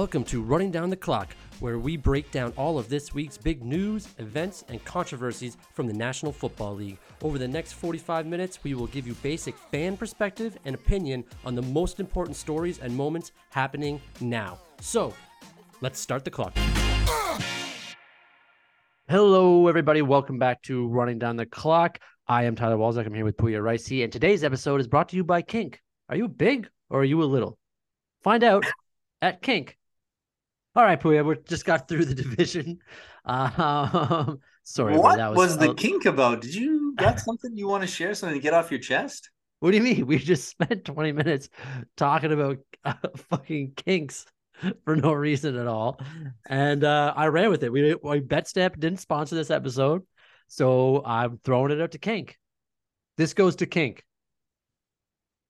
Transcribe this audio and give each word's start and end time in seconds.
Welcome 0.00 0.24
to 0.24 0.40
Running 0.40 0.70
Down 0.70 0.88
the 0.88 0.96
Clock, 0.96 1.36
where 1.58 1.78
we 1.78 1.98
break 1.98 2.30
down 2.30 2.54
all 2.56 2.78
of 2.78 2.88
this 2.88 3.12
week's 3.12 3.36
big 3.36 3.62
news, 3.62 4.08
events, 4.16 4.64
and 4.70 4.82
controversies 4.82 5.58
from 5.74 5.86
the 5.86 5.92
National 5.92 6.32
Football 6.32 6.74
League. 6.76 6.96
Over 7.20 7.36
the 7.36 7.46
next 7.46 7.74
45 7.74 8.24
minutes, 8.24 8.64
we 8.64 8.72
will 8.72 8.86
give 8.86 9.06
you 9.06 9.12
basic 9.16 9.58
fan 9.58 9.98
perspective 9.98 10.56
and 10.64 10.74
opinion 10.74 11.22
on 11.44 11.54
the 11.54 11.60
most 11.60 12.00
important 12.00 12.38
stories 12.38 12.78
and 12.78 12.96
moments 12.96 13.32
happening 13.50 14.00
now. 14.22 14.58
So, 14.80 15.12
let's 15.82 16.00
start 16.00 16.24
the 16.24 16.30
clock. 16.30 16.56
Hello, 19.06 19.68
everybody. 19.68 20.00
Welcome 20.00 20.38
back 20.38 20.62
to 20.62 20.88
Running 20.88 21.18
Down 21.18 21.36
the 21.36 21.44
Clock. 21.44 21.98
I 22.26 22.44
am 22.44 22.56
Tyler 22.56 22.78
Walzak. 22.78 23.04
I'm 23.04 23.12
here 23.12 23.26
with 23.26 23.36
Poya 23.36 23.60
Ricey, 23.60 24.02
and 24.02 24.10
today's 24.10 24.44
episode 24.44 24.80
is 24.80 24.88
brought 24.88 25.10
to 25.10 25.16
you 25.16 25.24
by 25.24 25.42
Kink. 25.42 25.82
Are 26.08 26.16
you 26.16 26.26
big 26.26 26.70
or 26.88 27.02
are 27.02 27.04
you 27.04 27.22
a 27.22 27.24
little? 27.24 27.58
Find 28.22 28.42
out 28.42 28.64
at 29.20 29.42
Kink. 29.42 29.76
All 30.76 30.84
right, 30.84 31.00
Poya, 31.00 31.24
we 31.24 31.36
just 31.48 31.64
got 31.64 31.88
through 31.88 32.04
the 32.04 32.14
division. 32.22 32.78
Um, 33.24 34.38
sorry, 34.62 34.96
what 34.96 35.16
that 35.16 35.34
was, 35.34 35.58
the 35.58 35.70
uh, 35.70 35.74
kink 35.74 36.04
about? 36.04 36.42
Did 36.42 36.54
you 36.54 36.94
got 36.98 37.18
something 37.18 37.56
you 37.56 37.66
want 37.66 37.82
to 37.82 37.88
share? 37.88 38.14
Something 38.14 38.38
to 38.38 38.42
get 38.42 38.54
off 38.54 38.70
your 38.70 38.80
chest? 38.80 39.30
What 39.58 39.72
do 39.72 39.76
you 39.76 39.82
mean? 39.82 40.06
We 40.06 40.18
just 40.18 40.48
spent 40.48 40.84
20 40.84 41.12
minutes 41.12 41.48
talking 41.96 42.32
about 42.32 42.58
uh, 42.84 42.94
fucking 43.16 43.72
kinks 43.76 44.26
for 44.84 44.94
no 44.94 45.12
reason 45.12 45.56
at 45.56 45.66
all. 45.66 46.00
And 46.48 46.84
uh, 46.84 47.14
I 47.16 47.26
ran 47.26 47.50
with 47.50 47.64
it. 47.64 47.72
We, 47.72 47.94
we 47.94 48.20
BetStep 48.20 48.78
didn't 48.78 49.00
sponsor 49.00 49.34
this 49.34 49.50
episode. 49.50 50.02
So 50.46 51.02
I'm 51.04 51.38
throwing 51.44 51.72
it 51.72 51.80
out 51.80 51.92
to 51.92 51.98
Kink. 51.98 52.38
This 53.16 53.34
goes 53.34 53.56
to 53.56 53.66
Kink. 53.66 54.04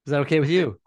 Is 0.06 0.12
that 0.12 0.20
okay 0.20 0.40
with 0.40 0.50
you? 0.50 0.80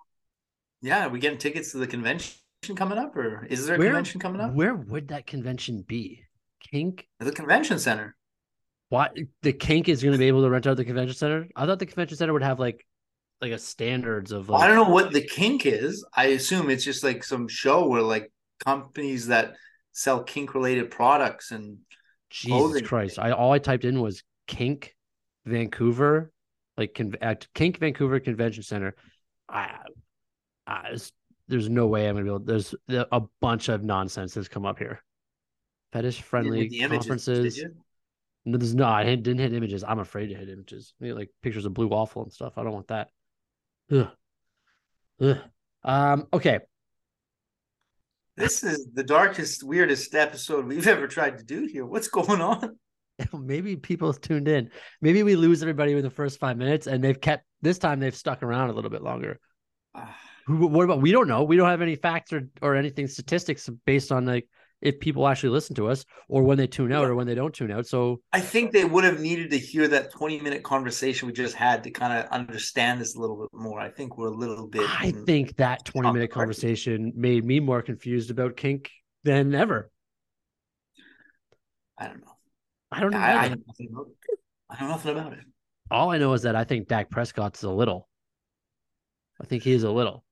Yeah, 0.82 1.06
are 1.06 1.10
we 1.10 1.20
getting 1.20 1.38
tickets 1.38 1.72
to 1.72 1.78
the 1.78 1.88
convention 1.88 2.34
coming 2.76 2.98
up, 2.98 3.16
or 3.16 3.46
is 3.46 3.66
there 3.68 3.76
a 3.76 3.80
Where- 3.80 3.90
convention 3.90 4.20
coming 4.22 4.42
up? 4.42 4.54
Where 4.54 4.74
would 4.76 5.10
that 5.10 5.28
convention 5.28 5.84
be? 5.88 6.24
Kink? 6.72 7.08
The 7.20 7.32
convention 7.32 7.78
center. 7.80 8.16
What 8.90 9.16
the 9.42 9.52
Kink 9.54 9.90
is 9.90 10.02
going 10.04 10.14
to 10.14 10.18
be 10.20 10.28
able 10.28 10.44
to 10.44 10.50
rent 10.50 10.68
out 10.68 10.78
the 10.78 10.86
convention 10.86 11.16
center? 11.16 11.48
I 11.56 11.66
thought 11.66 11.80
the 11.80 11.86
convention 11.86 12.16
center 12.18 12.32
would 12.34 12.44
have 12.44 12.60
like 12.60 12.86
like 13.42 13.52
a 13.52 13.58
standards 13.60 14.32
of 14.32 14.48
Well, 14.48 14.60
like 14.60 14.66
I 14.70 14.74
don't 14.74 14.88
know 14.88 14.94
what 14.94 15.12
the 15.12 15.22
kink 15.22 15.66
is. 15.66 16.06
I 16.16 16.28
assume 16.28 16.70
it's 16.70 16.86
just 16.86 17.04
like 17.04 17.24
some 17.24 17.48
show 17.50 17.88
where 17.88 18.02
like 18.02 18.32
companies 18.64 19.28
that 19.28 19.56
sell 19.92 20.24
kink 20.24 20.54
related 20.56 20.90
products 20.92 21.52
and 21.52 21.80
Jesus 22.30 22.58
clothing. 22.58 22.84
Christ. 22.86 23.20
I 23.20 23.32
all 23.32 23.52
I 23.52 23.60
typed 23.60 23.84
in 23.84 24.00
was 24.00 24.24
Kink 24.48 24.96
Vancouver, 25.46 26.32
like 26.78 26.94
con- 26.96 27.16
at 27.22 27.48
Kink 27.54 27.80
Vancouver 27.80 28.20
Convention 28.20 28.64
Center. 28.64 28.96
I, 29.50 29.72
I 30.66 30.96
there's 31.54 31.70
no 31.70 31.86
way 31.86 32.08
I'm 32.08 32.16
gonna 32.16 32.24
be 32.24 32.30
able. 32.30 32.40
There's 32.40 32.74
a 32.90 33.22
bunch 33.40 33.70
of 33.70 33.84
nonsense 33.84 34.34
that's 34.34 34.48
come 34.48 34.66
up 34.66 34.80
here. 34.80 35.04
Fetish 35.92 36.24
friendly 36.24 36.68
the 36.68 36.88
conferences. 36.88 37.64
No, 38.44 38.58
there's 38.58 38.74
not. 38.74 39.06
I 39.06 39.16
didn't 39.16 39.38
hit 39.38 39.54
images. 39.54 39.84
I'm 39.84 40.00
afraid 40.00 40.28
to 40.28 40.36
hit 40.36 40.50
images. 40.50 40.94
I 41.00 41.06
mean, 41.06 41.16
like 41.16 41.30
pictures 41.44 41.66
of 41.66 41.76
blue 41.76 41.88
waffle 41.88 42.24
and 42.24 42.34
stuff. 42.34 42.54
I 42.58 42.64
don't 42.64 42.74
want 42.74 42.88
that. 42.88 43.10
Ugh. 43.92 44.10
Ugh. 45.22 45.38
Um. 45.84 46.28
Okay. 46.34 46.60
This 48.36 48.64
is 48.64 48.88
the 48.92 49.04
darkest, 49.04 49.64
weirdest 49.64 50.16
episode 50.16 50.66
we've 50.66 50.88
ever 50.96 51.08
tried 51.08 51.38
to 51.38 51.44
do 51.44 51.68
here. 51.72 51.86
What's 51.86 52.08
going 52.08 52.42
on? 52.42 52.80
Maybe 53.34 53.76
people 53.76 54.12
tuned 54.12 54.48
in. 54.48 54.72
Maybe 55.02 55.22
we 55.22 55.36
lose 55.36 55.62
everybody 55.62 55.94
in 55.94 56.02
the 56.02 56.10
first 56.10 56.40
five 56.40 56.58
minutes, 56.58 56.88
and 56.88 57.04
they've 57.04 57.22
kept 57.22 57.46
this 57.62 57.78
time. 57.78 58.00
They've 58.00 58.16
stuck 58.16 58.42
around 58.42 58.72
a 58.72 58.74
little 58.74 58.90
bit 58.90 59.04
longer. 59.04 59.40
Who? 60.48 60.68
What 60.68 60.84
about? 60.84 61.02
We 61.02 61.12
don't 61.12 61.28
know. 61.28 61.44
We 61.44 61.56
don't 61.56 61.70
have 61.70 61.82
any 61.82 61.96
facts 61.96 62.34
or 62.34 62.50
or 62.62 62.76
anything 62.76 63.08
statistics 63.08 63.70
based 63.86 64.12
on 64.12 64.26
like 64.26 64.48
if 64.82 65.00
people 65.00 65.26
actually 65.28 65.50
listen 65.50 65.76
to 65.78 65.88
us 65.88 66.04
or 66.28 66.44
when 66.44 66.58
they 66.58 66.68
tune 66.68 66.92
out 66.92 67.04
Yeah. 67.04 67.08
or 67.08 67.16
when 67.16 67.26
they 67.26 67.36
don't 67.36 67.54
tune 67.54 67.72
out. 67.72 67.88
So 67.88 68.20
I 68.34 68.42
think 68.42 68.74
they 68.74 68.84
would 68.84 69.06
have 69.06 69.22
needed 69.22 69.52
to 69.52 69.58
hear 69.58 69.88
that 69.88 70.12
20 70.12 70.42
minute 70.42 70.62
conversation 70.64 71.26
we 71.28 71.34
just 71.34 71.56
had 71.56 71.86
to 71.86 71.92
kind 71.92 72.12
of 72.20 72.30
understand 72.32 73.00
this 73.00 73.16
a 73.16 73.20
little 73.20 73.38
bit 73.38 73.58
more. 73.58 73.80
I 73.80 73.90
think 73.90 74.18
we're 74.18 74.28
a 74.28 74.36
little 74.36 74.68
bit. 74.68 74.82
I 74.90 75.12
think 75.26 75.56
that 75.56 75.86
twenty 75.86 76.12
minute 76.12 76.32
Controversy. 76.32 76.62
conversation 76.68 77.14
made 77.16 77.46
me 77.46 77.60
more 77.62 77.82
confused 77.82 78.30
about 78.30 78.58
kink 78.58 78.92
than 79.24 79.56
ever. 79.56 79.90
I 81.98 82.08
don't 82.08 82.20
know. 82.20 82.36
I 82.92 83.00
don't 83.00 83.12
know. 83.12 83.18
I, 83.18 83.32
I, 83.32 83.48
know 83.50 83.56
nothing 83.68 83.90
about 83.92 84.08
it. 84.08 84.40
I 84.70 84.82
know 84.82 84.88
nothing 84.90 85.18
about 85.18 85.34
it. 85.34 85.40
All 85.90 86.12
I 86.12 86.18
know 86.18 86.34
is 86.34 86.42
that 86.42 86.56
I 86.56 86.64
think 86.64 86.88
Dak 86.88 87.10
Prescott's 87.10 87.64
a 87.64 87.70
little. 87.70 88.10
I 89.42 89.46
think 89.46 89.64
he's 89.64 89.84
a 89.84 89.92
little. 89.92 90.24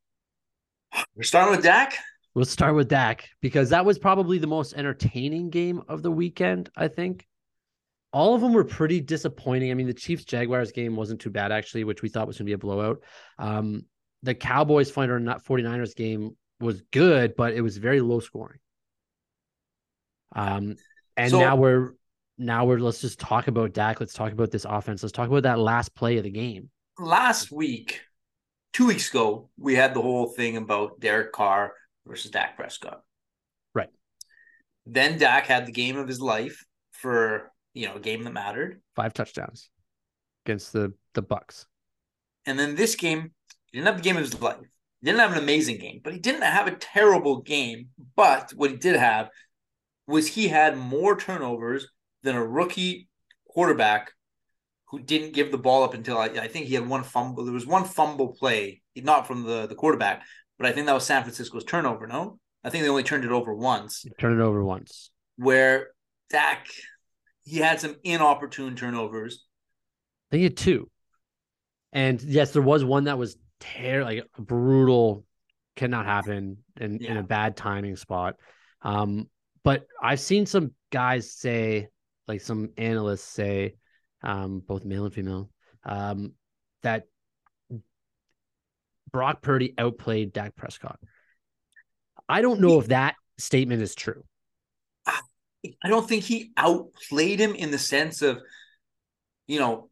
We're 1.15 1.23
starting 1.23 1.51
with 1.55 1.63
Dak. 1.63 1.95
We'll 2.33 2.45
start 2.45 2.75
with 2.75 2.87
Dak 2.87 3.29
because 3.41 3.69
that 3.69 3.85
was 3.85 3.99
probably 3.99 4.37
the 4.37 4.47
most 4.47 4.73
entertaining 4.73 5.49
game 5.49 5.81
of 5.87 6.01
the 6.01 6.11
weekend. 6.11 6.69
I 6.75 6.87
think 6.87 7.27
all 8.13 8.35
of 8.35 8.41
them 8.41 8.53
were 8.53 8.63
pretty 8.63 9.01
disappointing. 9.01 9.71
I 9.71 9.73
mean, 9.73 9.87
the 9.87 9.93
Chiefs 9.93 10.23
Jaguars 10.23 10.71
game 10.71 10.95
wasn't 10.95 11.19
too 11.21 11.29
bad 11.29 11.51
actually, 11.51 11.83
which 11.83 12.01
we 12.01 12.09
thought 12.09 12.27
was 12.27 12.37
going 12.37 12.45
to 12.45 12.49
be 12.49 12.53
a 12.53 12.57
blowout. 12.57 13.01
Um, 13.37 13.85
the 14.23 14.33
Cowboys 14.35 14.89
Fighter 14.91 15.19
not 15.19 15.43
49ers 15.43 15.95
game 15.95 16.37
was 16.59 16.81
good, 16.91 17.35
but 17.35 17.53
it 17.53 17.61
was 17.61 17.77
very 17.77 18.01
low 18.01 18.19
scoring. 18.19 18.59
Um, 20.35 20.75
and 21.17 21.31
So- 21.31 21.39
now 21.39 21.55
we're 21.55 21.93
now 22.37 22.65
we're 22.65 22.79
let's 22.79 23.01
just 23.01 23.19
talk 23.19 23.47
about 23.47 23.73
Dak. 23.73 23.99
Let's 23.99 24.13
talk 24.13 24.31
about 24.31 24.51
this 24.51 24.65
offense. 24.65 25.03
Let's 25.03 25.11
talk 25.11 25.27
about 25.29 25.43
that 25.43 25.59
last 25.59 25.93
play 25.93 26.17
of 26.17 26.23
the 26.23 26.31
game. 26.31 26.69
Last 26.97 27.51
week, 27.51 28.01
two 28.73 28.87
weeks 28.87 29.09
ago, 29.09 29.49
we 29.57 29.75
had 29.75 29.93
the 29.93 30.01
whole 30.01 30.27
thing 30.27 30.57
about 30.57 30.99
Derek 30.99 31.31
Carr 31.31 31.73
versus 32.05 32.31
Dak 32.31 32.55
Prescott. 32.55 33.01
Right. 33.73 33.89
Then 34.85 35.17
Dak 35.17 35.45
had 35.45 35.65
the 35.65 35.71
game 35.71 35.97
of 35.97 36.07
his 36.07 36.21
life 36.21 36.63
for 36.91 37.51
you 37.73 37.87
know 37.87 37.95
a 37.95 37.99
game 37.99 38.23
that 38.23 38.33
mattered. 38.33 38.81
Five 38.95 39.13
touchdowns 39.13 39.69
against 40.45 40.73
the 40.73 40.93
the 41.13 41.23
Bucs. 41.23 41.65
And 42.45 42.57
then 42.57 42.75
this 42.75 42.95
game, 42.95 43.31
he 43.71 43.77
didn't 43.77 43.87
have 43.87 43.97
the 43.97 44.03
game 44.03 44.17
of 44.17 44.23
his 44.23 44.41
life. 44.41 44.57
He 45.01 45.05
didn't 45.05 45.19
have 45.19 45.31
an 45.31 45.37
amazing 45.43 45.77
game, 45.77 46.01
but 46.03 46.13
he 46.13 46.19
didn't 46.19 46.41
have 46.41 46.67
a 46.67 46.75
terrible 46.75 47.41
game. 47.41 47.89
But 48.15 48.51
what 48.55 48.71
he 48.71 48.77
did 48.77 48.95
have 48.95 49.29
was 50.07 50.27
he 50.27 50.47
had 50.47 50.77
more 50.77 51.15
turnovers 51.15 51.87
than 52.23 52.35
a 52.35 52.45
rookie 52.45 53.07
quarterback 53.47 54.11
who 54.91 54.99
didn't 54.99 55.33
give 55.33 55.51
the 55.51 55.57
ball 55.57 55.83
up 55.83 55.93
until 55.93 56.17
I, 56.17 56.25
I 56.25 56.47
think 56.47 56.67
he 56.67 56.75
had 56.75 56.87
one 56.87 57.03
fumble. 57.03 57.45
There 57.45 57.53
was 57.53 57.65
one 57.65 57.85
fumble 57.85 58.33
play, 58.33 58.81
not 58.95 59.25
from 59.25 59.43
the, 59.43 59.65
the 59.65 59.75
quarterback, 59.75 60.23
but 60.57 60.67
I 60.67 60.73
think 60.73 60.85
that 60.85 60.93
was 60.93 61.05
San 61.05 61.23
Francisco's 61.23 61.63
turnover. 61.63 62.07
No, 62.07 62.39
I 62.63 62.69
think 62.69 62.83
they 62.83 62.89
only 62.89 63.03
turned 63.03 63.23
it 63.23 63.31
over 63.31 63.55
once. 63.55 64.05
Turn 64.19 64.39
it 64.39 64.43
over 64.43 64.63
once. 64.63 65.09
Where 65.37 65.87
Dak, 66.29 66.67
he 67.43 67.59
had 67.59 67.79
some 67.79 67.95
inopportune 68.03 68.75
turnovers. 68.75 69.45
I 70.29 70.35
think 70.35 70.39
he 70.39 70.43
had 70.43 70.57
two. 70.57 70.89
And 71.93 72.21
yes, 72.21 72.51
there 72.51 72.61
was 72.61 72.83
one 72.83 73.05
that 73.05 73.17
was 73.17 73.37
ter- 73.59 74.03
like 74.03 74.25
brutal, 74.37 75.25
cannot 75.77 76.05
happen 76.05 76.57
in, 76.79 77.03
in 77.03 77.17
a 77.17 77.23
bad 77.23 77.55
timing 77.55 77.95
spot. 77.95 78.35
Um, 78.81 79.29
but 79.63 79.85
I've 80.01 80.19
seen 80.19 80.45
some 80.45 80.71
guys 80.91 81.31
say, 81.31 81.87
like 82.27 82.41
some 82.41 82.69
analysts 82.77 83.23
say, 83.23 83.75
um, 84.23 84.59
both 84.59 84.85
male 84.85 85.05
and 85.05 85.13
female, 85.13 85.49
um, 85.83 86.33
that 86.83 87.05
Brock 89.11 89.41
Purdy 89.41 89.73
outplayed 89.77 90.33
Dak 90.33 90.55
Prescott. 90.55 90.99
I 92.29 92.41
don't 92.41 92.61
know 92.61 92.79
if 92.79 92.87
that 92.87 93.15
statement 93.37 93.81
is 93.81 93.95
true. 93.95 94.23
I 95.83 95.89
don't 95.89 96.07
think 96.07 96.23
he 96.23 96.51
outplayed 96.57 97.39
him 97.39 97.53
in 97.53 97.71
the 97.71 97.77
sense 97.77 98.21
of, 98.21 98.41
you 99.47 99.59
know, 99.59 99.89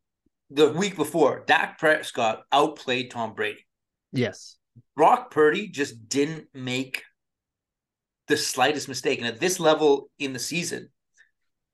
the 0.49 0.71
week 0.71 0.95
before, 0.95 1.43
Dak 1.45 1.77
Prescott 1.77 2.43
outplayed 2.51 3.11
Tom 3.11 3.35
Brady. 3.35 3.65
Yes. 4.11 4.57
Brock 4.95 5.29
Purdy 5.29 5.67
just 5.67 6.09
didn't 6.09 6.47
make 6.53 7.03
the 8.27 8.37
slightest 8.37 8.87
mistake. 8.87 9.19
And 9.19 9.27
at 9.27 9.39
this 9.39 9.59
level 9.59 10.09
in 10.17 10.33
the 10.33 10.39
season, 10.39 10.89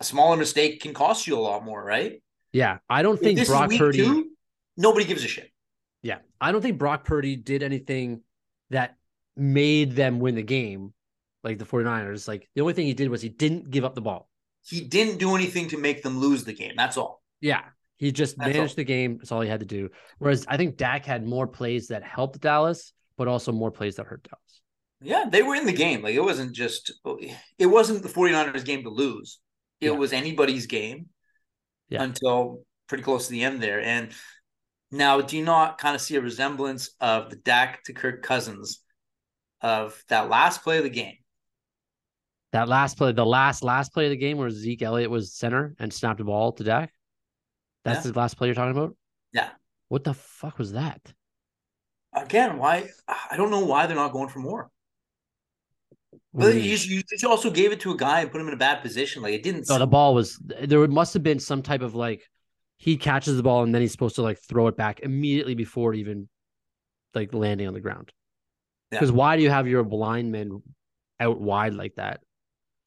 a 0.02 0.04
smaller 0.04 0.36
mistake 0.36 0.82
can 0.82 0.94
cost 0.94 1.26
you 1.26 1.38
a 1.38 1.40
lot 1.40 1.64
more, 1.64 1.82
right? 1.84 2.22
Yeah. 2.56 2.78
I 2.90 3.02
don't 3.02 3.20
think 3.20 3.38
this 3.40 3.50
Brock 3.50 3.72
Purdy. 3.78 3.98
two, 4.00 4.30
nobody 4.78 5.06
gives 5.06 5.24
a 5.24 5.28
shit. 5.28 5.52
Yeah. 6.02 6.20
I 6.40 6.52
don't 6.52 6.62
think 6.62 6.78
Brock 6.78 7.04
Purdy 7.04 7.36
did 7.36 7.64
anything 7.64 8.22
that 8.70 8.96
made 9.36 9.92
them 9.94 10.20
win 10.20 10.36
the 10.36 10.44
game, 10.44 10.94
like 11.44 11.58
the 11.60 11.66
49ers. 11.66 12.28
Like 12.28 12.50
the 12.56 12.62
only 12.62 12.74
thing 12.74 12.86
he 12.88 12.94
did 12.94 13.10
was 13.10 13.22
he 13.22 13.30
didn't 13.30 13.70
give 13.70 13.84
up 13.84 13.96
the 13.96 14.02
ball. 14.02 14.30
He 14.68 14.82
didn't 14.82 15.18
do 15.20 15.36
anything 15.36 15.68
to 15.70 15.78
make 15.78 16.02
them 16.02 16.18
lose 16.20 16.44
the 16.44 16.54
game. 16.54 16.74
That's 16.78 16.98
all. 16.98 17.22
Yeah. 17.42 17.62
He 17.98 18.12
just 18.12 18.38
That's 18.38 18.54
managed 18.54 18.72
all. 18.74 18.76
the 18.78 18.84
game. 18.84 19.18
That's 19.18 19.32
all 19.32 19.42
he 19.42 19.50
had 19.50 19.60
to 19.62 19.66
do. 19.66 19.90
Whereas 20.20 20.46
I 20.48 20.58
think 20.58 20.78
Dak 20.78 21.06
had 21.06 21.26
more 21.26 21.48
plays 21.48 21.88
that 21.90 22.04
helped 22.04 22.40
Dallas, 22.42 22.94
but 23.18 23.28
also 23.28 23.52
more 23.52 23.72
plays 23.72 23.96
that 23.98 24.06
hurt 24.06 24.24
Dallas. 24.24 24.62
Yeah, 25.02 25.26
they 25.30 25.44
were 25.44 25.56
in 25.56 25.66
the 25.66 25.74
game. 25.74 26.02
Like 26.02 26.16
it 26.16 26.22
wasn't 26.22 26.54
just 26.54 26.92
it 27.60 27.66
wasn't 27.68 28.02
the 28.04 28.10
49ers 28.10 28.66
game 28.66 28.84
to 28.84 28.90
lose. 28.90 29.40
It 29.82 29.88
Yeah. 29.88 29.92
was 29.92 30.14
anybody's 30.14 30.66
game 30.68 31.08
Yeah. 31.96 32.04
until 32.04 32.62
pretty 32.88 33.04
close 33.04 33.26
to 33.28 33.32
the 33.32 33.44
end 33.44 33.62
there. 33.62 33.82
And 33.82 34.12
now 34.92 35.22
do 35.22 35.38
you 35.38 35.44
not 35.44 35.78
kind 35.78 35.96
of 35.96 36.02
see 36.02 36.16
a 36.16 36.22
resemblance 36.22 36.92
of 37.02 37.30
the 37.30 37.36
Dak 37.38 37.84
to 37.86 37.94
Kirk 37.94 38.22
Cousins 38.24 38.82
of 39.62 40.02
that 40.10 40.30
last 40.30 40.64
play 40.64 40.78
of 40.78 40.84
the 40.84 40.90
game 40.90 41.16
That 42.52 42.70
last 42.70 42.98
play, 42.98 43.12
the 43.12 43.26
last 43.26 43.64
last 43.64 43.92
play 43.94 44.06
of 44.06 44.12
the 44.12 44.18
game 44.18 44.38
where 44.38 44.50
Zeke 44.50 44.84
Elliott 44.84 45.10
was 45.10 45.34
center 45.34 45.76
and 45.80 45.92
snapped 45.92 46.20
the 46.20 46.24
ball 46.26 46.52
to 46.54 46.64
Dak. 46.64 46.94
That's 47.84 48.06
Yeah. 48.06 48.12
the 48.12 48.20
last 48.20 48.38
play 48.38 48.48
you're 48.48 48.56
talking 48.56 48.78
about? 48.78 48.96
Yeah. 49.34 49.50
What 49.90 50.04
the 50.04 50.14
fuck 50.14 50.58
was 50.58 50.74
that? 50.74 51.02
Again, 52.14 52.58
why? 52.58 52.90
I 53.08 53.36
don't 53.36 53.52
know 53.52 53.66
why 53.66 53.88
they're 53.88 53.96
not 53.96 54.14
going 54.14 54.30
for 54.30 54.40
more. 54.40 54.72
But 56.38 56.56
you 56.56 56.62
you, 56.62 56.78
you, 56.98 57.04
you 57.22 57.30
also 57.30 57.50
gave 57.50 57.72
it 57.72 57.80
to 57.82 57.92
a 57.92 57.98
guy 57.98 58.22
and 58.22 58.32
put 58.32 58.42
him 58.42 58.48
in 58.48 58.54
a 58.54 58.58
bad 58.58 58.82
position. 58.82 59.22
Like 59.22 59.34
it 59.34 59.44
didn't. 59.44 59.70
No, 59.70 59.80
the 59.80 59.88
ball 59.88 60.14
was 60.14 60.38
there 60.40 60.86
must 60.88 61.14
have 61.14 61.24
been 61.24 61.40
some 61.40 61.62
type 61.62 61.82
of 61.82 61.96
like 61.96 62.24
he 62.78 62.98
catches 62.98 63.38
the 63.38 63.44
ball 63.44 63.64
and 63.64 63.74
then 63.74 63.82
he's 63.82 63.94
supposed 63.94 64.16
to 64.16 64.22
like 64.22 64.40
throw 64.40 64.68
it 64.68 64.76
back 64.76 65.00
immediately 65.00 65.56
before 65.56 65.94
even 65.94 66.28
like 67.14 67.34
landing 67.34 67.68
on 67.68 67.74
the 67.74 67.80
ground. 67.80 68.12
Yeah. 68.92 69.00
Because 69.00 69.14
why 69.14 69.38
do 69.38 69.44
you 69.44 69.50
have 69.50 69.68
your 69.68 69.84
linemen 69.84 70.62
out 71.22 71.40
wide 71.40 71.74
like 71.74 71.96
that? 71.96 72.20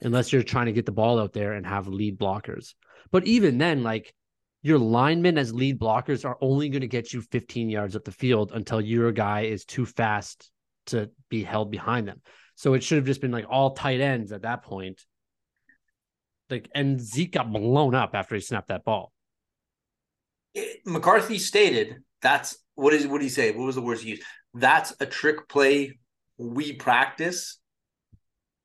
Unless 0.03 0.33
you're 0.33 0.43
trying 0.43 0.67
to 0.67 0.73
get 0.73 0.85
the 0.85 0.93
ball 0.93 1.19
out 1.19 1.33
there 1.33 1.55
and 1.55 1.67
have 1.67 1.89
lead 1.89 2.19
blockers. 2.19 2.75
But 3.11 3.27
even 3.27 3.57
then, 3.57 3.83
like 3.83 4.15
your 4.63 4.79
linemen 4.79 5.39
as 5.39 5.55
lead 5.55 5.81
blockers 5.81 6.25
are 6.27 6.37
only 6.43 6.69
going 6.69 6.83
to 6.83 6.89
get 6.89 7.13
you 7.15 7.23
15 7.23 7.71
yards 7.71 7.97
up 7.97 8.05
the 8.05 8.13
field 8.13 8.53
until 8.53 8.81
your 8.81 9.11
guy 9.11 9.43
is 9.43 9.65
too 9.65 9.87
fast 9.87 10.51
to 10.87 11.11
be 11.31 11.43
held 11.43 11.71
behind 11.71 12.07
them. 12.07 12.21
So 12.59 12.75
it 12.75 12.83
should 12.83 12.97
have 12.97 13.07
just 13.07 13.21
been 13.21 13.31
like 13.31 13.47
all 13.49 13.71
tight 13.71 14.01
ends 14.01 14.33
at 14.33 14.43
that 14.43 14.65
point. 14.65 15.01
Like, 16.51 16.69
and 16.75 17.01
Zeke 17.01 17.31
got 17.31 17.53
blown 17.53 17.95
up 17.95 18.17
after 18.17 18.35
he 18.35 18.41
snapped 18.41 18.67
that 18.67 18.85
ball. 18.85 19.13
it- 20.55 20.81
McCarthy 20.85 21.39
stated 21.39 22.03
that's 22.21 22.59
what 22.75 22.93
is 22.93 23.07
what 23.07 23.19
did 23.19 23.27
he 23.27 23.31
say? 23.31 23.53
What 23.53 23.67
was 23.67 23.77
the 23.77 23.81
words 23.81 24.03
he 24.03 24.11
used? 24.11 24.25
That's 24.55 24.93
a 24.99 25.07
trick 25.07 25.49
play 25.49 26.01
we 26.37 26.73
practice 26.73 27.61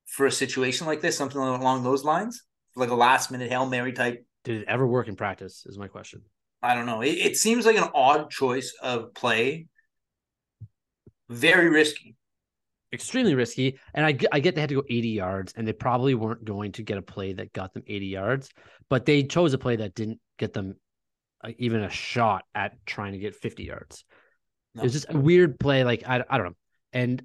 for 0.08 0.26
a 0.26 0.32
situation 0.32 0.88
like 0.88 1.02
this, 1.02 1.16
something 1.16 1.40
along 1.40 1.84
those 1.84 2.04
lines, 2.04 2.42
like 2.76 2.90
a 2.90 2.96
last 2.96 3.30
minute 3.30 3.52
hail 3.52 3.68
mary 3.68 3.94
type. 3.94 4.26
Did 4.44 4.62
it 4.62 4.68
ever 4.68 4.88
work 4.88 5.08
in 5.08 5.16
practice? 5.16 5.68
Is 5.68 5.78
my 5.78 5.88
question. 5.88 6.24
I 6.64 6.74
don't 6.74 6.88
know. 6.88 7.02
It, 7.02 7.12
it 7.12 7.38
seems 7.38 7.64
like 7.64 7.78
an 7.78 7.90
odd 7.94 8.32
choice 8.32 8.74
of 8.82 9.14
play. 9.14 9.68
Very 11.30 11.70
risky. 11.70 12.16
Extremely 12.94 13.36
risky. 13.36 13.80
And 13.94 14.06
I, 14.06 14.12
get- 14.12 14.30
I 14.32 14.40
get 14.40 14.56
they 14.56 14.62
had 14.62 14.70
to 14.70 14.76
go 14.76 14.84
80 14.88 15.10
yards 15.10 15.54
and 15.58 15.68
they 15.68 15.74
probably 15.74 16.14
weren't 16.14 16.46
going 16.46 16.72
to 16.74 16.84
get 16.84 16.98
a 16.98 17.02
play 17.02 17.34
that 17.34 17.52
got 17.52 17.74
them 17.74 17.84
80 17.88 18.06
yards, 18.06 18.50
but 18.90 19.06
they 19.06 19.24
chose 19.24 19.54
a 19.54 19.58
play 19.58 19.76
that 19.78 19.96
didn't 19.96 20.20
get 20.38 20.54
them 20.54 20.76
even 21.58 21.84
a 21.84 21.90
shot 21.90 22.46
at 22.56 22.74
trying 22.86 23.14
to 23.14 23.18
get 23.18 23.36
50 23.36 23.64
yards. 23.64 24.06
No. 24.76 24.82
It 24.82 24.86
was 24.86 24.94
just 24.94 25.10
a 25.10 25.18
weird 25.18 25.60
play. 25.60 25.84
Like, 25.84 26.04
I, 26.08 26.24
I 26.30 26.38
don't 26.38 26.48
know. 26.48 26.56
And 26.94 27.24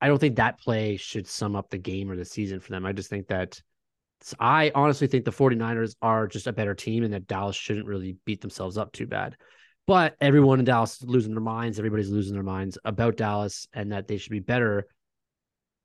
I 0.00 0.08
don't 0.08 0.18
think 0.18 0.36
that 0.36 0.60
play 0.60 0.96
should 0.96 1.26
sum 1.26 1.56
up 1.56 1.70
the 1.70 1.78
game 1.78 2.10
or 2.10 2.16
the 2.16 2.24
season 2.24 2.60
for 2.60 2.70
them. 2.70 2.86
I 2.86 2.92
just 2.92 3.10
think 3.10 3.28
that 3.28 3.60
I 4.38 4.72
honestly 4.74 5.06
think 5.06 5.24
the 5.24 5.30
49ers 5.30 5.96
are 6.00 6.26
just 6.26 6.46
a 6.46 6.52
better 6.52 6.74
team 6.74 7.04
and 7.04 7.12
that 7.12 7.26
Dallas 7.26 7.56
shouldn't 7.56 7.86
really 7.86 8.16
beat 8.24 8.40
themselves 8.40 8.78
up 8.78 8.92
too 8.92 9.06
bad. 9.06 9.36
But 9.86 10.16
everyone 10.20 10.58
in 10.60 10.64
Dallas 10.64 10.96
is 11.02 11.08
losing 11.08 11.34
their 11.34 11.42
minds. 11.42 11.78
Everybody's 11.78 12.08
losing 12.10 12.32
their 12.34 12.42
minds 12.42 12.78
about 12.84 13.16
Dallas 13.16 13.68
and 13.74 13.92
that 13.92 14.08
they 14.08 14.16
should 14.16 14.32
be 14.32 14.40
better. 14.40 14.86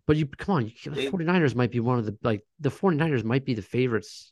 But 0.07 0.15
you 0.17 0.25
come 0.25 0.55
on, 0.55 0.65
you, 0.67 0.91
the 0.91 1.09
49ers 1.11 1.53
might 1.53 1.71
be 1.71 1.79
one 1.79 1.99
of 1.99 2.05
the 2.05 2.17
like 2.23 2.45
the 2.59 2.69
49ers 2.71 3.23
might 3.23 3.45
be 3.45 3.53
the 3.53 3.61
favorites 3.61 4.31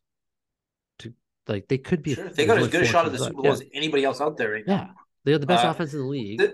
to 0.99 1.13
like 1.47 1.67
they 1.67 1.77
could 1.77 2.01
be 2.01 2.15
Sure. 2.15 2.29
They 2.29 2.45
got 2.45 2.57
as 2.59 2.69
good 2.69 2.83
a 2.83 2.85
shot 2.85 3.05
at 3.05 3.11
the 3.11 3.19
Super. 3.19 3.33
Bowl 3.33 3.51
as 3.51 3.61
anybody 3.73 4.03
else 4.05 4.21
out 4.21 4.37
there 4.37 4.51
right 4.53 4.63
Yeah. 4.65 4.75
now. 4.77 4.93
They 5.25 5.33
have 5.33 5.41
the 5.41 5.47
best 5.47 5.65
Uh, 5.65 5.69
offense 5.69 5.93
in 5.93 5.99
the 5.99 6.05
league, 6.05 6.39
The, 6.39 6.53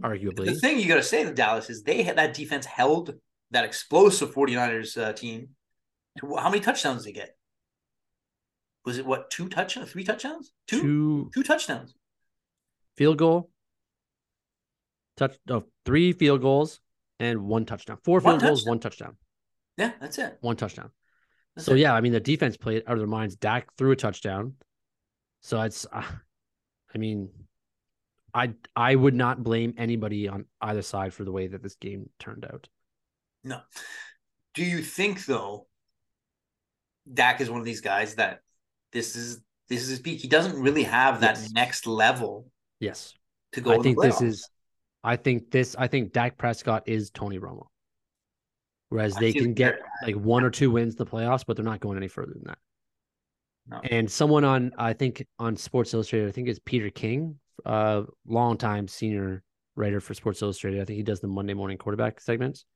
arguably. 0.00 0.46
the 0.46 0.54
thing 0.56 0.80
you 0.80 0.88
got 0.88 0.96
to 0.96 1.02
say 1.02 1.22
to 1.24 1.32
Dallas 1.32 1.70
is 1.70 1.84
they 1.84 2.02
had 2.02 2.16
that 2.18 2.34
defense 2.34 2.66
held 2.66 3.14
that 3.52 3.64
explosive 3.64 4.34
49ers 4.34 5.00
uh, 5.00 5.12
team 5.12 5.50
to 6.18 6.34
how 6.36 6.50
many 6.50 6.60
touchdowns 6.60 7.04
did 7.04 7.14
they 7.14 7.20
get? 7.20 7.36
Was 8.84 8.98
it 8.98 9.06
what 9.06 9.30
two 9.30 9.48
touchdowns, 9.48 9.90
three 9.92 10.04
touchdowns, 10.04 10.52
two, 10.66 10.82
two, 10.82 11.30
Two 11.32 11.42
touchdowns? 11.44 11.94
Field 12.96 13.18
goal, 13.18 13.50
touch, 15.16 15.36
no, 15.46 15.64
three 15.84 16.12
field 16.12 16.40
goals 16.42 16.80
and 17.20 17.42
one 17.46 17.64
touchdown. 17.64 17.98
Four 18.04 18.20
One 18.20 18.38
field 18.40 18.42
goals, 18.50 18.66
one 18.66 18.80
touchdown, 18.80 19.16
Yeah, 19.76 19.92
that's 20.00 20.18
it. 20.18 20.38
one 20.40 20.56
touchdown. 20.56 20.90
That's 21.56 21.66
So 21.66 21.72
it. 21.74 21.78
yeah, 21.78 21.94
I 21.94 22.00
mean 22.00 22.12
the 22.12 22.20
defense 22.20 22.56
played 22.56 22.82
out 22.86 22.92
of 22.94 22.98
their 22.98 23.06
minds. 23.06 23.36
Dak 23.36 23.68
threw 23.76 23.92
a 23.92 23.96
touchdown, 23.96 24.54
so 25.40 25.60
it's. 25.62 25.86
Uh, 25.92 26.02
I 26.94 26.98
mean, 26.98 27.30
I 28.32 28.54
I 28.76 28.94
would 28.94 29.14
not 29.14 29.42
blame 29.42 29.74
anybody 29.76 30.28
on 30.28 30.46
either 30.60 30.82
side 30.82 31.12
for 31.12 31.24
the 31.24 31.32
way 31.32 31.48
that 31.48 31.62
this 31.62 31.74
game 31.76 32.08
turned 32.20 32.44
out. 32.44 32.68
No. 33.42 33.60
Do 34.54 34.64
you 34.64 34.80
think 34.82 35.26
though, 35.26 35.66
Dak 37.12 37.40
is 37.40 37.50
one 37.50 37.58
of 37.58 37.64
these 37.66 37.80
guys 37.80 38.14
that 38.16 38.40
this 38.92 39.16
is 39.16 39.40
this 39.68 39.82
is 39.82 39.88
his 39.88 39.98
peak. 40.00 40.20
He 40.20 40.28
doesn't 40.28 40.60
really 40.60 40.84
have 40.84 41.20
that 41.20 41.36
Yes. 41.36 41.50
next 41.52 41.86
level 41.86 42.50
Yes, 42.84 43.14
to 43.52 43.60
go. 43.60 43.72
I 43.72 43.78
think 43.78 44.00
this 44.00 44.20
is. 44.20 44.48
I 45.02 45.16
think 45.16 45.50
this. 45.50 45.74
I 45.78 45.86
think 45.86 46.12
Dak 46.12 46.38
Prescott 46.38 46.84
is 46.86 47.10
Tony 47.10 47.38
Romo. 47.38 47.66
Whereas 48.88 49.16
I 49.16 49.20
they 49.20 49.32
can 49.32 49.54
get 49.54 49.80
like 50.06 50.14
one 50.14 50.44
or 50.44 50.50
two 50.50 50.70
wins 50.70 50.94
in 50.94 50.98
the 50.98 51.06
playoffs, 51.06 51.44
but 51.46 51.56
they're 51.56 51.64
not 51.64 51.80
going 51.80 51.96
any 51.96 52.08
further 52.08 52.32
than 52.32 52.44
that. 52.44 52.58
No. 53.66 53.80
And 53.90 54.10
someone 54.10 54.44
on, 54.44 54.72
I 54.78 54.92
think 54.92 55.26
on 55.38 55.56
Sports 55.56 55.94
Illustrated, 55.94 56.28
I 56.28 56.32
think 56.32 56.48
it's 56.48 56.60
Peter 56.64 56.90
King, 56.90 57.38
a 57.64 57.68
uh, 57.68 58.04
longtime 58.26 58.88
senior 58.88 59.42
writer 59.74 60.00
for 60.00 60.14
Sports 60.14 60.42
Illustrated. 60.42 60.80
I 60.80 60.84
think 60.84 60.98
he 60.98 61.02
does 61.02 61.20
the 61.20 61.28
Monday 61.28 61.54
morning 61.54 61.78
quarterback 61.78 62.20
segments. 62.20 62.66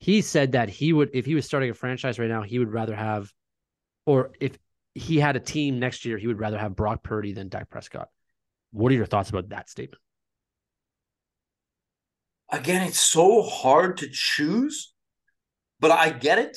He 0.00 0.20
said 0.20 0.52
that 0.52 0.68
he 0.68 0.92
would, 0.92 1.10
if 1.12 1.24
he 1.24 1.34
was 1.34 1.46
starting 1.46 1.70
a 1.70 1.74
franchise 1.74 2.18
right 2.18 2.28
now, 2.28 2.42
he 2.42 2.58
would 2.58 2.72
rather 2.72 2.94
have, 2.94 3.32
or 4.06 4.30
if 4.38 4.56
he 4.94 5.18
had 5.18 5.34
a 5.34 5.40
team 5.40 5.80
next 5.80 6.04
year, 6.04 6.18
he 6.18 6.26
would 6.26 6.38
rather 6.38 6.58
have 6.58 6.76
Brock 6.76 7.02
Purdy 7.02 7.32
than 7.32 7.48
Dak 7.48 7.70
Prescott. 7.70 8.08
What 8.72 8.92
are 8.92 8.94
your 8.94 9.06
thoughts 9.06 9.30
about 9.30 9.48
that 9.50 9.68
statement? 9.70 10.00
again, 12.50 12.82
it's 12.88 12.98
so 12.98 13.42
hard 13.42 13.98
to 13.98 14.08
choose, 14.10 14.94
but 15.80 15.90
I 15.90 16.08
get 16.10 16.38
it 16.38 16.56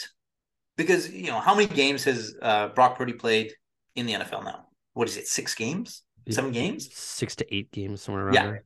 because 0.78 1.12
you 1.12 1.28
know 1.28 1.40
how 1.40 1.54
many 1.54 1.68
games 1.68 2.06
has 2.06 2.34
uh, 2.42 2.70
Brock 2.70 2.98
Purdy 2.98 3.12
played 3.14 3.54
in 3.96 4.06
the 4.06 4.14
NFL 4.14 4.46
now? 4.46 4.68
What 4.94 5.10
is 5.10 5.18
it? 5.18 5.28
Six 5.28 5.54
games? 5.54 6.04
Seven 6.30 6.52
games? 6.54 6.96
Six 6.96 7.36
to 7.38 7.54
eight 7.54 7.72
games, 7.72 8.02
somewhere 8.02 8.26
around 8.26 8.34
Yeah. 8.36 8.44
there. 8.44 8.64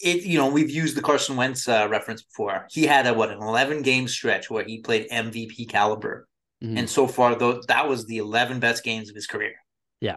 It 0.00 0.24
you 0.24 0.38
know 0.38 0.48
we've 0.50 0.70
used 0.70 0.96
the 0.96 1.02
Carson 1.02 1.36
Wentz 1.36 1.68
uh, 1.68 1.86
reference 1.88 2.22
before. 2.22 2.66
He 2.70 2.84
had 2.84 3.06
a 3.06 3.14
what 3.14 3.30
an 3.30 3.40
eleven 3.40 3.82
game 3.82 4.08
stretch 4.08 4.50
where 4.50 4.64
he 4.64 4.80
played 4.80 5.06
MVP 5.10 5.66
caliber, 5.68 6.26
Mhm. 6.64 6.78
and 6.80 6.90
so 6.90 7.06
far 7.06 7.36
though 7.36 7.62
that 7.68 7.88
was 7.88 8.06
the 8.06 8.18
eleven 8.18 8.58
best 8.60 8.82
games 8.82 9.08
of 9.08 9.14
his 9.14 9.26
career. 9.28 9.54
Yeah. 10.00 10.16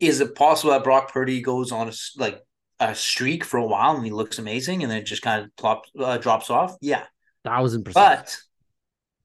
Is 0.00 0.20
it 0.20 0.34
possible 0.34 0.72
that 0.72 0.84
Brock 0.84 1.12
Purdy 1.12 1.40
goes 1.40 1.72
on 1.72 1.88
a 1.88 1.92
like 2.16 2.40
a 2.80 2.94
streak 2.94 3.44
for 3.44 3.58
a 3.58 3.66
while 3.66 3.94
and 3.96 4.04
he 4.04 4.10
looks 4.10 4.38
amazing 4.38 4.82
and 4.82 4.90
then 4.90 4.98
it 4.98 5.06
just 5.06 5.22
kind 5.22 5.44
of 5.44 5.54
plop, 5.56 5.84
uh, 5.98 6.18
drops 6.18 6.50
off? 6.50 6.76
Yeah. 6.80 7.04
Thousand 7.44 7.84
percent. 7.84 7.94
But 7.94 8.38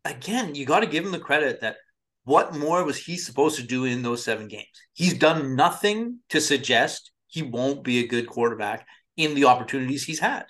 again, 0.03 0.55
you 0.55 0.65
got 0.65 0.81
to 0.81 0.87
give 0.87 1.05
him 1.05 1.11
the 1.11 1.19
credit 1.19 1.61
that 1.61 1.77
what 2.25 2.55
more 2.55 2.83
was 2.83 2.97
he 2.97 3.17
supposed 3.17 3.55
to 3.57 3.63
do 3.63 3.85
in 3.85 4.01
those 4.01 4.23
seven 4.23 4.47
games? 4.47 4.67
He's 4.93 5.17
done 5.17 5.55
nothing 5.55 6.19
to 6.29 6.41
suggest 6.41 7.11
he 7.27 7.43
won't 7.43 7.83
be 7.83 7.99
a 7.99 8.07
good 8.07 8.27
quarterback 8.27 8.87
in 9.15 9.35
the 9.35 9.45
opportunities 9.45 10.03
he's 10.03 10.19
had. 10.19 10.45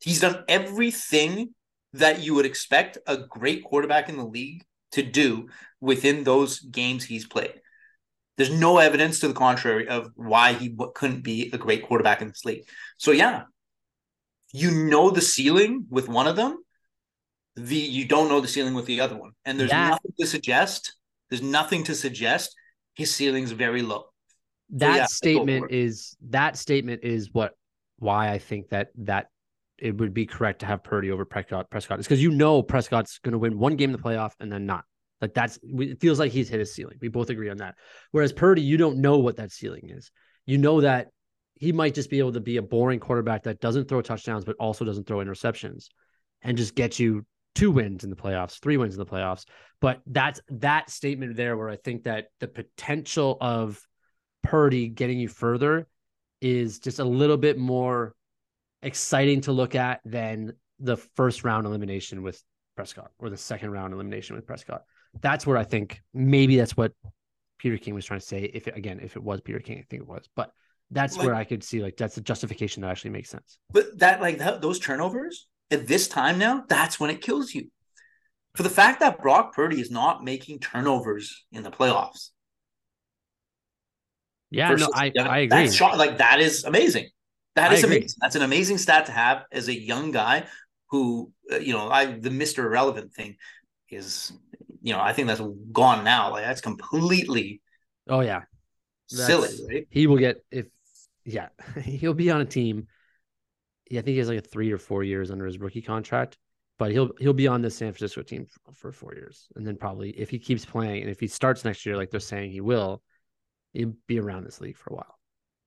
He's 0.00 0.20
done 0.20 0.44
everything 0.48 1.54
that 1.92 2.22
you 2.22 2.34
would 2.34 2.46
expect 2.46 2.98
a 3.06 3.16
great 3.16 3.64
quarterback 3.64 4.08
in 4.08 4.16
the 4.16 4.24
league 4.24 4.64
to 4.92 5.02
do 5.02 5.48
within 5.80 6.24
those 6.24 6.60
games 6.60 7.04
he's 7.04 7.26
played. 7.26 7.60
There's 8.38 8.50
no 8.50 8.78
evidence 8.78 9.20
to 9.20 9.28
the 9.28 9.34
contrary 9.34 9.88
of 9.88 10.10
why 10.14 10.54
he 10.54 10.70
w- 10.70 10.92
couldn't 10.94 11.22
be 11.22 11.50
a 11.52 11.58
great 11.58 11.82
quarterback 11.82 12.22
in 12.22 12.28
this 12.28 12.44
league. 12.44 12.64
So 12.96 13.10
yeah, 13.10 13.42
you 14.52 14.70
know 14.70 15.10
the 15.10 15.20
ceiling 15.20 15.84
with 15.90 16.08
one 16.08 16.26
of 16.26 16.36
them, 16.36 16.56
the 17.56 17.76
you 17.76 18.06
don't 18.06 18.28
know 18.28 18.40
the 18.40 18.48
ceiling 18.48 18.74
with 18.74 18.86
the 18.86 19.00
other 19.00 19.16
one, 19.18 19.32
and 19.44 19.58
there's 19.60 19.70
That- 19.70 19.90
nothing 19.90 20.12
to 20.18 20.26
suggest. 20.26 20.94
There's 21.28 21.42
nothing 21.42 21.84
to 21.84 21.94
suggest 21.94 22.56
his 22.94 23.14
ceiling's 23.14 23.50
very 23.52 23.82
low. 23.82 24.04
that 24.70 24.96
yeah, 24.96 25.06
statement 25.06 25.70
is 25.70 26.16
that 26.28 26.56
statement 26.56 27.02
is 27.02 27.30
what 27.32 27.52
why 27.98 28.30
I 28.30 28.38
think 28.38 28.68
that 28.68 28.88
that 28.98 29.28
it 29.78 29.96
would 29.96 30.12
be 30.12 30.26
correct 30.26 30.60
to 30.60 30.66
have 30.66 30.84
Purdy 30.84 31.10
over 31.10 31.24
Prescott. 31.24 31.70
Prescott 31.70 32.00
is 32.00 32.06
because 32.06 32.22
you 32.22 32.30
know 32.30 32.62
Prescott's 32.62 33.18
going 33.18 33.32
to 33.32 33.38
win 33.38 33.58
one 33.58 33.76
game 33.76 33.90
in 33.90 33.96
the 33.96 34.02
playoff 34.02 34.32
and 34.40 34.52
then 34.52 34.66
not. 34.66 34.84
Like 35.20 35.34
that's 35.34 35.58
it 35.62 36.00
feels 36.00 36.18
like 36.18 36.32
he's 36.32 36.48
hit 36.48 36.60
his 36.60 36.74
ceiling. 36.74 36.98
We 37.00 37.08
both 37.08 37.30
agree 37.30 37.50
on 37.50 37.58
that. 37.58 37.74
Whereas 38.12 38.32
Purdy, 38.32 38.62
you 38.62 38.76
don't 38.76 38.98
know 38.98 39.18
what 39.18 39.36
that 39.36 39.52
ceiling 39.52 39.90
is. 39.90 40.10
You 40.46 40.58
know 40.58 40.80
that 40.80 41.08
he 41.54 41.72
might 41.72 41.94
just 41.94 42.10
be 42.10 42.20
able 42.20 42.32
to 42.32 42.40
be 42.40 42.56
a 42.56 42.62
boring 42.62 43.00
quarterback 43.00 43.42
that 43.42 43.60
doesn't 43.60 43.88
throw 43.88 44.00
touchdowns 44.00 44.44
but 44.44 44.56
also 44.60 44.84
doesn't 44.84 45.06
throw 45.06 45.18
interceptions, 45.18 45.86
and 46.42 46.56
just 46.56 46.74
get 46.74 46.98
you 46.98 47.26
two 47.54 47.70
wins 47.72 48.04
in 48.04 48.10
the 48.10 48.16
playoffs, 48.16 48.60
three 48.60 48.76
wins 48.76 48.94
in 48.94 49.00
the 49.00 49.06
playoffs. 49.06 49.44
But 49.80 50.00
that's 50.06 50.40
that 50.50 50.90
statement 50.90 51.36
there 51.36 51.56
where 51.56 51.68
I 51.68 51.76
think 51.76 52.04
that 52.04 52.26
the 52.38 52.46
potential 52.46 53.36
of 53.40 53.80
Purdy 54.44 54.88
getting 54.88 55.18
you 55.18 55.28
further 55.28 55.88
is 56.40 56.78
just 56.78 57.00
a 57.00 57.04
little 57.04 57.36
bit 57.36 57.58
more 57.58 58.14
exciting 58.82 59.40
to 59.42 59.52
look 59.52 59.74
at 59.74 60.00
than 60.04 60.52
the 60.78 60.96
first 60.96 61.42
round 61.42 61.66
elimination 61.66 62.22
with 62.22 62.40
Prescott 62.76 63.10
or 63.18 63.28
the 63.28 63.36
second 63.36 63.72
round 63.72 63.92
elimination 63.92 64.36
with 64.36 64.46
Prescott. 64.46 64.82
That's 65.20 65.46
where 65.46 65.56
I 65.56 65.64
think 65.64 66.00
maybe 66.14 66.56
that's 66.56 66.76
what 66.76 66.92
Peter 67.58 67.76
King 67.76 67.94
was 67.94 68.04
trying 68.04 68.20
to 68.20 68.26
say. 68.26 68.42
If 68.42 68.68
it, 68.68 68.76
again, 68.76 69.00
if 69.02 69.16
it 69.16 69.22
was 69.22 69.40
Peter 69.40 69.60
King, 69.60 69.78
I 69.78 69.84
think 69.88 70.02
it 70.02 70.08
was, 70.08 70.28
but 70.36 70.52
that's 70.90 71.16
Like- 71.16 71.26
where 71.26 71.34
I 71.34 71.44
could 71.44 71.62
see 71.62 71.82
like 71.82 71.96
that's 71.96 72.16
a 72.16 72.20
justification 72.20 72.82
that 72.82 72.90
actually 72.90 73.10
makes 73.10 73.30
sense. 73.30 73.58
But 73.70 73.98
that 73.98 74.20
like 74.20 74.38
that, 74.38 74.60
those 74.60 74.78
turnovers 74.78 75.46
at 75.70 75.86
this 75.86 76.08
time 76.08 76.38
now, 76.38 76.64
that's 76.68 76.98
when 76.98 77.10
it 77.10 77.20
kills 77.20 77.54
you. 77.54 77.70
For 78.54 78.62
the 78.62 78.70
fact 78.70 79.00
that 79.00 79.20
Brock 79.20 79.54
Purdy 79.54 79.80
is 79.80 79.90
not 79.90 80.24
making 80.24 80.60
turnovers 80.60 81.44
in 81.52 81.62
the 81.62 81.70
playoffs. 81.70 82.30
Yeah, 84.50 84.74
no, 84.74 84.88
I 84.94 85.10
the 85.14 85.22
I 85.22 85.38
agree. 85.40 85.64
That's 85.64 85.74
shot, 85.74 85.98
like 85.98 86.18
that 86.18 86.40
is 86.40 86.64
amazing. 86.64 87.08
That 87.54 87.72
is 87.72 87.84
amazing. 87.84 88.08
That's 88.20 88.34
an 88.36 88.42
amazing 88.42 88.78
stat 88.78 89.06
to 89.06 89.12
have 89.12 89.44
as 89.52 89.68
a 89.68 89.78
young 89.78 90.10
guy 90.10 90.46
who, 90.90 91.32
uh, 91.52 91.56
you 91.56 91.74
know, 91.74 91.90
I 91.90 92.06
the 92.06 92.30
Mister 92.30 92.64
Irrelevant 92.64 93.12
thing 93.12 93.36
is, 93.90 94.32
you 94.82 94.92
know, 94.92 95.00
I 95.00 95.12
think 95.12 95.28
that's 95.28 95.42
gone 95.72 96.04
now. 96.04 96.30
Like 96.30 96.44
that's 96.44 96.60
completely 96.60 97.60
Oh 98.08 98.20
yeah, 98.20 98.42
silly, 99.06 99.48
right? 99.68 99.86
he 99.90 100.06
will 100.06 100.18
get 100.18 100.44
if 100.50 100.66
yeah 101.24 101.48
he'll 101.82 102.14
be 102.14 102.30
on 102.30 102.40
a 102.40 102.44
team. 102.44 102.86
Yeah, 103.90 104.00
I 104.00 104.02
think 104.02 104.12
he 104.14 104.18
has 104.18 104.28
like 104.28 104.38
a 104.38 104.42
three 104.42 104.70
or 104.72 104.78
four 104.78 105.02
years 105.02 105.30
under 105.30 105.46
his 105.46 105.58
rookie 105.58 105.82
contract, 105.82 106.36
but 106.78 106.90
he'll 106.90 107.10
he'll 107.18 107.32
be 107.32 107.48
on 107.48 107.62
the 107.62 107.70
San 107.70 107.92
Francisco 107.92 108.22
team 108.22 108.46
for, 108.46 108.72
for 108.72 108.92
four 108.92 109.14
years, 109.14 109.48
and 109.56 109.66
then 109.66 109.76
probably 109.76 110.10
if 110.10 110.30
he 110.30 110.38
keeps 110.38 110.64
playing 110.64 111.02
and 111.02 111.10
if 111.10 111.20
he 111.20 111.26
starts 111.26 111.64
next 111.64 111.86
year 111.86 111.96
like 111.96 112.10
they're 112.10 112.20
saying 112.20 112.50
he 112.50 112.60
will, 112.60 113.02
he'll 113.72 113.94
be 114.06 114.20
around 114.20 114.44
this 114.44 114.60
league 114.60 114.76
for 114.76 114.90
a 114.92 114.96
while. 114.96 115.18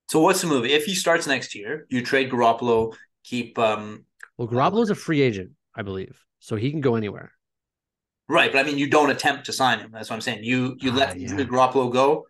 So 0.09 0.19
what's 0.19 0.41
the 0.41 0.47
move? 0.47 0.65
If 0.65 0.85
he 0.85 0.93
starts 0.93 1.25
next 1.25 1.55
year, 1.55 1.85
you 1.89 2.03
trade 2.03 2.29
Garoppolo, 2.29 2.95
keep 3.23 3.57
um 3.57 4.05
Well, 4.37 4.47
Garoppolo's 4.47 4.89
a 4.89 4.95
free 4.95 5.21
agent, 5.21 5.51
I 5.73 5.83
believe, 5.83 6.25
so 6.39 6.55
he 6.55 6.71
can 6.71 6.81
go 6.81 6.95
anywhere. 6.95 7.31
Right, 8.31 8.51
but 8.51 8.59
I 8.59 8.63
mean 8.63 8.77
you 8.77 8.87
don't 8.87 9.09
attempt 9.09 9.45
to 9.47 9.53
sign 9.53 9.79
him. 9.79 9.91
That's 9.91 10.09
what 10.09 10.15
I'm 10.15 10.21
saying. 10.21 10.43
You 10.43 10.75
you 10.79 10.91
Ah, 10.91 10.95
let 11.01 11.19
yeah. 11.19 11.29
Garoppolo 11.51 11.91
go 11.91 12.25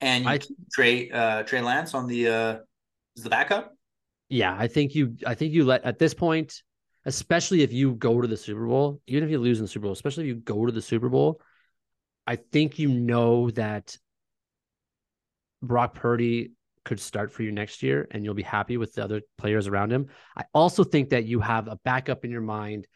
and 0.00 0.24
you 0.24 0.30
I- 0.30 0.40
Trey 0.72 1.10
uh 1.10 1.42
Trey 1.44 1.60
Lance 1.60 1.94
on 1.94 2.06
the 2.06 2.28
uh 2.28 2.56
is 3.16 3.22
the 3.22 3.30
backup? 3.30 3.72
Yeah, 4.28 4.56
I 4.58 4.66
think 4.66 4.94
you. 4.94 5.16
I 5.26 5.34
think 5.34 5.52
you 5.52 5.64
let 5.64 5.84
at 5.84 5.98
this 5.98 6.14
point, 6.14 6.62
especially 7.04 7.62
if 7.62 7.72
you 7.72 7.94
go 7.94 8.20
to 8.20 8.26
the 8.26 8.36
Super 8.36 8.66
Bowl, 8.66 9.00
even 9.06 9.22
if 9.24 9.30
you 9.30 9.38
lose 9.38 9.58
in 9.60 9.64
the 9.64 9.68
Super 9.68 9.84
Bowl, 9.84 9.92
especially 9.92 10.24
if 10.24 10.28
you 10.28 10.34
go 10.36 10.66
to 10.66 10.72
the 10.72 10.82
Super 10.82 11.08
Bowl, 11.08 11.40
I 12.26 12.36
think 12.36 12.78
you 12.78 12.88
know 12.88 13.50
that 13.50 13.96
Brock 15.62 15.94
Purdy 15.94 16.52
could 16.84 17.00
start 17.00 17.30
for 17.32 17.42
you 17.42 17.52
next 17.52 17.82
year, 17.82 18.08
and 18.10 18.24
you'll 18.24 18.34
be 18.34 18.42
happy 18.42 18.76
with 18.76 18.94
the 18.94 19.04
other 19.04 19.20
players 19.38 19.66
around 19.68 19.92
him. 19.92 20.08
I 20.36 20.44
also 20.52 20.84
think 20.84 21.10
that 21.10 21.24
you 21.24 21.40
have 21.40 21.68
a 21.68 21.76
backup 21.84 22.24
in 22.24 22.30
your 22.30 22.40
mind, 22.42 22.86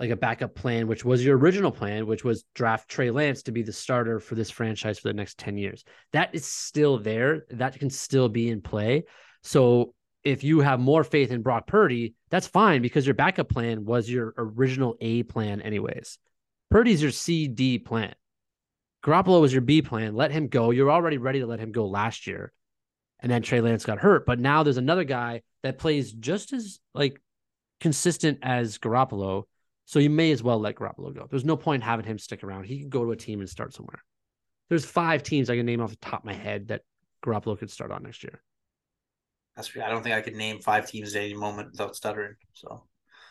like 0.00 0.10
a 0.10 0.16
backup 0.16 0.54
plan, 0.54 0.88
which 0.88 1.04
was 1.04 1.22
your 1.22 1.36
original 1.36 1.70
plan, 1.70 2.06
which 2.06 2.24
was 2.24 2.44
draft 2.54 2.88
Trey 2.88 3.10
Lance 3.10 3.42
to 3.42 3.52
be 3.52 3.62
the 3.62 3.72
starter 3.72 4.18
for 4.18 4.34
this 4.34 4.50
franchise 4.50 4.98
for 4.98 5.08
the 5.08 5.14
next 5.14 5.38
ten 5.38 5.58
years. 5.58 5.84
That 6.12 6.34
is 6.34 6.46
still 6.46 6.98
there. 6.98 7.44
That 7.50 7.78
can 7.78 7.90
still 7.90 8.30
be 8.30 8.48
in 8.48 8.62
play. 8.62 9.04
So 9.42 9.94
if 10.24 10.42
you 10.42 10.60
have 10.60 10.80
more 10.80 11.04
faith 11.04 11.30
in 11.30 11.42
Brock 11.42 11.66
Purdy, 11.66 12.14
that's 12.30 12.46
fine 12.46 12.82
because 12.82 13.06
your 13.06 13.14
backup 13.14 13.50
plan 13.50 13.84
was 13.84 14.08
your 14.08 14.34
original 14.38 14.96
A 15.00 15.22
plan, 15.22 15.60
anyways. 15.60 16.18
Purdy's 16.70 17.02
your 17.02 17.10
C 17.10 17.46
D 17.46 17.78
plan. 17.78 18.14
Garoppolo 19.04 19.40
was 19.40 19.52
your 19.52 19.62
B 19.62 19.82
plan. 19.82 20.14
Let 20.14 20.30
him 20.30 20.48
go. 20.48 20.70
You're 20.70 20.90
already 20.90 21.18
ready 21.18 21.40
to 21.40 21.46
let 21.46 21.60
him 21.60 21.72
go 21.72 21.86
last 21.86 22.26
year. 22.26 22.52
And 23.18 23.30
then 23.30 23.42
Trey 23.42 23.60
Lance 23.60 23.84
got 23.84 23.98
hurt. 23.98 24.24
But 24.24 24.40
now 24.40 24.62
there's 24.62 24.78
another 24.78 25.04
guy 25.04 25.42
that 25.62 25.78
plays 25.78 26.10
just 26.10 26.54
as 26.54 26.80
like 26.94 27.20
consistent 27.80 28.38
as 28.42 28.78
Garoppolo. 28.78 29.44
So 29.90 29.98
you 29.98 30.08
may 30.08 30.30
as 30.30 30.40
well 30.40 30.60
let 30.60 30.76
Garoppolo 30.76 31.12
go. 31.12 31.26
There's 31.28 31.44
no 31.44 31.56
point 31.56 31.82
having 31.82 32.06
him 32.06 32.16
stick 32.16 32.44
around. 32.44 32.62
He 32.62 32.78
can 32.78 32.90
go 32.90 33.04
to 33.04 33.10
a 33.10 33.16
team 33.16 33.40
and 33.40 33.50
start 33.50 33.74
somewhere. 33.74 33.98
There's 34.68 34.84
five 34.84 35.24
teams 35.24 35.50
I 35.50 35.56
can 35.56 35.66
name 35.66 35.80
off 35.80 35.90
the 35.90 35.96
top 35.96 36.20
of 36.20 36.26
my 36.26 36.32
head 36.32 36.68
that 36.68 36.82
Garoppolo 37.26 37.58
could 37.58 37.72
start 37.72 37.90
on 37.90 38.04
next 38.04 38.22
year. 38.22 38.40
That's 39.56 39.68
I 39.76 39.88
don't 39.88 40.04
think 40.04 40.14
I 40.14 40.20
could 40.20 40.36
name 40.36 40.60
five 40.60 40.88
teams 40.88 41.16
at 41.16 41.22
any 41.22 41.34
moment 41.34 41.72
without 41.72 41.96
stuttering. 41.96 42.36
So 42.52 42.84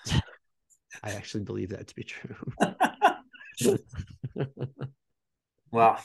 I 1.02 1.12
actually 1.12 1.46
believe 1.46 1.70
that 1.70 1.88
to 1.88 1.96
be 1.96 2.04
true. 2.04 2.36
Well, 5.72 6.04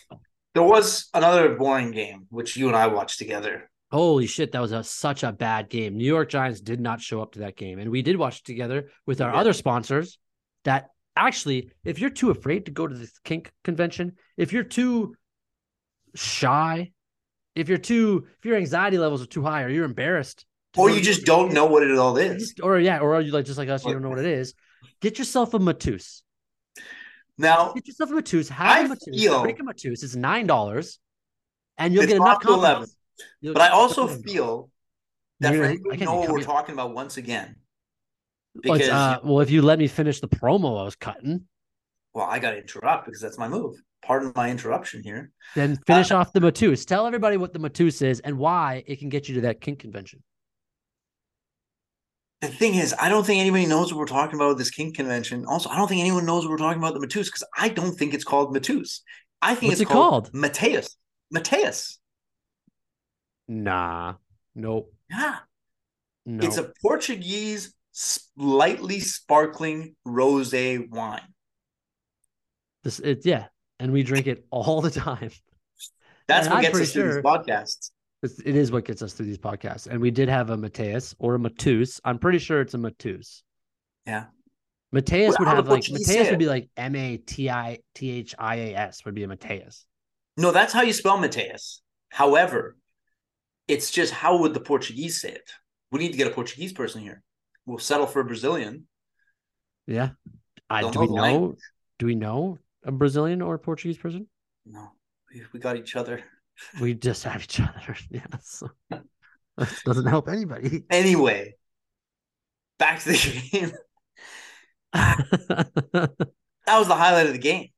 there 0.52 0.62
was 0.62 1.08
another 1.14 1.56
boring 1.56 1.90
game 1.90 2.26
which 2.28 2.54
you 2.54 2.68
and 2.68 2.76
I 2.76 2.86
watched 2.88 3.18
together. 3.18 3.70
Holy 3.90 4.26
shit, 4.26 4.52
that 4.52 4.60
was 4.60 4.72
a, 4.72 4.84
such 4.84 5.24
a 5.24 5.32
bad 5.32 5.68
game. 5.70 5.96
New 5.96 6.04
York 6.04 6.28
Giants 6.28 6.60
did 6.60 6.80
not 6.80 7.00
show 7.00 7.22
up 7.22 7.32
to 7.32 7.38
that 7.40 7.56
game. 7.56 7.78
And 7.78 7.90
we 7.90 8.02
did 8.02 8.16
watch 8.16 8.40
it 8.40 8.44
together 8.44 8.90
with 9.06 9.22
our 9.22 9.32
Yeah. 9.32 9.40
other 9.40 9.54
sponsors 9.54 10.18
that 10.64 10.90
actually, 11.16 11.70
if 11.84 11.98
you're 11.98 12.10
too 12.10 12.30
afraid 12.30 12.66
to 12.66 12.72
go 12.72 12.86
to 12.86 12.94
the 12.94 13.10
kink 13.24 13.52
convention, 13.62 14.12
if 14.36 14.52
you're 14.52 14.64
too 14.64 15.14
shy, 16.14 16.92
if 17.54 17.68
you're 17.68 17.78
too, 17.78 18.26
if 18.38 18.44
your 18.44 18.56
anxiety 18.56 18.98
levels 18.98 19.22
are 19.22 19.26
too 19.26 19.42
high 19.42 19.62
or 19.62 19.68
you're 19.68 19.84
embarrassed, 19.84 20.44
Or 20.76 20.90
you 20.90 21.00
just 21.00 21.24
don't 21.24 21.52
know 21.52 21.66
what 21.66 21.82
it 21.82 21.96
all 21.96 22.16
is. 22.16 22.54
or 22.62 22.78
yeah, 22.80 22.98
or 22.98 23.14
are 23.14 23.20
you 23.20 23.30
like 23.32 23.44
just 23.44 23.58
like 23.58 23.68
us, 23.68 23.84
you 23.84 23.92
don't 23.92 24.02
know 24.02 24.08
what 24.10 24.18
it 24.18 24.26
is. 24.26 24.54
Get 25.00 25.18
yourself 25.18 25.54
a 25.54 25.58
Matus. 25.58 26.22
Now 27.38 27.72
Get 27.72 27.86
yourself 27.88 28.10
a 28.10 28.14
Matus. 28.14 28.48
Have 28.48 28.76
I 28.76 28.80
a 28.80 28.88
Matus. 28.88 29.14
feel- 29.20 29.42
Break 29.42 29.60
a 29.60 29.62
Matus. 29.62 30.02
It's 30.02 30.14
nine 30.16 30.46
dollars, 30.46 30.98
and 31.78 31.92
you'll 31.94 32.06
get 32.06 32.16
enough 32.16 32.26
not 32.26 32.42
to 32.42 32.48
11, 32.48 32.62
confidence. 32.74 32.96
You'll 33.40 33.54
but 33.54 33.62
I 33.62 33.68
also 33.70 34.06
feel 34.08 34.70
that 35.40 35.54
for 35.54 35.64
I 35.64 35.68
anyone 35.72 35.98
know 35.98 36.14
what 36.20 36.30
we're 36.30 36.42
talking 36.42 36.72
about 36.74 36.94
once 36.94 37.16
again. 37.16 37.56
Well, 38.54 38.78
Because 38.78 38.88
uh, 38.88 39.18
well, 39.24 39.40
if 39.40 39.50
you 39.50 39.62
let 39.62 39.78
me 39.78 39.88
finish 39.88 40.20
the 40.20 40.28
promo 40.28 40.80
I 40.80 40.84
was 40.84 40.96
cutting, 40.96 41.46
well, 42.12 42.26
I 42.26 42.38
gotta 42.38 42.58
interrupt 42.58 43.06
because 43.06 43.20
that's 43.20 43.38
my 43.38 43.48
move. 43.48 43.76
Pardon 44.02 44.32
my 44.36 44.50
interruption 44.50 45.02
here. 45.02 45.32
then 45.54 45.76
finish 45.86 46.10
Uh, 46.12 46.16
off 46.16 46.32
the 46.32 46.40
Matus. 46.40 46.84
Tell 46.86 47.06
everybody 47.06 47.36
what 47.36 47.52
the 47.52 47.58
Matus 47.58 48.02
is 48.02 48.20
and 48.20 48.38
why 48.38 48.84
it 48.86 48.98
can 48.98 49.08
get 49.08 49.28
you 49.28 49.36
to 49.36 49.40
that 49.42 49.60
kink 49.60 49.78
convention. 49.80 50.22
The 52.42 52.48
thing 52.48 52.74
is, 52.74 52.94
I 53.00 53.08
don't 53.08 53.24
think 53.24 53.40
anybody 53.40 53.64
knows 53.64 53.90
what 53.92 53.98
we're 53.98 54.06
talking 54.06 54.34
about 54.34 54.48
with 54.50 54.58
this 54.58 54.70
King 54.70 54.92
convention. 54.92 55.46
Also, 55.46 55.70
I 55.70 55.76
don't 55.76 55.88
think 55.88 56.02
anyone 56.02 56.26
knows 56.26 56.44
what 56.44 56.50
we're 56.50 56.58
talking 56.58 56.78
about 56.82 56.92
the 56.92 57.00
Matus 57.00 57.24
because 57.26 57.44
I 57.56 57.70
don't 57.70 57.92
think 57.96 58.12
it's 58.12 58.24
called 58.24 58.54
Matus. 58.54 59.00
I 59.40 59.54
think 59.54 59.70
What's 59.70 59.80
it's 59.80 59.90
it 59.90 59.92
called, 59.92 60.24
called? 60.24 60.34
Mateus. 60.34 60.96
Mateus. 61.30 61.98
Nah, 63.48 64.14
nope, 64.54 64.92
Yeah. 65.10 65.36
no. 66.26 66.44
It's 66.46 66.56
a 66.56 66.72
Portuguese, 66.82 67.73
slightly 67.94 68.98
sparkling 69.00 69.94
rosé 70.06 70.90
wine. 70.90 71.22
this, 72.82 72.98
it, 72.98 73.24
yeah, 73.24 73.46
and 73.78 73.92
we 73.92 74.02
drink 74.02 74.26
it 74.26 74.44
all 74.50 74.80
the 74.82 74.90
time. 74.90 75.30
That's 76.26 76.46
And 76.46 76.54
what 76.54 76.58
I'm 76.58 76.62
gets 76.72 76.80
us 76.80 76.92
through 76.92 77.02
sure- 77.02 77.14
these 77.14 77.22
podcasts. 77.22 77.90
It's, 78.22 78.70
what 78.70 78.86
gets 78.86 79.02
us 79.02 79.12
through 79.12 79.26
these 79.26 79.36
podcasts. 79.38 79.86
And 79.86 80.00
we 80.00 80.10
did 80.10 80.30
have 80.30 80.48
a 80.48 80.56
Mateus 80.56 81.14
or 81.18 81.34
a 81.34 81.38
Matus. 81.38 82.00
I'm 82.06 82.18
pretty 82.18 82.38
sure 82.38 82.62
it's 82.62 82.72
a 82.72 82.78
Matus. 82.78 83.42
Yeah. 84.06 84.24
Mateus 84.92 85.34
Well, 85.38 85.48
would 85.48 85.56
have 85.56 85.68
like 85.68 85.84
Mateus 85.90 86.30
would 86.30 86.38
be 86.38 86.46
like 86.46 86.70
M 86.76 86.96
A 86.96 87.18
T 87.18 87.50
I 87.50 87.80
T 87.94 88.10
H 88.12 88.34
I 88.38 88.54
A 88.56 88.74
S 88.76 89.04
would 89.04 89.14
be 89.14 89.24
a 89.24 89.28
Mateus. 89.28 89.84
No, 90.38 90.52
that's 90.52 90.72
how 90.72 90.80
you 90.80 90.94
spell 90.94 91.18
Mateus. 91.18 91.82
However, 92.08 92.76
it's 93.68 93.90
just 93.90 94.12
how 94.12 94.38
would 94.38 94.54
the 94.54 94.60
Portuguese 94.60 95.20
say 95.20 95.32
it? 95.32 95.50
We 95.92 95.98
need 95.98 96.12
to 96.12 96.16
get 96.16 96.26
a 96.28 96.34
Portuguese 96.34 96.72
person 96.72 97.02
here. 97.02 97.22
We'll 97.66 97.78
settle 97.78 98.06
for 98.06 98.20
a 98.20 98.24
Brazilian. 98.24 98.86
Yeah. 99.86 100.10
I, 100.70 100.82
do 100.82 100.90
know 100.90 101.00
we 101.00 101.06
know? 101.06 101.22
language. 101.22 101.58
Do 101.98 102.06
we 102.06 102.14
know 102.14 102.58
a 102.84 102.92
Brazilian 102.92 103.42
or 103.42 103.54
a 103.54 103.58
Portuguese 103.58 103.98
person? 103.98 104.26
No, 104.66 104.90
we, 105.32 105.42
we 105.52 105.60
got 105.60 105.76
each 105.76 105.96
other. 105.96 106.22
We 106.80 106.94
just 106.94 107.24
have 107.24 107.42
each 107.42 107.58
other. 107.60 107.96
Yeah. 108.10 108.26
So 108.42 108.70
that 108.90 109.02
doesn't 109.84 110.06
help 110.06 110.28
anybody. 110.28 110.84
Anyway, 110.88 111.56
back 112.78 113.00
to 113.02 113.08
the 113.10 113.48
game. 113.52 113.72
That 114.92 116.78
was 116.78 116.88
the 116.88 116.94
highlight 116.94 117.26
of 117.26 117.32
the 117.32 117.38
game. 117.38 117.68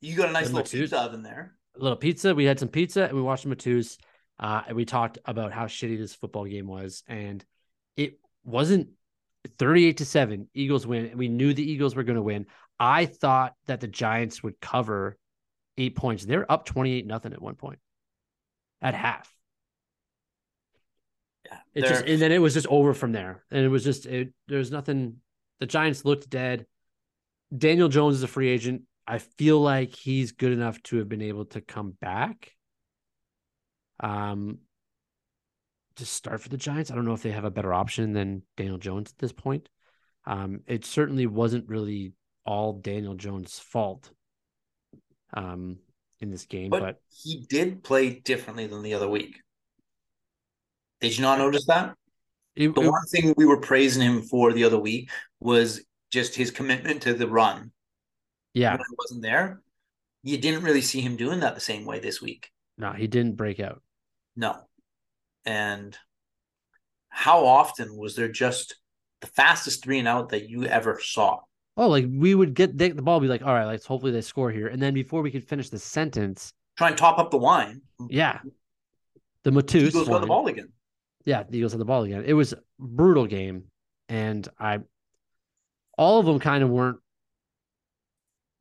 You 0.00 0.16
got 0.16 0.30
a 0.30 0.32
nice 0.32 0.48
The 0.48 0.54
little 0.54 0.64
Matus. 0.66 0.80
pizza 0.80 0.98
oven 1.00 1.22
there. 1.22 1.54
a 1.76 1.82
little 1.82 1.96
pizza. 1.98 2.34
We 2.34 2.44
had 2.44 2.58
some 2.58 2.68
pizza 2.68 3.04
and 3.04 3.12
we 3.14 3.20
watched 3.22 3.46
Matus. 3.46 3.98
Uh, 4.38 4.62
and 4.68 4.74
we 4.76 4.86
talked 4.86 5.18
about 5.26 5.52
how 5.52 5.66
shitty 5.66 5.98
this 5.98 6.14
football 6.14 6.46
game 6.46 6.66
was. 6.66 7.02
And 7.06 7.44
it 7.96 8.18
wasn't 8.44 8.88
38 9.58 9.98
to 9.98 10.04
7. 10.04 10.48
Eagles 10.54 10.86
win. 10.86 11.06
And 11.06 11.18
we 11.18 11.28
knew 11.28 11.54
the 11.54 11.70
Eagles 11.70 11.94
were 11.94 12.02
going 12.02 12.16
to 12.16 12.22
win. 12.22 12.46
I 12.78 13.06
thought 13.06 13.54
that 13.66 13.80
the 13.80 13.88
Giants 13.88 14.42
would 14.42 14.60
cover 14.60 15.18
eight 15.76 15.96
points. 15.96 16.24
They're 16.24 16.50
up 16.50 16.64
28 16.64 17.06
nothing 17.06 17.32
at 17.32 17.42
one 17.42 17.54
point 17.54 17.78
at 18.82 18.94
half. 18.94 19.32
Yeah, 21.46 21.58
It 21.74 21.84
just 21.86 22.04
and 22.04 22.20
then 22.20 22.32
it 22.32 22.38
was 22.38 22.54
just 22.54 22.66
over 22.68 22.94
from 22.94 23.12
there. 23.12 23.44
And 23.50 23.64
it 23.64 23.68
was 23.68 23.84
just 23.84 24.06
it 24.06 24.32
there's 24.48 24.70
nothing 24.70 25.16
the 25.58 25.66
Giants 25.66 26.04
looked 26.04 26.28
dead. 26.28 26.66
Daniel 27.56 27.88
Jones 27.88 28.16
is 28.16 28.22
a 28.22 28.28
free 28.28 28.48
agent. 28.48 28.82
I 29.06 29.18
feel 29.18 29.60
like 29.60 29.94
he's 29.94 30.32
good 30.32 30.52
enough 30.52 30.82
to 30.84 30.98
have 30.98 31.08
been 31.08 31.22
able 31.22 31.46
to 31.46 31.60
come 31.60 31.96
back. 32.00 32.52
Um 34.00 34.58
to 36.00 36.06
start 36.06 36.40
for 36.40 36.48
the 36.48 36.56
Giants. 36.56 36.90
I 36.90 36.94
don't 36.94 37.04
know 37.04 37.12
if 37.14 37.22
they 37.22 37.30
have 37.30 37.44
a 37.44 37.50
better 37.50 37.72
option 37.72 38.12
than 38.12 38.42
Daniel 38.56 38.78
Jones 38.78 39.10
at 39.10 39.18
this 39.18 39.32
point. 39.32 39.68
Um, 40.26 40.60
it 40.66 40.84
certainly 40.84 41.26
wasn't 41.26 41.68
really 41.68 42.12
all 42.44 42.72
Daniel 42.74 43.14
Jones' 43.14 43.58
fault 43.58 44.10
um, 45.34 45.78
in 46.20 46.30
this 46.30 46.46
game. 46.46 46.70
But, 46.70 46.80
But, 46.82 46.96
he 47.22 47.44
did 47.48 47.82
play 47.84 48.10
differently 48.10 48.66
than 48.66 48.82
the 48.82 48.94
other 48.94 49.08
week. 49.08 49.40
Did 51.00 51.16
you 51.16 51.22
not 51.22 51.38
notice 51.38 51.66
that? 51.66 51.94
it- 52.56 52.74
The 52.74 52.82
it- 52.82 52.90
one 52.90 53.06
thing 53.06 53.34
we 53.36 53.46
were 53.46 53.60
praising 53.60 54.02
him 54.02 54.22
for 54.22 54.52
the 54.52 54.64
other 54.64 54.78
week 54.78 55.10
was 55.38 55.82
just 56.10 56.34
his 56.34 56.50
commitment 56.50 57.02
to 57.02 57.14
the 57.14 57.28
run. 57.28 57.72
yeah, 58.52 58.72
When 58.72 58.80
it 58.80 58.98
wasn't 58.98 59.22
there, 59.22 59.62
you 60.22 60.36
didn't 60.38 60.64
really 60.64 60.82
see 60.82 61.00
him 61.00 61.16
doing 61.16 61.40
that 61.40 61.54
the 61.54 61.60
same 61.60 61.84
way 61.84 62.00
this 62.00 62.20
week. 62.20 62.50
no, 62.76 62.92
he 62.92 63.06
didn't 63.06 63.36
break 63.36 63.60
out. 63.60 63.82
No. 64.36 64.56
And 65.44 65.96
how 67.08 67.44
often 67.46 67.96
was 67.96 68.14
there 68.16 68.28
just 68.28 68.76
the 69.20 69.26
fastest 69.26 69.82
three 69.82 69.98
and 69.98 70.08
out 70.08 70.30
that 70.30 70.48
you 70.48 70.64
ever 70.64 71.00
saw? 71.02 71.40
Oh, 71.76 71.88
like 71.88 72.06
we 72.10 72.34
would 72.34 72.54
get 72.54 72.76
the, 72.76 72.90
the 72.90 73.02
ball, 73.02 73.20
be 73.20 73.28
like, 73.28 73.42
all 73.42 73.54
right, 73.54 73.64
let's 73.66 73.86
hopefully 73.86 74.12
they 74.12 74.20
score 74.20 74.50
here, 74.50 74.66
and 74.68 74.82
then 74.82 74.92
before 74.94 75.22
we 75.22 75.30
could 75.30 75.44
finish 75.48 75.70
the 75.70 75.78
sentence, 75.78 76.52
Try 76.76 76.88
and 76.88 76.96
top 76.98 77.18
up 77.18 77.30
the 77.30 77.38
wine. 77.38 77.82
yeah, 78.08 78.40
the 79.44 79.50
Matus 79.50 79.88
Eagles 79.88 80.08
got 80.08 80.20
the 80.20 80.26
ball 80.26 80.46
again. 80.46 80.68
yeah, 81.24 81.42
the 81.42 81.56
Eagles 81.58 81.72
had 81.72 81.80
the 81.80 81.84
ball 81.86 82.04
again. 82.04 82.24
It 82.26 82.32
was 82.34 82.52
a 82.52 82.58
brutal 82.78 83.26
game, 83.26 83.64
and 84.08 84.46
I, 84.58 84.80
all 85.96 86.20
of 86.20 86.26
them 86.26 86.38
kind 86.38 86.62
of 86.62 86.70
weren't 86.70 86.98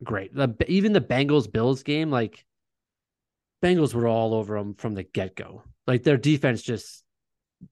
great. 0.04 0.34
The, 0.34 0.54
even 0.68 0.94
the 0.94 1.02
Bengals 1.02 1.52
Bills 1.52 1.84
game, 1.84 2.10
like 2.12 2.46
Bengals 3.64 3.94
were 3.94 4.08
all 4.08 4.34
over 4.34 4.58
them 4.58 4.76
from 4.76 4.96
the 4.96 5.04
get 5.04 5.36
go. 5.36 5.64
Like 5.90 6.04
their 6.04 6.18
defense 6.18 6.62
just 6.62 7.04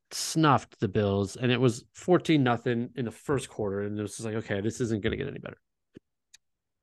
snuffed 0.10 0.80
the 0.80 0.88
Bills, 0.88 1.36
and 1.36 1.52
it 1.52 1.62
was 1.62 1.86
fourteen 1.94 2.42
nothing 2.42 2.90
in 2.96 3.06
the 3.06 3.12
first 3.12 3.48
quarter, 3.48 3.82
and 3.82 3.98
it 3.98 4.02
was 4.02 4.18
just 4.18 4.26
like, 4.26 4.34
okay, 4.38 4.60
this 4.60 4.82
isn't 4.82 5.04
going 5.04 5.12
to 5.12 5.18
get 5.18 5.28
any 5.28 5.38
better. 5.38 5.60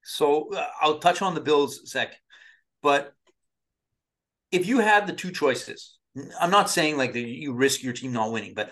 So 0.05 0.55
uh, 0.55 0.65
I'll 0.81 1.01
touch 1.01 1.23
on 1.23 1.35
the 1.35 1.41
Bills 1.41 1.91
sec, 1.91 2.15
but 2.83 3.13
if 4.53 4.69
you 4.69 4.79
had 4.79 5.09
the 5.09 5.13
two 5.13 5.33
choices, 5.33 5.99
I'm 6.41 6.53
not 6.53 6.71
saying 6.71 6.97
like 6.99 7.15
that 7.15 7.27
you 7.27 7.53
risk 7.53 7.83
your 7.83 7.95
team 7.95 8.13
not 8.13 8.31
winning, 8.31 8.55
but 8.55 8.71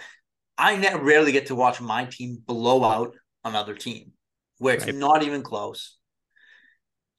I 0.57 0.77
ne- 0.77 0.95
rarely 0.95 1.33
get 1.33 1.47
to 1.47 1.57
watch 1.57 1.81
my 1.81 2.05
team 2.05 2.39
blow 2.47 2.85
out 2.85 3.17
another 3.45 3.75
team 3.75 4.13
where 4.59 4.77
it's 4.77 4.87
Right. 4.87 4.95
not 4.95 5.25
even 5.25 5.43
close. 5.43 5.99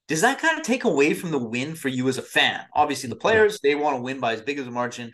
Does 0.08 0.22
that 0.22 0.40
kind 0.40 0.58
of 0.58 0.64
take 0.66 0.84
away 0.84 1.14
from 1.14 1.32
the 1.32 1.38
win 1.40 1.76
for 1.76 1.88
you 1.88 2.08
as 2.10 2.18
a 2.18 2.22
fan? 2.22 2.62
Obviously, 2.74 3.10
the 3.10 3.16
players 3.16 3.60
they 3.62 3.76
want 3.76 3.96
to 3.98 4.02
win 4.02 4.20
by 4.20 4.34
as 4.34 4.42
big 4.42 4.60
as 4.60 4.68
a 4.68 4.72
margin. 4.72 5.14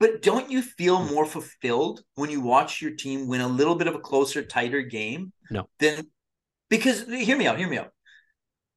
But 0.00 0.22
don't 0.22 0.50
you 0.50 0.62
feel 0.62 1.02
Hmm. 1.02 1.14
more 1.14 1.26
fulfilled 1.26 2.02
when 2.14 2.30
you 2.30 2.40
watch 2.40 2.80
your 2.82 2.92
team 2.92 3.28
win 3.28 3.40
a 3.40 3.48
little 3.48 3.74
bit 3.74 3.86
of 3.86 3.94
a 3.94 3.98
closer, 3.98 4.42
tighter 4.42 4.82
game? 4.82 5.32
No. 5.50 5.68
then 5.78 6.10
because 6.68 7.06
hear 7.06 7.36
me 7.36 7.46
out, 7.46 7.58
hear 7.58 7.68
me 7.68 7.78
out. 7.78 7.92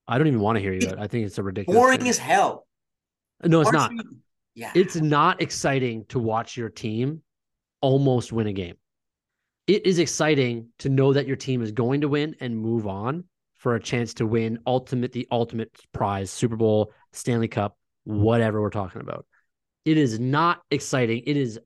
I 0.07 0.17
don't 0.17 0.27
even 0.27 0.39
want 0.41 0.57
to 0.57 0.59
hear 0.61 0.73
you. 0.73 0.93
I 0.97 1.07
think 1.07 1.25
it's 1.25 1.37
a 1.37 1.43
ridiculous. 1.43 1.77
Boring 1.79 1.99
thing. 1.99 2.09
as 2.09 2.17
hell. 2.17 2.67
no, 3.43 3.61
it's 3.61 3.67
Aren't 3.73 3.95
not. 3.95 4.05
you- 4.05 4.17
Yeah. 4.55 4.71
It's 4.75 4.95
not 4.97 5.41
exciting 5.41 6.05
to 6.09 6.19
watch 6.19 6.57
your 6.57 6.69
team 6.69 7.23
almost 7.81 8.31
win 8.33 8.47
a 8.47 8.53
game. 8.53 8.75
It 9.67 9.85
is 9.85 9.97
exciting 9.99 10.69
to 10.79 10.89
know 10.89 11.13
that 11.13 11.25
your 11.27 11.35
team 11.37 11.61
is 11.61 11.71
going 11.71 12.01
to 12.01 12.09
win 12.09 12.35
and 12.41 12.57
move 12.57 12.85
on 12.85 13.23
for 13.59 13.75
a 13.75 13.79
chance 13.79 14.15
to 14.15 14.25
win 14.25 14.59
ultimate 14.65 15.11
the 15.11 15.27
ultimate 15.31 15.71
prize, 15.93 16.31
Super 16.31 16.55
Bowl, 16.55 16.91
Stanley 17.13 17.47
Cup, 17.47 17.77
whatever 18.03 18.61
we're 18.61 18.69
talking 18.71 19.01
about. 19.01 19.25
It 19.85 19.97
is 19.97 20.19
not 20.19 20.61
exciting. 20.71 21.23
It 21.25 21.37
is 21.37 21.59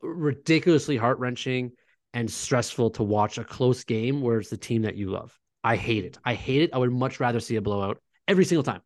ridiculously 0.00 0.96
heart-wrenching 0.96 1.72
and 2.14 2.30
stressful 2.30 2.90
to 2.90 3.02
watch 3.02 3.38
a 3.38 3.44
close 3.44 3.84
game 3.84 4.20
where 4.20 4.38
it's 4.38 4.50
the 4.50 4.56
team 4.56 4.82
that 4.82 4.96
you 4.96 5.10
love. 5.10 5.38
I 5.64 5.76
hate 5.76 6.04
it. 6.04 6.18
I 6.24 6.34
hate 6.34 6.62
it. 6.62 6.70
I 6.72 6.78
would 6.78 6.92
much 6.92 7.20
rather 7.20 7.40
see 7.40 7.56
a 7.56 7.62
blowout 7.62 8.00
every 8.28 8.44
single 8.44 8.64
time. 8.64 8.82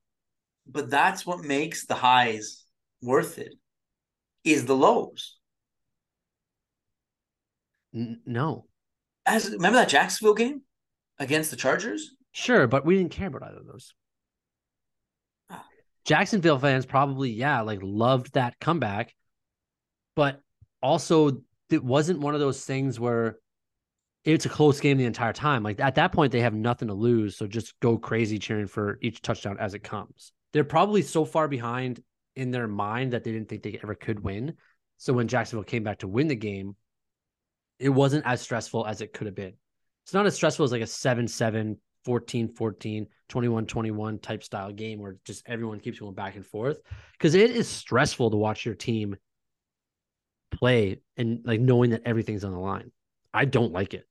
but 0.67 0.91
that's 0.91 1.25
what 1.25 1.45
makes 1.45 1.87
the 1.87 1.95
highs 1.95 2.65
worth 3.03 3.39
it. 3.39 3.55
Is 4.45 4.65
the 4.67 4.77
lows. 4.77 5.39
N- 7.95 8.21
no. 8.27 8.67
As 9.25 9.51
remember 9.51 9.79
that 9.79 9.89
Jacksonville 9.89 10.35
game 10.35 10.63
against 11.19 11.51
the 11.51 11.57
Chargers? 11.57 12.15
Sure, 12.33 12.67
but 12.67 12.85
we 12.85 12.99
didn't 12.99 13.13
care 13.13 13.29
about 13.29 13.43
either 13.43 13.61
of 13.61 13.67
those. 13.67 13.95
Ah. 15.51 15.65
Jacksonville 16.05 16.59
fans 16.59 16.87
probably, 16.87 17.31
yeah, 17.31 17.63
like 17.63 17.81
loved 17.83 18.35
that 18.35 18.59
comeback, 18.61 19.15
but 20.15 20.41
also 20.83 21.43
it 21.71 21.83
wasn't 21.83 22.21
one 22.21 22.35
of 22.35 22.41
those 22.41 22.65
things 22.65 23.01
where 23.01 23.39
it's 24.25 24.45
a 24.45 24.51
close 24.51 24.81
game 24.81 24.99
the 24.99 25.05
entire 25.05 25.33
time. 25.33 25.63
Like 25.63 25.81
at 25.81 25.95
that 25.95 26.13
point, 26.13 26.33
they 26.33 26.41
have 26.41 26.55
nothing 26.55 26.89
to 26.89 26.95
lose, 26.95 27.37
so 27.37 27.47
just 27.47 27.79
go 27.81 27.97
crazy 27.97 28.39
cheering 28.39 28.67
for 28.67 28.99
each 29.01 29.23
touchdown 29.23 29.57
as 29.59 29.75
it 29.75 29.85
comes. 29.85 30.33
They're 30.53 30.65
probably 30.65 31.03
so 31.03 31.25
far 31.25 31.49
behind 31.49 32.03
in 32.35 32.51
their 32.51 32.69
mind 32.69 33.13
that 33.13 33.25
they 33.25 33.33
didn't 33.33 33.49
think 33.49 33.63
they 33.63 33.79
ever 33.83 33.95
could 33.95 34.21
win. 34.21 34.55
So 34.99 35.13
when 35.13 35.29
Jacksonville 35.29 35.65
came 35.65 35.85
back 35.85 35.99
to 35.99 36.09
win 36.09 36.29
the 36.29 36.37
game, 36.37 36.77
it 37.79 37.89
wasn't 37.89 38.27
as 38.27 38.41
stressful 38.41 38.87
as 38.87 39.01
it 39.01 39.13
could 39.13 39.27
have 39.27 39.35
been. 39.35 39.55
It's 40.07 40.15
not 40.15 40.25
as 40.25 40.37
stressful 40.37 40.65
as 40.65 40.71
like 40.71 40.83
a 40.83 40.87
7 40.87 41.27
7, 41.27 41.77
14 42.05 42.49
14, 42.51 43.09
21 43.29 43.67
21 43.67 44.19
type 44.21 44.45
style 44.45 44.71
game 44.71 45.01
where 45.01 45.17
just 45.25 45.43
everyone 45.49 45.81
keeps 45.81 45.99
going 45.99 46.15
back 46.15 46.37
and 46.37 46.47
forth. 46.47 46.79
Because 47.19 47.35
it 47.35 47.51
is 47.51 47.67
stressful 47.67 48.31
to 48.31 48.37
watch 48.37 48.65
your 48.65 48.77
team 48.77 49.17
play 50.53 51.01
and 51.17 51.41
like 51.45 51.61
knowing 51.61 51.91
that 51.91 52.03
everything's 52.05 52.45
on 52.45 52.53
the 52.53 52.59
line. 52.61 52.93
I 53.35 53.47
don't 53.47 53.73
like 53.73 53.95
it. 53.95 54.07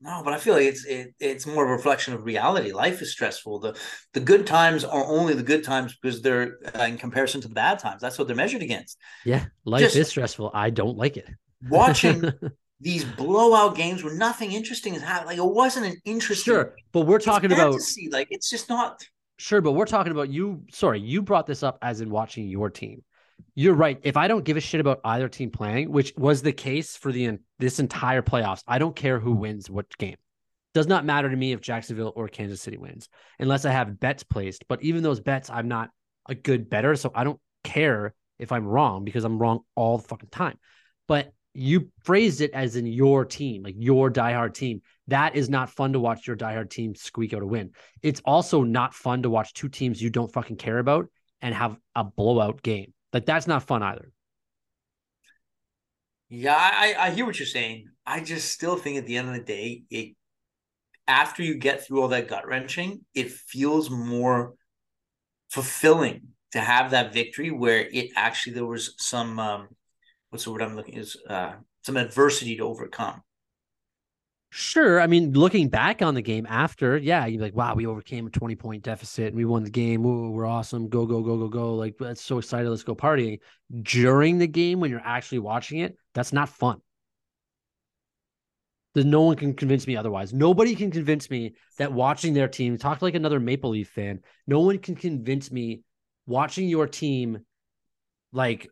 No, 0.00 0.22
but 0.24 0.32
I 0.32 0.38
feel 0.38 0.54
like 0.54 0.64
it's 0.64 0.86
it, 0.86 1.14
it's 1.20 1.46
more 1.46 1.64
of 1.64 1.68
a 1.68 1.74
reflection 1.74 2.14
of 2.14 2.24
reality. 2.24 2.72
Life 2.72 3.02
is 3.02 3.12
stressful. 3.12 3.60
The 3.60 3.78
the 4.14 4.20
good 4.20 4.46
times 4.46 4.84
are 4.84 5.04
only 5.04 5.34
the 5.34 5.42
good 5.42 5.64
times 5.64 5.94
because 6.00 6.22
they're 6.22 6.56
uh, 6.74 6.84
in 6.84 6.96
comparison 6.96 7.42
to 7.42 7.48
the 7.48 7.54
bad 7.54 7.78
times. 7.78 8.00
That's 8.00 8.18
what 8.18 8.26
they're 8.26 8.34
measured 8.34 8.62
against. 8.62 8.96
Yeah, 9.26 9.44
life 9.66 9.82
Just- 9.82 9.96
is 9.96 10.08
stressful. 10.08 10.50
I 10.54 10.70
don't 10.70 10.96
like 10.96 11.18
it. 11.18 11.28
Watching 11.68 12.32
these 12.80 13.04
blowout 13.04 13.74
games 13.74 14.04
where 14.04 14.14
nothing 14.14 14.52
interesting 14.52 14.94
is 14.94 15.02
happening. 15.02 15.38
Like 15.38 15.46
it 15.46 15.52
wasn't 15.52 15.86
an 15.86 15.96
interesting. 16.04 16.52
sure, 16.52 16.74
but 16.92 17.02
we're 17.02 17.18
talking 17.18 17.52
about 17.52 17.72
fantasy. 17.72 18.08
like 18.10 18.28
it's 18.30 18.50
just 18.50 18.68
not. 18.68 19.04
Sure, 19.38 19.60
but 19.60 19.72
we're 19.72 19.86
talking 19.86 20.12
about 20.12 20.30
you. 20.30 20.62
Sorry, 20.72 21.00
you 21.00 21.22
brought 21.22 21.46
this 21.46 21.62
up 21.62 21.78
as 21.82 22.00
in 22.00 22.10
watching 22.10 22.48
your 22.48 22.70
team. 22.70 23.02
You're 23.54 23.74
right. 23.74 23.98
If 24.02 24.16
I 24.16 24.28
don't 24.28 24.44
give 24.44 24.56
a 24.56 24.60
shit 24.60 24.80
about 24.80 25.00
either 25.04 25.28
team 25.28 25.50
playing, 25.50 25.90
which 25.90 26.12
was 26.16 26.42
the 26.42 26.52
case 26.52 26.96
for 26.96 27.12
the 27.12 27.38
this 27.58 27.78
entire 27.78 28.22
playoffs, 28.22 28.62
I 28.66 28.78
don't 28.78 28.96
care 28.96 29.18
who 29.18 29.32
wins 29.32 29.70
what 29.70 29.86
game. 29.98 30.16
Does 30.74 30.86
not 30.86 31.06
matter 31.06 31.30
to 31.30 31.36
me 31.36 31.52
if 31.52 31.62
Jacksonville 31.62 32.12
or 32.14 32.28
Kansas 32.28 32.60
City 32.60 32.76
wins, 32.76 33.08
unless 33.38 33.64
I 33.64 33.70
have 33.70 33.98
bets 33.98 34.22
placed. 34.22 34.68
But 34.68 34.82
even 34.82 35.02
those 35.02 35.20
bets, 35.20 35.48
I'm 35.48 35.68
not 35.68 35.90
a 36.28 36.34
good 36.34 36.68
bettor, 36.68 36.96
so 36.96 37.10
I 37.14 37.24
don't 37.24 37.40
care 37.64 38.14
if 38.38 38.52
I'm 38.52 38.66
wrong 38.66 39.04
because 39.04 39.24
I'm 39.24 39.38
wrong 39.38 39.60
all 39.74 39.96
the 39.96 40.06
fucking 40.08 40.28
time. 40.30 40.58
But 41.08 41.32
you 41.56 41.90
phrased 42.04 42.40
it 42.40 42.52
as 42.52 42.76
in 42.76 42.86
your 42.86 43.24
team, 43.24 43.62
like 43.62 43.74
your 43.78 44.10
diehard 44.10 44.54
team. 44.54 44.82
That 45.08 45.36
is 45.36 45.48
not 45.48 45.70
fun 45.70 45.94
to 45.94 46.00
watch 46.00 46.26
your 46.26 46.36
diehard 46.36 46.70
team 46.70 46.94
squeak 46.94 47.32
out 47.32 47.42
a 47.42 47.46
win. 47.46 47.70
It's 48.02 48.20
also 48.24 48.62
not 48.62 48.94
fun 48.94 49.22
to 49.22 49.30
watch 49.30 49.54
two 49.54 49.68
teams 49.68 50.02
you 50.02 50.10
don't 50.10 50.32
fucking 50.32 50.56
care 50.56 50.78
about 50.78 51.06
and 51.40 51.54
have 51.54 51.78
a 51.94 52.04
blowout 52.04 52.62
game. 52.62 52.92
Like 53.12 53.24
that's 53.24 53.46
not 53.46 53.62
fun 53.62 53.82
either. 53.82 54.12
Yeah, 56.28 56.56
I 56.56 56.94
I 56.98 57.10
hear 57.10 57.24
what 57.24 57.38
you're 57.38 57.46
saying. 57.46 57.88
I 58.04 58.20
just 58.20 58.52
still 58.52 58.76
think 58.76 58.98
at 58.98 59.06
the 59.06 59.16
end 59.16 59.28
of 59.28 59.34
the 59.34 59.42
day, 59.42 59.84
it 59.90 60.16
after 61.08 61.42
you 61.42 61.54
get 61.54 61.86
through 61.86 62.02
all 62.02 62.08
that 62.08 62.28
gut 62.28 62.46
wrenching, 62.46 63.04
it 63.14 63.30
feels 63.30 63.90
more 63.90 64.54
fulfilling 65.50 66.28
to 66.52 66.60
have 66.60 66.90
that 66.90 67.12
victory 67.12 67.50
where 67.50 67.80
it 67.80 68.10
actually 68.16 68.54
there 68.54 68.66
was 68.66 68.94
some 68.98 69.38
um 69.38 69.68
what's 70.36 70.44
the 70.44 70.52
word 70.52 70.60
I'm 70.60 70.76
looking 70.76 70.96
is 70.96 71.16
uh 71.30 71.52
some 71.82 71.96
adversity 71.96 72.56
to 72.56 72.64
overcome. 72.64 73.22
Sure. 74.50 75.00
I 75.00 75.06
mean, 75.06 75.32
looking 75.32 75.68
back 75.68 76.02
on 76.02 76.14
the 76.14 76.20
game 76.22 76.46
after, 76.48 76.96
yeah, 76.98 77.24
you're 77.26 77.40
like, 77.40 77.56
wow, 77.56 77.74
we 77.74 77.86
overcame 77.86 78.26
a 78.26 78.30
20 78.30 78.54
point 78.54 78.82
deficit 78.82 79.28
and 79.28 79.36
we 79.36 79.46
won 79.46 79.64
the 79.64 79.70
game. 79.70 80.02
We're 80.02 80.46
awesome. 80.46 80.88
Go, 80.88 81.06
go, 81.06 81.22
go, 81.22 81.38
go, 81.38 81.48
go. 81.48 81.74
Like, 81.74 81.96
that's 81.98 82.20
so 82.20 82.38
excited. 82.38 82.68
Let's 82.68 82.82
go 82.82 82.94
partying. 82.94 83.38
During 83.82 84.38
the 84.38 84.46
game, 84.46 84.78
when 84.78 84.90
you're 84.90 85.00
actually 85.04 85.38
watching 85.38 85.80
it, 85.80 85.96
that's 86.14 86.32
not 86.32 86.48
fun. 86.48 86.80
No 88.94 89.22
one 89.22 89.36
can 89.36 89.54
convince 89.54 89.86
me 89.86 89.96
otherwise. 89.96 90.32
Nobody 90.32 90.74
can 90.74 90.90
convince 90.90 91.30
me 91.30 91.54
that 91.78 91.92
watching 91.92 92.34
their 92.34 92.48
team, 92.48 92.78
talk 92.78 93.02
like 93.02 93.14
another 93.14 93.40
Maple 93.40 93.70
Leaf 93.70 93.88
fan, 93.88 94.20
no 94.46 94.60
one 94.60 94.78
can 94.78 94.96
convince 94.96 95.50
me 95.50 95.82
watching 96.26 96.68
your 96.68 96.86
team 96.86 97.40
like 98.32 98.70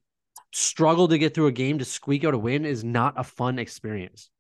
struggle 0.54 1.08
to 1.08 1.18
get 1.18 1.34
through 1.34 1.48
a 1.48 1.52
game 1.52 1.78
to 1.78 1.84
squeak 1.84 2.24
out 2.24 2.34
a 2.34 2.38
win 2.38 2.64
is 2.64 2.84
not 2.84 3.14
a 3.18 3.24
fun 3.24 3.58
experience 3.58 4.30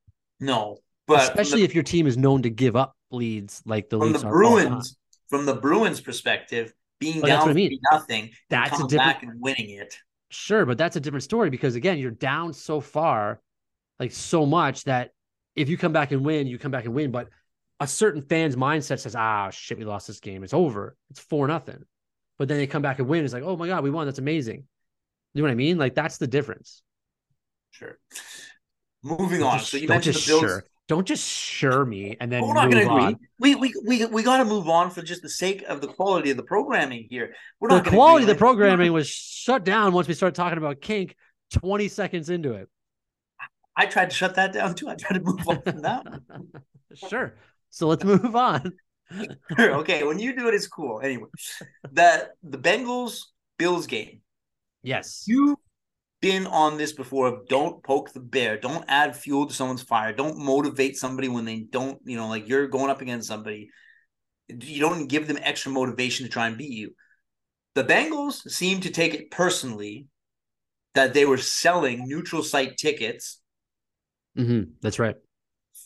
No, 0.40 0.78
but 1.06 1.22
especially 1.22 1.62
if 1.64 1.74
your 1.74 1.82
team 1.84 2.06
is 2.06 2.16
known 2.16 2.42
to 2.42 2.50
give 2.50 2.76
up 2.76 2.96
leads 3.10 3.62
like 3.66 3.88
the 3.90 3.98
from 3.98 4.12
the 4.12 4.20
are 4.22 4.42
all 4.42 4.54
the 4.56 4.62
time. 4.62 4.82
Bruins, 4.82 4.96
from 5.28 5.46
the 5.46 5.54
Bruins' 5.54 6.00
perspective, 6.00 6.72
being 7.00 7.20
But 7.20 7.28
down 7.28 7.48
I 7.48 7.52
mean. 7.52 7.78
nothing, 7.92 8.30
That's 8.50 8.80
a 8.80 8.86
different 8.86 9.20
back 9.20 9.22
and 9.22 9.40
winning 9.40 9.70
it. 9.70 9.96
sure, 10.30 10.66
but 10.66 10.78
that's 10.78 10.96
a 10.96 11.00
different 11.00 11.22
story 11.24 11.50
because 11.50 11.74
again, 11.74 11.98
you're 11.98 12.10
down 12.10 12.52
so 12.52 12.80
far, 12.80 13.40
like 13.98 14.12
so 14.12 14.46
much 14.46 14.84
that 14.84 15.10
if 15.56 15.68
you 15.68 15.76
come 15.78 15.92
back 15.92 16.12
and 16.12 16.24
win, 16.24 16.46
you 16.46 16.58
come 16.58 16.70
back 16.72 16.84
and 16.84 16.94
win. 16.94 17.10
But 17.10 17.28
a 17.80 17.86
certain 17.86 18.22
fan's 18.22 18.56
mindset 18.56 19.00
says, 19.00 19.14
ah, 19.16 19.50
shit, 19.50 19.78
we 19.78 19.84
lost 19.84 20.06
this 20.06 20.20
game. 20.20 20.44
It's 20.44 20.54
over. 20.54 20.96
It's 21.10 21.20
four 21.20 21.46
nothing. 21.48 21.84
But 22.38 22.48
then 22.48 22.58
they 22.58 22.66
come 22.66 22.82
back 22.82 22.98
and 22.98 23.08
win. 23.08 23.24
It's 23.24 23.34
like, 23.34 23.44
oh 23.44 23.56
my 23.56 23.68
God, 23.68 23.84
we 23.84 23.90
won. 23.90 24.06
That's 24.06 24.18
amazing. 24.18 24.64
You 25.34 25.42
know 25.42 25.48
what 25.48 25.52
I 25.52 25.56
mean? 25.56 25.78
Like 25.78 25.94
that's 25.94 26.18
the 26.18 26.26
difference. 26.26 26.82
Sure. 27.72 27.98
Moving 29.02 29.40
Don't 29.40 29.48
on. 29.52 29.58
just- 29.58 29.70
so 29.70 29.76
you 29.76 29.86
don't 29.88 29.96
mentioned 29.96 30.14
just 30.14 30.26
the 30.26 30.32
Bills. 30.32 30.40
sure. 30.42 30.64
Don't 30.86 31.06
just 31.06 31.26
sure 31.26 31.82
me 31.84 32.14
and 32.20 32.30
then 32.30 32.42
We're 32.46 32.52
not 32.52 32.70
going 32.70 32.86
to 32.86 32.92
agree. 32.92 33.04
on. 33.04 33.16
We 33.40 33.54
we 33.54 33.74
we 33.86 34.04
we 34.06 34.22
got 34.22 34.36
to 34.38 34.44
move 34.44 34.68
on 34.68 34.90
for 34.90 35.00
just 35.00 35.22
the 35.22 35.30
sake 35.30 35.62
of 35.66 35.80
the 35.80 35.86
quality 35.88 36.30
of 36.30 36.36
the 36.36 36.42
programming 36.42 37.06
here. 37.08 37.34
We're 37.58 37.70
The 37.70 37.76
not 37.76 37.84
gonna 37.86 37.96
quality 37.96 38.24
of 38.24 38.28
the 38.28 38.34
programming 38.34 38.92
was 38.92 39.08
shut 39.08 39.64
down 39.64 39.92
once 39.94 40.08
we 40.08 40.14
started 40.14 40.34
talking 40.36 40.58
about 40.58 40.80
kink 40.82 41.16
20 41.54 41.88
seconds 41.88 42.28
into 42.28 42.52
it. 42.52 42.68
I 43.76 43.86
tried 43.86 44.10
to 44.10 44.14
shut 44.16 44.34
that 44.36 44.52
down 44.52 44.74
too. 44.74 44.88
I 44.90 44.94
tried 44.94 45.18
to 45.18 45.24
move 45.24 45.40
on 45.48 45.62
from 45.62 45.80
that. 45.82 46.06
sure. 47.08 47.34
So 47.70 47.88
let's 47.88 48.04
move 48.04 48.36
on. 48.36 48.72
okay, 49.58 50.04
when 50.04 50.18
you 50.18 50.36
do 50.36 50.48
it, 50.48 50.54
it's 50.54 50.68
cool. 50.68 51.00
Anyway, 51.02 51.28
that 51.92 52.32
the 52.42 52.58
Bengals 52.58 53.20
Bills 53.58 53.86
game. 53.86 54.20
Yes. 54.84 55.24
You've 55.26 55.58
been 56.20 56.46
on 56.46 56.76
this 56.78 56.92
before 56.92 57.26
of 57.26 57.48
don't 57.48 57.82
poke 57.82 58.12
the 58.12 58.20
bear, 58.20 58.56
don't 58.58 58.84
add 58.88 59.16
fuel 59.16 59.46
to 59.46 59.52
someone's 59.52 59.82
fire, 59.82 60.12
don't 60.12 60.38
motivate 60.38 60.96
somebody 60.96 61.28
when 61.28 61.44
they 61.44 61.60
don't, 61.60 61.98
you 62.04 62.16
know, 62.16 62.28
like 62.28 62.48
you're 62.48 62.68
going 62.68 62.90
up 62.90 63.00
against 63.00 63.28
somebody. 63.28 63.70
You 64.48 64.80
don't 64.80 65.08
give 65.08 65.26
them 65.26 65.38
extra 65.40 65.72
motivation 65.72 66.24
to 66.26 66.32
try 66.32 66.46
and 66.46 66.58
beat 66.58 66.70
you. 66.72 66.94
The 67.74 67.84
Bengals 67.84 68.48
seem 68.50 68.80
to 68.82 68.90
take 68.90 69.14
it 69.14 69.30
personally 69.30 70.06
that 70.94 71.12
they 71.12 71.24
were 71.24 71.38
selling 71.38 72.06
neutral 72.06 72.42
site 72.42 72.76
tickets 72.76 73.40
hmm 74.36 74.62
That's 74.80 74.98
right. 74.98 75.16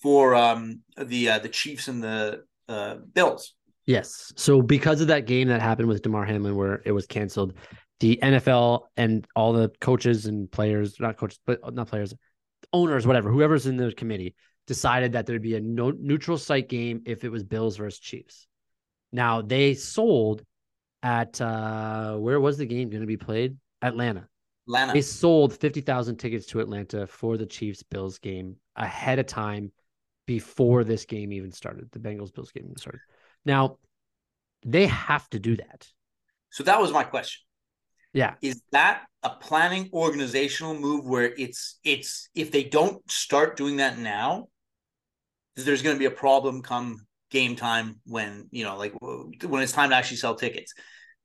for 0.03 0.35
um 0.35 0.81
the 0.97 1.31
uh, 1.31 1.39
the 1.39 1.49
Chiefs 1.49 1.89
and 1.89 2.03
the 2.03 2.43
uh, 2.69 2.97
Bills. 3.13 3.55
Yes. 3.87 4.33
So 4.37 4.61
because 4.61 5.01
of 5.01 5.07
that 5.09 5.27
game 5.27 5.49
that 5.49 5.63
happened 5.63 5.89
with 5.89 6.03
Damar 6.03 6.27
Hamlin 6.27 6.57
where 6.57 6.83
it 6.85 6.93
was 6.93 7.07
canceled, 7.07 7.55
the 8.01 8.19
NFL 8.23 8.83
and 8.97 9.27
all 9.35 9.53
the 9.53 9.71
coaches 9.81 10.27
and 10.27 10.51
players, 10.51 10.99
not 11.01 11.17
coaches, 11.17 11.41
but 11.47 11.75
not 11.75 11.89
players, 11.89 12.15
owners, 12.73 13.07
whatever, 13.07 13.31
whoever's 13.31 13.67
in 13.67 13.77
the 13.77 13.93
committee 13.93 14.35
decided 14.67 15.13
that 15.13 15.27
there'd 15.27 15.43
be 15.43 15.57
a 15.57 15.61
no, 15.61 15.91
neutral 15.91 16.39
site 16.39 16.69
game 16.69 17.03
if 17.07 17.25
it 17.25 17.31
was 17.31 17.43
Bills 17.43 17.77
versus 17.77 17.99
Chiefs. 17.99 18.47
Now 19.13 19.43
they 19.43 19.75
sold 19.75 20.43
at 21.03 21.41
uh 21.41 22.17
where 22.17 22.41
was 22.41 22.59
the 22.59 22.67
game 22.67 22.91
going 22.91 23.01
to 23.01 23.07
be 23.07 23.17
played? 23.17 23.57
Atlanta. 23.83 24.29
Atlanta. 24.67 24.93
They 24.93 25.01
sold 25.01 25.59
50,000 25.59 26.17
tickets 26.17 26.47
to 26.47 26.61
Atlanta 26.61 27.07
for 27.07 27.37
the 27.37 27.47
Chiefs 27.47 27.83
Bills 27.83 28.19
game 28.19 28.57
ahead 28.77 29.19
of 29.19 29.27
time 29.27 29.73
before 30.27 30.85
this 30.85 31.07
game 31.07 31.33
even 31.33 31.53
started. 31.53 31.89
The 31.91 31.99
Bengals 31.99 32.35
Bills 32.35 32.51
game 32.51 32.65
even 32.67 32.77
started. 32.77 33.01
Now, 33.47 33.79
they 34.67 34.87
have 34.87 35.29
to 35.31 35.39
do 35.39 35.57
that. 35.57 35.89
So 36.51 36.65
that 36.65 36.79
was 36.79 36.93
my 36.93 37.05
question. 37.05 37.48
Yeah. 38.13 38.35
Is 38.43 38.63
that 38.73 39.03
a 39.23 39.31
planning 39.31 39.91
organizational 39.93 40.75
move 40.75 41.07
where 41.07 41.33
it's 41.37 41.79
it's 41.85 42.29
if 42.35 42.51
they 42.51 42.65
don't 42.65 43.09
start 43.11 43.57
doing 43.57 43.77
that 43.77 43.99
now, 43.99 44.49
there's 45.57 45.83
going 45.83 45.97
to 45.97 45.99
be 45.99 46.07
a 46.07 46.11
problem 46.11 46.63
come 46.63 47.07
game 47.31 47.57
time 47.57 48.01
when 48.07 48.49
you 48.51 48.65
know 48.65 48.77
like 48.77 48.95
when 49.01 49.63
it's 49.63 49.73
time 49.73 49.91
to 49.91 49.97
actually 49.97 50.17
sell 50.17 50.35
tickets. 50.35 50.73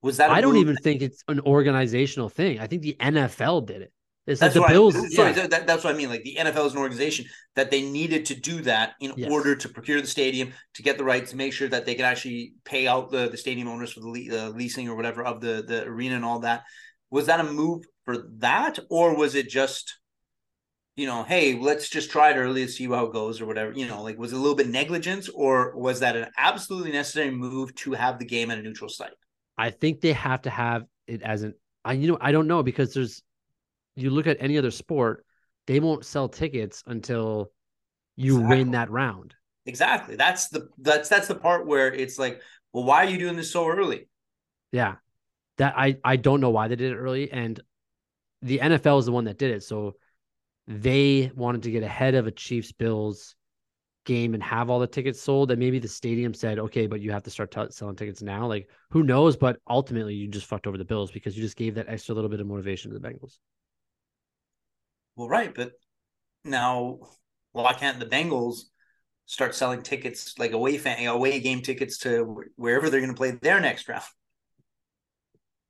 Was 0.02 0.18
that? 0.18 0.32
I 0.32 0.36
I 0.38 0.42
don't 0.42 0.58
even 0.58 0.76
think 0.76 1.02
it's 1.02 1.24
an 1.28 1.40
organizational 1.42 2.30
thing. 2.30 2.60
I 2.60 2.68
think 2.68 2.82
the 2.82 2.98
NFL 3.00 3.66
did 3.68 3.84
it. 3.84 3.94
Like 4.26 4.38
That's 4.40 4.54
the 4.54 4.62
what 4.62 4.70
Bills. 4.70 4.96
I, 4.96 5.08
sorry, 5.10 5.34
yeah. 5.36 5.48
that, 5.48 5.68
that's 5.68 5.84
what 5.84 5.94
I 5.94 5.98
mean. 5.98 6.10
Like 6.10 6.24
the 6.24 6.38
NFL 6.40 6.66
is 6.68 6.74
an 6.74 6.80
organization 6.80 7.26
that 7.56 7.72
they 7.72 7.82
needed 7.82 8.26
to 8.28 8.36
do 8.36 8.62
that 8.62 8.94
in 9.02 9.14
Yes. 9.18 9.30
order 9.32 9.56
to 9.56 9.70
procure 9.70 10.00
the 10.00 10.08
stadium, 10.08 10.54
to 10.76 10.82
get 10.84 10.98
the 10.98 11.04
rights, 11.04 11.32
to 11.32 11.38
make 11.38 11.52
sure 11.54 11.68
that 11.68 11.86
they 11.86 11.96
can 11.96 12.06
actually 12.06 12.54
pay 12.64 12.88
out 12.88 13.12
the, 13.12 13.30
the 13.30 13.38
stadium 13.38 13.68
owners 13.68 13.92
for 13.92 14.00
the 14.00 14.08
le- 14.08 14.48
uh, 14.48 14.50
leasing 14.52 14.88
or 14.88 14.96
whatever 14.96 15.24
of 15.24 15.42
the 15.42 15.64
the 15.68 15.84
arena 15.84 16.16
and 16.16 16.26
all 16.26 16.40
that. 16.40 16.64
Was 17.10 17.26
that 17.28 17.40
a 17.42 17.44
move 17.44 17.84
for 18.06 18.18
that, 18.40 18.80
or 18.90 19.16
was 19.16 19.36
it 19.36 19.50
just, 19.50 20.00
you 20.96 21.06
know, 21.06 21.24
hey, 21.24 21.56
let's 21.60 21.90
just 21.90 22.10
try 22.12 22.32
it 22.32 22.38
early 22.38 22.66
to 22.66 22.72
see 22.72 22.86
how 22.88 23.06
it 23.06 23.14
goes 23.14 23.42
or 23.42 23.46
whatever? 23.46 23.72
You 23.74 23.88
know, 23.88 24.02
like 24.04 24.18
was 24.18 24.32
it 24.32 24.38
a 24.38 24.40
little 24.40 24.56
bit 24.56 24.68
negligence, 24.70 25.28
or 25.30 25.76
was 25.76 26.00
that 26.00 26.16
an 26.16 26.28
absolutely 26.38 26.92
necessary 26.92 27.32
move 27.32 27.76
to 27.76 27.92
have 27.94 28.20
the 28.20 28.26
game 28.26 28.52
at 28.52 28.58
a 28.58 28.62
neutral 28.62 28.90
site? 28.90 29.12
I 29.58 29.70
think 29.70 30.02
they 30.02 30.14
have 30.14 30.44
to 30.44 30.50
have 30.50 30.84
it 31.08 31.22
as 31.22 31.44
an 31.44 31.56
I 31.84 31.94
you 31.94 32.08
know 32.08 32.18
I 32.22 32.32
don't 32.32 32.48
know 32.48 32.64
because 32.64 32.94
there's 32.94 33.22
you 33.96 34.10
look 34.10 34.28
at 34.28 34.38
any 34.40 34.58
other 34.58 34.72
sport, 34.72 35.26
they 35.68 35.80
won't 35.80 36.06
sell 36.06 36.30
tickets 36.30 36.84
until 36.88 37.52
you 38.16 38.38
Exactly. 38.38 38.58
win 38.58 38.72
that 38.72 38.90
round. 38.92 39.36
Exactly. 39.66 40.16
That's 40.16 40.50
the 40.50 40.70
that's 40.78 41.10
that's 41.10 41.28
the 41.28 41.36
part 41.36 41.66
where 41.66 41.94
it's 41.94 42.20
like, 42.20 42.42
well, 42.74 42.84
why 42.84 43.06
are 43.06 43.10
you 43.10 43.18
doing 43.18 43.36
this 43.36 43.52
so 43.52 43.68
early? 43.68 44.08
Yeah. 44.72 44.96
That 45.58 45.76
I 45.78 45.98
I 46.04 46.16
don't 46.18 46.42
know 46.42 46.50
why 46.50 46.68
they 46.68 46.76
did 46.76 46.92
it 46.94 46.98
early 46.98 47.32
and 47.32 47.60
the 48.42 48.60
NFL 48.62 49.00
is 49.00 49.06
the 49.06 49.12
one 49.12 49.26
that 49.26 49.38
did 49.38 49.52
it. 49.52 49.64
So 49.64 49.96
they 50.68 51.32
wanted 51.36 51.64
to 51.64 51.72
get 51.72 51.84
ahead 51.84 52.16
of 52.16 52.28
a 52.28 52.32
Chiefs 52.32 52.72
Bills 52.72 53.36
game 54.06 54.34
and 54.34 54.44
have 54.44 54.70
all 54.70 54.80
the 54.80 54.88
tickets 54.88 55.22
sold 55.22 55.52
and 55.52 55.60
maybe 55.60 55.80
the 55.80 55.88
stadium 55.88 56.34
said, 56.34 56.60
"Okay, 56.60 56.88
but 56.88 57.02
you 57.02 57.12
have 57.12 57.24
to 57.24 57.32
start 57.32 57.52
t- 57.52 57.72
selling 57.72 57.96
tickets 57.98 58.22
now." 58.22 58.48
Like 58.48 58.70
who 58.92 59.04
knows, 59.04 59.38
but 59.38 59.60
ultimately 59.70 60.16
you 60.16 60.28
just 60.30 60.48
fucked 60.48 60.68
over 60.68 60.78
the 60.78 60.86
Bills 60.86 61.12
because 61.12 61.38
you 61.38 61.44
just 61.44 61.58
gave 61.58 61.76
that 61.76 61.90
extra 61.90 62.16
little 62.16 62.30
bit 62.30 62.42
of 62.42 62.48
motivation 62.48 62.92
to 62.92 63.00
the 63.00 63.08
Bengals. 63.08 63.40
Well, 65.16 65.28
right, 65.30 65.54
but 65.54 65.72
now 66.44 67.00
why 67.52 67.74
can't 67.74 68.00
the 68.00 68.06
Bengals 68.06 68.62
start 69.26 69.56
selling 69.56 69.82
tickets 69.84 70.38
like 70.38 70.52
away 70.52 70.78
fan 70.78 71.06
away 71.08 71.40
game 71.40 71.62
tickets 71.62 72.00
to 72.00 72.44
wherever 72.56 72.90
they're 72.90 73.00
going 73.00 73.14
to 73.14 73.18
play 73.18 73.32
their 73.32 73.60
next 73.60 73.88
round? 73.88 74.04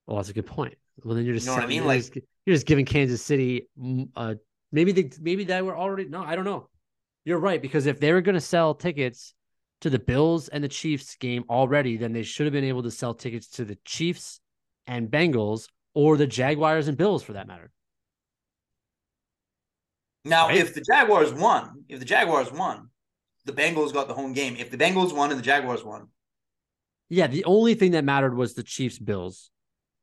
Well, 0.07 0.17
that's 0.17 0.29
a 0.29 0.33
good 0.33 0.45
point. 0.47 0.75
Well, 1.03 1.15
then 1.15 1.25
you're 1.25 1.33
just 1.35 1.45
You 1.45 1.51
know 1.51 1.55
what 1.55 1.59
I 1.59 1.61
selling- 1.63 1.69
mean? 1.69 1.77
You're, 1.83 1.87
Like- 1.87 1.99
just, 2.01 2.13
you're 2.45 2.55
just 2.55 2.65
giving 2.67 2.85
Kansas 2.85 3.21
City. 3.23 3.69
mm, 3.79 4.09
Uh, 4.15 4.35
maybe 4.71 4.91
they 4.91 5.09
maybe 5.21 5.43
they 5.43 5.61
were 5.61 5.77
already. 5.77 6.05
No, 6.09 6.23
I 6.23 6.35
don't 6.35 6.45
know. 6.45 6.69
You're 7.25 7.39
right 7.39 7.61
because 7.61 7.85
if 7.85 7.99
they 7.99 8.11
were 8.11 8.21
going 8.21 8.35
to 8.35 8.41
sell 8.41 8.75
tickets 8.75 9.33
to 9.81 9.89
the 9.89 9.99
Bills 9.99 10.49
and 10.49 10.63
the 10.63 10.67
Chiefs 10.67 11.15
game 11.15 11.45
already, 11.49 11.97
then 11.97 12.11
they 12.13 12.23
should 12.23 12.45
have 12.45 12.53
been 12.53 12.63
able 12.65 12.83
to 12.83 12.91
sell 12.91 13.13
tickets 13.13 13.47
to 13.51 13.65
the 13.65 13.77
Chiefs 13.85 14.39
and 14.87 15.09
Bengals 15.09 15.67
or 15.93 16.17
the 16.17 16.27
Jaguars 16.27 16.87
and 16.89 16.97
Bills 16.97 17.23
for 17.23 17.33
that 17.33 17.47
matter. 17.47 17.71
Now, 20.25 20.47
Right. 20.47 20.57
if 20.57 20.73
the 20.73 20.81
Jaguars 20.81 21.33
won, 21.33 21.83
if 21.89 21.99
the 21.99 22.05
Jaguars 22.05 22.51
won, 22.51 22.89
the 23.45 23.51
Bengals 23.53 23.93
got 23.93 24.07
the 24.07 24.13
home 24.13 24.33
game. 24.33 24.55
If 24.55 24.71
the 24.71 24.77
Bengals 24.77 25.13
won 25.15 25.31
and 25.31 25.39
the 25.39 25.43
Jaguars 25.43 25.83
won, 25.83 26.09
Yeah, 27.09 27.27
the 27.27 27.43
only 27.45 27.75
thing 27.75 27.91
that 27.91 28.03
mattered 28.05 28.33
was 28.35 28.53
the 28.53 28.63
Chiefs 28.63 28.97
Bills. 28.97 29.51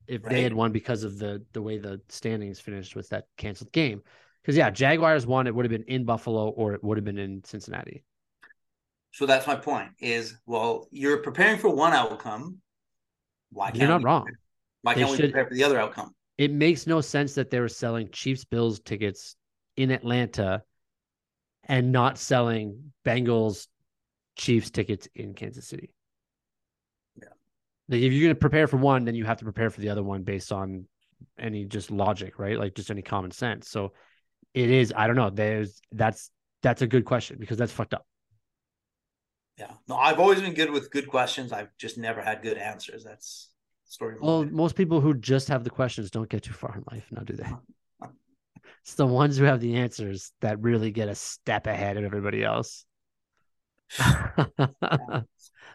If 0.07 0.23
they 0.23 0.43
had 0.43 0.53
won 0.53 0.71
because 0.71 1.03
of 1.03 1.17
the 1.17 1.45
the 1.53 1.61
way 1.61 1.77
the 1.77 2.01
standings 2.09 2.59
finished 2.59 2.95
with 2.95 3.09
that 3.09 3.25
canceled 3.37 3.71
game. 3.71 4.01
Because 4.41 4.55
yeah, 4.57 4.69
Jaguars 4.69 5.25
won, 5.27 5.45
it 5.47 5.53
would 5.55 5.65
have 5.65 5.71
been 5.71 5.87
in 5.87 6.05
Buffalo 6.05 6.49
or 6.49 6.73
it 6.73 6.83
would 6.83 6.97
have 6.97 7.05
been 7.05 7.17
in 7.19 7.43
Cincinnati. 7.43 8.03
so 9.11 9.25
that's 9.25 9.45
my 9.47 9.55
point. 9.55 9.89
Is 9.99 10.35
well, 10.45 10.87
you're 10.91 11.17
preparing 11.17 11.57
for 11.59 11.69
one 11.69 11.93
outcome. 11.93 12.57
Why 13.51 13.67
can't 13.71 13.79
You're 13.79 13.89
not 13.89 13.99
we, 14.01 14.05
wrong. 14.05 14.27
Why 14.83 14.93
They 14.93 15.01
can't 15.01 15.11
we 15.11 15.17
should- 15.17 15.31
prepare 15.31 15.47
for 15.49 15.53
the 15.55 15.63
other 15.63 15.79
outcome? 15.79 16.15
It 16.37 16.51
makes 16.51 16.87
no 16.87 17.01
sense 17.01 17.33
that 17.35 17.49
they 17.49 17.59
were 17.59 17.67
selling 17.67 18.09
Chiefs 18.11 18.45
Bills 18.45 18.79
tickets 18.79 19.35
in 19.77 19.91
Atlanta 19.91 20.63
and 21.63 21.91
not 21.91 22.17
selling 22.17 22.91
Bengals 23.05 23.67
Chiefs 24.35 24.69
tickets 24.71 25.07
in 25.15 25.33
Kansas 25.33 25.67
City. 25.67 25.93
Yeah. 27.15 27.29
Like 27.89 28.01
if 28.01 28.11
you're 28.11 28.23
going 28.23 28.35
to 28.35 28.39
prepare 28.39 28.67
for 28.67 28.77
one, 28.77 29.05
then 29.05 29.15
you 29.15 29.25
have 29.25 29.37
to 29.37 29.43
prepare 29.43 29.69
for 29.69 29.81
the 29.81 29.89
other 29.89 30.03
one 30.03 30.23
based 30.23 30.51
on 30.51 30.85
any 31.39 31.65
just 31.65 31.91
logic, 31.91 32.39
right? 32.39 32.57
Like 32.57 32.75
just 32.75 32.91
any 32.91 33.01
common 33.01 33.31
sense. 33.31 33.69
So 33.69 33.93
it 34.53 34.69
is, 34.69 34.93
I 34.95 35.07
don't 35.07 35.15
know. 35.15 35.29
There's 35.29 35.81
that's 35.91 36.31
that's 36.61 36.81
a 36.81 36.87
good 36.87 37.05
question 37.05 37.37
because 37.39 37.57
that's 37.57 37.71
fucked 37.71 37.93
up. 37.93 38.05
Yeah, 39.57 39.71
no, 39.87 39.95
I've 39.95 40.19
always 40.19 40.41
been 40.41 40.53
good 40.53 40.71
with 40.71 40.91
good 40.91 41.07
questions. 41.07 41.51
I've 41.51 41.69
just 41.77 41.97
never 41.97 42.21
had 42.21 42.41
good 42.41 42.57
answers. 42.57 43.03
That's 43.03 43.49
story. 43.85 44.15
Well, 44.19 44.45
most 44.45 44.75
people 44.75 45.01
who 45.01 45.13
just 45.13 45.49
have 45.49 45.63
the 45.63 45.69
questions 45.69 46.09
don't 46.09 46.29
get 46.29 46.43
too 46.43 46.53
far 46.53 46.75
in 46.75 46.83
life 46.91 47.07
now, 47.11 47.21
do 47.21 47.33
they? 47.33 47.43
Uh-huh. 47.43 47.57
It's 48.83 48.95
the 48.95 49.05
ones 49.05 49.37
who 49.37 49.43
have 49.45 49.59
the 49.59 49.75
answers 49.75 50.31
that 50.41 50.59
really 50.59 50.91
get 50.91 51.09
a 51.09 51.15
step 51.15 51.67
ahead 51.67 51.97
of 51.97 52.03
everybody 52.03 52.43
else. 52.43 52.85
I 53.99 55.23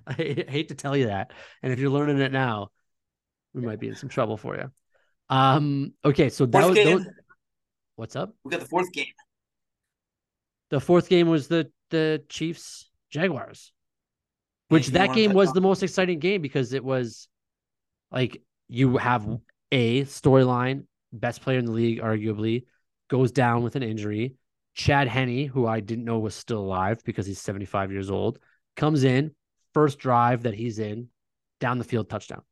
hate 0.06 0.68
to 0.68 0.74
tell 0.74 0.96
you 0.96 1.06
that. 1.06 1.32
And 1.62 1.72
if 1.72 1.78
you're 1.78 1.90
learning 1.90 2.18
it 2.18 2.32
now, 2.32 2.70
we 3.54 3.62
might 3.62 3.80
be 3.80 3.88
in 3.88 3.94
some 3.94 4.08
trouble 4.08 4.36
for 4.36 4.56
you. 4.56 4.70
Um, 5.28 5.92
okay, 6.04 6.28
so 6.28 6.46
that 6.46 6.68
was 6.68 7.06
what's 7.96 8.16
up? 8.16 8.34
we 8.44 8.50
got 8.50 8.60
the 8.60 8.66
fourth 8.66 8.92
game. 8.92 9.06
The 10.70 10.80
fourth 10.80 11.08
game 11.08 11.28
was 11.28 11.48
the 11.48 11.70
the 11.90 12.22
Chiefs 12.28 12.90
Jaguars, 13.10 13.72
which 14.68 14.88
that 14.88 15.14
game 15.14 15.32
was 15.32 15.52
the 15.52 15.60
most 15.60 15.82
exciting 15.82 16.18
game 16.18 16.42
because 16.42 16.72
it 16.72 16.84
was 16.84 17.28
like 18.10 18.42
you 18.68 18.96
have 18.96 19.26
a 19.72 20.02
storyline, 20.02 20.84
best 21.12 21.40
player 21.42 21.58
in 21.58 21.64
the 21.64 21.72
league, 21.72 22.00
arguably, 22.00 22.64
goes 23.08 23.32
down 23.32 23.62
with 23.62 23.76
an 23.76 23.82
injury. 23.82 24.34
Chad 24.74 25.08
Henne, 25.08 25.46
who 25.46 25.66
I 25.66 25.80
didn't 25.80 26.04
know 26.04 26.18
was 26.18 26.34
still 26.34 26.60
alive 26.60 27.02
because 27.04 27.26
he's 27.26 27.40
75 27.40 27.90
years 27.92 28.10
old, 28.10 28.38
comes 28.76 29.04
in, 29.04 29.32
first 29.72 29.98
drive 29.98 30.42
that 30.42 30.54
he's 30.54 30.78
in, 30.78 31.08
down 31.60 31.78
the 31.78 31.84
field 31.84 32.10
touchdown. 32.10 32.42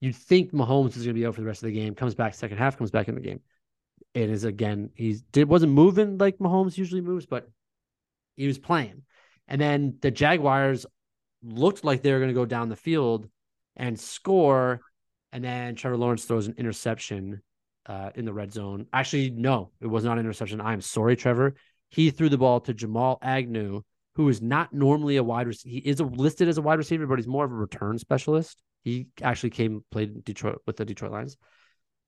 You'd 0.00 0.16
think 0.16 0.52
Mahomes 0.52 0.96
is 0.96 1.04
going 1.04 1.14
to 1.14 1.20
be 1.20 1.26
out 1.26 1.34
for 1.34 1.40
the 1.40 1.46
rest 1.46 1.62
of 1.62 1.66
the 1.66 1.74
game, 1.74 1.94
comes 1.94 2.14
back 2.14 2.34
second 2.34 2.58
half, 2.58 2.76
comes 2.76 2.90
back 2.90 3.08
in 3.08 3.14
the 3.14 3.20
game. 3.20 3.40
It 4.14 4.30
is 4.30 4.44
again, 4.44 4.90
he's 4.94 5.22
did 5.22 5.48
wasn't 5.48 5.72
moving 5.72 6.18
like 6.18 6.38
Mahomes 6.38 6.78
usually 6.78 7.00
moves, 7.00 7.26
but 7.26 7.48
he 8.36 8.46
was 8.46 8.58
playing. 8.58 9.02
And 9.48 9.60
then 9.60 9.98
the 10.00 10.10
Jaguars 10.10 10.86
looked 11.42 11.84
like 11.84 12.02
they 12.02 12.12
were 12.12 12.18
going 12.18 12.30
to 12.30 12.34
go 12.34 12.46
down 12.46 12.68
the 12.68 12.76
field 12.76 13.28
and 13.76 13.98
score. 13.98 14.80
And 15.32 15.44
then 15.44 15.74
Trevor 15.74 15.96
Lawrence 15.96 16.24
throws 16.24 16.46
an 16.46 16.54
interception 16.58 17.42
uh, 17.86 18.10
in 18.14 18.24
the 18.24 18.32
red 18.32 18.52
zone. 18.52 18.86
Actually, 18.92 19.30
no, 19.30 19.70
it 19.80 19.86
was 19.86 20.04
not 20.04 20.18
an 20.18 20.20
interception. 20.20 20.60
I'm 20.60 20.80
sorry, 20.80 21.16
Trevor. 21.16 21.54
He 21.90 22.10
threw 22.10 22.28
the 22.28 22.38
ball 22.38 22.60
to 22.60 22.74
Jamal 22.74 23.18
Agnew, 23.22 23.82
who 24.16 24.28
is 24.28 24.40
not 24.40 24.72
normally 24.72 25.16
a 25.16 25.22
wide 25.22 25.46
receiver. 25.46 25.72
He 25.72 25.78
is 25.78 26.00
a, 26.00 26.04
listed 26.04 26.48
as 26.48 26.58
a 26.58 26.62
wide 26.62 26.78
receiver, 26.78 27.06
but 27.06 27.18
he's 27.18 27.26
more 27.26 27.44
of 27.44 27.52
a 27.52 27.56
return 27.56 27.98
specialist. 27.98 28.62
He 28.82 29.06
actually 29.22 29.50
came 29.50 29.84
played 29.90 30.24
Detroit 30.24 30.60
with 30.66 30.76
the 30.76 30.84
Detroit 30.84 31.12
Lions. 31.12 31.36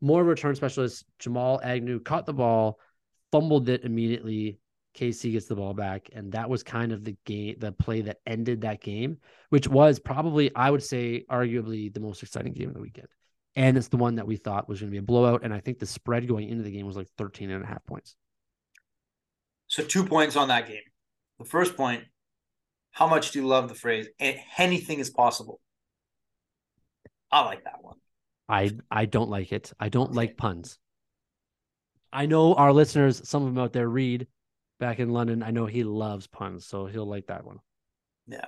More 0.01 0.23
return 0.23 0.55
specialist. 0.55 1.05
Jamal 1.19 1.61
Agnew 1.63 2.01
caught 2.01 2.27
the 2.27 2.35
ball, 2.35 2.79
fumbled 3.33 3.69
it 3.69 3.85
immediately. 3.85 4.59
KC 4.95 5.33
gets 5.33 5.47
the 5.47 5.57
ball 5.57 5.75
back, 5.75 6.09
and 6.15 6.33
that 6.33 6.49
was 6.49 6.63
kind 6.63 6.91
of 6.91 7.05
the 7.05 7.17
game, 7.27 7.57
the 7.59 7.71
play 7.71 8.01
that 8.03 8.19
ended 8.27 8.63
that 8.63 8.81
game, 8.81 9.19
which 9.51 9.69
was 9.69 9.99
probably, 9.99 10.55
I 10.55 10.71
would 10.71 10.83
say, 10.83 11.25
arguably 11.31 11.93
the 11.93 12.01
most 12.01 12.23
exciting 12.23 12.55
game 12.55 12.69
of 12.69 12.75
the 12.75 12.81
weekend. 12.81 13.09
And 13.57 13.79
it's 13.79 13.89
the 13.89 13.97
one 13.97 14.17
that 14.17 14.27
we 14.27 14.37
thought 14.37 14.69
was 14.69 14.81
going 14.81 14.91
to 14.91 14.93
be 14.93 14.99
a 14.99 15.03
blowout. 15.03 15.41
And 15.43 15.53
I 15.53 15.61
think 15.61 15.79
the 15.79 15.87
spread 15.87 16.29
going 16.29 16.49
into 16.49 16.63
the 16.63 16.71
game 16.71 16.87
was 16.87 16.97
like 16.97 17.09
13 17.17 17.51
and 17.51 17.65
a 17.65 17.67
half 17.67 17.85
points. 17.87 18.15
So 19.67 19.83
two 19.83 20.05
points 20.05 20.37
on 20.37 20.49
that 20.49 20.69
game. 20.69 20.83
The 21.39 21.47
first 21.47 21.77
point, 21.77 22.05
how 22.93 23.07
much 23.07 23.33
do 23.33 23.41
you 23.41 23.47
love 23.47 23.69
the 23.69 23.75
phrase 23.75 24.09
anything 24.21 25.01
is 25.01 25.11
possible? 25.11 25.61
I 27.33 27.41
like 27.45 27.65
that 27.65 27.83
one. 27.83 27.97
I 28.49 28.71
I 28.91 29.07
don't 29.07 29.29
like 29.29 29.53
it. 29.53 29.73
I 29.81 29.89
don't 29.89 30.13
like 30.13 30.37
puns. 30.39 30.79
I 32.13 32.27
know 32.27 32.55
our 32.55 32.73
listeners, 32.73 33.29
some 33.29 33.43
of 33.43 33.55
them 33.55 33.63
out 33.63 33.73
there 33.73 33.89
read 33.89 34.29
back 34.79 35.01
in 35.01 35.11
London. 35.11 35.43
I 35.43 35.51
know 35.51 35.67
he 35.67 35.83
loves 35.83 36.27
puns, 36.27 36.67
so 36.67 36.87
he'll 36.87 37.07
like 37.07 37.27
that 37.27 37.45
one. 37.45 37.59
Yeah. 38.29 38.47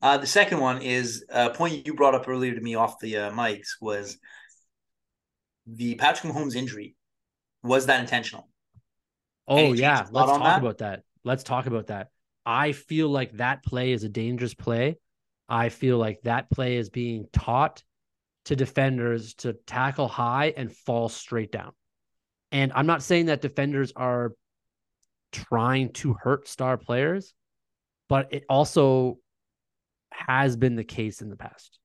Uh, 0.00 0.18
the 0.18 0.26
second 0.26 0.60
one 0.60 0.82
is 0.82 1.24
a 1.28 1.50
point 1.50 1.86
you 1.86 1.94
brought 1.94 2.14
up 2.14 2.28
earlier 2.28 2.54
to 2.54 2.60
me 2.60 2.74
off 2.74 2.98
the 2.98 3.16
uh, 3.16 3.30
mics 3.32 3.80
was 3.80 4.18
the 5.74 5.94
Patrick 5.94 6.32
Mahomes 6.32 6.54
injury. 6.54 6.94
Was 7.62 7.86
that 7.86 8.00
intentional? 8.00 8.48
Oh 9.46 9.56
Any 9.56 9.80
yeah, 9.80 10.06
let's 10.10 10.30
talk 10.30 10.42
that? 10.42 10.58
about 10.60 10.78
that. 10.78 11.02
Let's 11.24 11.42
talk 11.42 11.66
about 11.66 11.88
that. 11.88 12.08
I 12.46 12.72
feel 12.72 13.08
like 13.08 13.32
that 13.32 13.64
play 13.64 13.92
is 13.92 14.04
a 14.04 14.08
dangerous 14.08 14.54
play. 14.54 14.96
I 15.48 15.68
feel 15.68 15.98
like 15.98 16.22
that 16.22 16.48
play 16.50 16.76
is 16.76 16.88
being 16.88 17.26
taught 17.32 17.82
to 18.46 18.56
defenders 18.56 19.34
to 19.34 19.52
tackle 19.66 20.08
high 20.08 20.54
and 20.56 20.74
fall 20.74 21.08
straight 21.08 21.52
down. 21.52 21.72
And 22.52 22.72
I'm 22.74 22.86
not 22.86 23.02
saying 23.02 23.26
that 23.26 23.42
defenders 23.42 23.92
are 23.94 24.32
trying 25.32 25.92
to 25.94 26.14
hurt 26.14 26.48
star 26.48 26.76
players, 26.76 27.34
but 28.08 28.28
it 28.32 28.44
also 28.48 29.18
has 30.12 30.56
been 30.56 30.76
the 30.76 30.84
case 30.84 31.20
in 31.20 31.28
the 31.28 31.36
past. 31.36 31.79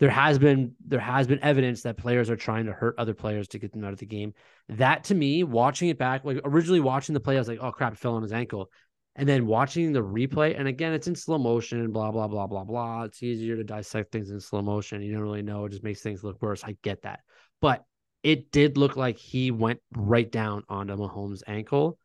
There 0.00 0.10
has 0.10 0.38
been 0.38 0.74
there 0.86 0.98
has 0.98 1.26
been 1.26 1.38
evidence 1.44 1.82
that 1.82 1.98
players 1.98 2.30
are 2.30 2.36
trying 2.36 2.64
to 2.66 2.72
hurt 2.72 2.94
other 2.98 3.12
players 3.12 3.48
to 3.48 3.58
get 3.58 3.72
them 3.72 3.84
out 3.84 3.92
of 3.92 3.98
the 3.98 4.06
game. 4.06 4.32
That 4.70 5.04
to 5.04 5.14
me, 5.14 5.44
watching 5.44 5.90
it 5.90 5.98
back, 5.98 6.24
like 6.24 6.40
originally 6.42 6.80
watching 6.80 7.12
the 7.12 7.20
play, 7.20 7.36
I 7.36 7.38
was 7.38 7.48
like, 7.48 7.58
"Oh 7.60 7.70
crap, 7.70 7.92
it 7.92 7.98
fell 7.98 8.14
on 8.14 8.22
his 8.22 8.32
ankle," 8.32 8.70
and 9.14 9.28
then 9.28 9.46
watching 9.46 9.92
the 9.92 10.02
replay, 10.02 10.58
and 10.58 10.66
again, 10.66 10.94
it's 10.94 11.06
in 11.06 11.14
slow 11.14 11.36
motion, 11.36 11.92
blah 11.92 12.10
blah 12.12 12.28
blah 12.28 12.46
blah 12.46 12.64
blah. 12.64 13.02
It's 13.04 13.22
easier 13.22 13.56
to 13.56 13.64
dissect 13.64 14.10
things 14.10 14.30
in 14.30 14.40
slow 14.40 14.62
motion. 14.62 15.02
You 15.02 15.12
don't 15.12 15.22
really 15.22 15.42
know; 15.42 15.66
it 15.66 15.70
just 15.72 15.84
makes 15.84 16.00
things 16.00 16.24
look 16.24 16.40
worse. 16.40 16.64
I 16.64 16.78
get 16.82 17.02
that, 17.02 17.20
but 17.60 17.84
it 18.22 18.50
did 18.50 18.78
look 18.78 18.96
like 18.96 19.18
he 19.18 19.50
went 19.50 19.80
right 19.94 20.30
down 20.30 20.62
onto 20.70 20.96
Mahomes' 20.96 21.42
ankle, 21.46 21.98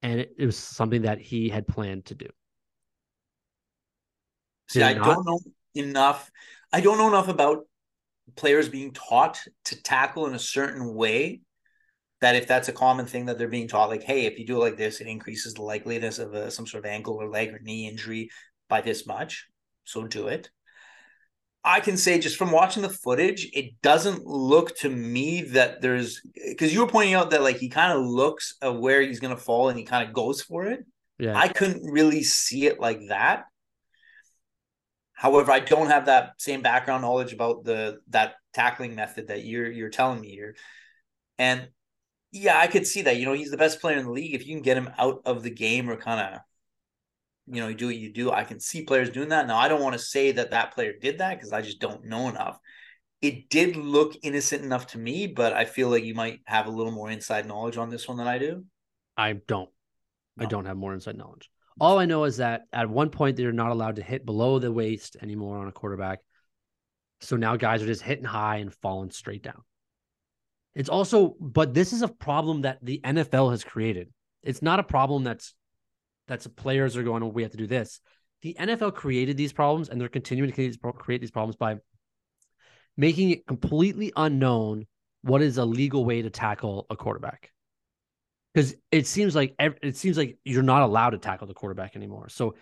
and 0.00 0.20
it, 0.20 0.32
it 0.38 0.46
was 0.46 0.56
something 0.56 1.02
that 1.02 1.18
he 1.18 1.48
had 1.48 1.66
planned 1.66 2.04
to 2.06 2.14
do. 2.14 2.28
See, 4.68 4.82
I 4.84 4.94
not? 4.94 5.06
don't 5.06 5.26
know 5.26 5.40
enough. 5.74 6.30
I 6.72 6.80
don't 6.80 6.98
know 6.98 7.08
enough 7.08 7.28
about 7.28 7.66
players 8.34 8.68
being 8.68 8.92
taught 8.92 9.40
to 9.66 9.82
tackle 9.82 10.26
in 10.26 10.34
a 10.34 10.38
certain 10.38 10.94
way 10.94 11.40
that 12.20 12.34
if 12.34 12.46
that's 12.46 12.68
a 12.68 12.72
common 12.72 13.06
thing 13.06 13.26
that 13.26 13.38
they're 13.38 13.48
being 13.48 13.68
taught, 13.68 13.90
like, 13.90 14.02
hey, 14.02 14.26
if 14.26 14.38
you 14.38 14.46
do 14.46 14.56
it 14.56 14.60
like 14.60 14.76
this, 14.76 15.00
it 15.00 15.06
increases 15.06 15.54
the 15.54 15.62
likeliness 15.62 16.18
of 16.18 16.34
a, 16.34 16.50
some 16.50 16.66
sort 16.66 16.84
of 16.84 16.90
ankle 16.90 17.14
or 17.14 17.28
leg 17.28 17.52
or 17.52 17.58
knee 17.60 17.88
injury 17.88 18.30
by 18.68 18.80
this 18.80 19.06
much. 19.06 19.46
So 19.84 20.06
do 20.06 20.28
it. 20.28 20.50
I 21.62 21.80
can 21.80 21.96
say 21.96 22.20
just 22.20 22.36
from 22.36 22.52
watching 22.52 22.82
the 22.82 22.88
footage, 22.88 23.50
it 23.52 23.80
doesn't 23.82 24.24
look 24.24 24.76
to 24.78 24.88
me 24.88 25.42
that 25.42 25.82
there's 25.82 26.20
because 26.34 26.72
you 26.72 26.80
were 26.80 26.86
pointing 26.86 27.14
out 27.14 27.30
that 27.30 27.42
like 27.42 27.56
he 27.56 27.68
kind 27.68 27.92
of 27.92 28.04
looks 28.04 28.54
at 28.62 28.78
where 28.78 29.02
he's 29.02 29.18
gonna 29.18 29.36
fall 29.36 29.68
and 29.68 29.76
he 29.76 29.84
kind 29.84 30.06
of 30.06 30.14
goes 30.14 30.40
for 30.40 30.64
it. 30.66 30.86
Yeah. 31.18 31.36
I 31.36 31.48
couldn't 31.48 31.90
really 31.90 32.22
see 32.22 32.66
it 32.66 32.78
like 32.78 33.08
that. 33.08 33.46
However, 35.26 35.50
I 35.50 35.58
don't 35.58 35.88
have 35.88 36.06
that 36.06 36.34
same 36.38 36.62
background 36.62 37.02
knowledge 37.02 37.32
about 37.32 37.64
the 37.64 37.98
that 38.10 38.36
tackling 38.54 38.94
method 38.94 39.26
that 39.26 39.44
you're 39.44 39.68
you're 39.68 39.90
telling 39.90 40.20
me 40.20 40.30
here. 40.30 40.54
And 41.36 41.68
yeah, 42.30 42.56
I 42.56 42.68
could 42.68 42.86
see 42.86 43.02
that. 43.02 43.16
You 43.16 43.26
know, 43.26 43.32
he's 43.32 43.50
the 43.50 43.56
best 43.56 43.80
player 43.80 43.96
in 43.96 44.04
the 44.04 44.12
league. 44.12 44.34
If 44.36 44.46
you 44.46 44.54
can 44.54 44.62
get 44.62 44.76
him 44.76 44.88
out 44.96 45.22
of 45.24 45.42
the 45.42 45.50
game 45.50 45.90
or 45.90 45.96
kind 45.96 46.20
of 46.20 46.40
you 47.48 47.60
know, 47.60 47.66
you 47.66 47.74
do 47.74 47.86
what 47.86 47.96
you 47.96 48.12
do. 48.12 48.30
I 48.30 48.44
can 48.44 48.60
see 48.60 48.84
players 48.84 49.10
doing 49.10 49.30
that. 49.30 49.48
Now, 49.48 49.58
I 49.58 49.66
don't 49.66 49.82
want 49.82 49.94
to 49.94 49.98
say 49.98 50.30
that 50.30 50.52
that 50.52 50.74
player 50.74 50.92
did 51.00 51.18
that 51.18 51.34
because 51.34 51.52
I 51.52 51.60
just 51.60 51.80
don't 51.80 52.04
know 52.04 52.28
enough. 52.28 52.60
It 53.20 53.48
did 53.48 53.74
look 53.74 54.14
innocent 54.22 54.62
enough 54.62 54.86
to 54.88 54.98
me, 54.98 55.26
but 55.26 55.54
I 55.54 55.64
feel 55.64 55.88
like 55.88 56.04
you 56.04 56.14
might 56.14 56.38
have 56.46 56.66
a 56.66 56.70
little 56.70 56.92
more 56.92 57.10
inside 57.10 57.48
knowledge 57.48 57.78
on 57.78 57.90
this 57.90 58.06
one 58.06 58.16
than 58.16 58.28
I 58.28 58.38
do. 58.38 58.64
I 59.16 59.32
don't. 59.32 59.70
No. 60.36 60.44
I 60.44 60.48
don't 60.48 60.66
have 60.66 60.76
more 60.76 60.94
inside 60.94 61.16
knowledge. 61.16 61.50
All 61.78 61.98
I 61.98 62.06
know 62.06 62.24
is 62.24 62.38
that 62.38 62.62
at 62.72 62.88
one 62.88 63.10
point 63.10 63.36
they're 63.36 63.52
not 63.52 63.70
allowed 63.70 63.96
to 63.96 64.02
hit 64.02 64.24
below 64.24 64.58
the 64.58 64.72
waist 64.72 65.16
anymore 65.22 65.58
on 65.58 65.68
a 65.68 65.72
quarterback. 65.72 66.20
So 67.20 67.36
now 67.36 67.56
guys 67.56 67.82
are 67.82 67.86
just 67.86 68.02
hitting 68.02 68.24
high 68.24 68.56
and 68.56 68.72
falling 68.72 69.10
straight 69.10 69.42
down. 69.42 69.62
It's 70.74 70.88
also, 70.88 71.36
but 71.40 71.74
this 71.74 71.92
is 71.92 72.02
a 72.02 72.08
problem 72.08 72.62
that 72.62 72.78
the 72.82 73.00
NFL 73.02 73.50
has 73.50 73.64
created. 73.64 74.12
It's 74.42 74.62
not 74.62 74.80
a 74.80 74.84
problem 74.84 75.24
that's 75.24 75.54
that's 76.28 76.46
players 76.46 76.96
are 76.96 77.02
going, 77.02 77.22
oh, 77.22 77.28
we 77.28 77.42
have 77.42 77.52
to 77.52 77.56
do 77.56 77.66
this. 77.66 78.00
The 78.42 78.56
NFL 78.58 78.94
created 78.94 79.36
these 79.36 79.52
problems 79.52 79.88
and 79.88 80.00
they're 80.00 80.08
continuing 80.08 80.50
to 80.50 80.92
create 80.92 81.20
these 81.20 81.30
problems 81.30 81.56
by 81.56 81.76
making 82.96 83.30
it 83.30 83.46
completely 83.46 84.12
unknown 84.16 84.86
what 85.22 85.42
is 85.42 85.58
a 85.58 85.64
legal 85.64 86.04
way 86.04 86.22
to 86.22 86.30
tackle 86.30 86.86
a 86.90 86.96
quarterback. 86.96 87.50
Because 88.56 88.74
it 88.90 89.06
seems 89.06 89.36
like 89.36 89.54
it 89.60 89.98
seems 89.98 90.16
like 90.16 90.38
you're 90.42 90.62
not 90.62 90.80
allowed 90.80 91.10
to 91.10 91.18
tackle 91.18 91.46
the 91.46 91.52
quarterback 91.52 91.94
anymore. 91.94 92.30
So 92.30 92.54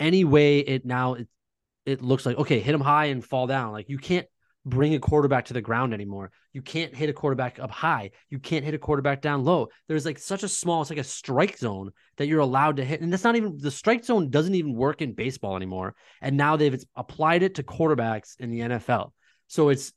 any 0.00 0.24
way 0.24 0.60
it 0.60 0.86
now 0.86 1.12
it, 1.12 1.28
it 1.84 2.00
looks 2.00 2.24
like 2.24 2.38
okay, 2.38 2.58
hit 2.58 2.74
him 2.74 2.80
high 2.80 3.06
and 3.06 3.22
fall 3.22 3.46
down. 3.46 3.72
Like 3.72 3.90
you 3.90 3.98
can't 3.98 4.26
bring 4.64 4.94
a 4.94 4.98
quarterback 4.98 5.44
to 5.46 5.52
the 5.52 5.60
ground 5.60 5.92
anymore. 5.92 6.30
You 6.54 6.62
can't 6.62 6.94
hit 6.94 7.10
a 7.10 7.12
quarterback 7.12 7.58
up 7.58 7.70
high. 7.70 8.12
You 8.30 8.38
can't 8.38 8.64
hit 8.64 8.72
a 8.72 8.78
quarterback 8.78 9.20
down 9.20 9.44
low. 9.44 9.68
There's 9.88 10.06
like 10.06 10.18
such 10.18 10.42
a 10.42 10.48
small, 10.48 10.80
it's 10.80 10.90
like 10.90 10.98
a 10.98 11.04
strike 11.04 11.58
zone 11.58 11.90
that 12.16 12.28
you're 12.28 12.40
allowed 12.40 12.76
to 12.76 12.84
hit. 12.84 13.02
And 13.02 13.12
that's 13.12 13.24
not 13.24 13.36
even 13.36 13.58
the 13.58 13.70
strike 13.70 14.06
zone 14.06 14.30
doesn't 14.30 14.54
even 14.54 14.72
work 14.72 15.02
in 15.02 15.12
baseball 15.12 15.56
anymore. 15.56 15.94
And 16.22 16.38
now 16.38 16.56
they've 16.56 16.82
applied 16.96 17.42
it 17.42 17.56
to 17.56 17.62
quarterbacks 17.62 18.40
in 18.40 18.50
the 18.50 18.60
NFL. 18.60 19.10
So 19.48 19.68
it's 19.68 19.92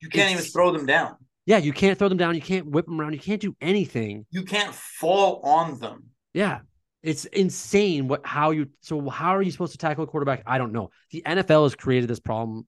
you 0.00 0.10
can't 0.10 0.32
it's, 0.32 0.40
even 0.40 0.52
throw 0.52 0.70
them 0.70 0.84
down. 0.84 1.16
Yeah, 1.48 1.56
you 1.56 1.72
can't 1.72 1.98
throw 1.98 2.10
them 2.10 2.18
down. 2.18 2.34
You 2.34 2.42
can't 2.42 2.66
whip 2.66 2.84
them 2.84 3.00
around. 3.00 3.14
You 3.14 3.18
can't 3.18 3.40
do 3.40 3.56
anything. 3.58 4.26
You 4.30 4.42
can't 4.42 4.74
fall 4.74 5.40
on 5.42 5.78
them. 5.80 6.10
Yeah. 6.34 6.60
It's 7.02 7.24
insane 7.24 8.06
what 8.06 8.26
how 8.26 8.50
you 8.50 8.68
so 8.82 9.08
how 9.08 9.34
are 9.34 9.40
you 9.40 9.50
supposed 9.50 9.72
to 9.72 9.78
tackle 9.78 10.04
a 10.04 10.06
quarterback? 10.06 10.42
I 10.44 10.58
don't 10.58 10.72
know. 10.72 10.90
The 11.10 11.22
NFL 11.24 11.62
has 11.62 11.74
created 11.74 12.10
this 12.10 12.20
problem 12.20 12.66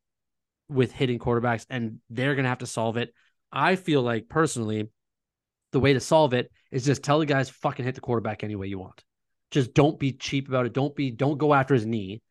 with 0.71 0.93
hitting 0.93 1.19
quarterbacks 1.19 1.67
and 1.69 1.99
they're 2.09 2.35
going 2.35 2.45
to 2.45 2.49
have 2.49 2.61
to 2.61 2.67
solve 2.67 2.97
it. 2.97 3.13
I 3.53 3.77
feel 3.77 4.01
like 4.01 4.31
personally, 4.31 4.89
the 5.73 5.81
way 5.81 5.93
to 5.93 6.01
solve 6.01 6.33
it 6.33 6.51
is 6.71 6.87
just 6.87 7.03
tell 7.03 7.19
the 7.19 7.27
guys 7.27 7.51
fucking 7.51 7.85
hit 7.85 7.97
the 7.97 8.01
quarterback 8.01 8.43
any 8.43 8.57
way 8.57 8.69
you 8.69 8.79
want. 8.79 9.05
Just 9.51 9.75
don't 9.75 9.99
be 9.99 10.13
cheap 10.13 10.49
about 10.49 10.65
it. 10.65 10.73
Don't 10.73 10.97
be, 10.97 11.11
don't 11.11 11.37
go 11.37 11.53
after 11.53 11.75
his 11.75 11.85
knee. 11.85 12.23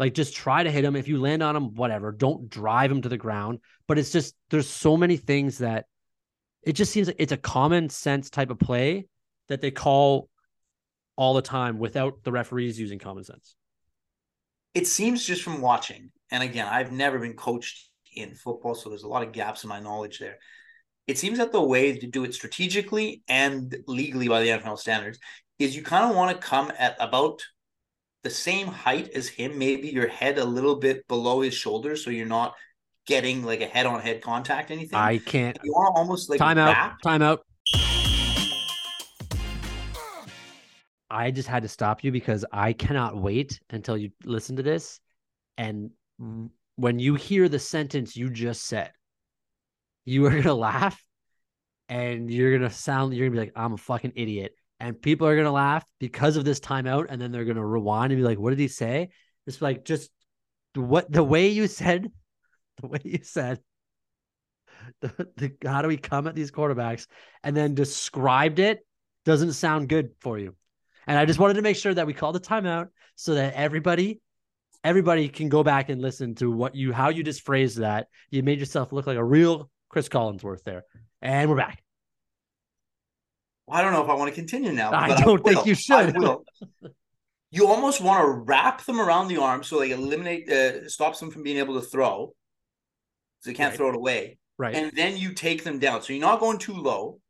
Like 0.00 0.14
just 0.14 0.34
try 0.34 0.64
to 0.64 0.70
hit 0.70 0.84
him. 0.84 0.96
If 0.96 1.06
you 1.06 1.20
land 1.20 1.44
on 1.44 1.54
him, 1.54 1.74
whatever. 1.74 2.10
Don't 2.10 2.48
drive 2.48 2.90
him 2.90 3.02
to 3.02 3.08
the 3.08 3.16
ground. 3.16 3.60
But 3.86 3.98
it's 3.98 4.10
just, 4.10 4.34
there's 4.50 4.68
so 4.68 4.96
many 4.96 5.16
things 5.16 5.58
that 5.58 5.84
it 6.62 6.72
just 6.72 6.92
seems 6.92 7.08
like 7.08 7.16
it's 7.18 7.32
a 7.32 7.36
common 7.36 7.88
sense 7.88 8.30
type 8.30 8.50
of 8.50 8.58
play 8.58 9.06
that 9.48 9.60
they 9.60 9.70
call 9.70 10.28
all 11.16 11.34
the 11.34 11.42
time 11.42 11.78
without 11.78 12.22
the 12.24 12.32
referees 12.32 12.78
using 12.78 12.98
common 12.98 13.24
sense. 13.24 13.56
It 14.74 14.86
seems 14.86 15.26
just 15.26 15.42
from 15.42 15.60
watching 15.60 16.10
and 16.32 16.42
again, 16.42 16.66
I've 16.66 16.90
never 16.90 17.18
been 17.18 17.34
coached 17.34 17.90
in 18.16 18.34
football, 18.34 18.74
so 18.74 18.88
there's 18.88 19.02
a 19.02 19.08
lot 19.08 19.22
of 19.22 19.32
gaps 19.32 19.64
in 19.64 19.68
my 19.68 19.80
knowledge 19.80 20.18
there. 20.18 20.38
it 21.06 21.18
seems 21.18 21.38
that 21.38 21.52
the 21.52 21.62
way 21.62 21.96
to 21.98 22.06
do 22.06 22.24
it 22.24 22.32
strategically 22.32 23.22
and 23.28 23.76
legally 23.86 24.28
by 24.28 24.40
the 24.42 24.48
NFL 24.48 24.78
standards 24.78 25.18
is 25.58 25.76
you 25.76 25.82
kind 25.82 26.08
of 26.08 26.16
want 26.16 26.30
to 26.34 26.46
come 26.46 26.72
at 26.78 26.96
about 26.98 27.42
the 28.22 28.30
same 28.30 28.68
height 28.68 29.10
as 29.14 29.28
him, 29.28 29.58
maybe 29.58 29.88
your 29.88 30.08
head 30.08 30.38
a 30.38 30.44
little 30.44 30.76
bit 30.76 31.06
below 31.08 31.40
his 31.40 31.54
shoulders, 31.54 32.04
so 32.04 32.10
you're 32.10 32.24
not 32.24 32.54
getting 33.06 33.42
like 33.44 33.60
a 33.60 33.66
head 33.66 33.86
on 33.86 34.00
head 34.00 34.22
contact 34.22 34.70
anything. 34.70 34.98
I 34.98 35.18
can't. 35.18 35.58
You 35.62 35.72
want 35.72 35.94
to 35.94 35.98
almost 35.98 36.30
like 36.30 36.38
time 36.38 36.58
out. 36.58 37.00
Time 37.02 37.22
out. 37.22 37.44
I 41.10 41.30
just 41.30 41.48
had 41.48 41.62
to 41.62 41.68
stop 41.68 42.02
you 42.02 42.10
because 42.10 42.44
I 42.52 42.72
cannot 42.72 43.16
wait 43.16 43.60
until 43.68 43.98
you 43.98 44.10
listen 44.24 44.56
to 44.56 44.62
this. 44.62 44.98
And 45.58 45.90
when 46.76 46.98
you 46.98 47.16
hear 47.16 47.50
the 47.50 47.58
sentence 47.58 48.16
you 48.16 48.30
just 48.30 48.64
said, 48.64 48.92
you 50.06 50.24
are 50.24 50.30
going 50.30 50.42
to 50.44 50.54
laugh 50.54 51.04
and 51.90 52.30
you're 52.30 52.56
going 52.56 52.68
to 52.68 52.74
sound, 52.74 53.12
you're 53.12 53.28
going 53.28 53.36
to 53.36 53.40
be 53.40 53.46
like, 53.46 53.52
I'm 53.56 53.74
a 53.74 53.76
fucking 53.76 54.14
idiot. 54.16 54.54
And 54.80 55.00
people 55.00 55.26
are 55.26 55.34
going 55.34 55.44
to 55.44 55.52
laugh 55.52 55.84
because 56.00 56.36
of 56.36 56.46
this 56.46 56.60
timeout. 56.60 57.06
And 57.10 57.20
then 57.20 57.30
they're 57.30 57.44
going 57.44 57.56
to 57.56 57.64
rewind 57.64 58.12
and 58.12 58.18
be 58.18 58.24
like, 58.24 58.38
what 58.38 58.50
did 58.50 58.58
he 58.58 58.68
say? 58.68 59.10
It's 59.46 59.60
like, 59.60 59.84
just 59.84 60.10
what 60.74 61.12
the 61.12 61.22
way 61.22 61.48
you 61.48 61.66
said, 61.66 62.10
the 62.80 62.86
way 62.86 63.00
you 63.04 63.20
said, 63.22 63.60
the, 65.00 65.28
the, 65.36 65.68
how 65.68 65.82
do 65.82 65.88
we 65.88 65.96
come 65.96 66.26
at 66.26 66.34
these 66.34 66.50
quarterbacks 66.50 67.06
and 67.42 67.56
then 67.56 67.74
described 67.74 68.58
it 68.58 68.84
doesn't 69.24 69.52
sound 69.52 69.88
good 69.88 70.10
for 70.20 70.38
you. 70.38 70.54
And 71.06 71.18
I 71.18 71.24
just 71.24 71.38
wanted 71.38 71.54
to 71.54 71.62
make 71.62 71.76
sure 71.76 71.94
that 71.94 72.06
we 72.06 72.12
called 72.12 72.34
the 72.34 72.40
timeout 72.40 72.88
so 73.16 73.34
that 73.34 73.54
everybody, 73.54 74.20
everybody 74.84 75.28
can 75.28 75.48
go 75.48 75.62
back 75.62 75.88
and 75.88 76.00
listen 76.00 76.34
to 76.36 76.50
what 76.50 76.74
you, 76.74 76.92
how 76.92 77.08
you 77.08 77.22
just 77.22 77.42
phrased 77.42 77.78
that. 77.78 78.08
You 78.30 78.42
made 78.42 78.60
yourself 78.60 78.92
look 78.92 79.06
like 79.06 79.16
a 79.16 79.24
real 79.24 79.70
Chris 79.88 80.08
Collinsworth 80.08 80.62
there. 80.64 80.84
And 81.20 81.50
we're 81.50 81.56
back. 81.56 81.82
I 83.70 83.82
don't 83.82 83.92
know 83.92 84.02
if 84.02 84.10
I 84.10 84.14
want 84.14 84.28
to 84.28 84.34
continue 84.34 84.72
now. 84.72 84.92
I 84.92 85.08
but 85.08 85.18
don't 85.18 85.44
think 85.44 85.66
you 85.66 85.74
should. 85.74 86.16
I. 86.16 86.36
You 87.50 87.66
almost 87.66 88.00
want 88.00 88.24
to 88.24 88.30
wrap 88.30 88.84
them 88.84 89.00
around 89.00 89.28
the 89.28 89.36
arm 89.36 89.62
so 89.62 89.78
they 89.78 89.90
eliminate, 89.90 90.50
uh, 90.50 90.88
stops 90.88 91.20
them 91.20 91.30
from 91.30 91.42
being 91.42 91.58
able 91.58 91.78
to 91.78 91.86
throw. 91.86 92.34
So 93.42 93.50
they 93.50 93.54
can't 93.54 93.72
Right. 93.72 93.76
throw 93.76 93.88
it 93.90 93.96
away. 93.96 94.38
Right. 94.58 94.74
And 94.74 94.92
then 94.92 95.16
you 95.16 95.34
take 95.34 95.64
them 95.64 95.78
down. 95.78 96.02
So 96.02 96.12
you're 96.12 96.20
not 96.20 96.40
going 96.40 96.58
too 96.58 96.74
low. 96.74 97.20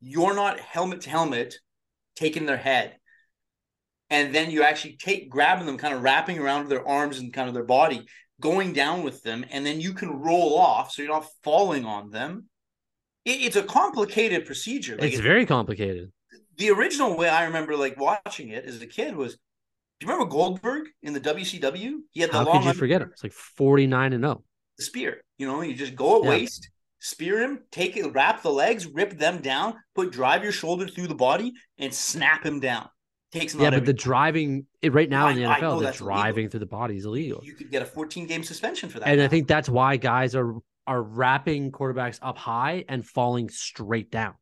You're 0.00 0.34
not 0.34 0.60
helmet 0.60 1.02
to 1.02 1.10
helmet 1.10 1.56
taking 2.16 2.46
their 2.46 2.58
head. 2.58 2.96
And 4.10 4.34
then 4.34 4.50
you 4.50 4.62
actually 4.62 4.96
take 4.96 5.30
grabbing 5.30 5.66
them, 5.66 5.78
kind 5.78 5.94
of 5.94 6.02
wrapping 6.02 6.38
around 6.38 6.68
their 6.68 6.86
arms 6.86 7.18
and 7.18 7.32
kind 7.32 7.48
of 7.48 7.54
their 7.54 7.64
body, 7.64 8.06
going 8.40 8.72
down 8.72 9.02
with 9.02 9.22
them, 9.22 9.44
and 9.50 9.64
then 9.64 9.80
you 9.80 9.94
can 9.94 10.10
roll 10.10 10.58
off 10.58 10.90
so 10.90 11.02
you're 11.02 11.12
not 11.12 11.26
falling 11.44 11.84
on 11.84 12.10
them. 12.10 12.48
It, 13.24 13.42
it's 13.42 13.56
a 13.56 13.62
complicated 13.62 14.46
procedure. 14.46 14.96
Like 14.96 15.10
it's 15.10 15.20
it- 15.20 15.22
very 15.22 15.46
complicated. 15.46 16.12
the 16.56 16.70
original 16.70 17.16
way 17.16 17.28
I 17.28 17.44
remember 17.44 17.76
like 17.76 17.98
watching 17.98 18.48
it 18.50 18.64
as 18.64 18.82
a 18.82 18.86
kid 18.86 19.16
was 19.16 19.38
do 20.00 20.06
you 20.06 20.12
remember 20.12 20.30
Goldberg 20.30 20.88
in 21.02 21.12
the 21.12 21.20
WCW? 21.20 21.98
He 22.10 22.20
had 22.22 22.30
the 22.30 22.38
How 22.38 22.44
long 22.44 22.62
could 22.62 22.68
you 22.68 22.72
forget 22.72 23.02
him? 23.02 23.10
It's 23.12 23.22
like 23.22 23.34
49 23.34 24.14
and 24.14 24.24
oh. 24.24 24.28
0. 24.28 24.44
The 24.80 24.84
spear. 24.84 25.22
You 25.38 25.46
know, 25.46 25.60
you 25.62 25.74
just 25.74 25.94
go 25.94 26.18
at 26.18 26.24
Yeah. 26.24 26.30
waist, 26.30 26.68
spear 26.98 27.40
him, 27.40 27.60
take 27.70 27.96
it, 27.96 28.06
wrap 28.12 28.42
the 28.42 28.50
legs, 28.50 28.86
rip 28.86 29.18
them 29.18 29.40
down, 29.40 29.74
put 29.94 30.10
drive 30.12 30.42
your 30.42 30.52
shoulder 30.52 30.86
through 30.86 31.06
the 31.08 31.14
body, 31.14 31.52
and 31.78 31.94
snap 31.94 32.44
him 32.44 32.60
down. 32.60 32.88
Takes 33.32 33.54
him 33.54 33.60
Yeah, 33.60 33.68
but 33.70 33.74
every- 33.74 33.86
the 33.86 33.92
driving 33.92 34.66
it 34.82 34.92
right 34.92 35.08
now 35.08 35.28
in 35.28 35.36
the 35.36 35.44
I- 35.44 35.56
I 35.56 35.60
know 35.60 35.68
NFL, 35.74 35.78
the 35.78 35.84
that's 35.84 36.00
illegal. 36.00 36.16
driving 36.22 36.48
through 36.48 36.60
the 36.60 36.66
body 36.66 36.96
is 36.96 37.04
illegal. 37.04 37.40
you 37.44 37.54
could 37.54 37.70
get 37.70 37.80
a 37.82 37.86
14 37.86 38.26
game 38.26 38.42
suspension 38.42 38.88
for 38.88 38.98
that. 38.98 39.06
And 39.08 39.20
I 39.22 39.28
think 39.28 39.46
that's 39.46 39.68
why 39.68 39.96
guys 39.96 40.34
are 40.34 40.56
are 40.86 41.02
wrapping 41.02 41.70
quarterbacks 41.70 42.18
up 42.22 42.36
high 42.36 42.84
and 42.88 43.06
falling 43.06 43.48
straight 43.48 44.10
down. 44.10 44.34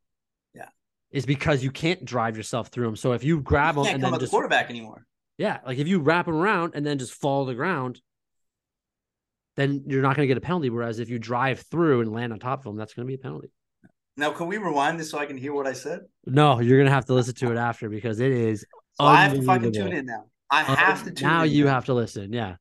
Yeah. 0.55 0.69
Is 1.11 1.25
because 1.27 1.63
you 1.63 1.69
can't 1.69 2.03
drive 2.03 2.35
yourself 2.35 2.69
through 2.69 2.85
them. 2.85 2.95
So 2.95 3.11
if 3.11 3.23
you 3.23 3.39
grab 3.41 3.75
you 3.75 3.83
them 3.83 3.95
and 3.95 4.03
then 4.03 4.19
just 4.19 4.31
quarterback 4.31 4.69
anymore. 4.71 5.05
yeah, 5.37 5.59
like 5.65 5.77
if 5.77 5.87
you 5.87 5.99
wrap 5.99 6.25
them 6.25 6.33
around 6.35 6.73
and 6.73 6.83
then 6.85 6.97
just 6.97 7.13
fall 7.13 7.45
to 7.45 7.51
the 7.51 7.55
ground, 7.55 8.01
then 9.59 9.83
you're 9.87 10.01
not 10.01 10.15
going 10.15 10.23
to 10.23 10.27
get 10.27 10.37
a 10.37 10.41
penalty. 10.41 10.69
Whereas 10.69 10.99
if 10.99 11.09
you 11.09 11.19
drive 11.19 11.59
through 11.59 12.01
and 12.01 12.13
land 12.13 12.31
on 12.31 12.39
top 12.39 12.59
of 12.59 12.63
them, 12.63 12.77
that's 12.77 12.93
going 12.93 13.05
to 13.05 13.07
be 13.07 13.15
a 13.15 13.17
penalty. 13.17 13.51
Now, 14.15 14.31
can 14.31 14.47
we 14.47 14.57
rewind 14.57 14.99
this 14.99 15.11
so 15.11 15.17
I 15.17 15.25
can 15.25 15.37
hear 15.37 15.53
what 15.53 15.67
I 15.67 15.73
said? 15.73 16.01
No, 16.25 16.59
you're 16.59 16.77
going 16.77 16.87
to 16.87 16.93
have 16.93 17.05
to 17.05 17.13
listen 17.13 17.35
to 17.35 17.51
it 17.51 17.57
after 17.57 17.89
because 17.89 18.19
it 18.19 18.31
is 18.31 18.65
So 18.99 19.05
I 19.05 19.23
have 19.23 19.33
to 19.33 19.41
fucking 19.41 19.73
tune 19.73 19.93
in 19.93 20.05
now. 20.05 20.25
I 20.49 20.61
uh, 20.61 20.75
have 20.75 21.03
to 21.03 21.11
tune 21.11 21.27
now 21.27 21.43
in. 21.43 21.51
you 21.51 21.65
now. 21.65 21.73
have 21.73 21.85
to 21.85 21.93
listen. 21.93 22.33
Yeah. 22.33 22.55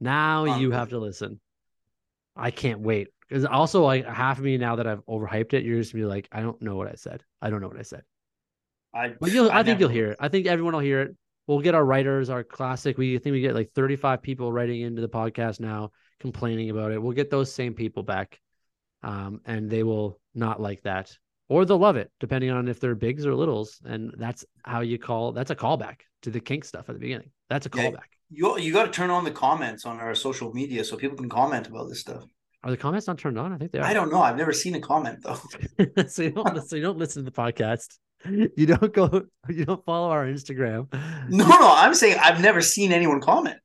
Now 0.00 0.46
oh, 0.46 0.56
you 0.58 0.72
have 0.72 0.90
to 0.90 0.98
listen. 0.98 1.40
I 2.36 2.50
can't 2.50 2.80
wait. 2.80 3.08
Because 3.28 3.44
also 3.44 3.82
like 3.82 4.06
half 4.06 4.38
of 4.38 4.44
me 4.44 4.58
now 4.58 4.76
that 4.76 4.86
I've 4.86 5.04
overhyped 5.06 5.54
it, 5.54 5.64
you're 5.64 5.78
just 5.78 5.92
gonna 5.92 6.04
be 6.04 6.08
like, 6.08 6.28
I 6.32 6.40
don't 6.40 6.60
know 6.60 6.76
what 6.76 6.88
I 6.88 6.94
said. 6.94 7.22
I 7.40 7.50
don't 7.50 7.60
know 7.60 7.68
what 7.68 7.78
I 7.78 7.82
said. 7.82 8.02
I, 8.94 9.14
But 9.18 9.32
you'll 9.32 9.50
I, 9.50 9.62
think 9.62 9.66
never 9.68 9.80
you'll 9.80 9.88
hear 9.90 10.10
it. 10.10 10.18
I 10.20 10.28
think 10.28 10.46
everyone 10.46 10.74
will 10.74 10.80
hear 10.80 11.00
it. 11.02 11.16
We'll 11.46 11.60
get 11.60 11.74
our 11.74 11.84
writers, 11.84 12.30
our 12.30 12.44
classic. 12.44 12.98
We 12.98 13.18
think 13.18 13.32
we 13.32 13.40
get 13.40 13.54
like 13.54 13.72
35 13.72 14.22
people 14.22 14.52
writing 14.52 14.80
into 14.82 15.02
the 15.02 15.08
podcast 15.08 15.60
now 15.60 15.90
complaining 16.20 16.70
about 16.70 16.92
it. 16.92 17.02
We'll 17.02 17.12
get 17.12 17.30
those 17.30 17.52
same 17.52 17.74
people 17.74 18.02
back. 18.02 18.38
Um, 19.02 19.40
and 19.44 19.68
they 19.68 19.82
will 19.82 20.20
not 20.34 20.60
like 20.60 20.82
that. 20.82 21.16
Or 21.48 21.64
they'll 21.64 21.78
love 21.78 21.96
it, 21.96 22.10
depending 22.20 22.50
on 22.50 22.68
if 22.68 22.78
they're 22.78 22.94
bigs 22.94 23.26
or 23.26 23.34
littles. 23.34 23.80
And 23.84 24.14
that's 24.16 24.44
how 24.64 24.80
you 24.80 24.98
call 24.98 25.32
that's 25.32 25.50
a 25.50 25.56
callback 25.56 25.96
to 26.22 26.30
the 26.30 26.40
kink 26.40 26.64
stuff 26.64 26.88
at 26.88 26.94
the 26.94 27.00
beginning. 27.00 27.30
That's 27.50 27.66
a 27.66 27.70
Yeah. 27.74 27.90
callback. 27.90 28.08
You 28.30 28.58
you 28.58 28.72
got 28.72 28.84
to 28.84 28.90
turn 28.90 29.10
on 29.10 29.24
the 29.24 29.30
comments 29.30 29.84
on 29.84 29.98
our 29.98 30.14
social 30.14 30.54
media 30.54 30.84
so 30.84 30.96
people 30.96 31.18
can 31.18 31.28
comment 31.28 31.66
about 31.66 31.88
this 31.88 32.00
stuff. 32.00 32.24
Are 32.64 32.70
the 32.70 32.76
comments 32.76 33.08
not 33.08 33.18
turned 33.18 33.38
on? 33.38 33.52
I 33.52 33.58
think 33.58 33.72
they 33.72 33.80
are. 33.80 33.84
I 33.84 33.92
don't 33.92 34.10
know. 34.10 34.22
I've 34.22 34.36
never 34.36 34.52
seen 34.52 34.74
a 34.76 34.80
comment 34.80 35.18
though. 35.22 35.38
so 36.06 36.22
you 36.22 36.30
don't 36.30 36.66
so 36.66 36.76
you 36.76 36.82
don't 36.82 36.96
listen 36.96 37.24
to 37.24 37.30
the 37.30 37.36
podcast. 37.36 37.98
You 38.56 38.66
don't 38.66 38.92
go 38.92 39.24
you 39.48 39.64
don't 39.64 39.84
follow 39.84 40.10
our 40.10 40.26
Instagram. 40.26 40.86
No, 41.28 41.46
no, 41.46 41.74
I'm 41.74 41.94
saying 41.94 42.18
I've 42.20 42.40
never 42.40 42.60
seen 42.60 42.92
anyone 42.92 43.20
comment. 43.20 43.58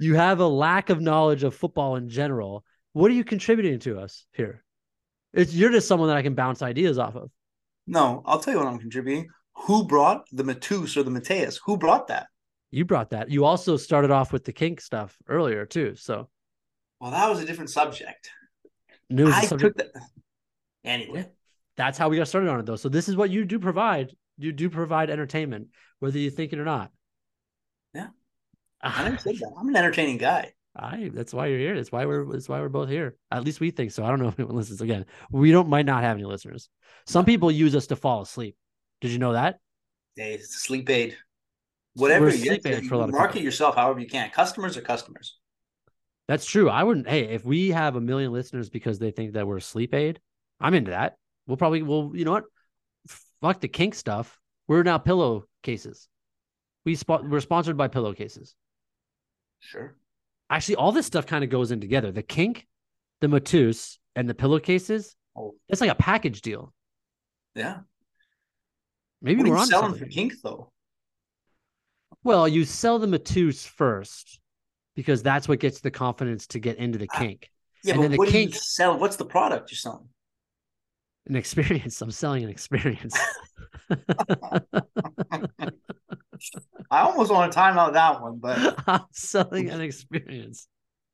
You 0.00 0.14
have 0.16 0.40
a 0.40 0.46
lack 0.46 0.90
of 0.90 1.00
knowledge 1.00 1.42
of 1.44 1.54
football 1.54 1.96
in 1.96 2.08
general. 2.08 2.64
What 2.92 3.10
are 3.10 3.14
you 3.14 3.24
contributing 3.24 3.78
to 3.80 3.98
us 3.98 4.26
here? 4.32 4.62
It's 5.32 5.52
you're 5.54 5.70
just 5.70 5.88
someone 5.88 6.08
that 6.08 6.16
I 6.16 6.22
can 6.22 6.34
bounce 6.34 6.62
ideas 6.62 6.98
off 6.98 7.16
of. 7.16 7.30
No, 7.86 8.22
I'll 8.24 8.38
tell 8.38 8.54
you 8.54 8.60
what 8.60 8.68
I'm 8.68 8.78
contributing. 8.78 9.28
Who 9.66 9.86
brought 9.86 10.26
the 10.32 10.42
Matus 10.42 10.96
or 10.96 11.02
the 11.02 11.10
Mateus? 11.10 11.60
Who 11.64 11.76
brought 11.76 12.08
that? 12.08 12.26
You 12.70 12.84
brought 12.84 13.10
that. 13.10 13.30
You 13.30 13.44
also 13.44 13.76
started 13.76 14.10
off 14.10 14.32
with 14.32 14.44
the 14.44 14.52
kink 14.52 14.80
stuff 14.80 15.16
earlier 15.28 15.64
too. 15.66 15.94
So 15.96 16.28
Well, 17.00 17.10
that 17.12 17.28
was 17.28 17.40
a 17.40 17.44
different 17.44 17.70
subject. 17.70 18.30
I 19.16 19.46
subject- 19.46 19.78
took 19.78 19.92
that. 19.92 20.02
Anyway, 20.84 21.26
that's 21.76 21.98
how 21.98 22.08
we 22.08 22.16
got 22.16 22.28
started 22.28 22.50
on 22.50 22.60
it 22.60 22.66
though. 22.66 22.76
So 22.76 22.88
this 22.88 23.08
is 23.08 23.16
what 23.16 23.30
you 23.30 23.44
do 23.44 23.58
provide. 23.58 24.12
You 24.38 24.52
do 24.52 24.68
provide 24.68 25.10
entertainment, 25.10 25.68
whether 26.00 26.18
you 26.18 26.30
think 26.30 26.52
it 26.52 26.58
or 26.58 26.64
not. 26.64 26.90
Yeah. 27.94 28.08
I 28.82 29.04
never 29.04 29.18
said 29.18 29.36
that. 29.36 29.52
I'm 29.58 29.68
an 29.68 29.76
entertaining 29.76 30.18
guy. 30.18 30.52
I 30.76 31.10
that's 31.12 31.32
why 31.32 31.46
you're 31.46 31.58
here. 31.58 31.76
That's 31.76 31.92
why 31.92 32.04
we're 32.04 32.30
that's 32.32 32.48
why 32.48 32.60
we're 32.60 32.68
both 32.68 32.88
here. 32.88 33.16
At 33.30 33.44
least 33.44 33.60
we 33.60 33.70
think 33.70 33.92
so. 33.92 34.04
I 34.04 34.08
don't 34.08 34.18
know 34.18 34.28
if 34.28 34.38
anyone 34.38 34.56
listens 34.56 34.80
again. 34.80 35.06
We 35.30 35.52
don't 35.52 35.68
might 35.68 35.86
not 35.86 36.02
have 36.02 36.16
any 36.16 36.24
listeners. 36.24 36.68
Some 37.06 37.24
people 37.24 37.50
use 37.50 37.76
us 37.76 37.86
to 37.88 37.96
fall 37.96 38.22
asleep. 38.22 38.56
Did 39.00 39.12
you 39.12 39.18
know 39.18 39.34
that? 39.34 39.60
Hey, 40.16 40.34
it's 40.34 40.54
a 40.54 40.58
sleep 40.58 40.90
aid. 40.90 41.16
Whatever 41.94 42.28
you 42.28 42.38
sleep 42.38 42.66
aid 42.66 42.82
you 42.82 42.88
for 42.88 42.96
a 42.96 42.98
lot 42.98 43.08
of 43.08 43.14
market 43.14 43.42
yourself 43.42 43.76
however 43.76 44.00
you 44.00 44.08
can. 44.08 44.30
Customers 44.30 44.76
are 44.76 44.80
customers. 44.80 45.38
That's 46.26 46.46
true. 46.46 46.68
I 46.68 46.82
wouldn't 46.82 47.08
hey, 47.08 47.28
if 47.28 47.44
we 47.44 47.70
have 47.70 47.94
a 47.94 48.00
million 48.00 48.32
listeners 48.32 48.68
because 48.68 48.98
they 48.98 49.12
think 49.12 49.34
that 49.34 49.46
we're 49.46 49.58
a 49.58 49.62
sleep 49.62 49.94
aid, 49.94 50.20
I'm 50.60 50.74
into 50.74 50.90
that. 50.90 51.16
We'll 51.46 51.56
probably 51.56 51.82
well, 51.82 52.12
you 52.14 52.24
know 52.24 52.32
what? 52.32 52.44
Fuck 53.40 53.60
the 53.60 53.68
kink 53.68 53.94
stuff. 53.94 54.38
We're 54.68 54.82
now 54.82 54.98
pillowcases. 54.98 56.08
We 56.84 56.94
spot 56.94 57.28
we're 57.28 57.40
sponsored 57.40 57.76
by 57.76 57.88
pillowcases. 57.88 58.54
Sure. 59.60 59.94
Actually, 60.50 60.76
all 60.76 60.92
this 60.92 61.06
stuff 61.06 61.26
kind 61.26 61.42
of 61.44 61.50
goes 61.50 61.70
in 61.70 61.80
together. 61.80 62.12
The 62.12 62.22
kink, 62.22 62.66
the 63.20 63.26
matus, 63.28 63.98
and 64.14 64.28
the 64.28 64.34
pillowcases. 64.34 65.16
Oh, 65.36 65.54
It's 65.68 65.80
like 65.80 65.90
a 65.90 65.94
package 65.94 66.40
deal. 66.42 66.72
yeah. 67.54 67.78
Maybe 69.22 69.42
What 69.42 69.50
we're 69.50 69.56
on 69.56 69.66
selling 69.66 69.90
something. 69.92 70.08
for 70.08 70.12
kink 70.12 70.34
though? 70.42 70.70
Well, 72.22 72.46
you 72.46 72.64
sell 72.64 72.98
the 72.98 73.06
matus 73.06 73.66
first 73.66 74.38
because 74.94 75.22
that's 75.22 75.48
what 75.48 75.60
gets 75.60 75.80
the 75.80 75.90
confidence 75.90 76.46
to 76.48 76.58
get 76.58 76.76
into 76.78 76.98
the 76.98 77.08
Ah, 77.14 77.18
kink. 77.18 77.50
Yeah, 77.82 77.92
And 77.94 77.98
but 77.98 78.02
then 78.02 78.10
the 78.12 78.16
what 78.18 78.28
kink- 78.28 78.50
do 78.52 78.56
you 78.56 78.60
sell? 78.62 78.98
What's 78.98 79.16
the 79.16 79.24
product 79.24 79.70
you're 79.70 79.76
selling? 79.76 80.08
An 81.26 81.36
experience. 81.36 82.00
I'm 82.02 82.10
selling 82.10 82.44
an 82.44 82.50
experience. 82.50 83.18
I 86.90 87.00
almost 87.00 87.32
want 87.32 87.50
to 87.50 87.54
time 87.54 87.78
out 87.78 87.94
that 87.94 88.20
one, 88.20 88.38
but 88.38 88.82
I'm 88.86 89.06
selling 89.12 89.70
an 89.70 89.80
experience. 89.80 90.68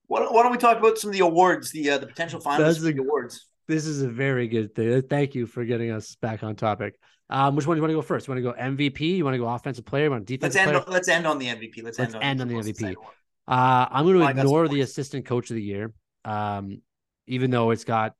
why, 0.09 0.23
why 0.23 0.43
don't 0.43 0.53
we 0.53 0.59
talk 0.59 0.79
about 0.79 0.99
some 0.99 1.11
of 1.11 1.17
the 1.17 1.23
awards, 1.25 1.71
the 1.71 1.91
uh, 1.91 1.99
the 1.99 2.07
potential 2.07 2.41
finalists 2.41 2.81
the 2.81 3.01
awards? 3.01 3.47
This 3.69 3.87
is 3.87 4.03
a 4.03 4.09
very 4.09 4.49
good 4.49 4.75
thing. 4.75 5.03
Thank 5.03 5.37
you 5.37 5.47
for 5.47 5.65
getting 5.65 5.93
us 5.93 6.17
back 6.17 6.43
on 6.43 6.57
topic. 6.57 6.99
Um, 7.29 7.55
which 7.55 7.67
one 7.67 7.77
do 7.77 7.79
you 7.79 7.83
want 7.83 7.93
to 7.93 7.95
go 7.95 8.03
first? 8.03 8.27
You 8.27 8.35
want 8.35 8.45
to 8.45 8.53
go 8.53 8.59
MVP? 8.61 9.17
You 9.17 9.25
want 9.25 9.35
to 9.35 9.39
go 9.39 9.47
offensive 9.49 9.87
player? 9.87 10.05
You 10.05 10.11
want 10.11 10.27
to 10.27 10.33
Let's 10.35 10.55
defensive 10.55 10.61
end. 10.61 10.71
player? 10.71 10.85
On, 10.85 10.93
let's 10.93 11.09
end 11.09 11.27
on 11.29 11.39
the 11.39 11.47
MVP. 11.47 11.85
Let's, 11.85 11.99
Let's 12.01 12.15
end 12.15 12.17
on, 12.17 12.23
end 12.23 12.41
on 12.41 12.49
the 12.49 12.55
MVP. 12.55 12.97
Uh, 13.47 13.87
I'm 13.91 14.05
going 14.05 14.19
to 14.19 14.27
ignore 14.27 14.67
the 14.67 14.81
assistant 14.81 15.27
coach 15.27 15.51
of 15.51 15.55
the 15.55 15.63
year, 15.63 15.93
um, 16.25 16.83
even 17.29 17.53
though 17.53 17.71
it's 17.71 17.85
got 17.85 18.15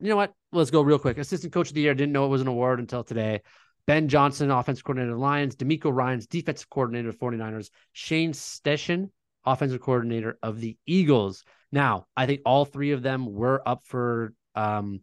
you 0.00 0.08
know 0.08 0.16
what? 0.16 0.32
Let's 0.52 0.70
go 0.70 0.82
real 0.82 0.98
quick. 0.98 1.18
Assistant 1.18 1.52
coach 1.52 1.68
of 1.68 1.74
the 1.74 1.80
year. 1.80 1.94
Didn't 1.94 2.12
know 2.12 2.26
it 2.26 2.30
was 2.30 2.40
an 2.42 2.48
award 2.48 2.80
until 2.80 3.04
today. 3.04 3.42
Ben 3.86 4.08
Johnson, 4.08 4.50
offensive 4.50 4.84
coordinator 4.84 5.12
of 5.12 5.18
the 5.18 5.22
Lions. 5.22 5.56
DeMeco 5.56 5.94
Ryans, 5.94 6.26
defensive 6.26 6.68
coordinator 6.68 7.08
of 7.08 7.18
49ers. 7.18 7.70
Shane 7.92 8.32
Steichen, 8.32 9.10
offensive 9.44 9.80
coordinator 9.80 10.38
of 10.42 10.60
the 10.60 10.76
Eagles. 10.86 11.44
Now, 11.72 12.06
I 12.16 12.26
think 12.26 12.40
all 12.44 12.64
three 12.64 12.92
of 12.92 13.02
them 13.02 13.32
were 13.32 13.66
up 13.66 13.82
for 13.84 14.34
um, 14.54 15.00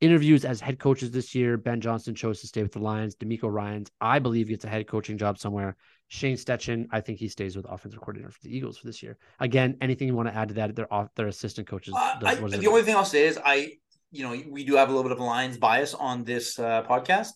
interviews 0.00 0.44
as 0.44 0.60
head 0.60 0.78
coaches 0.78 1.10
this 1.10 1.34
year. 1.34 1.56
Ben 1.56 1.80
Johnson 1.80 2.14
chose 2.14 2.40
to 2.40 2.46
stay 2.46 2.62
with 2.62 2.72
the 2.72 2.78
Lions. 2.78 3.16
DeMeco 3.16 3.50
Ryans, 3.50 3.90
I 4.00 4.18
believe, 4.18 4.48
gets 4.48 4.64
a 4.64 4.68
head 4.68 4.86
coaching 4.86 5.18
job 5.18 5.38
somewhere. 5.38 5.76
Shane 6.08 6.36
Steichen, 6.36 6.86
I 6.92 7.00
think 7.00 7.18
he 7.18 7.28
stays 7.28 7.56
with 7.56 7.66
offensive 7.68 8.00
coordinator 8.00 8.30
for 8.30 8.40
the 8.42 8.54
Eagles 8.54 8.78
for 8.78 8.86
this 8.86 9.02
year. 9.02 9.18
Again, 9.40 9.76
anything 9.80 10.06
you 10.06 10.14
want 10.14 10.28
to 10.28 10.34
add 10.34 10.48
to 10.48 10.54
that? 10.54 10.76
Their 10.76 10.92
off, 10.92 11.08
their 11.16 11.26
assistant 11.26 11.66
coaches. 11.66 11.94
Uh, 11.96 12.14
I, 12.24 12.34
the 12.34 12.66
only 12.68 12.82
thing 12.82 12.94
I'll 12.94 13.04
say 13.04 13.26
is 13.26 13.38
I, 13.44 13.72
you 14.10 14.22
know, 14.22 14.40
we 14.50 14.64
do 14.64 14.76
have 14.76 14.88
a 14.88 14.92
little 14.92 15.02
bit 15.02 15.12
of 15.12 15.20
a 15.20 15.24
Lions 15.24 15.58
bias 15.58 15.94
on 15.94 16.24
this 16.24 16.58
uh, 16.58 16.82
podcast. 16.84 17.30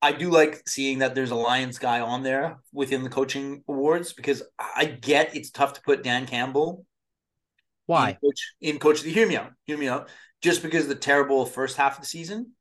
I 0.00 0.12
do 0.12 0.30
like 0.30 0.62
seeing 0.66 0.98
that 0.98 1.14
there's 1.14 1.30
a 1.30 1.36
Lions 1.36 1.78
guy 1.78 2.00
on 2.00 2.22
there 2.22 2.58
within 2.72 3.04
the 3.04 3.08
coaching 3.08 3.62
awards 3.68 4.12
because 4.12 4.42
I 4.58 4.86
get 4.86 5.36
it's 5.36 5.50
tough 5.50 5.74
to 5.74 5.82
put 5.82 6.02
Dan 6.02 6.26
Campbell. 6.26 6.84
Why? 7.86 8.10
In 8.10 8.16
coach, 8.16 8.54
in 8.60 8.78
coach 8.78 9.02
the 9.02 9.12
hear 9.12 9.28
me 9.28 9.36
out. 9.36 9.52
Hear 9.64 9.78
me 9.78 9.88
out. 9.88 10.08
Just 10.40 10.62
because 10.62 10.88
the 10.88 10.96
terrible 10.96 11.46
first 11.46 11.76
half 11.76 11.96
of 11.96 12.00
the 12.00 12.08
season. 12.08 12.52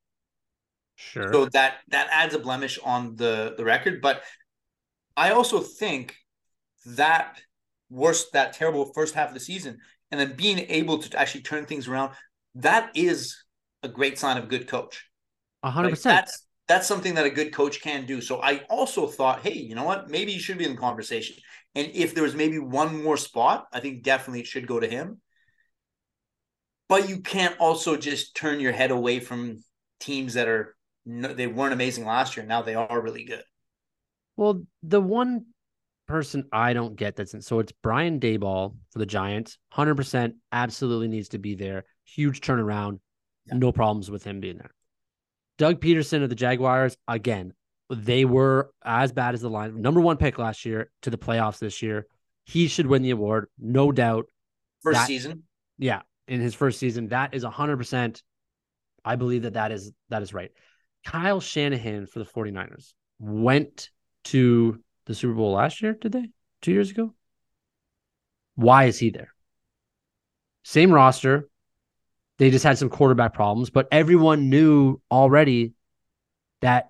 Sure. 0.96 1.34
So 1.34 1.46
that 1.46 1.78
that 1.88 2.10
adds 2.12 2.36
a 2.36 2.40
blemish 2.40 2.78
on 2.84 3.16
the 3.16 3.56
the 3.58 3.66
record, 3.66 4.02
but 4.02 4.22
I 5.18 5.32
also 5.32 5.60
think 5.60 6.16
that 6.86 7.42
worst, 7.90 8.34
that 8.34 8.54
terrible 8.54 8.86
first 8.94 9.16
half 9.16 9.30
of 9.30 9.34
the 9.34 9.40
season, 9.40 9.80
and 10.10 10.20
then 10.20 10.36
being 10.36 10.60
able 10.70 11.00
to 11.00 11.20
actually 11.20 11.42
turn 11.42 11.66
things 11.66 11.88
around, 11.88 12.14
that 12.56 12.92
is 12.96 13.44
a 13.84 13.88
great 13.88 14.18
sign 14.18 14.38
of 14.38 14.46
a 14.46 14.48
good 14.48 14.68
coach. 14.68 15.06
A 15.64 15.72
hundred 15.72 15.92
percent. 15.92 16.26
That's 16.26 16.46
that's 16.68 16.88
something 16.88 17.16
that 17.16 17.26
a 17.26 17.30
good 17.30 17.54
coach 17.54 17.82
can 17.82 18.06
do. 18.06 18.22
So 18.22 18.42
I 18.42 18.62
also 18.70 19.08
thought, 19.08 19.42
hey, 19.42 19.54
you 19.54 19.76
know 19.76 19.84
what? 19.84 20.10
Maybe 20.10 20.32
you 20.32 20.40
should 20.40 20.58
be 20.58 20.66
in 20.66 20.72
the 20.72 20.82
conversation. 20.82 21.36
And 21.76 21.92
if 21.94 22.14
there 22.14 22.24
was 22.24 22.36
maybe 22.36 22.60
one 22.60 23.04
more 23.04 23.18
spot, 23.18 23.68
I 23.74 23.80
think 23.80 24.04
definitely 24.04 24.42
it 24.42 24.48
should 24.48 24.68
go 24.68 24.80
to 24.80 24.88
him. 24.88 25.20
But 26.88 27.10
you 27.10 27.22
can't 27.22 27.58
also 27.60 27.96
just 27.96 28.36
turn 28.36 28.60
your 28.60 28.74
head 28.74 28.92
away 28.92 29.20
from 29.20 29.64
teams 30.00 30.34
that 30.34 30.48
are 30.48 30.76
they 31.06 31.48
weren't 31.48 31.74
amazing 31.74 32.06
last 32.06 32.38
year. 32.38 32.46
Now 32.46 32.62
they 32.62 32.76
are 32.76 33.02
really 33.02 33.24
good. 33.24 33.44
Well, 34.38 34.64
the 34.84 35.02
one 35.02 35.46
person 36.08 36.46
I 36.52 36.74
don't 36.74 36.96
get 36.96 37.16
that's 37.16 37.34
in, 37.34 37.42
so 37.42 37.60
it's 37.60 37.72
Brian 37.84 38.20
Daboll 38.20 38.76
for 38.92 39.00
the 39.00 39.06
Giants. 39.06 39.58
100% 39.74 40.34
absolutely 40.52 41.08
needs 41.08 41.30
to 41.30 41.38
be 41.38 41.56
there. 41.56 41.86
Huge 42.06 42.42
turnaround. 42.42 43.00
Yeah. 43.46 43.56
No 43.58 43.72
problems 43.72 44.12
with 44.12 44.24
him 44.24 44.40
being 44.40 44.58
there. 44.58 44.72
Doug 45.58 45.80
Pederson 45.80 46.24
of 46.24 46.30
the 46.30 46.36
Jaguars, 46.36 46.98
again, 47.08 47.54
they 47.90 48.26
were 48.26 48.72
as 48.84 49.12
bad 49.12 49.34
as 49.34 49.42
the 49.42 49.50
line. 49.50 49.82
Number 49.82 50.02
one 50.02 50.18
pick 50.18 50.40
last 50.40 50.66
year 50.66 50.90
to 51.02 51.10
the 51.10 51.18
playoffs 51.18 51.60
this 51.60 51.82
year. 51.82 52.08
He 52.46 52.68
should 52.68 52.88
win 52.88 53.02
the 53.02 53.12
award, 53.12 53.48
no 53.60 53.92
doubt. 53.92 54.26
First 54.82 55.00
that, 55.00 55.08
season? 55.08 55.44
Yeah, 55.78 56.02
in 56.28 56.42
his 56.42 56.56
first 56.56 56.80
season. 56.80 57.10
That 57.10 57.34
is 57.34 57.44
100%. 57.44 58.22
I 59.04 59.16
believe 59.16 59.44
that 59.44 59.54
that 59.54 59.72
is 59.72 59.92
that 60.10 60.22
is 60.22 60.34
right. 60.34 60.52
Kyle 61.06 61.40
Shanahan 61.40 62.06
for 62.06 62.20
the 62.20 62.26
49ers 62.26 62.94
went 63.20 63.90
to 64.26 64.80
the 65.06 65.16
Super 65.16 65.34
Bowl 65.34 65.54
last 65.54 65.82
year, 65.82 65.94
did 65.94 66.12
they? 66.12 66.30
Two 66.62 66.72
years 66.72 66.92
ago? 66.92 67.14
Why 68.56 68.86
is 68.86 69.00
he 69.00 69.10
there? 69.10 69.34
Same 70.64 70.92
roster. 70.92 71.50
They 72.42 72.50
just 72.50 72.64
had 72.66 72.80
some 72.80 72.90
quarterback 72.90 73.36
problems, 73.36 73.70
but 73.70 73.88
everyone 73.92 74.50
knew 74.50 75.00
already 75.12 75.74
that 76.62 76.90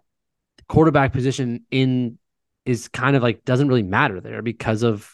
quarterback 0.70 1.12
position 1.12 1.66
in 1.70 2.18
is 2.66 2.88
kind 2.88 3.18
of 3.18 3.22
like 3.22 3.44
doesn't 3.44 3.68
really 3.68 3.84
matter 3.84 4.22
there 4.22 4.42
because 4.42 4.82
of 4.82 5.14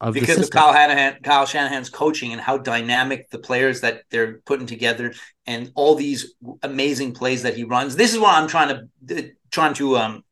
of 0.00 0.14
because 0.14 0.38
of 0.38 0.50
Kyle 0.50 0.72
Shanahan, 0.72 1.22
Kyle 1.22 1.46
Shanahan's 1.46 1.88
coaching 1.88 2.32
and 2.32 2.40
how 2.40 2.58
dynamic 2.58 3.30
the 3.30 3.38
players 3.38 3.82
that 3.82 4.02
they're 4.10 4.40
putting 4.44 4.66
together 4.66 5.14
and 5.46 5.70
all 5.76 5.94
these 5.94 6.34
amazing 6.64 7.14
plays 7.14 7.44
that 7.44 7.54
he 7.54 7.62
runs. 7.62 7.94
This 7.94 8.12
is 8.12 8.18
what 8.18 8.34
I'm 8.34 8.48
trying 8.48 8.88
to 9.06 9.30
trying 9.52 9.74
to 9.74 9.98
um 9.98 10.24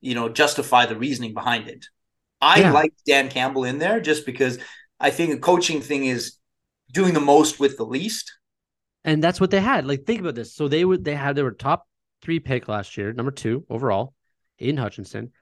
you 0.00 0.14
know 0.14 0.30
justify 0.30 0.86
the 0.86 0.96
reasoning 0.96 1.34
behind 1.34 1.68
it. 1.68 1.84
I 2.40 2.60
yeah. 2.60 2.72
like 2.72 2.94
Dan 3.06 3.28
Campbell 3.28 3.64
in 3.64 3.78
there 3.78 4.00
just 4.00 4.24
because 4.24 4.58
I 4.98 5.10
think 5.10 5.34
a 5.34 5.38
coaching 5.38 5.82
thing 5.82 6.06
is 6.06 6.38
doing 6.90 7.12
the 7.12 7.20
most 7.20 7.60
with 7.60 7.76
the 7.76 7.84
least. 7.84 8.32
And 9.04 9.22
that's 9.22 9.40
what 9.40 9.50
they 9.50 9.60
had. 9.60 9.86
Like 9.86 10.04
think 10.04 10.20
about 10.20 10.34
this. 10.34 10.54
So 10.54 10.68
they 10.68 10.84
would 10.84 11.04
they 11.04 11.14
had 11.14 11.36
they 11.36 11.42
were 11.42 11.52
top 11.52 11.86
three 12.22 12.40
pick 12.40 12.68
last 12.68 12.96
year, 12.96 13.12
number 13.12 13.30
two 13.30 13.64
overall, 13.68 14.14
in 14.58 14.76
Hutchinson. 14.76 15.32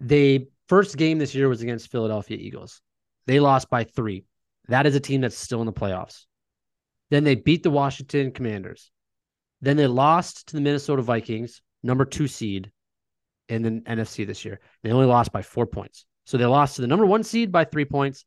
They 0.00 0.46
first 0.68 0.96
game 0.96 1.18
this 1.18 1.34
year 1.34 1.48
was 1.48 1.62
against 1.62 1.90
Philadelphia 1.90 2.36
Eagles. 2.38 2.80
They 3.26 3.40
lost 3.40 3.68
by 3.68 3.84
three. 3.84 4.24
That 4.68 4.86
is 4.86 4.94
a 4.94 5.00
team 5.00 5.20
that's 5.20 5.36
still 5.36 5.60
in 5.60 5.66
the 5.66 5.72
playoffs. 5.72 6.24
Then 7.10 7.24
they 7.24 7.34
beat 7.34 7.62
the 7.62 7.70
Washington 7.70 8.30
Commanders. 8.30 8.90
Then 9.60 9.76
they 9.76 9.86
lost 9.86 10.48
to 10.48 10.54
the 10.54 10.62
Minnesota 10.62 11.02
Vikings, 11.02 11.60
number 11.82 12.04
two 12.04 12.26
seed 12.26 12.70
in 13.48 13.62
the 13.62 13.70
NFC 13.82 14.26
this 14.26 14.44
year. 14.44 14.60
They 14.82 14.92
only 14.92 15.06
lost 15.06 15.32
by 15.32 15.42
four 15.42 15.66
points. 15.66 16.06
So 16.24 16.38
they 16.38 16.46
lost 16.46 16.76
to 16.76 16.82
the 16.82 16.88
number 16.88 17.06
one 17.06 17.22
seed 17.22 17.52
by 17.52 17.64
three 17.64 17.84
points, 17.84 18.24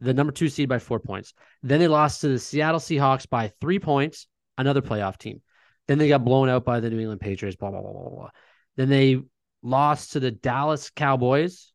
the 0.00 0.14
number 0.14 0.32
two 0.32 0.48
seed 0.48 0.68
by 0.68 0.78
four 0.78 0.98
points. 0.98 1.34
Then 1.62 1.80
they 1.80 1.88
lost 1.88 2.20
to 2.22 2.28
the 2.28 2.38
Seattle 2.38 2.80
Seahawks 2.80 3.28
by 3.28 3.52
three 3.60 3.78
points, 3.78 4.26
another 4.58 4.82
playoff 4.82 5.18
team. 5.18 5.42
Then 5.88 5.98
they 5.98 6.08
got 6.08 6.24
blown 6.24 6.48
out 6.48 6.64
by 6.64 6.80
the 6.80 6.90
New 6.90 7.00
England 7.00 7.20
Patriots, 7.20 7.56
blah, 7.56 7.70
blah, 7.70 7.82
blah, 7.82 7.92
blah, 7.92 8.10
blah. 8.10 8.30
Then 8.76 8.88
they 8.88 9.20
lost 9.62 10.12
to 10.12 10.20
the 10.20 10.30
Dallas 10.30 10.90
Cowboys, 10.90 11.72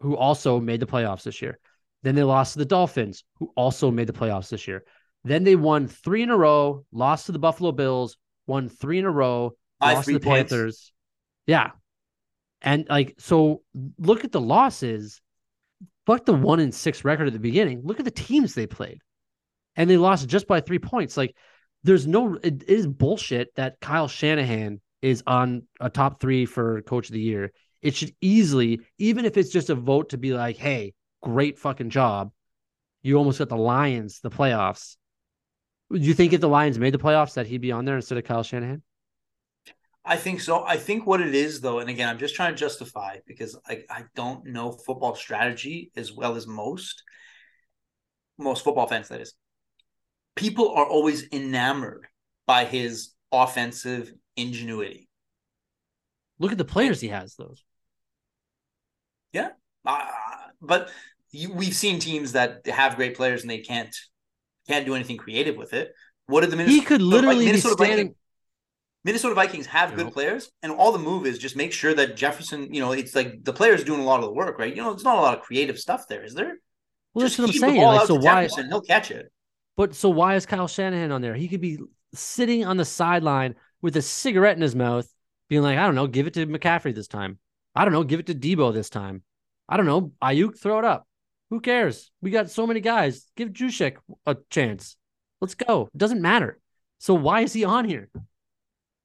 who 0.00 0.16
also 0.16 0.60
made 0.60 0.80
the 0.80 0.86
playoffs 0.86 1.24
this 1.24 1.42
year. 1.42 1.58
Then 2.02 2.14
they 2.14 2.22
lost 2.22 2.54
to 2.54 2.58
the 2.58 2.64
Dolphins, 2.64 3.24
who 3.38 3.52
also 3.56 3.90
made 3.90 4.06
the 4.06 4.12
playoffs 4.12 4.48
this 4.48 4.68
year. 4.68 4.84
Then 5.24 5.44
they 5.44 5.56
won 5.56 5.86
three 5.86 6.22
in 6.22 6.30
a 6.30 6.36
row, 6.36 6.84
lost 6.92 7.26
to 7.26 7.32
the 7.32 7.38
Buffalo 7.38 7.72
Bills, 7.72 8.16
won 8.46 8.68
three 8.68 8.98
in 8.98 9.04
a 9.04 9.10
row, 9.10 9.54
lost 9.80 10.06
to 10.06 10.14
the 10.14 10.20
points. 10.20 10.50
Panthers. 10.50 10.92
Yeah. 11.46 11.70
And 12.62 12.86
like, 12.88 13.16
so 13.18 13.62
look 13.98 14.24
at 14.24 14.32
the 14.32 14.40
losses. 14.40 15.20
Fuck 16.06 16.24
the 16.24 16.32
one 16.32 16.60
in 16.60 16.72
six 16.72 17.04
record 17.04 17.26
at 17.26 17.32
the 17.32 17.38
beginning. 17.38 17.82
Look 17.84 17.98
at 17.98 18.04
the 18.04 18.10
teams 18.10 18.54
they 18.54 18.66
played. 18.66 18.98
And 19.76 19.88
they 19.88 19.96
lost 19.96 20.28
just 20.28 20.46
by 20.46 20.60
three 20.60 20.78
points. 20.78 21.16
Like, 21.16 21.34
there's 21.82 22.06
no, 22.06 22.38
it 22.42 22.64
is 22.64 22.86
bullshit 22.86 23.54
that 23.54 23.80
Kyle 23.80 24.08
Shanahan 24.08 24.80
is 25.02 25.22
on 25.26 25.62
a 25.80 25.88
top 25.88 26.20
three 26.20 26.46
for 26.46 26.82
coach 26.82 27.08
of 27.08 27.14
the 27.14 27.20
year. 27.20 27.52
It 27.80 27.94
should 27.94 28.14
easily, 28.20 28.80
even 28.98 29.24
if 29.24 29.36
it's 29.36 29.50
just 29.50 29.70
a 29.70 29.74
vote 29.74 30.10
to 30.10 30.18
be 30.18 30.32
like, 30.32 30.56
hey, 30.56 30.92
great 31.22 31.58
fucking 31.58 31.90
job. 31.90 32.32
You 33.02 33.16
almost 33.16 33.38
got 33.38 33.48
the 33.48 33.56
Lions, 33.56 34.20
the 34.20 34.30
playoffs. 34.30 34.96
Do 35.90 35.98
you 35.98 36.14
think 36.14 36.32
if 36.32 36.40
the 36.40 36.48
Lions 36.48 36.78
made 36.78 36.92
the 36.94 36.98
playoffs 36.98 37.34
that 37.34 37.46
he'd 37.46 37.62
be 37.62 37.72
on 37.72 37.84
there 37.84 37.96
instead 37.96 38.18
of 38.18 38.24
Kyle 38.24 38.42
Shanahan? 38.42 38.82
I 40.04 40.16
think 40.16 40.40
so. 40.40 40.64
I 40.64 40.76
think 40.76 41.06
what 41.06 41.20
it 41.20 41.34
is, 41.34 41.60
though, 41.60 41.78
and 41.78 41.90
again, 41.90 42.08
I'm 42.08 42.18
just 42.18 42.34
trying 42.34 42.52
to 42.52 42.58
justify 42.58 43.18
because 43.26 43.58
I, 43.68 43.84
I 43.90 44.04
don't 44.14 44.46
know 44.46 44.72
football 44.72 45.14
strategy 45.14 45.90
as 45.96 46.12
well 46.12 46.36
as 46.36 46.46
most, 46.46 47.02
most 48.38 48.64
football 48.64 48.86
fans, 48.86 49.08
that 49.08 49.20
is. 49.20 49.34
People 50.36 50.70
are 50.70 50.86
always 50.86 51.28
enamored 51.32 52.06
by 52.46 52.64
his 52.64 53.10
offensive 53.30 54.12
ingenuity. 54.36 55.08
Look 56.38 56.52
at 56.52 56.58
the 56.58 56.64
players 56.64 57.00
he 57.00 57.08
has, 57.08 57.34
though. 57.36 57.54
Yeah. 59.32 59.50
Uh, 59.84 60.06
but 60.62 60.90
you, 61.30 61.52
we've 61.52 61.74
seen 61.74 61.98
teams 61.98 62.32
that 62.32 62.66
have 62.66 62.96
great 62.96 63.16
players 63.16 63.42
and 63.42 63.50
they 63.50 63.58
can't 63.58 63.94
can't 64.66 64.86
do 64.86 64.94
anything 64.94 65.16
creative 65.16 65.56
with 65.56 65.72
it. 65.72 65.92
What 66.26 66.40
did 66.42 66.50
the 66.50 66.56
Minnesota? 66.56 66.80
He 66.80 66.86
could 66.86 67.02
literally 67.02 67.46
Minnesota 67.46 67.76
be 67.76 67.84
standing. 67.84 68.14
Minnesota 69.02 69.34
Vikings 69.34 69.66
have 69.66 69.94
good 69.94 70.12
players, 70.12 70.50
and 70.62 70.72
all 70.72 70.92
the 70.92 70.98
move 70.98 71.26
is 71.26 71.38
just 71.38 71.56
make 71.56 71.72
sure 71.72 71.94
that 71.94 72.16
Jefferson, 72.16 72.72
you 72.72 72.80
know, 72.80 72.92
it's 72.92 73.14
like 73.14 73.42
the 73.44 73.52
players 73.52 73.82
doing 73.82 74.00
a 74.00 74.04
lot 74.04 74.20
of 74.20 74.26
the 74.26 74.32
work, 74.32 74.58
right? 74.58 74.74
You 74.74 74.82
know, 74.82 74.92
it's 74.92 75.04
not 75.04 75.16
a 75.16 75.20
lot 75.20 75.36
of 75.36 75.42
creative 75.42 75.78
stuff 75.78 76.06
there, 76.06 76.22
is 76.22 76.34
there? 76.34 76.58
Well, 77.14 77.26
just 77.26 77.38
that's 77.38 77.48
what 77.48 77.54
I'm 77.54 77.74
saying. 77.74 77.82
Like, 77.82 78.06
so 78.06 78.14
why? 78.16 78.44
Jefferson, 78.44 78.68
he'll 78.68 78.82
catch 78.82 79.10
it. 79.10 79.32
But 79.76 79.94
so 79.94 80.10
why 80.10 80.34
is 80.34 80.44
Kyle 80.44 80.68
Shanahan 80.68 81.12
on 81.12 81.22
there? 81.22 81.34
He 81.34 81.48
could 81.48 81.62
be 81.62 81.78
sitting 82.12 82.66
on 82.66 82.76
the 82.76 82.84
sideline 82.84 83.54
with 83.80 83.96
a 83.96 84.02
cigarette 84.02 84.56
in 84.56 84.62
his 84.62 84.76
mouth, 84.76 85.08
being 85.48 85.62
like, 85.62 85.78
I 85.78 85.86
don't 85.86 85.94
know, 85.94 86.06
give 86.06 86.26
it 86.26 86.34
to 86.34 86.46
McCaffrey 86.46 86.94
this 86.94 87.08
time. 87.08 87.38
I 87.74 87.84
don't 87.84 87.94
know, 87.94 88.04
give 88.04 88.20
it 88.20 88.26
to 88.26 88.34
Debo 88.34 88.74
this 88.74 88.90
time. 88.90 89.22
I 89.68 89.76
don't 89.76 89.86
know, 89.86 90.12
Aiyuk, 90.22 90.58
throw 90.58 90.78
it 90.78 90.84
up. 90.84 91.06
Who 91.48 91.60
cares? 91.60 92.10
We 92.20 92.30
got 92.30 92.50
so 92.50 92.66
many 92.66 92.80
guys. 92.80 93.26
Give 93.36 93.48
Juszczyk 93.48 93.96
a 94.26 94.36
chance. 94.50 94.96
Let's 95.40 95.54
go. 95.54 95.88
It 95.94 95.98
doesn't 95.98 96.20
matter. 96.20 96.60
So 96.98 97.14
why 97.14 97.40
is 97.40 97.52
he 97.52 97.64
on 97.64 97.86
here? 97.86 98.08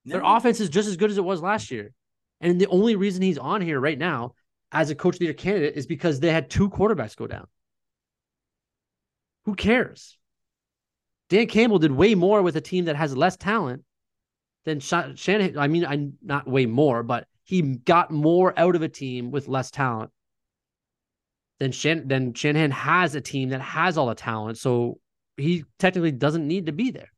Their 0.06 0.22
offense 0.24 0.60
is 0.60 0.70
just 0.70 0.88
as 0.88 0.98
good 0.98 1.10
as 1.10 1.18
it 1.18 1.24
was 1.24 1.42
last 1.42 1.72
year. 1.72 1.92
And 2.40 2.62
the 2.62 2.68
only 2.68 2.96
reason 2.96 3.22
he's 3.22 3.38
on 3.38 3.62
here 3.62 3.80
right 3.80 3.98
now 3.98 4.36
as 4.72 4.90
a 4.90 4.96
coach 4.96 5.16
of 5.16 5.20
the 5.20 5.26
year 5.26 5.34
candidate 5.34 5.76
is 5.76 5.88
because 5.88 6.20
they 6.20 6.32
had 6.32 6.50
two 6.50 6.70
quarterbacks 6.70 7.16
go 7.16 7.28
down. 7.28 7.48
Who 9.46 9.56
cares? 9.56 10.18
Dan 11.30 11.48
Campbell 11.48 11.80
did 11.80 11.92
way 11.92 12.14
more 12.14 12.42
with 12.42 12.56
a 12.56 12.62
team 12.62 12.86
that 12.86 12.96
has 12.96 13.18
less 13.18 13.36
talent 13.36 13.84
than 14.66 14.80
Shanahan. 14.80 15.58
I 15.58 15.68
mean, 15.68 15.86
I 15.86 16.10
not 16.22 16.48
way 16.48 16.66
more, 16.66 17.04
but 17.04 17.28
he 17.44 17.62
got 17.62 18.12
more 18.12 18.54
out 18.58 18.76
of 18.76 18.82
a 18.82 18.90
team 18.90 19.32
with 19.32 19.48
less 19.48 19.72
talent 19.72 20.12
than 21.60 21.72
Shan- 21.72 22.08
than 22.08 22.34
Shanahan 22.34 22.72
has 22.72 23.16
a 23.16 23.22
team 23.22 23.50
that 23.50 23.62
has 23.62 23.98
all 23.98 24.08
the 24.08 24.16
talent. 24.16 24.58
So 24.58 25.00
he 25.38 25.64
technically 25.80 26.12
doesn't 26.12 26.48
need 26.48 26.68
to 26.68 26.72
be 26.72 26.92
there. 26.92 27.12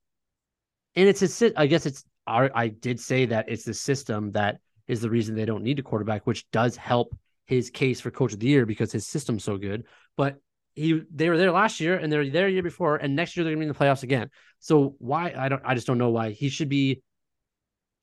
And 0.95 1.07
it's 1.07 1.19
his, 1.19 1.53
I 1.55 1.67
guess 1.67 1.85
it's 1.85 2.03
I 2.27 2.67
did 2.67 2.99
say 2.99 3.25
that 3.27 3.49
it's 3.49 3.63
the 3.63 3.73
system 3.73 4.31
that 4.33 4.59
is 4.87 5.01
the 5.01 5.09
reason 5.09 5.35
they 5.35 5.45
don't 5.45 5.63
need 5.63 5.79
a 5.79 5.83
quarterback, 5.83 6.27
which 6.27 6.49
does 6.51 6.75
help 6.75 7.15
his 7.45 7.69
case 7.69 8.01
for 8.01 8.11
coach 8.11 8.33
of 8.33 8.39
the 8.39 8.47
year 8.47 8.65
because 8.65 8.91
his 8.91 9.07
system's 9.07 9.43
so 9.43 9.57
good. 9.57 9.85
But 10.15 10.37
he 10.75 11.01
they 11.13 11.29
were 11.29 11.37
there 11.37 11.51
last 11.51 11.79
year 11.79 11.95
and 11.95 12.11
they're 12.11 12.29
there 12.29 12.47
year 12.47 12.63
before, 12.63 12.97
and 12.97 13.15
next 13.15 13.35
year 13.35 13.43
they're 13.43 13.53
gonna 13.53 13.65
be 13.65 13.69
in 13.69 13.73
the 13.73 13.79
playoffs 13.79 14.03
again. 14.03 14.29
So 14.59 14.95
why 14.99 15.33
I 15.35 15.49
don't 15.49 15.61
I 15.65 15.73
just 15.73 15.87
don't 15.87 15.97
know 15.97 16.09
why 16.09 16.31
he 16.31 16.49
should 16.49 16.69
be. 16.69 17.01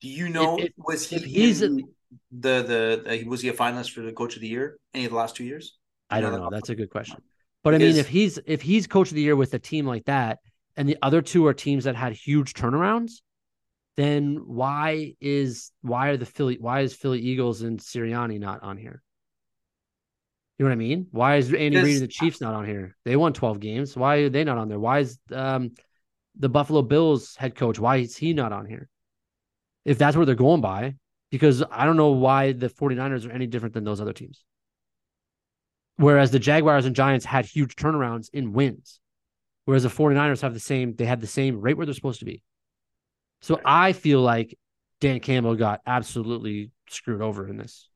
Do 0.01 0.09
you 0.09 0.29
know 0.29 0.59
if, 0.59 0.71
was 0.77 1.09
he 1.09 1.17
he's 1.19 1.61
the, 1.61 1.83
the 2.31 3.03
the 3.05 3.23
was 3.27 3.41
he 3.41 3.49
a 3.49 3.53
finalist 3.53 3.91
for 3.91 4.01
the 4.01 4.11
coach 4.11 4.35
of 4.35 4.41
the 4.41 4.47
year 4.47 4.77
any 4.93 5.05
of 5.05 5.11
the 5.11 5.17
last 5.17 5.35
two 5.35 5.45
years? 5.45 5.77
I 6.09 6.21
don't 6.21 6.33
know. 6.33 6.49
That's 6.51 6.69
a 6.69 6.75
good 6.75 6.89
question. 6.89 7.17
But 7.63 7.73
I 7.73 7.77
mean, 7.79 7.95
if 7.95 8.07
he's 8.07 8.39
if 8.45 8.61
he's 8.61 8.87
coach 8.87 9.09
of 9.09 9.15
the 9.15 9.21
year 9.21 9.35
with 9.35 9.53
a 9.53 9.59
team 9.59 9.87
like 9.87 10.05
that, 10.05 10.39
and 10.75 10.87
the 10.87 10.97
other 11.01 11.21
two 11.21 11.47
are 11.47 11.53
teams 11.53 11.85
that 11.85 11.95
had 11.95 12.13
huge 12.13 12.53
turnarounds, 12.53 13.21
then 13.97 14.41
why 14.45 15.15
is 15.21 15.71
why 15.81 16.09
are 16.09 16.17
the 16.17 16.25
Philly 16.25 16.57
why 16.59 16.81
is 16.81 16.93
Philly 16.93 17.19
Eagles 17.19 17.61
and 17.61 17.79
Sirianni 17.79 18.39
not 18.39 18.63
on 18.63 18.77
here? 18.77 19.01
You 20.57 20.65
know 20.65 20.69
what 20.69 20.73
I 20.73 20.77
mean? 20.77 21.07
Why 21.11 21.35
is 21.35 21.53
Andy 21.53 21.77
Reid 21.77 21.95
and 21.95 22.03
the 22.03 22.07
Chiefs 22.07 22.39
not 22.39 22.53
on 22.53 22.65
here? 22.65 22.95
They 23.03 23.17
won 23.17 23.33
12 23.33 23.59
games. 23.59 23.95
Why 23.95 24.17
are 24.17 24.29
they 24.29 24.45
not 24.45 24.57
on 24.57 24.69
there? 24.69 24.79
Why 24.79 24.99
is 24.99 25.19
um, 25.33 25.71
the 26.37 26.49
Buffalo 26.49 26.81
Bills 26.81 27.35
head 27.35 27.55
coach, 27.55 27.79
why 27.79 27.97
is 27.97 28.15
he 28.15 28.33
not 28.33 28.51
on 28.51 28.65
here? 28.65 28.89
If 29.83 29.97
that's 29.97 30.15
where 30.17 30.25
they're 30.25 30.35
going 30.35 30.61
by, 30.61 30.95
because 31.31 31.63
I 31.71 31.85
don't 31.85 31.97
know 31.97 32.11
why 32.11 32.51
the 32.53 32.69
49ers 32.69 33.27
are 33.27 33.31
any 33.31 33.47
different 33.47 33.73
than 33.73 33.83
those 33.83 34.01
other 34.01 34.13
teams. 34.13 34.43
Whereas 35.97 36.31
the 36.31 36.39
Jaguars 36.39 36.85
and 36.85 36.95
Giants 36.95 37.25
had 37.25 37.45
huge 37.45 37.75
turnarounds 37.75 38.29
in 38.33 38.53
wins. 38.53 38.99
Whereas 39.65 39.83
the 39.83 39.89
49ers 39.89 40.41
have 40.41 40.53
the 40.53 40.59
same, 40.59 40.95
they 40.95 41.05
had 41.05 41.21
the 41.21 41.27
same 41.27 41.59
right 41.59 41.75
where 41.75 41.85
they're 41.85 41.95
supposed 41.95 42.19
to 42.19 42.25
be. 42.25 42.43
So 43.45 43.61
I 43.63 43.93
feel 43.93 44.21
like 44.21 44.57
Dan 45.01 45.19
Campbell 45.19 45.53
got 45.53 45.81
absolutely 45.85 46.71
screwed 46.89 47.21
over 47.21 47.47
in 47.47 47.57
this. 47.57 47.87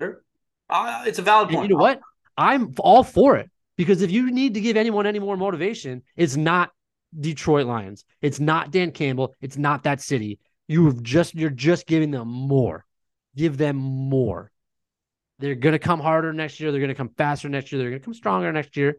Sure. 0.00 0.24
Uh, 0.68 1.04
it's 1.06 1.20
a 1.20 1.22
valid 1.22 1.50
point. 1.50 1.60
And 1.60 1.70
you 1.70 1.76
know 1.76 1.80
what? 1.80 2.00
I'm 2.36 2.74
all 2.80 3.04
for 3.04 3.36
it 3.36 3.48
because 3.76 4.02
if 4.02 4.10
you 4.10 4.32
need 4.32 4.54
to 4.54 4.60
give 4.60 4.76
anyone 4.76 5.06
any 5.06 5.20
more 5.20 5.36
motivation, 5.36 6.02
it's 6.16 6.36
not 6.36 6.72
Detroit 7.16 7.68
Lions. 7.68 8.04
It's 8.22 8.40
not 8.40 8.72
Dan 8.72 8.90
Campbell. 8.90 9.36
It's 9.40 9.56
not 9.56 9.84
that 9.84 10.00
city. 10.00 10.40
You've 10.66 11.00
just 11.00 11.36
you're 11.36 11.50
just 11.50 11.86
giving 11.86 12.10
them 12.10 12.26
more. 12.26 12.84
Give 13.36 13.56
them 13.56 13.76
more. 13.76 14.50
They're 15.38 15.54
going 15.54 15.74
to 15.74 15.78
come 15.78 16.00
harder 16.00 16.32
next 16.32 16.58
year. 16.58 16.72
They're 16.72 16.80
going 16.80 16.88
to 16.88 16.96
come 16.96 17.10
faster 17.16 17.48
next 17.48 17.70
year. 17.70 17.80
They're 17.80 17.90
going 17.90 18.00
to 18.00 18.04
come 18.04 18.14
stronger 18.14 18.50
next 18.50 18.76
year. 18.76 18.96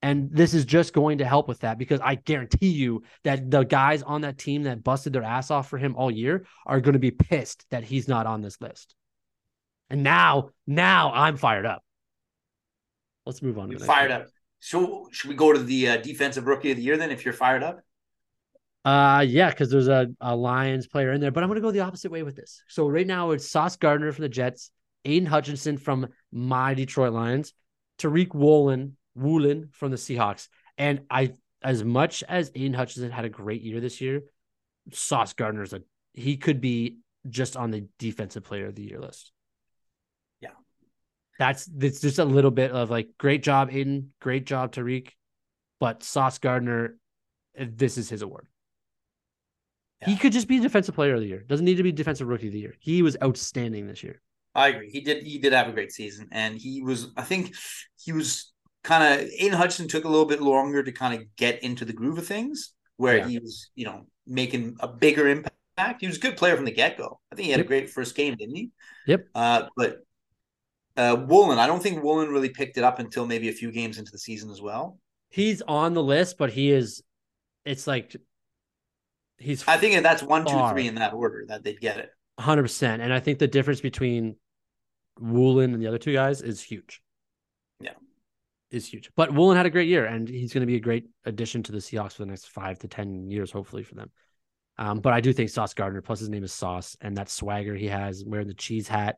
And 0.00 0.30
this 0.30 0.54
is 0.54 0.64
just 0.64 0.92
going 0.92 1.18
to 1.18 1.24
help 1.24 1.48
with 1.48 1.60
that 1.60 1.76
because 1.76 2.00
I 2.00 2.14
guarantee 2.14 2.68
you 2.68 3.02
that 3.24 3.50
the 3.50 3.64
guys 3.64 4.02
on 4.02 4.20
that 4.20 4.38
team 4.38 4.62
that 4.62 4.84
busted 4.84 5.12
their 5.12 5.24
ass 5.24 5.50
off 5.50 5.68
for 5.68 5.76
him 5.76 5.96
all 5.96 6.10
year 6.10 6.46
are 6.66 6.80
going 6.80 6.92
to 6.92 7.00
be 7.00 7.10
pissed 7.10 7.66
that 7.70 7.82
he's 7.82 8.06
not 8.06 8.26
on 8.26 8.40
this 8.40 8.60
list. 8.60 8.94
And 9.90 10.04
now, 10.04 10.50
now 10.66 11.12
I'm 11.12 11.36
fired 11.36 11.66
up. 11.66 11.82
Let's 13.26 13.42
move 13.42 13.58
on. 13.58 13.70
You're 13.70 13.80
fired 13.80 14.12
up. 14.12 14.26
So 14.60 15.08
should 15.10 15.30
we 15.30 15.36
go 15.36 15.52
to 15.52 15.58
the 15.58 15.88
uh, 15.88 15.96
defensive 15.98 16.46
rookie 16.46 16.70
of 16.70 16.76
the 16.76 16.82
year 16.82 16.96
then? 16.96 17.10
If 17.10 17.24
you're 17.24 17.34
fired 17.34 17.62
up. 17.62 17.80
Uh 18.84 19.24
yeah, 19.26 19.50
because 19.50 19.70
there's 19.70 19.88
a, 19.88 20.08
a 20.20 20.34
Lions 20.34 20.86
player 20.86 21.12
in 21.12 21.20
there, 21.20 21.30
but 21.30 21.42
I'm 21.42 21.50
gonna 21.50 21.60
go 21.60 21.70
the 21.70 21.80
opposite 21.80 22.10
way 22.10 22.22
with 22.22 22.36
this. 22.36 22.62
So 22.68 22.88
right 22.88 23.06
now 23.06 23.32
it's 23.32 23.50
Sauce 23.50 23.76
Gardner 23.76 24.12
from 24.12 24.22
the 24.22 24.28
Jets, 24.28 24.70
Aidan 25.04 25.26
Hutchinson 25.26 25.76
from 25.76 26.06
my 26.32 26.74
Detroit 26.74 27.12
Lions, 27.12 27.52
Tariq 27.98 28.34
Woolen, 28.34 28.96
Woolen 29.18 29.68
from 29.72 29.90
the 29.90 29.96
Seahawks. 29.96 30.48
And 30.76 31.00
I 31.10 31.32
as 31.62 31.82
much 31.82 32.22
as 32.28 32.50
Aidan 32.54 32.74
Hutchinson 32.74 33.10
had 33.10 33.24
a 33.24 33.28
great 33.28 33.62
year 33.62 33.80
this 33.80 34.00
year, 34.00 34.22
Sauce 34.92 35.32
Gardner's 35.32 35.72
a 35.72 35.82
he 36.14 36.36
could 36.36 36.60
be 36.60 36.98
just 37.28 37.56
on 37.56 37.70
the 37.70 37.86
defensive 37.98 38.44
player 38.44 38.66
of 38.66 38.74
the 38.74 38.82
year 38.82 39.00
list 39.00 39.32
Yeah, 40.40 40.50
that's 41.38 41.68
it's 41.80 42.00
just 42.00 42.18
a 42.18 42.24
little 42.24 42.50
bit 42.50 42.70
of 42.70 42.90
like 42.90 43.10
great 43.18 43.42
job 43.42 43.70
Aidan, 43.70 44.12
great 44.20 44.46
job 44.46 44.72
Tariq, 44.72 45.10
but 45.80 46.02
Sauce 46.02 46.38
Gardner, 46.38 46.96
this 47.58 47.98
is 47.98 48.08
his 48.08 48.22
award. 48.22 48.46
Yeah. 50.00 50.10
He 50.10 50.16
could 50.16 50.32
just 50.32 50.46
be 50.46 50.60
defensive 50.60 50.94
player 50.94 51.14
of 51.14 51.20
the 51.20 51.26
year. 51.26 51.44
Doesn't 51.46 51.64
need 51.64 51.76
to 51.76 51.82
be 51.82 51.92
defensive 51.92 52.28
rookie 52.28 52.46
of 52.46 52.52
the 52.52 52.60
year. 52.60 52.74
He 52.78 53.02
was 53.02 53.16
outstanding 53.22 53.86
this 53.88 54.02
year. 54.02 54.20
I 54.54 54.68
agree. 54.68 54.90
He 54.90 55.00
did 55.00 55.24
he 55.24 55.38
did 55.38 55.52
have 55.52 55.68
a 55.68 55.72
great 55.72 55.92
season. 55.92 56.28
And 56.32 56.56
he 56.56 56.82
was 56.82 57.10
I 57.16 57.22
think 57.22 57.54
he 58.00 58.12
was 58.12 58.52
kind 58.82 59.20
of 59.20 59.28
Aidan 59.38 59.58
Hudson 59.58 59.88
took 59.88 60.04
a 60.04 60.08
little 60.08 60.26
bit 60.26 60.40
longer 60.40 60.82
to 60.82 60.92
kind 60.92 61.14
of 61.14 61.26
get 61.36 61.62
into 61.62 61.84
the 61.84 61.92
groove 61.92 62.18
of 62.18 62.26
things 62.26 62.72
where 62.96 63.18
yeah. 63.18 63.28
he 63.28 63.38
was, 63.38 63.70
you 63.74 63.84
know, 63.84 64.06
making 64.26 64.76
a 64.80 64.88
bigger 64.88 65.28
impact. 65.28 65.54
He 66.00 66.06
was 66.06 66.16
a 66.16 66.20
good 66.20 66.36
player 66.36 66.56
from 66.56 66.64
the 66.64 66.72
get-go. 66.72 67.20
I 67.30 67.36
think 67.36 67.46
he 67.46 67.52
had 67.52 67.58
yep. 67.58 67.66
a 67.66 67.68
great 67.68 67.90
first 67.90 68.14
game, 68.16 68.34
didn't 68.34 68.56
he? 68.56 68.70
Yep. 69.06 69.28
Uh, 69.34 69.62
but 69.76 69.98
uh, 70.96 71.24
Woolen, 71.28 71.58
I 71.58 71.66
don't 71.66 71.82
think 71.82 72.02
Woolen 72.02 72.30
really 72.30 72.48
picked 72.48 72.76
it 72.76 72.84
up 72.84 72.98
until 72.98 73.26
maybe 73.26 73.48
a 73.48 73.52
few 73.52 73.70
games 73.70 73.98
into 73.98 74.10
the 74.10 74.18
season 74.18 74.50
as 74.50 74.60
well. 74.60 74.98
He's 75.30 75.62
on 75.62 75.94
the 75.94 76.02
list, 76.02 76.36
but 76.38 76.50
he 76.50 76.70
is. 76.70 77.02
It's 77.64 77.86
like 77.86 78.16
he's. 79.36 79.66
I 79.68 79.76
think 79.76 80.02
that's 80.02 80.22
one, 80.22 80.44
far. 80.44 80.70
two, 80.70 80.74
three 80.74 80.88
in 80.88 80.96
that 80.96 81.12
order 81.12 81.44
that 81.48 81.62
they'd 81.62 81.80
get 81.80 81.98
it. 81.98 82.10
Hundred 82.40 82.62
percent, 82.62 83.02
and 83.02 83.12
I 83.12 83.20
think 83.20 83.38
the 83.38 83.46
difference 83.46 83.80
between 83.80 84.36
Woolen 85.20 85.74
and 85.74 85.82
the 85.82 85.86
other 85.86 85.98
two 85.98 86.12
guys 86.12 86.40
is 86.40 86.62
huge. 86.62 87.02
Is 88.70 88.86
huge. 88.86 89.10
But 89.16 89.32
Woolen 89.32 89.56
had 89.56 89.66
a 89.66 89.70
great 89.70 89.88
year, 89.88 90.04
and 90.04 90.28
he's 90.28 90.52
going 90.52 90.60
to 90.60 90.66
be 90.66 90.76
a 90.76 90.80
great 90.80 91.06
addition 91.24 91.62
to 91.64 91.72
the 91.72 91.78
Seahawks 91.78 92.12
for 92.12 92.22
the 92.22 92.30
next 92.30 92.48
five 92.48 92.78
to 92.80 92.88
ten 92.88 93.30
years, 93.30 93.50
hopefully 93.50 93.82
for 93.82 93.94
them. 93.94 94.10
Um, 94.76 95.00
but 95.00 95.12
I 95.12 95.20
do 95.20 95.32
think 95.32 95.50
Sauce 95.50 95.74
Gardner, 95.74 96.02
plus 96.02 96.20
his 96.20 96.28
name 96.28 96.44
is 96.44 96.52
Sauce, 96.52 96.96
and 97.00 97.16
that 97.16 97.30
swagger 97.30 97.74
he 97.74 97.86
has, 97.86 98.24
wearing 98.26 98.46
the 98.46 98.54
cheese 98.54 98.86
hat, 98.86 99.16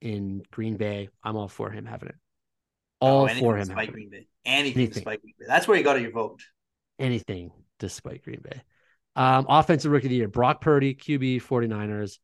in 0.00 0.42
Green 0.50 0.76
Bay, 0.76 1.08
I'm 1.22 1.36
all 1.36 1.48
for 1.48 1.70
him 1.70 1.84
having 1.84 2.08
it. 2.10 2.14
All 3.00 3.24
oh, 3.24 3.28
for 3.28 3.56
him. 3.56 3.66
Despite 3.66 3.92
Green 3.92 4.10
Bay. 4.10 4.26
Anything, 4.44 4.82
anything 4.82 4.94
despite 4.94 5.22
Green 5.22 5.34
Bay. 5.38 5.46
That's 5.48 5.68
where 5.68 5.76
you 5.76 5.84
got 5.84 6.00
your 6.00 6.10
vote. 6.10 6.40
Anything 6.98 7.50
despite 7.78 8.22
Green 8.24 8.40
Bay. 8.42 8.62
Um, 9.16 9.46
offensive 9.48 9.90
rookie 9.90 10.06
of 10.06 10.10
the 10.10 10.16
year, 10.16 10.28
Brock 10.28 10.60
Purdy, 10.60 10.94
QB 10.94 11.42
49ers, 11.42 12.18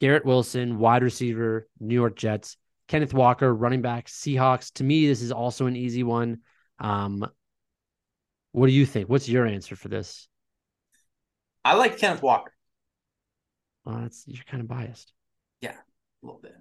Garrett 0.00 0.24
Wilson, 0.24 0.78
wide 0.78 1.02
receiver, 1.02 1.68
New 1.78 1.94
York 1.94 2.16
Jets, 2.16 2.56
Kenneth 2.88 3.14
Walker, 3.14 3.52
running 3.52 3.82
back, 3.82 4.06
Seahawks. 4.06 4.72
To 4.74 4.84
me, 4.84 5.06
this 5.06 5.22
is 5.22 5.32
also 5.32 5.66
an 5.66 5.76
easy 5.76 6.02
one. 6.02 6.38
Um, 6.78 7.26
what 8.52 8.66
do 8.66 8.72
you 8.72 8.86
think? 8.86 9.08
What's 9.08 9.28
your 9.28 9.46
answer 9.46 9.76
for 9.76 9.88
this? 9.88 10.28
I 11.64 11.74
like 11.74 11.98
Kenneth 11.98 12.22
Walker. 12.22 12.52
Well, 13.84 14.00
that's 14.02 14.24
you're 14.26 14.44
kind 14.44 14.60
of 14.60 14.68
biased. 14.68 15.12
Yeah, 15.60 15.72
a 15.72 16.26
little 16.26 16.40
bit 16.40 16.54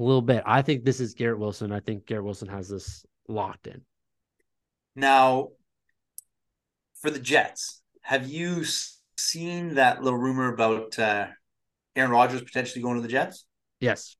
a 0.00 0.02
little 0.02 0.22
bit. 0.22 0.42
I 0.46 0.62
think 0.62 0.84
this 0.84 0.98
is 0.98 1.14
Garrett 1.14 1.38
Wilson. 1.38 1.72
I 1.72 1.80
think 1.80 2.06
Garrett 2.06 2.24
Wilson 2.24 2.48
has 2.48 2.68
this 2.68 3.04
locked 3.28 3.66
in. 3.66 3.82
Now, 4.96 5.48
for 7.00 7.10
the 7.10 7.18
Jets, 7.18 7.82
have 8.02 8.26
you 8.26 8.64
seen 9.16 9.74
that 9.74 10.02
little 10.02 10.18
rumor 10.18 10.52
about 10.52 10.98
uh, 10.98 11.26
Aaron 11.94 12.10
Rodgers 12.10 12.42
potentially 12.42 12.82
going 12.82 12.96
to 12.96 13.02
the 13.02 13.08
Jets? 13.08 13.44
Yes. 13.78 14.16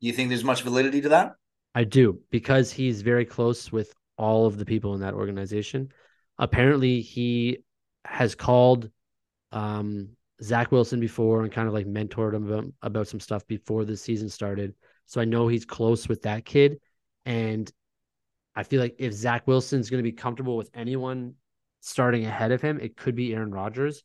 You 0.00 0.12
think 0.12 0.28
there's 0.28 0.44
much 0.44 0.62
validity 0.62 1.00
to 1.02 1.08
that? 1.10 1.32
I 1.74 1.84
do 1.84 2.20
because 2.30 2.72
he's 2.72 3.02
very 3.02 3.24
close 3.24 3.70
with 3.70 3.92
all 4.16 4.46
of 4.46 4.58
the 4.58 4.64
people 4.64 4.94
in 4.94 5.00
that 5.00 5.14
organization. 5.14 5.92
Apparently, 6.38 7.00
he 7.00 7.58
has 8.04 8.34
called 8.34 8.90
um, 9.52 10.10
Zach 10.42 10.72
Wilson 10.72 11.00
before 11.00 11.42
and 11.42 11.52
kind 11.52 11.68
of 11.68 11.74
like 11.74 11.86
mentored 11.86 12.34
him 12.34 12.50
about, 12.50 12.64
about 12.82 13.08
some 13.08 13.20
stuff 13.20 13.46
before 13.46 13.84
the 13.84 13.96
season 13.96 14.28
started. 14.28 14.74
So 15.06 15.20
I 15.20 15.24
know 15.24 15.48
he's 15.48 15.64
close 15.64 16.08
with 16.08 16.22
that 16.22 16.44
kid. 16.44 16.80
And 17.24 17.70
I 18.54 18.62
feel 18.62 18.80
like 18.80 18.96
if 18.98 19.12
Zach 19.12 19.46
Wilson's 19.46 19.90
going 19.90 20.02
to 20.02 20.10
be 20.10 20.12
comfortable 20.12 20.56
with 20.56 20.70
anyone 20.74 21.34
starting 21.80 22.26
ahead 22.26 22.52
of 22.52 22.60
him, 22.60 22.78
it 22.80 22.96
could 22.96 23.14
be 23.14 23.34
Aaron 23.34 23.50
Rodgers. 23.50 24.02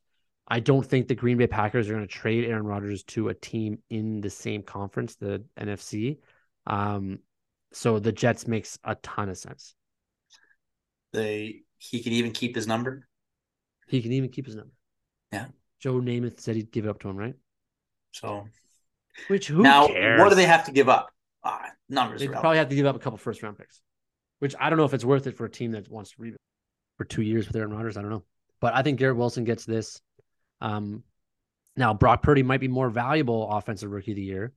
I 0.47 0.59
don't 0.59 0.85
think 0.85 1.07
the 1.07 1.15
Green 1.15 1.37
Bay 1.37 1.47
Packers 1.47 1.89
are 1.89 1.93
going 1.93 2.05
to 2.05 2.13
trade 2.13 2.45
Aaron 2.45 2.65
Rodgers 2.65 3.03
to 3.03 3.29
a 3.29 3.33
team 3.33 3.79
in 3.89 4.21
the 4.21 4.29
same 4.29 4.61
conference, 4.61 5.15
the 5.15 5.43
NFC. 5.57 6.17
Um, 6.67 7.19
so 7.71 7.99
the 7.99 8.11
Jets 8.11 8.47
makes 8.47 8.77
a 8.83 8.95
ton 8.95 9.29
of 9.29 9.37
sense. 9.37 9.73
They 11.13 11.61
he 11.77 12.01
can 12.01 12.13
even 12.13 12.31
keep 12.31 12.55
his 12.55 12.67
number. 12.67 13.07
He 13.87 14.01
can 14.01 14.11
even 14.13 14.29
keep 14.29 14.45
his 14.45 14.55
number. 14.55 14.73
Yeah. 15.31 15.47
Joe 15.79 15.95
Namath 15.95 16.39
said 16.39 16.55
he'd 16.55 16.71
give 16.71 16.85
it 16.85 16.89
up 16.89 16.99
to 17.01 17.09
him, 17.09 17.17
right? 17.17 17.35
So, 18.11 18.47
which 19.27 19.47
who 19.47 19.63
now 19.63 19.87
cares? 19.87 20.19
what 20.19 20.29
do 20.29 20.35
they 20.35 20.45
have 20.45 20.65
to 20.65 20.71
give 20.71 20.87
up? 20.89 21.09
Ah, 21.43 21.65
numbers. 21.89 22.21
They 22.21 22.27
probably 22.27 22.57
have 22.57 22.69
to 22.69 22.75
give 22.75 22.85
up 22.85 22.95
a 22.95 22.99
couple 22.99 23.17
first 23.17 23.43
round 23.43 23.57
picks, 23.57 23.81
which 24.39 24.55
I 24.59 24.69
don't 24.69 24.77
know 24.77 24.85
if 24.85 24.93
it's 24.93 25.05
worth 25.05 25.27
it 25.27 25.35
for 25.35 25.45
a 25.45 25.49
team 25.51 25.71
that 25.71 25.89
wants 25.89 26.11
to 26.11 26.15
rebuild. 26.19 26.37
for 26.97 27.05
two 27.05 27.21
years 27.21 27.47
with 27.47 27.55
Aaron 27.55 27.71
Rodgers. 27.71 27.97
I 27.97 28.01
don't 28.01 28.11
know, 28.11 28.23
but 28.61 28.73
I 28.73 28.81
think 28.81 28.99
Garrett 28.99 29.17
Wilson 29.17 29.43
gets 29.43 29.65
this. 29.65 29.99
Um, 30.63 31.03
now 31.75 31.93
Brock 31.93 32.23
Purdy 32.23 32.41
might 32.41 32.61
be 32.61 32.67
more 32.67 32.89
valuable 32.89 33.51
offensive 33.51 33.91
rookie 33.91 34.11
of 34.11 34.15
the 34.15 34.23
year. 34.23 34.53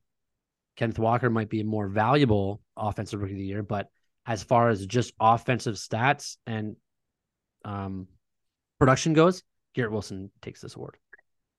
Kenneth 0.77 0.99
Walker 0.99 1.29
might 1.29 1.51
be 1.51 1.61
a 1.61 1.65
more 1.65 1.89
valuable 1.89 2.63
offensive 2.77 3.21
rookie 3.21 3.33
of 3.33 3.39
the 3.39 3.45
year, 3.45 3.63
but 3.63 3.89
as 4.25 4.43
far 4.43 4.69
as 4.69 4.87
just 4.87 5.13
offensive 5.21 5.75
stats 5.75 6.37
and 6.47 6.77
um, 7.65 8.07
production 8.79 9.13
goes, 9.13 9.43
Garrett 9.75 9.93
Wilson 9.93 10.31
takes 10.43 10.61
this 10.61 10.77
award. 10.77 10.97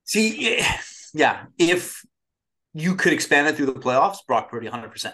See, 0.04 0.62
yeah, 1.14 1.46
if 1.58 2.04
you 2.72 2.94
could 2.94 3.12
expand 3.12 3.48
it 3.48 3.56
through 3.56 3.66
the 3.66 3.72
playoffs, 3.72 4.18
Brock 4.26 4.50
Purdy 4.50 4.68
100%, 4.68 5.12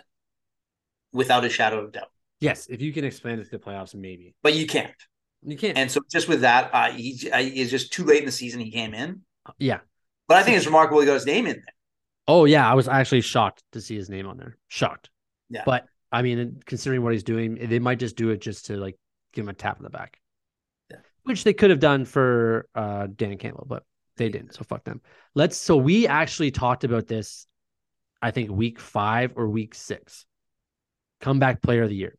without 1.12 1.44
a 1.44 1.48
shadow 1.48 1.80
of 1.80 1.92
doubt. 1.92 2.08
Yes, 2.40 2.66
if 2.66 2.82
you 2.82 2.92
can 2.92 3.04
expand 3.04 3.40
it 3.40 3.44
to 3.44 3.50
the 3.50 3.58
playoffs, 3.58 3.94
maybe. 3.94 4.34
But 4.42 4.54
you 4.54 4.66
can't. 4.66 4.92
You 5.44 5.56
can't. 5.56 5.76
And 5.76 5.90
so 5.90 6.00
just 6.10 6.28
with 6.28 6.40
that, 6.40 6.70
uh, 6.72 6.90
he 6.90 7.30
uh, 7.30 7.38
is 7.38 7.70
just 7.70 7.92
too 7.92 8.04
late 8.04 8.20
in 8.20 8.26
the 8.26 8.32
season. 8.32 8.60
He 8.60 8.70
came 8.70 8.94
in. 8.94 9.20
Yeah. 9.58 9.80
But 10.26 10.38
I 10.38 10.42
think 10.42 10.56
it's 10.56 10.66
remarkable 10.66 11.00
he 11.00 11.06
got 11.06 11.14
his 11.14 11.26
name 11.26 11.46
in 11.46 11.54
there. 11.54 11.74
Oh 12.26 12.46
yeah, 12.46 12.68
I 12.68 12.74
was 12.74 12.88
actually 12.88 13.20
shocked 13.20 13.62
to 13.72 13.80
see 13.80 13.96
his 13.96 14.08
name 14.08 14.26
on 14.26 14.38
there. 14.38 14.56
Shocked. 14.68 15.10
Yeah. 15.50 15.62
But 15.66 15.86
I 16.10 16.22
mean, 16.22 16.62
considering 16.64 17.02
what 17.02 17.12
he's 17.12 17.24
doing, 17.24 17.56
they 17.56 17.78
might 17.78 17.98
just 17.98 18.16
do 18.16 18.30
it 18.30 18.40
just 18.40 18.66
to 18.66 18.76
like 18.76 18.96
give 19.32 19.44
him 19.44 19.50
a 19.50 19.54
tap 19.54 19.76
in 19.76 19.82
the 19.82 19.90
back. 19.90 20.18
Yeah. 20.90 20.98
Which 21.24 21.44
they 21.44 21.52
could 21.52 21.70
have 21.70 21.80
done 21.80 22.06
for 22.06 22.66
uh 22.74 23.08
Dan 23.14 23.36
Campbell, 23.36 23.66
but 23.68 23.84
they 24.16 24.30
didn't. 24.30 24.54
So 24.54 24.64
fuck 24.64 24.84
them. 24.84 25.02
Let's 25.34 25.56
so 25.58 25.76
we 25.76 26.06
actually 26.06 26.50
talked 26.50 26.84
about 26.84 27.06
this, 27.06 27.46
I 28.22 28.30
think 28.30 28.50
week 28.50 28.80
five 28.80 29.32
or 29.36 29.48
week 29.48 29.74
six. 29.74 30.24
Comeback 31.20 31.60
player 31.60 31.82
of 31.82 31.90
the 31.90 31.96
year. 31.96 32.16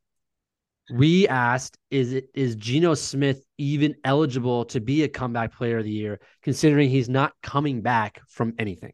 We 0.91 1.27
asked, 1.27 1.77
is 1.89 2.13
it 2.13 2.29
is 2.35 2.55
Geno 2.55 2.93
Smith 2.93 3.43
even 3.57 3.95
eligible 4.03 4.65
to 4.65 4.79
be 4.79 5.03
a 5.03 5.07
comeback 5.07 5.55
player 5.55 5.79
of 5.79 5.83
the 5.83 5.91
year, 5.91 6.19
considering 6.43 6.89
he's 6.89 7.09
not 7.09 7.33
coming 7.41 7.81
back 7.81 8.21
from 8.27 8.53
anything? 8.59 8.93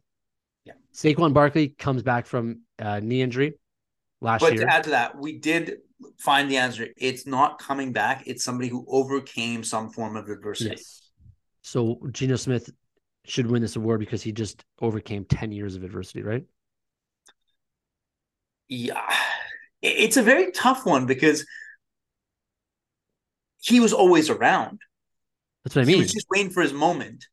Yeah. 0.64 0.72
Saquon 0.94 1.34
Barkley 1.34 1.68
comes 1.68 2.02
back 2.02 2.26
from 2.26 2.62
uh, 2.78 3.00
knee 3.00 3.20
injury 3.20 3.54
last 4.22 4.40
But 4.40 4.54
year. 4.54 4.62
But 4.62 4.70
to 4.70 4.76
add 4.76 4.84
to 4.84 4.90
that, 4.90 5.18
we 5.18 5.38
did 5.38 5.78
find 6.18 6.50
the 6.50 6.56
answer. 6.56 6.88
It's 6.96 7.26
not 7.26 7.58
coming 7.58 7.92
back. 7.92 8.22
It's 8.26 8.42
somebody 8.42 8.68
who 8.68 8.86
overcame 8.88 9.62
some 9.62 9.90
form 9.90 10.16
of 10.16 10.28
adversity. 10.28 10.70
Yes. 10.70 11.10
So 11.62 12.00
Geno 12.10 12.36
Smith 12.36 12.70
should 13.24 13.46
win 13.46 13.62
this 13.62 13.76
award 13.76 14.00
because 14.00 14.22
he 14.22 14.32
just 14.32 14.64
overcame 14.80 15.24
10 15.24 15.52
years 15.52 15.76
of 15.76 15.84
adversity, 15.84 16.22
right? 16.22 16.44
Yeah. 18.68 19.02
It's 19.80 20.16
a 20.16 20.22
very 20.22 20.52
tough 20.52 20.86
one 20.86 21.06
because 21.06 21.44
he 23.62 23.80
was 23.80 23.92
always 23.92 24.28
around. 24.28 24.80
That's 25.64 25.76
what 25.76 25.82
I 25.82 25.84
mean. 25.86 25.96
He 25.96 26.02
was 26.02 26.12
just 26.12 26.26
waiting 26.30 26.50
for 26.50 26.62
his 26.62 26.72
moment. 26.72 27.24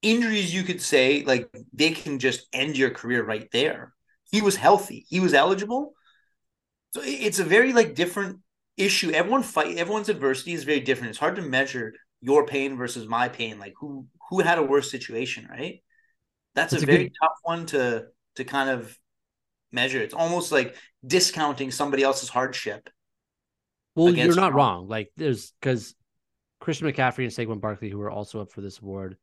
Injuries, 0.00 0.54
you 0.54 0.62
could 0.62 0.80
say, 0.80 1.24
like 1.24 1.48
they 1.72 1.90
can 1.90 2.18
just 2.18 2.46
end 2.52 2.76
your 2.78 2.90
career 2.90 3.24
right 3.24 3.48
there. 3.52 3.92
He 4.30 4.40
was 4.40 4.56
healthy. 4.56 5.04
He 5.08 5.20
was 5.20 5.34
eligible. 5.34 5.94
So 6.94 7.02
it's 7.04 7.38
a 7.38 7.44
very 7.44 7.72
like 7.72 7.94
different 7.94 8.38
issue. 8.76 9.10
Everyone 9.10 9.42
fight. 9.42 9.76
Everyone's 9.76 10.08
adversity 10.08 10.52
is 10.54 10.64
very 10.64 10.80
different. 10.80 11.10
It's 11.10 11.18
hard 11.18 11.36
to 11.36 11.42
measure 11.42 11.94
your 12.20 12.46
pain 12.46 12.76
versus 12.76 13.06
my 13.06 13.28
pain. 13.28 13.58
Like 13.58 13.74
who 13.80 14.06
who 14.30 14.40
had 14.40 14.58
a 14.58 14.62
worse 14.62 14.90
situation, 14.90 15.46
right? 15.50 15.82
That's 16.54 16.72
It's 16.72 16.82
a 16.82 16.86
a 16.86 16.92
very 16.92 17.04
good- 17.04 17.16
tough 17.20 17.38
one 17.42 17.66
to 17.66 18.06
to 18.36 18.44
kind 18.44 18.70
of 18.70 18.96
measure. 19.72 20.00
It's 20.00 20.14
almost 20.14 20.52
like 20.52 20.76
discounting 21.06 21.70
somebody 21.70 22.02
else's 22.04 22.28
hardship. 22.28 22.88
Well, 23.98 24.14
you're 24.14 24.34
not 24.34 24.52
Ron. 24.52 24.56
wrong. 24.56 24.88
Like 24.88 25.10
there's 25.16 25.52
because 25.60 25.94
Christian 26.60 26.90
McCaffrey 26.90 27.24
and 27.24 27.32
Saquon 27.32 27.60
Barkley, 27.60 27.90
who 27.90 28.00
are 28.00 28.10
also 28.10 28.40
up 28.40 28.52
for 28.52 28.60
this 28.60 28.78
award, 28.80 29.16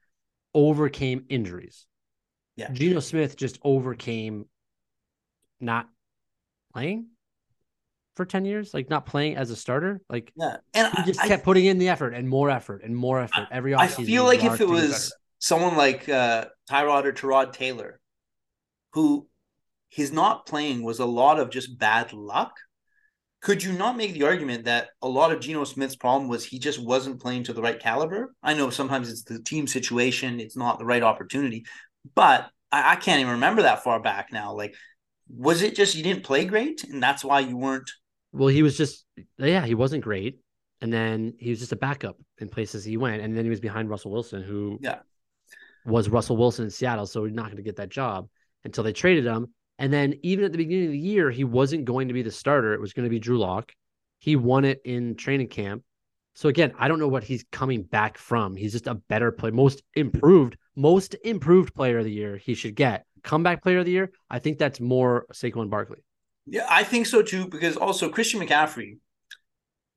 overcame 0.54 1.26
injuries. 1.30 1.88
Yeah. 2.56 2.72
Geno 2.72 3.00
Smith 3.00 3.36
just 3.36 3.60
overcame 3.64 4.46
not 5.60 5.90
playing 6.74 7.08
for 8.16 8.26
10 8.26 8.46
years, 8.46 8.74
like 8.74 8.90
not 8.90 9.06
playing 9.06 9.36
as 9.36 9.50
a 9.50 9.56
starter. 9.56 10.02
Like 10.10 10.32
Yeah, 10.36 10.58
and 10.74 10.94
he 10.98 11.04
just 11.04 11.22
I, 11.22 11.28
kept 11.28 11.44
putting 11.44 11.66
in 11.66 11.78
the 11.78 11.90
effort 11.90 12.14
and 12.14 12.28
more 12.28 12.50
effort 12.50 12.82
and 12.84 12.96
more 12.96 13.22
effort 13.22 13.48
every 13.52 13.74
offseason. 13.74 14.04
I 14.04 14.06
feel 14.06 14.24
like 14.24 14.44
if 14.44 14.62
it 14.62 14.68
was 14.68 15.14
someone 15.40 15.76
like 15.76 16.08
uh, 16.08 16.46
Tyrod 16.70 17.06
or 17.06 17.14
Terod 17.14 17.54
Taylor, 17.54 18.00
who 18.94 19.28
his 19.90 20.12
not 20.12 20.46
playing 20.46 20.84
was 20.84 21.00
a 21.00 21.06
lot 21.06 21.40
of 21.40 21.50
just 21.50 21.78
bad 21.78 22.14
luck, 22.14 22.58
could 23.46 23.62
you 23.62 23.72
not 23.74 23.96
make 23.96 24.14
the 24.14 24.24
argument 24.24 24.66
that 24.66 24.88
a 25.04 25.08
lot 25.08 25.32
of 25.32 25.40
Geno 25.40 25.66
Smith's 25.66 25.96
problem 25.96 26.28
was 26.28 26.44
he 26.44 26.58
just 26.58 26.84
wasn't 26.84 27.22
playing 27.22 27.44
to 27.44 27.54
the 27.54 27.62
right 27.62 27.80
caliber? 27.80 28.34
I 28.42 28.56
know 28.56 28.72
sometimes 28.72 29.08
it's 29.08 29.22
the 29.22 29.40
team 29.40 29.68
situation, 29.68 30.40
it's 30.40 30.58
not 30.58 30.80
the 30.80 30.86
right 30.86 31.04
opportunity, 31.04 31.64
but 32.16 32.50
I, 32.72 32.94
I 32.94 32.96
can't 32.96 33.22
even 33.22 33.34
remember 33.34 33.62
that 33.62 33.84
far 33.84 34.00
back 34.00 34.30
now. 34.32 34.56
Like, 34.56 34.74
was 35.30 35.62
it 35.62 35.76
just 35.76 35.94
you 35.94 36.02
didn't 36.02 36.24
play 36.24 36.46
great 36.46 36.86
and 36.86 37.04
that's 37.04 37.24
why 37.24 37.42
you 37.42 37.56
weren't? 37.56 37.88
Well, 38.32 38.48
he 38.48 38.64
was 38.64 38.76
just 38.76 39.06
yeah, 39.38 39.64
he 39.64 39.76
wasn't 39.76 40.04
great. 40.04 40.40
And 40.82 40.92
then 40.92 41.36
he 41.38 41.52
was 41.52 41.60
just 41.60 41.72
a 41.72 41.76
backup 41.76 42.18
in 42.40 42.50
places 42.50 42.84
he 42.84 42.98
went. 42.98 43.22
And 43.22 43.38
then 43.38 43.44
he 43.44 43.52
was 43.52 43.60
behind 43.60 43.92
Russell 43.92 44.10
Wilson, 44.10 44.42
who 44.42 44.80
Yeah. 44.82 45.02
was 45.86 46.10
Russell 46.10 46.36
Wilson 46.36 46.66
in 46.66 46.72
Seattle. 46.72 47.06
So 47.06 47.26
he's 47.26 47.36
not 47.36 47.46
going 47.46 47.58
to 47.58 47.64
get 47.64 47.76
that 47.76 47.90
job 47.90 48.28
until 48.64 48.84
they 48.84 48.92
traded 48.92 49.26
him. 49.26 49.54
And 49.78 49.92
then 49.92 50.16
even 50.24 50.46
at 50.46 50.52
the 50.52 50.58
beginning 50.58 50.86
of 50.86 50.92
the 50.92 50.98
year, 50.98 51.30
he 51.32 51.44
wasn't 51.44 51.86
going 51.86 52.08
to 52.08 52.14
be 52.14 52.22
the 52.22 52.32
starter. 52.32 52.74
It 52.74 52.80
was 52.82 52.94
going 52.94 53.06
to 53.06 53.10
be 53.10 53.20
Drew 53.20 53.38
Lock. 53.38 53.74
He 54.20 54.36
won 54.36 54.66
it 54.66 54.82
in 54.86 55.16
training 55.16 55.48
camp. 55.50 55.84
So 56.34 56.50
again, 56.50 56.74
I 56.78 56.88
don't 56.88 57.00
know 57.00 57.08
what 57.08 57.24
he's 57.24 57.46
coming 57.52 57.84
back 57.84 58.18
from. 58.18 58.56
He's 58.56 58.74
just 58.74 58.88
a 58.88 58.96
better 58.96 59.32
player, 59.32 59.54
most 59.54 59.84
improved, 59.94 60.58
most 60.76 61.16
improved 61.24 61.74
player 61.74 62.00
of 62.00 62.06
the 62.06 62.12
year 62.12 62.38
he 62.38 62.56
should 62.56 62.76
get. 62.76 63.06
Comeback 63.24 63.64
player 63.64 63.80
of 63.80 63.86
the 63.86 63.92
year. 63.92 64.12
I 64.30 64.40
think 64.40 64.58
that's 64.58 64.80
more 64.80 65.26
Saquon 65.34 65.70
Barkley. 65.70 66.00
Yeah, 66.46 66.68
I 66.70 66.84
think 66.84 67.06
so 67.08 67.22
too, 67.22 67.48
because 67.48 67.78
also 67.78 68.10
Christian 68.10 68.40
McCaffrey, 68.42 68.98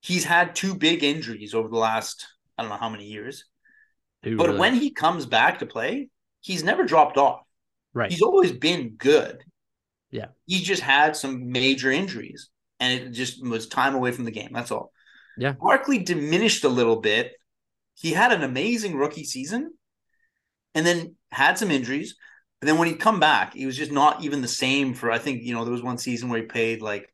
he's 0.00 0.24
had 0.24 0.54
two 0.54 0.74
big 0.74 1.02
injuries 1.04 1.54
over 1.54 1.68
the 1.68 1.76
last, 1.76 2.26
I 2.56 2.62
don't 2.62 2.70
know 2.70 2.78
how 2.78 2.88
many 2.88 3.04
years. 3.04 3.44
Who 4.22 4.36
But 4.36 4.48
really- 4.48 4.60
when 4.60 4.74
he 4.74 4.90
comes 4.90 5.26
back 5.26 5.58
to 5.58 5.66
play, 5.66 6.08
he's 6.40 6.64
never 6.64 6.84
dropped 6.84 7.16
off. 7.16 7.42
right. 7.94 8.10
He's 8.10 8.22
always 8.22 8.52
been 8.52 8.90
good. 8.90 9.42
Yeah. 10.10 10.26
He 10.46 10.60
just 10.60 10.82
had 10.82 11.16
some 11.16 11.50
major 11.52 11.90
injuries 11.90 12.48
and 12.80 13.00
it 13.00 13.10
just 13.10 13.44
was 13.44 13.68
time 13.68 13.94
away 13.94 14.12
from 14.12 14.24
the 14.24 14.30
game. 14.30 14.50
That's 14.52 14.70
all. 14.70 14.92
Yeah. 15.36 15.52
Barkley 15.52 15.98
diminished 15.98 16.64
a 16.64 16.68
little 16.68 17.00
bit. 17.00 17.32
He 17.94 18.12
had 18.12 18.32
an 18.32 18.42
amazing 18.42 18.96
rookie 18.96 19.24
season 19.24 19.72
and 20.74 20.86
then 20.86 21.16
had 21.30 21.58
some 21.58 21.70
injuries. 21.70 22.16
But 22.60 22.66
then 22.66 22.78
when 22.78 22.88
he'd 22.88 23.00
come 23.00 23.20
back, 23.20 23.54
he 23.54 23.66
was 23.66 23.76
just 23.76 23.92
not 23.92 24.24
even 24.24 24.40
the 24.42 24.48
same 24.48 24.94
for, 24.94 25.10
I 25.10 25.18
think, 25.18 25.42
you 25.42 25.54
know, 25.54 25.64
there 25.64 25.72
was 25.72 25.82
one 25.82 25.98
season 25.98 26.28
where 26.28 26.40
he 26.40 26.46
played 26.46 26.82
like, 26.82 27.08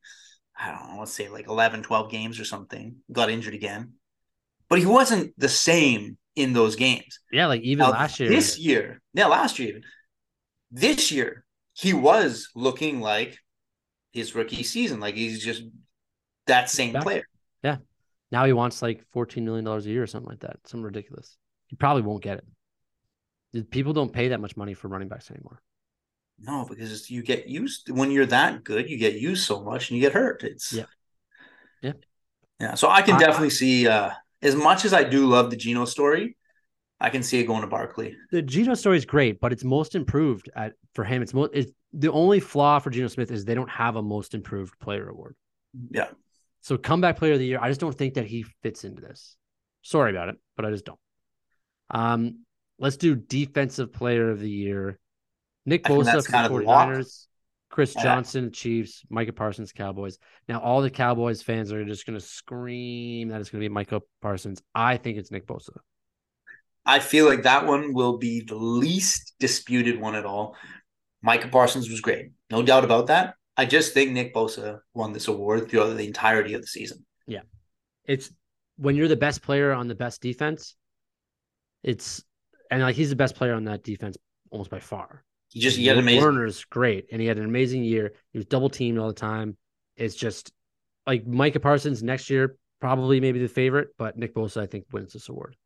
I 0.58 0.70
don't 0.70 0.92
know, 0.92 1.00
let's 1.00 1.12
say 1.12 1.28
like 1.28 1.48
11, 1.48 1.82
12 1.82 2.10
games 2.10 2.40
or 2.40 2.44
something, 2.44 2.96
got 3.10 3.30
injured 3.30 3.54
again. 3.54 3.94
But 4.68 4.78
he 4.78 4.86
wasn't 4.86 5.34
the 5.36 5.48
same 5.48 6.16
in 6.36 6.52
those 6.52 6.76
games. 6.76 7.20
yeah, 7.30 7.46
like 7.46 7.62
even 7.62 7.84
Now, 7.84 7.90
last 7.90 8.18
year. 8.18 8.28
This 8.28 8.58
year, 8.58 9.00
yeah, 9.12 9.26
last 9.26 9.58
year, 9.58 9.68
even. 9.68 9.82
This 10.70 11.12
year, 11.12 11.43
he 11.74 11.92
was 11.92 12.48
looking 12.54 13.00
like 13.00 13.38
his 14.12 14.34
rookie 14.34 14.62
season. 14.62 15.00
Like 15.00 15.14
he's 15.14 15.44
just 15.44 15.62
that 16.46 16.70
same 16.70 16.92
Back. 16.92 17.02
player. 17.02 17.24
Yeah. 17.62 17.78
Now 18.32 18.44
he 18.46 18.52
wants 18.52 18.80
like 18.80 19.04
$14 19.14 19.42
million 19.42 19.66
a 19.66 19.78
year 19.80 20.02
or 20.02 20.06
something 20.06 20.30
like 20.30 20.40
that. 20.40 20.56
Something 20.64 20.84
ridiculous. 20.84 21.36
He 21.66 21.76
probably 21.76 22.02
won't 22.02 22.22
get 22.22 22.42
it. 23.52 23.70
People 23.70 23.92
don't 23.92 24.12
pay 24.12 24.28
that 24.28 24.40
much 24.40 24.56
money 24.56 24.74
for 24.74 24.88
running 24.88 25.08
backs 25.08 25.30
anymore. 25.30 25.60
No, 26.40 26.66
because 26.68 27.10
you 27.10 27.22
get 27.22 27.46
used 27.46 27.90
when 27.90 28.10
you're 28.10 28.26
that 28.26 28.64
good, 28.64 28.90
you 28.90 28.98
get 28.98 29.14
used 29.14 29.44
so 29.44 29.62
much 29.62 29.90
and 29.90 29.96
you 29.96 30.02
get 30.02 30.12
hurt. 30.12 30.42
It's 30.42 30.72
Yeah. 30.72 30.84
Yeah. 31.80 31.92
Yeah. 32.60 32.74
So 32.74 32.88
I 32.88 33.02
can 33.02 33.16
I- 33.16 33.20
definitely 33.20 33.50
see 33.50 33.86
uh 33.86 34.10
as 34.42 34.54
much 34.54 34.84
as 34.84 34.92
I 34.92 35.04
do 35.04 35.26
love 35.26 35.50
the 35.50 35.56
Geno 35.56 35.84
story, 35.84 36.36
I 37.00 37.10
can 37.10 37.22
see 37.22 37.38
it 37.40 37.44
going 37.44 37.62
to 37.62 37.66
Barkley. 37.66 38.16
The 38.30 38.42
Geno 38.42 38.74
story 38.74 38.96
is 38.96 39.04
great, 39.04 39.40
but 39.40 39.52
it's 39.52 39.64
most 39.64 39.94
improved 39.94 40.48
at 40.54 40.74
for 40.94 41.04
him. 41.04 41.22
It's 41.22 41.34
most 41.34 41.50
it's 41.52 41.72
the 41.92 42.10
only 42.10 42.40
flaw 42.40 42.78
for 42.78 42.90
Geno 42.90 43.08
Smith 43.08 43.30
is 43.30 43.44
they 43.44 43.54
don't 43.54 43.70
have 43.70 43.96
a 43.96 44.02
most 44.02 44.34
improved 44.34 44.78
player 44.78 45.08
award. 45.08 45.36
Yeah. 45.90 46.08
So 46.60 46.78
comeback 46.78 47.18
player 47.18 47.34
of 47.34 47.38
the 47.38 47.46
year, 47.46 47.58
I 47.60 47.68
just 47.68 47.80
don't 47.80 47.96
think 47.96 48.14
that 48.14 48.26
he 48.26 48.44
fits 48.62 48.84
into 48.84 49.02
this. 49.02 49.36
Sorry 49.82 50.10
about 50.10 50.30
it, 50.30 50.36
but 50.56 50.64
I 50.64 50.70
just 50.70 50.86
don't. 50.86 50.98
Um, 51.90 52.44
let's 52.78 52.96
do 52.96 53.14
defensive 53.14 53.92
player 53.92 54.30
of 54.30 54.40
the 54.40 54.48
year. 54.48 54.98
Nick 55.66 55.84
Bosa 55.84 56.24
for 56.24 56.32
the 56.32 56.38
of 56.38 56.52
the 56.52 56.58
49ers, 56.64 57.26
Chris 57.70 57.94
Yeah. 57.94 58.02
Johnson, 58.02 58.50
Chiefs, 58.52 59.02
Micah 59.10 59.32
Parsons, 59.32 59.72
Cowboys. 59.72 60.18
Now 60.48 60.60
all 60.60 60.80
the 60.80 60.90
Cowboys 60.90 61.42
fans 61.42 61.72
are 61.72 61.84
just 61.84 62.06
gonna 62.06 62.20
scream 62.20 63.28
that 63.28 63.40
it's 63.40 63.50
gonna 63.50 63.60
be 63.60 63.68
Micah 63.68 64.00
Parsons. 64.22 64.62
I 64.74 64.96
think 64.96 65.18
it's 65.18 65.30
Nick 65.30 65.46
Bosa. 65.46 65.76
I 66.86 66.98
feel 66.98 67.26
like 67.26 67.42
that 67.42 67.66
one 67.66 67.94
will 67.94 68.18
be 68.18 68.42
the 68.42 68.56
least 68.56 69.34
disputed 69.38 70.00
one 70.00 70.14
at 70.14 70.26
all. 70.26 70.56
Micah 71.22 71.48
Parsons 71.48 71.88
was 71.88 72.00
great. 72.00 72.32
No 72.50 72.62
doubt 72.62 72.84
about 72.84 73.06
that. 73.06 73.34
I 73.56 73.64
just 73.64 73.94
think 73.94 74.10
Nick 74.10 74.34
Bosa 74.34 74.80
won 74.92 75.12
this 75.12 75.28
award 75.28 75.70
throughout 75.70 75.96
the 75.96 76.06
entirety 76.06 76.54
of 76.54 76.60
the 76.60 76.66
season. 76.66 77.06
Yeah, 77.26 77.42
it's 78.04 78.30
when 78.76 78.96
you're 78.96 79.08
the 79.08 79.16
best 79.16 79.42
player 79.42 79.72
on 79.72 79.88
the 79.88 79.94
best 79.94 80.20
defense, 80.20 80.74
it's 81.82 82.22
and 82.70 82.82
like 82.82 82.96
he's 82.96 83.10
the 83.10 83.16
best 83.16 83.36
player 83.36 83.54
on 83.54 83.64
that 83.64 83.82
defense 83.82 84.16
almost 84.50 84.70
by 84.70 84.80
far. 84.80 85.24
He 85.48 85.60
just 85.60 85.76
he 85.76 85.86
had 85.86 85.98
amazing. 85.98 86.20
Warner's 86.20 86.64
great, 86.64 87.06
and 87.12 87.20
he 87.20 87.26
had 87.26 87.38
an 87.38 87.44
amazing 87.44 87.84
year. 87.84 88.12
He 88.32 88.38
was 88.38 88.46
double 88.46 88.68
teamed 88.68 88.98
all 88.98 89.08
the 89.08 89.14
time. 89.14 89.56
It's 89.96 90.16
just 90.16 90.52
like 91.06 91.26
Micah 91.26 91.60
Parsons 91.60 92.02
next 92.02 92.28
year, 92.28 92.56
probably 92.80 93.20
maybe 93.20 93.38
the 93.38 93.48
favorite, 93.48 93.88
but 93.96 94.18
Nick 94.18 94.34
Bosa 94.34 94.60
I 94.62 94.66
think 94.66 94.86
wins 94.92 95.12
this 95.12 95.28
award. 95.28 95.56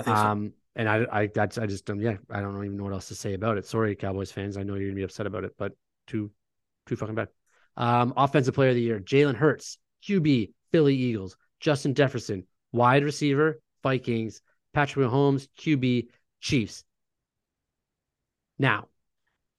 I 0.00 0.02
think 0.02 0.16
so. 0.16 0.22
Um, 0.22 0.52
and 0.76 0.88
I, 0.88 1.06
I, 1.12 1.26
that's, 1.26 1.58
I 1.58 1.66
just, 1.66 1.88
um, 1.90 2.00
yeah, 2.00 2.16
I 2.30 2.40
don't 2.40 2.56
even 2.64 2.76
know 2.76 2.84
what 2.84 2.92
else 2.92 3.08
to 3.08 3.14
say 3.14 3.34
about 3.34 3.58
it. 3.58 3.66
Sorry, 3.66 3.94
Cowboys 3.94 4.32
fans. 4.32 4.56
I 4.56 4.62
know 4.62 4.74
you're 4.74 4.88
gonna 4.88 4.96
be 4.96 5.02
upset 5.02 5.26
about 5.26 5.44
it, 5.44 5.52
but 5.58 5.72
too, 6.06 6.30
too 6.86 6.96
fucking 6.96 7.14
bad. 7.14 7.28
Um, 7.76 8.12
offensive 8.16 8.54
player 8.54 8.70
of 8.70 8.76
the 8.76 8.82
year, 8.82 9.00
Jalen 9.00 9.34
Hurts, 9.34 9.78
QB, 10.06 10.52
Philly 10.72 10.96
Eagles, 10.96 11.36
Justin 11.60 11.94
Jefferson, 11.94 12.44
wide 12.72 13.04
receiver, 13.04 13.60
Vikings, 13.82 14.40
Patrick 14.72 15.06
Mahomes, 15.06 15.48
QB, 15.58 16.08
Chiefs. 16.40 16.84
Now, 18.58 18.88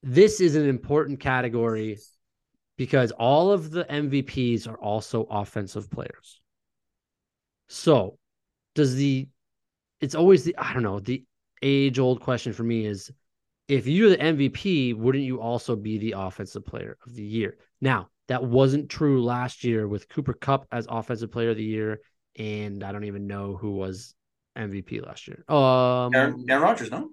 this 0.02 0.40
is 0.40 0.56
an 0.56 0.68
important 0.68 1.20
category 1.20 1.98
because 2.76 3.12
all 3.12 3.52
of 3.52 3.70
the 3.70 3.84
MVPs 3.84 4.66
are 4.66 4.78
also 4.78 5.24
offensive 5.24 5.90
players. 5.90 6.40
So, 7.68 8.18
does 8.74 8.94
the 8.96 9.28
it's 10.02 10.14
always 10.14 10.44
the 10.44 10.56
I 10.58 10.74
don't 10.74 10.82
know, 10.82 11.00
the 11.00 11.24
age 11.62 11.98
old 11.98 12.20
question 12.20 12.52
for 12.52 12.64
me 12.64 12.84
is 12.84 13.10
if 13.68 13.86
you're 13.86 14.10
the 14.10 14.16
MVP, 14.18 14.94
wouldn't 14.94 15.24
you 15.24 15.40
also 15.40 15.76
be 15.76 15.96
the 15.96 16.14
offensive 16.18 16.66
player 16.66 16.98
of 17.06 17.14
the 17.14 17.22
year? 17.22 17.56
Now, 17.80 18.08
that 18.28 18.44
wasn't 18.44 18.90
true 18.90 19.22
last 19.24 19.64
year 19.64 19.88
with 19.88 20.08
Cooper 20.08 20.34
Kupp 20.34 20.66
as 20.72 20.86
offensive 20.90 21.30
player 21.32 21.50
of 21.50 21.56
the 21.56 21.64
year 21.64 22.00
and 22.36 22.82
I 22.82 22.92
don't 22.92 23.04
even 23.04 23.26
know 23.26 23.56
who 23.56 23.72
was 23.72 24.14
MVP 24.56 25.04
last 25.06 25.28
year. 25.28 25.44
Um 25.48 26.14
Aaron, 26.14 26.44
Aaron 26.48 26.62
Rodgers, 26.62 26.90
no? 26.90 27.10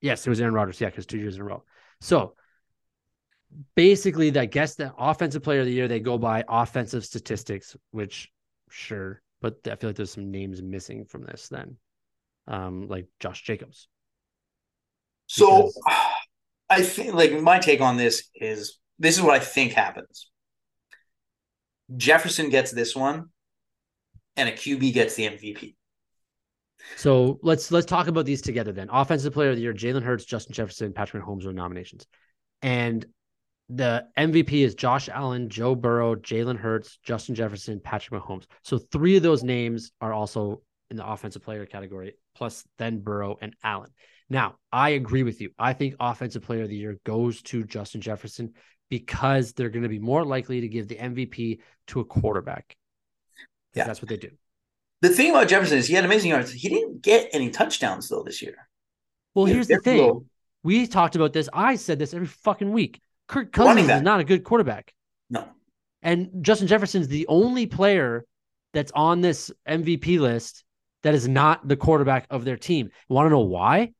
Yes, 0.00 0.26
it 0.26 0.30
was 0.30 0.40
Aaron 0.40 0.54
Rodgers. 0.54 0.80
Yeah, 0.80 0.88
because 0.88 1.06
two 1.06 1.18
years 1.18 1.36
in 1.36 1.42
a 1.42 1.44
row. 1.44 1.64
So 2.00 2.34
basically, 3.74 4.36
I 4.36 4.46
guess 4.46 4.74
the 4.74 4.92
offensive 4.96 5.42
player 5.42 5.60
of 5.60 5.66
the 5.66 5.72
year, 5.72 5.88
they 5.88 6.00
go 6.00 6.18
by 6.18 6.44
offensive 6.48 7.04
statistics, 7.04 7.76
which 7.90 8.30
sure, 8.70 9.22
but 9.40 9.58
I 9.66 9.76
feel 9.76 9.90
like 9.90 9.96
there's 9.96 10.12
some 10.12 10.30
names 10.30 10.62
missing 10.62 11.04
from 11.04 11.22
this 11.22 11.48
then. 11.48 11.76
Um, 12.46 12.88
like 12.88 13.06
Josh 13.20 13.42
Jacobs. 13.42 13.88
So. 15.26 15.70
I 16.70 16.82
think 16.82 17.14
like 17.14 17.40
my 17.40 17.58
take 17.58 17.80
on 17.80 17.96
this 17.96 18.28
is 18.34 18.78
this 18.98 19.16
is 19.16 19.22
what 19.22 19.34
I 19.34 19.38
think 19.38 19.72
happens. 19.72 20.30
Jefferson 21.96 22.48
gets 22.48 22.72
this 22.72 22.96
one, 22.96 23.26
and 24.36 24.48
a 24.48 24.52
QB 24.52 24.92
gets 24.92 25.14
the 25.14 25.28
MVP. 25.28 25.74
So 26.96 27.38
let's 27.42 27.70
let's 27.70 27.86
talk 27.86 28.08
about 28.08 28.26
these 28.26 28.42
together 28.42 28.72
then. 28.72 28.88
Offensive 28.90 29.32
player 29.32 29.50
of 29.50 29.56
the 29.56 29.62
year, 29.62 29.74
Jalen 29.74 30.02
Hurts, 30.02 30.24
Justin 30.24 30.54
Jefferson, 30.54 30.92
Patrick 30.92 31.22
Mahomes 31.22 31.46
are 31.46 31.52
nominations. 31.52 32.06
And 32.62 33.04
the 33.68 34.06
MVP 34.18 34.64
is 34.64 34.74
Josh 34.74 35.08
Allen, 35.08 35.48
Joe 35.48 35.74
Burrow, 35.74 36.14
Jalen 36.14 36.58
Hurts, 36.58 36.98
Justin 37.02 37.34
Jefferson, 37.34 37.80
Patrick 37.82 38.22
Mahomes. 38.22 38.44
So 38.62 38.78
three 38.78 39.16
of 39.16 39.22
those 39.22 39.42
names 39.42 39.92
are 40.00 40.12
also 40.12 40.62
in 40.94 40.98
the 40.98 41.10
offensive 41.10 41.42
player 41.42 41.66
category, 41.66 42.14
plus 42.36 42.64
then 42.78 43.00
Burrow 43.00 43.36
and 43.40 43.54
Allen. 43.64 43.90
Now, 44.30 44.56
I 44.72 44.90
agree 44.90 45.24
with 45.24 45.40
you. 45.40 45.50
I 45.58 45.72
think 45.72 45.96
offensive 45.98 46.42
player 46.42 46.62
of 46.62 46.68
the 46.68 46.76
year 46.76 46.98
goes 47.04 47.42
to 47.42 47.64
Justin 47.64 48.00
Jefferson 48.00 48.54
because 48.88 49.52
they're 49.52 49.70
going 49.70 49.82
to 49.82 49.88
be 49.88 49.98
more 49.98 50.24
likely 50.24 50.60
to 50.60 50.68
give 50.68 50.88
the 50.88 50.96
MVP 50.96 51.58
to 51.88 52.00
a 52.00 52.04
quarterback. 52.04 52.76
Yeah, 53.74 53.84
that's 53.84 54.00
what 54.00 54.08
they 54.08 54.16
do. 54.16 54.30
The 55.02 55.08
thing 55.08 55.30
about 55.30 55.48
Jefferson 55.48 55.78
is 55.78 55.88
he 55.88 55.94
had 55.94 56.04
amazing 56.04 56.30
yards. 56.30 56.52
He 56.52 56.68
didn't 56.68 57.02
get 57.02 57.28
any 57.32 57.50
touchdowns 57.50 58.08
though 58.08 58.22
this 58.22 58.40
year. 58.40 58.68
Well, 59.34 59.46
here's 59.46 59.66
the 59.66 59.78
thing. 59.78 59.98
Low. 59.98 60.24
We 60.62 60.86
talked 60.86 61.16
about 61.16 61.32
this. 61.32 61.48
I 61.52 61.76
said 61.76 61.98
this 61.98 62.14
every 62.14 62.28
fucking 62.28 62.72
week. 62.72 63.00
Kirk 63.26 63.52
Cousins 63.52 63.90
is 63.90 64.02
not 64.02 64.20
a 64.20 64.24
good 64.24 64.44
quarterback. 64.44 64.94
No. 65.28 65.48
And 66.02 66.30
Justin 66.40 66.68
Jefferson's 66.68 67.08
the 67.08 67.26
only 67.26 67.66
player 67.66 68.24
that's 68.72 68.92
on 68.92 69.20
this 69.20 69.50
MVP 69.68 70.18
list 70.18 70.63
that 71.04 71.14
is 71.14 71.28
not 71.28 71.66
the 71.66 71.76
quarterback 71.76 72.26
of 72.30 72.44
their 72.44 72.56
team. 72.56 72.90
You 73.08 73.14
want 73.14 73.26
to 73.26 73.30
know 73.30 73.40
why? 73.40 73.92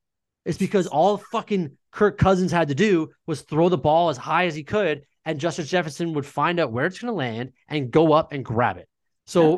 It's 0.45 0.59
because 0.59 0.89
all 0.89 1.19
fucking 1.19 1.79
Kirk 1.93 2.19
Cousins 2.19 2.51
had 2.51 2.69
to 2.69 2.75
do 2.75 3.11
was 3.27 3.43
throw 3.43 3.69
the 3.69 3.79
ball 3.79 4.09
as 4.09 4.17
high 4.17 4.47
as 4.47 4.57
he 4.57 4.65
could, 4.65 5.03
and 5.25 5.39
Justin 5.39 5.65
Jefferson 5.65 6.15
would 6.15 6.27
find 6.27 6.59
out 6.59 6.73
where 6.73 6.87
it's 6.87 6.99
going 6.99 7.13
to 7.13 7.17
land 7.17 7.53
and 7.69 7.93
go 7.93 8.13
up 8.13 8.33
and 8.33 8.45
grab 8.45 8.77
it. 8.77 8.89
So 9.27 9.53
yeah 9.53 9.57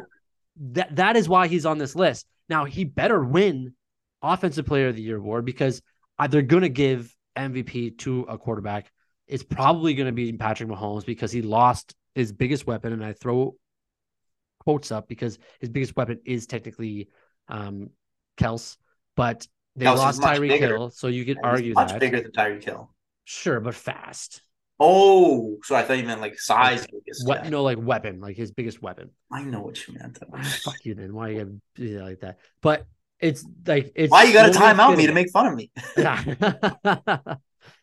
that 0.59 0.97
that 0.97 1.17
is 1.17 1.29
why 1.29 1.49
he's 1.49 1.67
on 1.67 1.79
this 1.79 1.95
list. 1.95 2.27
Now 2.49 2.65
he 2.65 2.85
better 2.85 3.23
win 3.23 3.75
offensive 4.23 4.67
player 4.67 4.89
of 4.89 4.97
the 4.97 5.03
year 5.03 5.19
award 5.19 5.45
because 5.45 5.83
they're 6.31 6.43
going 6.43 6.63
to 6.63 6.69
give 6.69 7.15
MVP 7.37 7.99
to 7.99 8.23
a 8.23 8.39
quarterback. 8.39 8.91
It's 9.27 9.43
probably 9.43 9.95
going 9.95 10.07
to 10.07 10.13
be 10.13 10.33
Patrick 10.33 10.69
Mahomes 10.69 11.05
because 11.05 11.33
he 11.33 11.43
lost 11.43 11.95
his 12.15 12.33
biggest 12.33 12.67
weapon, 12.67 12.93
and 12.93 13.05
I 13.05 13.13
throw 13.13 13.57
quotes 14.61 14.91
up 14.91 15.09
because 15.09 15.39
his 15.61 15.69
biggest 15.69 15.97
weapon 15.97 16.21
is 16.25 16.47
technically 16.47 17.09
um, 17.49 17.91
Kelce, 18.39 18.77
but 19.17 19.47
they 19.75 19.87
lost 19.87 20.21
Tyreek 20.21 20.59
Hill, 20.59 20.91
so 20.91 21.09
you 21.09 21.25
could 21.25 21.39
argue 21.43 21.75
that 21.75 21.81
much 21.81 21.91
that 21.93 22.01
bigger 22.01 22.21
than 22.21 22.33
Tyreek 22.33 22.65
Hill. 22.65 22.91
Sure, 23.25 23.61
but 23.61 23.75
fast. 23.75 24.43
Oh, 24.79 25.57
so 25.65 25.75
I 25.75 25.83
thought 25.83 25.99
you 25.99 26.05
meant 26.05 26.21
like 26.21 26.39
size. 26.39 26.87
We- 27.27 27.49
no, 27.49 27.63
like 27.63 27.79
weapon, 27.81 28.21
like 28.21 28.37
his 28.37 28.53
biggest 28.53 28.83
weapon. 28.83 29.11
I 29.33 29.43
know 29.43 29.61
what 29.61 29.87
you 29.87 29.95
meant. 29.95 30.19
Ah, 30.33 30.43
fuck 30.63 30.85
you 30.85 30.95
then. 30.95 31.15
Why 31.15 31.31
you 31.31 31.61
gotta 31.77 32.05
like 32.05 32.21
that? 32.21 32.39
But 32.61 32.87
it's 33.19 33.45
like 33.67 33.93
it's 33.95 34.11
why 34.11 34.25
you 34.25 34.33
gotta 34.33 34.53
time 34.53 34.79
out 34.79 34.97
me 34.97 35.07
to 35.07 35.15
make 35.15 35.31
fun 35.31 35.47
of 35.47 35.55
me. 35.55 35.71
yeah. 35.97 36.23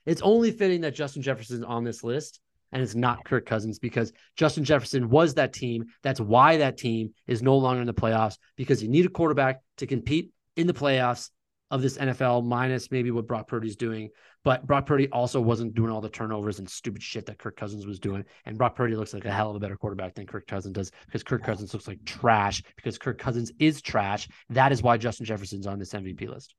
it's 0.06 0.22
only 0.22 0.52
fitting 0.52 0.82
that 0.82 0.94
Justin 0.94 1.24
Jefferson's 1.24 1.64
on 1.64 1.84
this 1.84 2.04
list 2.04 2.40
and 2.74 2.82
it's 2.82 2.96
not 2.96 3.24
Kirk 3.24 3.46
Cousins 3.46 3.80
because 3.80 4.12
Justin 4.36 4.64
Jefferson 4.64 5.10
was 5.10 5.36
that 5.36 5.54
team. 5.54 5.86
That's 6.02 6.20
why 6.20 6.58
that 6.58 6.78
team 6.78 7.14
is 7.28 7.42
no 7.42 7.58
longer 7.58 7.82
in 7.82 7.88
the 7.88 7.94
playoffs 7.94 8.38
because 8.58 8.82
you 8.82 8.90
need 8.90 9.06
a 9.06 9.10
quarterback 9.10 9.62
to 9.78 9.88
compete 9.88 10.32
in 10.56 10.68
the 10.68 10.74
playoffs 10.74 11.30
of 11.72 11.82
this 11.82 11.98
NFL, 11.98 12.46
minus 12.46 12.92
maybe 12.92 13.10
what 13.10 13.28
Brock 13.28 13.48
Purdy's 13.48 13.76
doing. 13.76 14.10
But 14.44 14.68
Brock 14.68 14.86
Purdy 14.86 15.10
also 15.10 15.42
wasn't 15.42 15.74
doing 15.74 15.90
all 15.90 16.02
the 16.02 16.10
turnovers 16.10 16.60
and 16.60 16.70
stupid 16.70 17.02
shit 17.02 17.26
that 17.26 17.40
Kirk 17.40 17.56
Cousins 17.56 17.88
was 17.88 18.00
doing. 18.00 18.26
And 18.46 18.58
Brock 18.58 18.76
Purdy 18.76 18.96
looks 18.96 19.14
like 19.14 19.26
a 19.26 19.32
hell 19.32 19.50
of 19.50 19.56
a 19.56 19.60
better 19.60 19.78
quarterback 19.78 20.14
than 20.14 20.28
Kirk 20.28 20.46
Cousins 20.46 20.76
does 20.76 20.92
because 21.06 21.24
Kirk 21.24 21.44
Cousins 21.44 21.74
looks 21.74 21.88
like 21.88 22.04
trash 22.06 22.62
because 22.76 22.98
Kirk 22.98 23.18
Cousins 23.18 23.52
is 23.60 23.82
trash. 23.82 24.28
That 24.50 24.72
is 24.72 24.84
why 24.84 24.98
Justin 24.98 25.26
Jefferson's 25.26 25.66
on 25.66 25.80
this 25.80 25.94
MVP 25.94 26.28
list. 26.28 26.54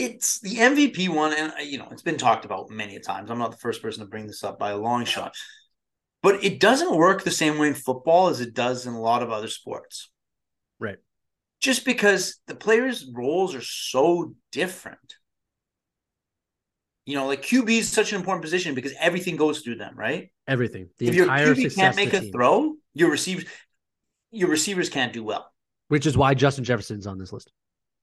It's 0.00 0.40
the 0.40 0.56
MVP 0.56 1.08
one, 1.08 1.32
and 1.34 1.52
you 1.62 1.78
know 1.78 1.88
it's 1.90 2.02
been 2.02 2.18
talked 2.18 2.44
about 2.44 2.70
many 2.70 2.98
times. 2.98 3.30
I'm 3.30 3.38
not 3.38 3.50
the 3.50 3.56
first 3.58 3.82
person 3.82 4.02
to 4.02 4.08
bring 4.08 4.26
this 4.26 4.44
up 4.44 4.58
by 4.58 4.70
a 4.70 4.78
long 4.78 5.04
shot, 5.04 5.34
but 6.22 6.42
it 6.44 6.60
doesn't 6.60 6.96
work 6.96 7.22
the 7.22 7.30
same 7.30 7.58
way 7.58 7.68
in 7.68 7.74
football 7.74 8.28
as 8.28 8.40
it 8.40 8.54
does 8.54 8.86
in 8.86 8.94
a 8.94 9.00
lot 9.00 9.22
of 9.22 9.30
other 9.30 9.48
sports. 9.48 10.10
Right 10.78 10.98
just 11.60 11.84
because 11.84 12.38
the 12.46 12.54
players' 12.54 13.06
roles 13.12 13.54
are 13.54 13.62
so 13.62 14.34
different. 14.50 15.16
You 17.06 17.14
know, 17.16 17.26
like 17.26 17.42
QB 17.42 17.70
is 17.70 17.88
such 17.88 18.12
an 18.12 18.18
important 18.18 18.42
position 18.42 18.74
because 18.74 18.92
everything 18.98 19.36
goes 19.36 19.60
through 19.60 19.76
them, 19.76 19.94
right? 19.96 20.30
Everything. 20.46 20.88
The 20.98 21.08
if 21.08 21.14
your 21.14 21.26
QB 21.26 21.74
can't 21.74 21.96
make 21.96 22.12
a 22.12 22.20
team. 22.20 22.32
throw, 22.32 22.74
your 22.94 23.10
receivers, 23.10 23.44
your 24.30 24.48
receivers 24.48 24.88
can't 24.88 25.12
do 25.12 25.22
well. 25.22 25.52
Which 25.88 26.06
is 26.06 26.16
why 26.16 26.34
Justin 26.34 26.64
Jefferson's 26.64 27.06
on 27.06 27.18
this 27.18 27.32
list. 27.32 27.50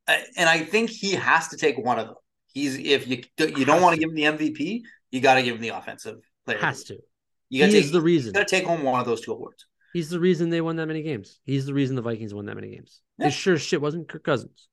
And 0.08 0.50
I 0.50 0.60
think 0.60 0.90
he 0.90 1.12
has 1.12 1.50
to 1.50 1.58
take 1.58 1.78
one 1.78 2.00
of 2.00 2.08
them. 2.08 2.16
He's 2.54 2.78
if 2.78 3.08
you 3.08 3.24
you 3.38 3.66
don't 3.66 3.82
want 3.82 3.96
to 3.96 4.00
give 4.00 4.10
him 4.10 4.16
the 4.16 4.24
MVP, 4.24 4.82
you 5.12 5.22
got 5.22 5.36
to 5.36 5.44
give 5.44 5.56
him 5.56 5.62
the 5.62 5.70
offensive 5.70 6.18
player. 6.46 6.60
Has 6.60 6.84
to. 6.86 6.98
You 7.50 7.64
got 7.64 7.72
to 7.72 7.82
take 7.82 7.92
the 7.92 8.02
reason. 8.02 8.30
You 8.30 8.34
got 8.34 8.48
to 8.48 8.56
take 8.56 8.66
home 8.66 8.84
one 8.84 9.00
of 9.00 9.06
those 9.06 9.22
two 9.22 9.32
awards. 9.32 9.66
He's 9.94 10.10
the 10.10 10.20
reason 10.20 10.50
they 10.50 10.62
won 10.62 10.76
that 10.78 10.88
many 10.88 11.02
games. 11.02 11.40
He's 11.46 11.66
the 11.66 11.74
reason 11.74 11.96
the 11.96 12.02
Vikings 12.02 12.34
won 12.34 12.46
that 12.46 12.56
many 12.56 12.70
games. 12.70 13.02
Yeah. 13.18 13.28
It 13.28 13.32
sure 13.32 13.58
shit 13.58 13.82
wasn't 13.82 14.08
Kirk 14.08 14.24
Cousins. 14.24 14.68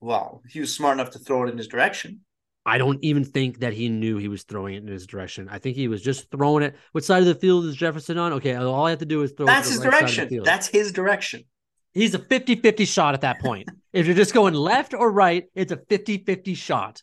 Well, 0.00 0.42
he 0.48 0.60
was 0.60 0.74
smart 0.74 0.98
enough 0.98 1.10
to 1.10 1.18
throw 1.18 1.44
it 1.44 1.50
in 1.50 1.58
his 1.58 1.68
direction. 1.68 2.20
I 2.66 2.78
don't 2.78 3.02
even 3.02 3.24
think 3.24 3.60
that 3.60 3.72
he 3.72 3.88
knew 3.88 4.18
he 4.18 4.28
was 4.28 4.42
throwing 4.42 4.74
it 4.74 4.82
in 4.82 4.88
his 4.88 5.06
direction. 5.06 5.48
I 5.50 5.58
think 5.58 5.76
he 5.76 5.88
was 5.88 6.02
just 6.02 6.30
throwing 6.30 6.62
it. 6.62 6.74
What 6.92 7.04
side 7.04 7.20
of 7.20 7.26
the 7.26 7.34
field 7.34 7.64
is 7.64 7.74
Jefferson 7.74 8.18
on? 8.18 8.34
Okay, 8.34 8.54
all 8.54 8.86
I 8.86 8.90
have 8.90 8.98
to 8.98 9.06
do 9.06 9.22
is 9.22 9.32
throw 9.32 9.46
That's 9.46 9.68
his 9.68 9.78
right 9.78 9.90
direction. 9.90 10.42
That's 10.44 10.66
his 10.66 10.92
direction. 10.92 11.44
He's 11.92 12.14
a 12.14 12.18
50 12.18 12.56
50 12.56 12.84
shot 12.84 13.14
at 13.14 13.22
that 13.22 13.40
point. 13.40 13.68
if 13.92 14.06
you're 14.06 14.16
just 14.16 14.34
going 14.34 14.54
left 14.54 14.94
or 14.94 15.10
right, 15.10 15.44
it's 15.54 15.72
a 15.72 15.76
50 15.76 16.18
50 16.24 16.54
shot. 16.54 17.02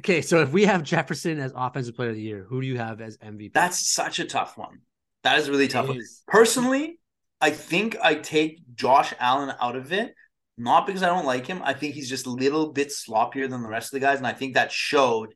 Okay, 0.00 0.22
so 0.22 0.40
if 0.40 0.52
we 0.52 0.64
have 0.64 0.82
Jefferson 0.82 1.38
as 1.38 1.52
offensive 1.54 1.94
player 1.94 2.10
of 2.10 2.16
the 2.16 2.22
year, 2.22 2.44
who 2.48 2.60
do 2.60 2.66
you 2.66 2.78
have 2.78 3.00
as 3.00 3.16
MVP? 3.18 3.52
That's 3.52 3.78
such 3.78 4.18
a 4.18 4.24
tough 4.24 4.58
one. 4.58 4.80
That 5.22 5.38
is 5.38 5.48
really 5.48 5.68
tough. 5.68 5.88
Personally, 6.26 6.98
I 7.40 7.50
think 7.50 7.96
I 8.02 8.16
take 8.16 8.60
Josh 8.74 9.14
Allen 9.18 9.54
out 9.60 9.76
of 9.76 9.92
it, 9.92 10.14
not 10.58 10.86
because 10.86 11.02
I 11.02 11.06
don't 11.06 11.24
like 11.24 11.46
him. 11.46 11.62
I 11.64 11.74
think 11.74 11.94
he's 11.94 12.10
just 12.10 12.26
a 12.26 12.30
little 12.30 12.72
bit 12.72 12.88
sloppier 12.88 13.48
than 13.48 13.62
the 13.62 13.68
rest 13.68 13.94
of 13.94 14.00
the 14.00 14.04
guys, 14.04 14.18
and 14.18 14.26
I 14.26 14.32
think 14.32 14.54
that 14.54 14.72
showed 14.72 15.34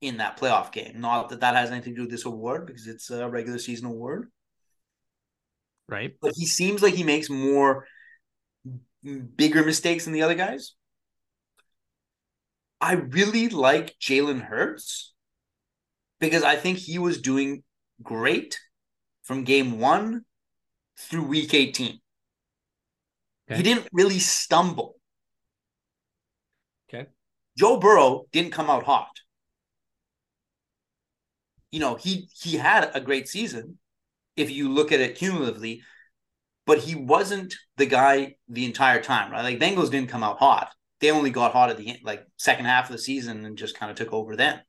in 0.00 0.18
that 0.18 0.38
playoff 0.38 0.70
game. 0.70 1.00
Not 1.00 1.30
that 1.30 1.40
that 1.40 1.56
has 1.56 1.70
anything 1.70 1.94
to 1.94 1.96
do 1.96 2.02
with 2.02 2.10
this 2.10 2.26
award 2.26 2.66
because 2.66 2.86
it's 2.86 3.10
a 3.10 3.28
regular 3.28 3.58
season 3.58 3.86
award. 3.86 4.30
Right. 5.88 6.14
but 6.20 6.32
he 6.34 6.46
seems 6.46 6.82
like 6.82 6.94
he 6.94 7.04
makes 7.04 7.28
more 7.28 7.86
bigger 9.36 9.64
mistakes 9.64 10.04
than 10.04 10.14
the 10.14 10.22
other 10.22 10.34
guys. 10.34 10.72
I 12.80 12.94
really 12.94 13.48
like 13.48 13.94
Jalen 14.00 14.42
Hurts 14.42 15.14
because 16.20 16.42
I 16.42 16.56
think 16.56 16.78
he 16.78 16.98
was 16.98 17.20
doing 17.20 17.62
great 18.02 18.58
from 19.22 19.44
game 19.44 19.78
one 19.78 20.24
through 20.98 21.24
week 21.24 21.54
18. 21.54 22.00
Okay. 23.48 23.56
He 23.56 23.62
didn't 23.62 23.88
really 23.92 24.18
stumble. 24.18 24.96
Okay. 26.88 27.08
Joe 27.58 27.78
Burrow 27.78 28.24
didn't 28.32 28.52
come 28.52 28.70
out 28.70 28.84
hot. 28.84 29.10
You 31.70 31.80
know, 31.80 31.94
he 31.96 32.28
he 32.40 32.56
had 32.56 32.90
a 32.94 33.00
great 33.00 33.28
season 33.28 33.78
if 34.36 34.50
you 34.50 34.68
look 34.68 34.92
at 34.92 35.00
it 35.00 35.16
cumulatively, 35.16 35.82
but 36.66 36.78
he 36.78 36.94
wasn't 36.94 37.54
the 37.76 37.86
guy 37.86 38.36
the 38.48 38.64
entire 38.64 39.02
time, 39.02 39.30
right? 39.30 39.42
Like 39.42 39.58
Bengals 39.58 39.90
didn't 39.90 40.08
come 40.08 40.22
out 40.22 40.38
hot. 40.38 40.72
They 41.00 41.10
only 41.10 41.30
got 41.30 41.52
hot 41.52 41.70
at 41.70 41.76
the 41.76 41.88
end, 41.88 41.98
like 42.04 42.24
second 42.38 42.64
half 42.64 42.86
of 42.86 42.92
the 42.92 43.02
season 43.02 43.44
and 43.44 43.58
just 43.58 43.78
kind 43.78 43.90
of 43.90 43.96
took 43.96 44.12
over 44.12 44.36
then. 44.36 44.60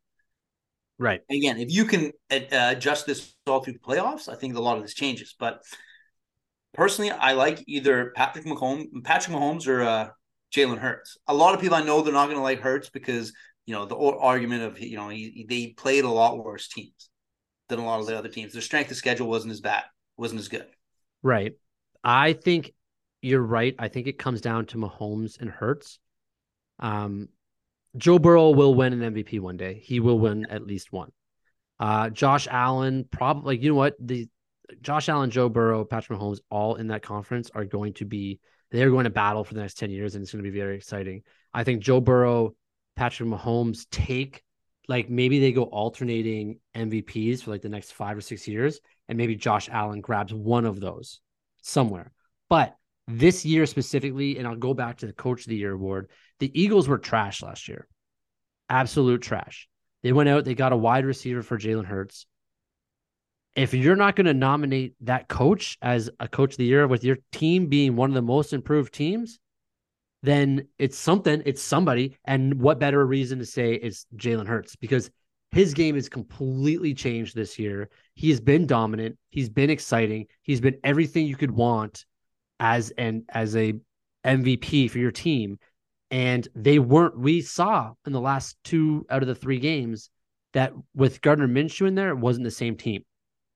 Right. 0.97 1.22
Again, 1.30 1.57
if 1.57 1.72
you 1.72 1.86
can 1.86 2.11
uh, 2.32 2.39
adjust 2.51 3.05
this 3.05 3.36
all 3.47 3.61
through 3.61 3.74
the 3.74 3.80
playoffs, 3.80 4.30
I 4.30 4.36
think 4.36 4.55
a 4.55 4.61
lot 4.61 4.78
of 4.78 4.84
this 4.84 4.93
changes. 4.93 5.36
But 5.38 5.61
personally, 6.74 7.11
I 7.11 7.34
like 7.34 7.63
either 7.68 8.11
Patrick 8.16 8.45
Mahomes, 8.45 9.03
Patrick 9.03 9.36
Mahomes 9.36 9.68
or 9.68 9.84
uh, 9.84 10.09
Jalen 10.53 10.80
Hurts. 10.80 11.18
A 11.28 11.34
lot 11.34 11.53
of 11.53 11.61
people 11.61 11.76
I 11.76 11.84
know 11.84 12.01
they're 12.01 12.13
not 12.13 12.26
going 12.26 12.38
to 12.38 12.43
like 12.43 12.61
Hurts 12.61 12.89
because 12.89 13.34
you 13.66 13.74
know 13.74 13.86
the 13.86 13.97
argument 13.97 14.63
of 14.63 14.80
you 14.80 14.95
know 14.95 15.09
he, 15.09 15.45
they 15.49 15.68
played 15.68 16.05
a 16.05 16.09
lot 16.09 16.43
worse 16.43 16.68
teams 16.68 17.09
than 17.70 17.80
a 17.80 17.86
lot 17.86 17.99
of 17.99 18.07
the 18.07 18.18
other 18.18 18.30
teams. 18.30 18.53
Their 18.53 18.61
strength 18.61 18.91
of 18.91 18.97
schedule 18.97 19.28
wasn't 19.28 19.51
as 19.51 19.61
bad, 19.61 19.84
wasn't 20.18 20.39
as 20.39 20.47
good. 20.47 20.68
Right. 21.24 21.53
I 22.03 22.34
think 22.34 22.72
you're 23.22 23.41
right. 23.41 23.76
I 23.80 23.88
think 23.88 24.07
it 24.07 24.20
comes 24.20 24.41
down 24.41 24.68
to 24.68 24.78
Mahomes 24.78 25.39
and 25.39 25.49
Hurts. 25.49 25.99
Um, 26.80 27.30
Joe 27.97 28.20
Burrow 28.20 28.51
will 28.51 28.76
win 28.76 28.93
an 28.93 29.13
MVP 29.13 29.39
one 29.39 29.57
day. 29.57 29.82
He 29.84 29.99
will 29.99 30.20
win 30.20 30.45
at 30.49 30.66
least 30.66 30.91
one. 30.91 31.11
Uh, 31.80 32.09
Josh 32.09 32.47
Allen, 32.49 33.05
probably 33.09 33.55
like 33.55 33.63
you 33.63 33.70
know 33.70 33.76
what 33.76 33.95
the 33.99 34.28
Josh 34.82 35.09
Allen, 35.09 35.30
Joe 35.30 35.49
Burrow, 35.49 35.86
Patrick 35.86 36.20
Mahomes, 36.20 36.39
all 36.49 36.76
in 36.76 36.88
that 36.88 37.01
conference 37.01 37.49
are 37.53 37.66
going 37.66 37.93
to 37.93 38.05
be 38.05 38.39
they're 38.72 38.89
going 38.89 39.03
to 39.05 39.09
battle 39.09 39.43
for 39.43 39.53
the 39.53 39.61
next 39.61 39.76
ten 39.76 39.89
years, 39.89 40.16
and 40.16 40.24
it's 40.24 40.32
going 40.32 40.43
to 40.43 40.49
be 40.49 40.57
very 40.57 40.76
exciting. 40.76 41.24
I 41.53 41.63
think 41.63 41.82
Joe 41.82 42.01
Burrow, 42.01 42.55
Patrick 42.95 43.30
Mahomes 43.30 43.88
take 43.89 44.43
like 44.88 45.09
maybe 45.09 45.39
they 45.39 45.51
go 45.51 45.63
alternating 45.63 46.59
MVPs 46.75 47.41
for 47.43 47.51
like 47.51 47.61
the 47.61 47.69
next 47.69 47.93
five 47.93 48.17
or 48.17 48.21
six 48.21 48.47
years, 48.47 48.79
and 49.07 49.17
maybe 49.17 49.36
Josh 49.36 49.69
Allen 49.71 50.01
grabs 50.01 50.33
one 50.33 50.65
of 50.65 50.79
those 50.79 51.21
somewhere. 51.61 52.11
But 52.49 52.75
this 53.07 53.45
year 53.45 53.65
specifically, 53.65 54.38
and 54.38 54.47
I'll 54.47 54.55
go 54.55 54.73
back 54.73 54.97
to 54.97 55.07
the 55.07 55.13
Coach 55.13 55.41
of 55.41 55.47
the 55.47 55.55
Year 55.55 55.73
award. 55.73 56.09
The 56.39 56.59
Eagles 56.59 56.88
were 56.88 56.97
trash 56.97 57.41
last 57.41 57.67
year, 57.67 57.88
absolute 58.69 59.21
trash. 59.21 59.67
They 60.03 60.11
went 60.11 60.29
out, 60.29 60.45
they 60.45 60.55
got 60.55 60.73
a 60.73 60.77
wide 60.77 61.05
receiver 61.05 61.41
for 61.41 61.57
Jalen 61.57 61.86
Hurts. 61.86 62.25
If 63.55 63.73
you're 63.73 63.95
not 63.95 64.15
going 64.15 64.25
to 64.25 64.33
nominate 64.33 64.95
that 65.01 65.27
coach 65.27 65.77
as 65.81 66.09
a 66.19 66.27
coach 66.27 66.51
of 66.51 66.57
the 66.57 66.65
year 66.65 66.88
with 66.88 67.03
your 67.03 67.17
team 67.31 67.67
being 67.67 67.95
one 67.95 68.09
of 68.09 68.15
the 68.15 68.21
most 68.21 68.51
improved 68.53 68.93
teams, 68.93 69.39
then 70.26 70.67
it's 70.78 70.97
something, 70.97 71.41
it's 71.45 71.61
somebody. 71.61 72.17
And 72.26 72.59
what 72.59 72.80
better 72.80 73.05
reason 73.05 73.39
to 73.39 73.45
say 73.45 73.73
it's 73.76 74.05
Jalen 74.15 74.47
Hurts 74.47 74.76
because 74.76 75.09
his 75.51 75.73
game 75.73 75.95
is 75.95 76.09
completely 76.09 76.93
changed 76.93 77.36
this 77.36 77.57
year. 77.57 77.89
He 78.13 78.30
has 78.30 78.41
been 78.41 78.67
dominant, 78.67 79.17
he's 79.30 79.49
been 79.49 79.69
exciting, 79.69 80.28
he's 80.41 80.61
been 80.61 80.78
everything 80.84 81.28
you 81.28 81.38
could 81.38 81.51
want 81.51 82.05
as 82.59 82.91
an 82.97 83.26
as 83.30 83.55
a 83.55 83.73
MVP 84.26 84.89
for 84.89 84.97
your 84.97 85.11
team. 85.11 85.59
And 86.11 86.47
they 86.55 86.80
weren't, 86.80 87.17
we 87.17 87.41
saw 87.41 87.93
in 88.05 88.13
the 88.13 88.21
last 88.21 88.57
two 88.63 89.05
out 89.09 89.21
of 89.21 89.28
the 89.28 89.36
three 89.36 89.59
games 89.59 90.09
that 90.53 90.73
with 90.93 91.21
Gardner 91.21 91.47
Minshew 91.47 91.88
in 91.88 91.95
there, 91.95 92.09
it 92.09 92.17
wasn't 92.17 92.45
the 92.45 92.51
same 92.51 92.76
team. 92.76 93.03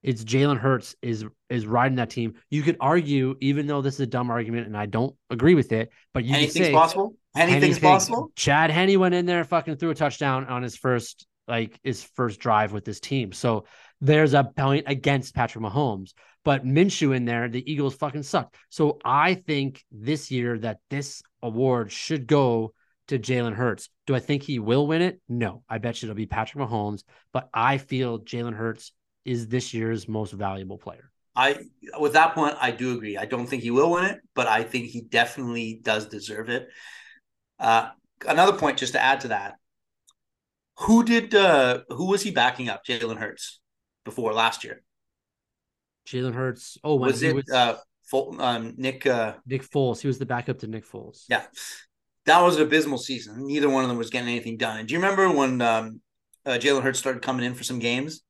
It's 0.03 0.23
Jalen 0.23 0.59
Hurts 0.59 0.95
is 1.01 1.25
is 1.49 1.65
riding 1.65 1.97
that 1.97 2.09
team. 2.09 2.35
You 2.49 2.61
could 2.61 2.77
argue, 2.79 3.35
even 3.41 3.67
though 3.67 3.81
this 3.81 3.95
is 3.95 4.01
a 4.01 4.07
dumb 4.07 4.29
argument 4.29 4.67
and 4.67 4.77
I 4.77 4.85
don't 4.85 5.15
agree 5.29 5.55
with 5.55 5.71
it, 5.71 5.89
but 6.13 6.23
you 6.23 6.35
anything's 6.35 6.67
say, 6.67 6.71
possible. 6.73 7.15
Anything's 7.35 7.63
anything. 7.63 7.89
possible. 7.89 8.31
Chad 8.35 8.71
Henne 8.71 8.99
went 8.99 9.15
in 9.15 9.25
there, 9.25 9.43
fucking 9.43 9.77
threw 9.77 9.89
a 9.89 9.95
touchdown 9.95 10.45
on 10.45 10.63
his 10.63 10.75
first 10.75 11.25
like 11.47 11.79
his 11.83 12.03
first 12.03 12.39
drive 12.39 12.71
with 12.71 12.85
this 12.85 12.99
team. 12.99 13.33
So 13.33 13.65
there's 13.99 14.33
a 14.33 14.43
point 14.43 14.85
against 14.87 15.35
Patrick 15.35 15.63
Mahomes. 15.63 16.13
But 16.45 16.63
Minshew 16.65 17.15
in 17.15 17.25
there, 17.25 17.49
the 17.49 17.69
Eagles 17.69 17.95
fucking 17.95 18.23
sucked. 18.23 18.55
So 18.69 18.99
I 19.03 19.33
think 19.33 19.83
this 19.91 20.31
year 20.31 20.57
that 20.59 20.77
this 20.89 21.21
award 21.41 21.91
should 21.91 22.27
go 22.27 22.73
to 23.07 23.19
Jalen 23.19 23.55
Hurts. 23.55 23.89
Do 24.07 24.15
I 24.15 24.19
think 24.19 24.43
he 24.43 24.59
will 24.59 24.87
win 24.87 25.01
it? 25.01 25.19
No. 25.27 25.63
I 25.67 25.79
bet 25.79 26.01
you 26.01 26.05
it'll 26.05 26.15
be 26.15 26.27
Patrick 26.27 26.63
Mahomes. 26.63 27.03
But 27.33 27.49
I 27.53 27.77
feel 27.77 28.19
Jalen 28.19 28.53
Hurts 28.53 28.93
is 29.25 29.47
this 29.47 29.73
year's 29.73 30.07
most 30.07 30.31
valuable 30.31 30.77
player. 30.77 31.11
I 31.39 31.55
with 31.97 32.13
that 32.13 32.35
point, 32.35 32.57
I 32.59 32.71
do 32.71 32.93
agree. 32.95 33.15
I 33.15 33.23
don't 33.23 33.47
think 33.47 33.63
he 33.63 33.71
will 33.71 33.91
win 33.91 34.03
it, 34.03 34.19
but 34.35 34.47
I 34.47 34.63
think 34.63 34.87
he 34.87 34.99
definitely 34.99 35.79
does 35.81 36.07
deserve 36.07 36.49
it. 36.49 36.67
Uh, 37.57 37.91
another 38.27 38.57
point, 38.57 38.77
just 38.77 38.91
to 38.91 39.01
add 39.01 39.21
to 39.21 39.29
that, 39.29 39.55
who 40.79 41.05
did 41.05 41.33
uh, 41.33 41.79
who 41.87 42.07
was 42.07 42.23
he 42.23 42.31
backing 42.31 42.67
up? 42.67 42.85
Jalen 42.85 43.17
Hurts 43.17 43.61
before 44.03 44.33
last 44.33 44.65
year. 44.65 44.83
Jalen 46.05 46.33
Hurts. 46.33 46.77
Oh, 46.83 46.95
was 46.95 47.23
it 47.23 47.33
was 47.33 47.49
uh, 47.49 47.77
um, 48.37 48.73
Nick? 48.75 49.07
Uh, 49.07 49.35
Nick 49.45 49.63
Foles. 49.63 50.01
He 50.01 50.07
was 50.07 50.19
the 50.19 50.25
backup 50.25 50.59
to 50.59 50.67
Nick 50.67 50.85
Foles. 50.85 51.23
yeah, 51.29 51.43
that 52.25 52.41
was 52.41 52.57
an 52.57 52.63
abysmal 52.63 52.97
season. 52.97 53.47
Neither 53.47 53.69
one 53.69 53.83
of 53.83 53.89
them 53.89 53.97
was 53.97 54.09
getting 54.09 54.27
anything 54.27 54.57
done. 54.57 54.79
And 54.79 54.89
do 54.89 54.93
you 54.93 54.99
remember 54.99 55.31
when 55.31 55.61
um, 55.61 56.01
uh, 56.45 56.57
Jalen 56.59 56.83
Hurts 56.83 56.99
started 56.99 57.21
coming 57.21 57.45
in 57.45 57.53
for 57.53 57.63
some 57.63 57.79
games? 57.79 58.23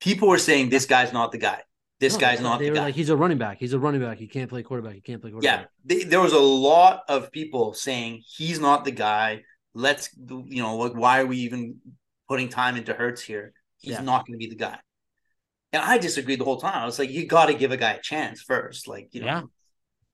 People 0.00 0.28
were 0.28 0.38
saying 0.38 0.70
this 0.70 0.86
guy's 0.86 1.12
not 1.12 1.30
the 1.30 1.38
guy. 1.38 1.60
This 2.00 2.14
No, 2.14 2.20
guy's 2.20 2.40
not 2.40 2.58
They 2.58 2.66
the 2.66 2.70
were 2.70 2.76
guy. 2.76 2.84
like, 2.86 2.94
he's 2.94 3.08
a 3.10 3.16
running 3.16 3.38
back. 3.38 3.58
He's 3.58 3.72
a 3.72 3.78
running 3.78 4.00
back. 4.00 4.18
He 4.18 4.26
can't 4.26 4.50
play 4.50 4.62
quarterback. 4.62 4.94
He 4.94 5.00
can't 5.00 5.20
play 5.20 5.30
yeah, 5.30 5.32
quarterback. 5.32 5.68
they, 5.84 6.02
there 6.04 6.20
was 6.20 6.32
a 6.32 6.38
lot 6.38 7.02
of 7.08 7.30
people 7.30 7.72
saying 7.72 8.22
he's 8.26 8.58
not 8.60 8.84
the 8.84 8.90
guy. 8.90 9.42
Let's, 9.74 10.10
you 10.16 10.62
know, 10.62 10.76
like 10.76 10.94
why 10.94 11.20
are 11.20 11.26
we 11.26 11.38
even 11.38 11.76
putting 12.28 12.48
time 12.48 12.76
into 12.76 12.92
Hurts 12.94 13.22
here? 13.22 13.52
He's 13.78 13.92
Yeah. 13.92 14.00
not 14.02 14.26
going 14.26 14.38
to 14.38 14.44
be 14.44 14.48
the 14.50 14.56
guy. 14.56 14.78
And 15.72 15.82
I 15.82 15.98
disagreed 15.98 16.40
the 16.40 16.44
whole 16.44 16.60
time. 16.60 16.74
I 16.82 16.84
was 16.84 16.98
like, 16.98 17.10
you 17.10 17.26
got 17.26 17.46
to 17.46 17.54
give 17.54 17.70
a 17.72 17.76
guy 17.76 17.92
a 17.92 18.00
chance 18.00 18.42
first. 18.42 18.86
Like, 18.88 19.08
you 19.12 19.20
know, 19.20 19.26
Yeah. 19.26 19.42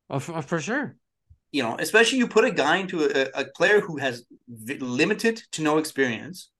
Oh, 0.08 0.18
for, 0.18 0.36
oh, 0.36 0.42
for 0.42 0.60
sure. 0.60 0.96
you 1.52 1.62
know, 1.62 1.76
especially 1.78 2.18
you 2.18 2.26
put 2.28 2.44
a 2.44 2.50
guy 2.50 2.76
into 2.78 3.04
a, 3.04 3.40
a 3.42 3.44
player 3.56 3.80
who 3.80 3.96
has 3.98 4.24
v- 4.48 4.78
limited 4.78 5.42
to 5.52 5.62
no 5.62 5.78
experience 5.78 6.50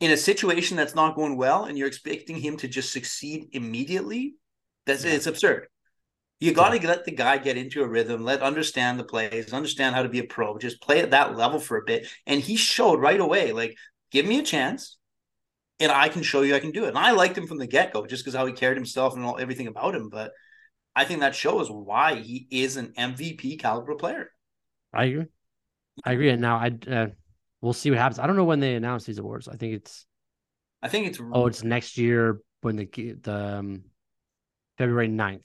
in 0.00 0.10
a 0.10 0.16
situation 0.16 0.76
that's 0.76 0.94
not 0.94 1.16
going 1.16 1.36
well, 1.36 1.64
and 1.64 1.76
you're 1.76 1.88
expecting 1.88 2.36
him 2.36 2.56
to 2.58 2.68
just 2.68 2.92
succeed 2.92 3.48
immediately. 3.52 4.34
That's 4.86 5.04
Yeah. 5.04 5.12
it's 5.14 5.26
absurd. 5.26 5.68
You 6.40 6.52
got 6.52 6.70
to 6.70 6.86
let 6.86 7.04
the 7.04 7.10
guy 7.12 7.38
get 7.38 7.56
into 7.56 7.82
a 7.82 7.88
rhythm, 7.88 8.22
let 8.24 8.42
understand 8.42 8.98
the 8.98 9.04
plays, 9.04 9.52
understand 9.52 9.94
how 9.96 10.04
to 10.04 10.08
be 10.08 10.20
a 10.20 10.24
pro, 10.24 10.56
just 10.58 10.80
play 10.80 11.00
at 11.00 11.10
that 11.10 11.36
level 11.36 11.58
for 11.58 11.76
a 11.78 11.84
bit. 11.84 12.06
And 12.26 12.40
he 12.40 12.56
showed 12.56 13.00
right 13.00 13.18
away, 13.20 13.52
like, 13.52 13.76
give 14.12 14.24
me 14.24 14.38
a 14.38 14.44
chance, 14.44 14.98
and 15.80 15.90
I 15.90 16.08
can 16.08 16.22
show 16.22 16.42
you 16.42 16.54
I 16.54 16.60
can 16.60 16.70
do 16.72 16.84
it. 16.84 16.88
And 16.90 16.98
I 16.98 17.10
liked 17.12 17.36
him 17.36 17.46
from 17.46 17.58
the 17.58 17.66
get 17.66 17.92
go, 17.92 18.06
just 18.06 18.24
because 18.24 18.36
how 18.36 18.46
he 18.46 18.52
carried 18.52 18.76
himself 18.76 19.14
and 19.14 19.24
all 19.24 19.38
everything 19.38 19.66
about 19.66 19.94
him. 19.96 20.08
But 20.08 20.32
I 20.94 21.04
think 21.04 21.20
that 21.20 21.34
shows 21.34 21.70
why 21.70 22.16
he 22.16 22.46
is 22.50 22.76
an 22.76 22.92
MVP 22.96 23.56
caliber 23.56 23.96
player. 23.96 24.30
I 24.92 25.04
agree. 25.06 25.26
I 26.04 26.12
agree. 26.12 26.30
And 26.30 26.40
now 26.42 26.56
I 26.56 26.70
uh, 26.90 27.06
we'll 27.60 27.72
see 27.72 27.90
what 27.90 27.98
happens. 27.98 28.18
I 28.18 28.26
don't 28.26 28.36
know 28.36 28.44
when 28.44 28.60
they 28.60 28.74
announce 28.74 29.04
these 29.04 29.18
awards. 29.18 29.48
I 29.48 29.56
think 29.56 29.74
it's 29.74 30.06
I 30.82 30.88
think 30.88 31.08
it's 31.08 31.20
oh, 31.32 31.46
it's 31.46 31.64
next 31.64 31.98
year 31.98 32.40
when 32.60 32.76
the 32.76 32.86
the 33.22 33.58
um, 33.58 33.82
February 34.76 35.08
9th. 35.08 35.42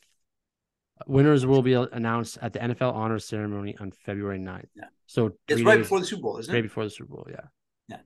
Winners 1.08 1.46
will 1.46 1.64
be 1.64 1.74
announced 1.74 2.38
at 2.42 2.54
the 2.54 2.60
NFL 2.60 2.94
honors 2.94 3.26
ceremony 3.26 3.76
on 3.80 3.92
February 3.92 4.40
9th. 4.40 4.68
Yeah. 4.76 4.86
So 5.08 5.32
it's 5.48 5.62
right 5.62 5.76
days- 5.76 5.86
before 5.86 6.00
the 6.00 6.06
Super 6.06 6.22
Bowl, 6.22 6.38
isn't 6.38 6.54
right 6.54 6.60
it? 6.60 6.64
before 6.64 6.84
the 6.84 6.90
Super 6.92 7.16
Bowl. 7.16 7.28
Yeah. 7.30 7.42
Yeah. 7.88 7.98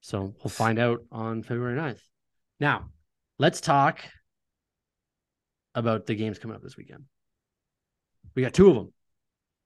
So 0.00 0.34
we'll 0.42 0.50
find 0.50 0.78
out 0.78 1.00
on 1.10 1.42
February 1.42 1.78
9th. 1.78 2.00
Now, 2.60 2.88
let's 3.38 3.60
talk 3.60 4.00
about 5.74 6.06
the 6.06 6.14
games 6.14 6.38
coming 6.38 6.54
up 6.56 6.62
this 6.62 6.76
weekend. 6.76 7.04
We 8.34 8.42
got 8.42 8.54
two 8.54 8.68
of 8.70 8.76
them. 8.76 8.92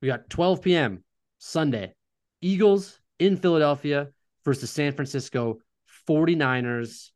We 0.00 0.08
got 0.08 0.30
12 0.30 0.62
p.m. 0.62 1.04
Sunday, 1.38 1.94
Eagles 2.40 2.99
in 3.20 3.36
Philadelphia 3.36 4.08
versus 4.44 4.70
San 4.70 4.92
Francisco 4.92 5.58
49ers. 6.08 7.10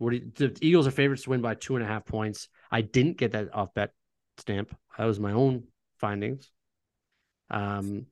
40, 0.00 0.32
the 0.34 0.58
Eagles 0.60 0.88
are 0.88 0.90
favorites 0.90 1.22
to 1.24 1.30
win 1.30 1.40
by 1.40 1.54
two 1.54 1.76
and 1.76 1.84
a 1.84 1.86
half 1.86 2.04
points. 2.04 2.48
I 2.72 2.80
didn't 2.80 3.18
get 3.18 3.32
that 3.32 3.54
off 3.54 3.72
bet 3.74 3.92
stamp. 4.38 4.74
That 4.98 5.04
was 5.04 5.20
my 5.20 5.32
own 5.32 5.64
findings. 5.98 6.50
Um, 7.50 8.06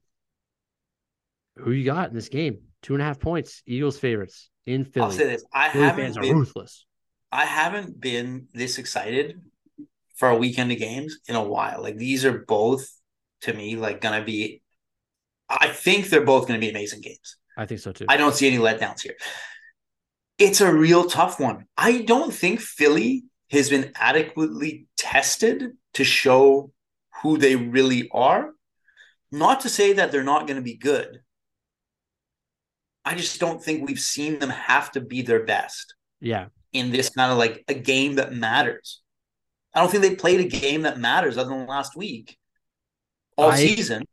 who 1.56 1.72
you 1.72 1.84
got 1.84 2.10
in 2.10 2.14
this 2.14 2.28
game? 2.28 2.60
Two 2.82 2.94
and 2.94 3.02
a 3.02 3.04
half 3.04 3.18
points. 3.18 3.62
Eagles 3.66 3.98
favorites 3.98 4.50
in 4.66 4.84
Philly. 4.84 5.06
I'll 5.06 5.12
say 5.12 5.26
this: 5.26 5.44
I 5.52 5.70
Philly 5.70 5.84
haven't 5.84 6.04
fans 6.04 6.16
are 6.16 6.22
been, 6.22 6.36
ruthless. 6.36 6.86
I 7.32 7.44
haven't 7.44 8.00
been 8.00 8.46
this 8.54 8.78
excited 8.78 9.40
for 10.16 10.28
a 10.28 10.36
weekend 10.36 10.70
of 10.70 10.78
games 10.78 11.18
in 11.26 11.34
a 11.34 11.42
while. 11.42 11.82
Like 11.82 11.96
these 11.96 12.24
are 12.24 12.44
both 12.46 12.88
to 13.42 13.52
me 13.52 13.76
like 13.76 14.00
gonna 14.00 14.24
be. 14.24 14.62
I 15.50 15.68
think 15.68 16.08
they're 16.08 16.24
both 16.24 16.46
gonna 16.46 16.60
be 16.60 16.70
amazing 16.70 17.00
games. 17.00 17.36
I 17.56 17.66
think 17.66 17.80
so 17.80 17.92
too. 17.92 18.06
I 18.08 18.16
don't 18.16 18.34
see 18.34 18.46
any 18.46 18.58
letdowns 18.58 19.02
here. 19.02 19.16
It's 20.38 20.60
a 20.60 20.72
real 20.72 21.04
tough 21.04 21.38
one. 21.38 21.66
I 21.76 22.02
don't 22.02 22.32
think 22.32 22.60
Philly 22.60 23.24
has 23.50 23.68
been 23.68 23.92
adequately 23.96 24.86
tested 24.96 25.72
to 25.94 26.04
show 26.04 26.72
who 27.22 27.36
they 27.36 27.56
really 27.56 28.08
are. 28.12 28.52
Not 29.32 29.60
to 29.60 29.68
say 29.68 29.92
that 29.92 30.10
they're 30.10 30.24
not 30.24 30.46
going 30.46 30.56
to 30.56 30.62
be 30.62 30.76
good. 30.76 31.20
I 33.04 33.14
just 33.14 33.38
don't 33.40 33.62
think 33.62 33.86
we've 33.86 34.00
seen 34.00 34.38
them 34.38 34.50
have 34.50 34.92
to 34.92 35.00
be 35.00 35.22
their 35.22 35.44
best. 35.44 35.94
Yeah. 36.20 36.46
In 36.72 36.90
this 36.90 37.10
kind 37.10 37.32
of 37.32 37.38
like 37.38 37.64
a 37.68 37.74
game 37.74 38.14
that 38.16 38.32
matters. 38.32 39.02
I 39.74 39.80
don't 39.80 39.90
think 39.90 40.02
they 40.02 40.16
played 40.16 40.40
a 40.40 40.48
game 40.48 40.82
that 40.82 40.98
matters 40.98 41.36
other 41.36 41.50
than 41.50 41.66
last 41.66 41.96
week. 41.96 42.38
All 43.36 43.50
I, 43.50 43.56
season. 43.56 44.04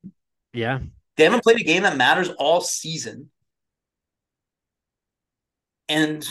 Yeah. 0.53 0.79
They 1.17 1.23
haven't 1.23 1.43
played 1.43 1.59
a 1.59 1.63
game 1.63 1.83
that 1.83 1.97
matters 1.97 2.29
all 2.37 2.61
season. 2.61 3.29
And 5.89 6.27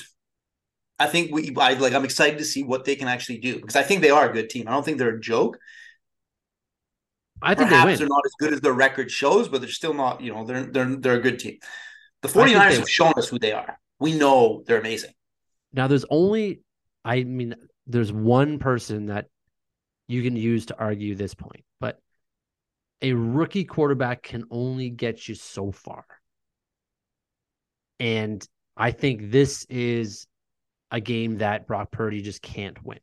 I 0.99 1.07
think 1.07 1.32
we 1.32 1.55
I 1.59 1.74
like 1.74 1.93
I'm 1.93 2.05
excited 2.05 2.39
to 2.39 2.45
see 2.45 2.62
what 2.62 2.84
they 2.84 2.97
can 2.97 3.09
actually 3.09 3.39
do 3.39 3.57
because 3.57 3.76
I 3.76 3.82
think 3.82 4.01
they 4.01 4.11
are 4.11 4.30
a 4.30 4.32
good 4.32 4.49
team. 4.49 4.68
I 4.68 4.70
don't 4.70 4.84
think 4.84 4.99
they're 4.99 5.16
a 5.16 5.20
joke. 5.20 5.59
I 7.43 7.55
think 7.55 7.68
Perhaps 7.68 7.93
they 7.93 7.97
they're 7.97 8.09
not 8.09 8.22
as 8.24 8.32
good 8.39 8.53
as 8.55 8.61
their 8.61 8.72
record 8.72 9.11
shows, 9.11 9.49
but 9.49 9.61
they're 9.61 9.70
still 9.70 9.93
not, 9.93 10.20
you 10.22 10.32
know, 10.32 10.45
they're 10.45 10.64
they're 10.64 10.97
they're 10.97 11.16
a 11.16 11.20
good 11.20 11.39
team. 11.39 11.59
The 12.22 12.28
49ers 12.28 12.78
have 12.78 12.89
shown 12.89 13.12
us 13.16 13.28
who 13.28 13.39
they 13.39 13.53
are. 13.53 13.78
We 13.99 14.16
know 14.16 14.62
they're 14.66 14.80
amazing. 14.80 15.12
Now 15.72 15.87
there's 15.87 16.07
only 16.09 16.62
I 17.05 17.24
mean 17.24 17.55
there's 17.87 18.12
one 18.12 18.59
person 18.59 19.07
that 19.07 19.26
you 20.09 20.22
can 20.22 20.37
use 20.37 20.66
to 20.66 20.78
argue 20.78 21.14
this 21.14 21.34
point, 21.34 21.64
but 21.80 22.01
a 23.03 23.12
rookie 23.12 23.64
quarterback 23.64 24.22
can 24.22 24.44
only 24.51 24.90
get 24.90 25.28
you 25.28 25.34
so 25.34 25.70
far. 25.70 26.05
And 27.99 28.47
I 28.76 28.90
think 28.90 29.30
this 29.30 29.66
is 29.68 30.26
a 30.90 31.01
game 31.01 31.38
that 31.38 31.66
Brock 31.66 31.90
Purdy 31.90 32.22
just 32.22 32.42
can't 32.42 32.82
win. 32.84 33.01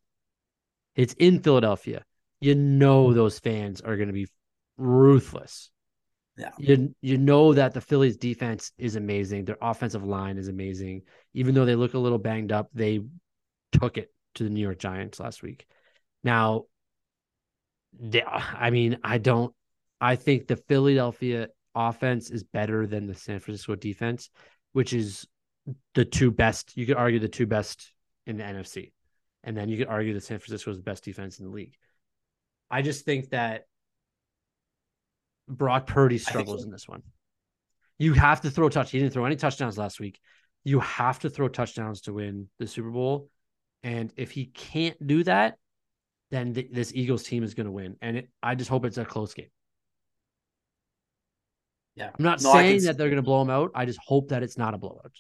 It's 0.96 1.14
in 1.14 1.41
Philadelphia. 1.41 2.04
You 2.39 2.56
know 2.56 3.14
those 3.14 3.39
fans 3.39 3.82
are 3.82 3.96
going 3.96 4.08
to 4.08 4.14
be 4.14 4.28
ruthless. 4.78 5.72
Yeah. 6.38 6.50
You 6.58 6.96
you 7.02 7.18
know 7.18 7.54
that 7.54 7.74
the 7.74 7.82
Philly's 7.82 8.18
defense 8.18 8.72
is 8.78 8.96
amazing. 8.96 9.46
Their 9.46 9.58
offensive 9.62 10.04
line 10.04 10.38
is 10.38 10.48
amazing. 10.48 11.04
Even 11.34 11.54
though 11.54 11.66
they 11.66 11.76
look 11.76 11.94
a 11.94 12.00
little 12.00 12.18
banged 12.18 12.52
up, 12.52 12.70
they 12.74 13.02
took 13.72 13.98
it 13.98 14.12
to 14.36 14.44
the 14.44 14.50
New 14.50 14.62
York 14.62 14.80
Giants 14.80 15.20
last 15.20 15.44
week. 15.44 15.68
Now, 16.24 16.66
they, 18.00 18.24
I 18.24 18.72
mean, 18.72 18.98
I 19.04 19.20
don't 19.20 19.54
I 20.04 20.18
think 20.18 20.47
the 20.47 20.58
Philadelphia 20.58 21.47
offense 21.74 22.30
is 22.30 22.43
better 22.43 22.86
than 22.86 23.08
the 23.08 23.16
San 23.16 23.39
Francisco 23.39 23.76
defense, 23.76 24.30
which 24.74 24.91
is 24.91 25.26
the 25.93 26.04
two 26.04 26.30
best. 26.30 26.76
You 26.76 26.86
could 26.86 26.97
argue 26.97 27.20
the 27.20 27.30
two 27.30 27.47
best 27.47 27.89
in 28.28 28.36
the 28.36 28.43
NFC, 28.43 28.91
and 29.45 29.56
then 29.56 29.70
you 29.70 29.78
could 29.78 29.88
argue 29.88 30.14
that 30.14 30.24
San 30.26 30.39
Francisco 30.39 30.72
is 30.72 30.78
the 30.78 30.84
best 30.84 31.06
defense 31.06 31.39
in 31.39 31.45
the 31.45 31.51
league. 31.51 31.76
I 32.70 32.82
just 32.82 33.06
think 33.06 33.30
that 33.30 33.64
Brock 35.47 35.88
Purdy 35.88 36.18
struggles 36.18 36.64
so. 36.64 36.66
in 36.66 36.72
this 36.72 36.86
one. 36.86 37.04
You 37.97 38.12
have 38.12 38.41
to 38.41 38.51
throw 38.51 38.68
touch. 38.68 38.91
He 38.91 38.99
didn't 38.99 39.14
throw 39.14 39.24
any 39.24 39.38
touchdowns 39.38 39.78
last 39.78 40.01
week. 40.01 40.20
You 40.66 40.82
have 40.82 41.20
to 41.20 41.30
throw 41.30 41.47
touchdowns 41.47 42.01
to 42.01 42.14
win 42.14 42.49
the 42.60 42.68
Super 42.68 42.89
Bowl, 42.89 43.30
and 43.84 44.12
if 44.18 44.32
he 44.32 44.47
can't 44.47 44.97
do 45.08 45.24
that, 45.24 45.56
then 46.30 46.56
th- 46.56 46.72
this 46.74 46.91
Eagles 46.93 47.24
team 47.24 47.45
is 47.45 47.54
going 47.54 47.68
to 47.68 47.72
win. 47.72 47.95
And 48.01 48.18
it, 48.18 48.30
I 48.41 48.56
just 48.56 48.70
hope 48.70 48.84
it's 48.84 48.97
a 48.97 49.06
close 49.06 49.34
game. 49.34 49.47
Yeah, 51.96 52.10
I'm 52.18 52.24
not 52.24 52.41
no, 52.41 52.52
saying 52.54 52.84
that 52.84 52.98
they're 52.98 53.10
going 53.10 53.18
to 53.18 53.24
blow 53.24 53.39
them 53.39 53.52
out. 53.52 53.72
I 53.76 53.86
just 53.86 54.00
hope 54.04 54.30
that 54.30 54.41
it's 54.41 54.58
not 54.58 54.74
a 54.74 54.78
blowout. 54.78 55.12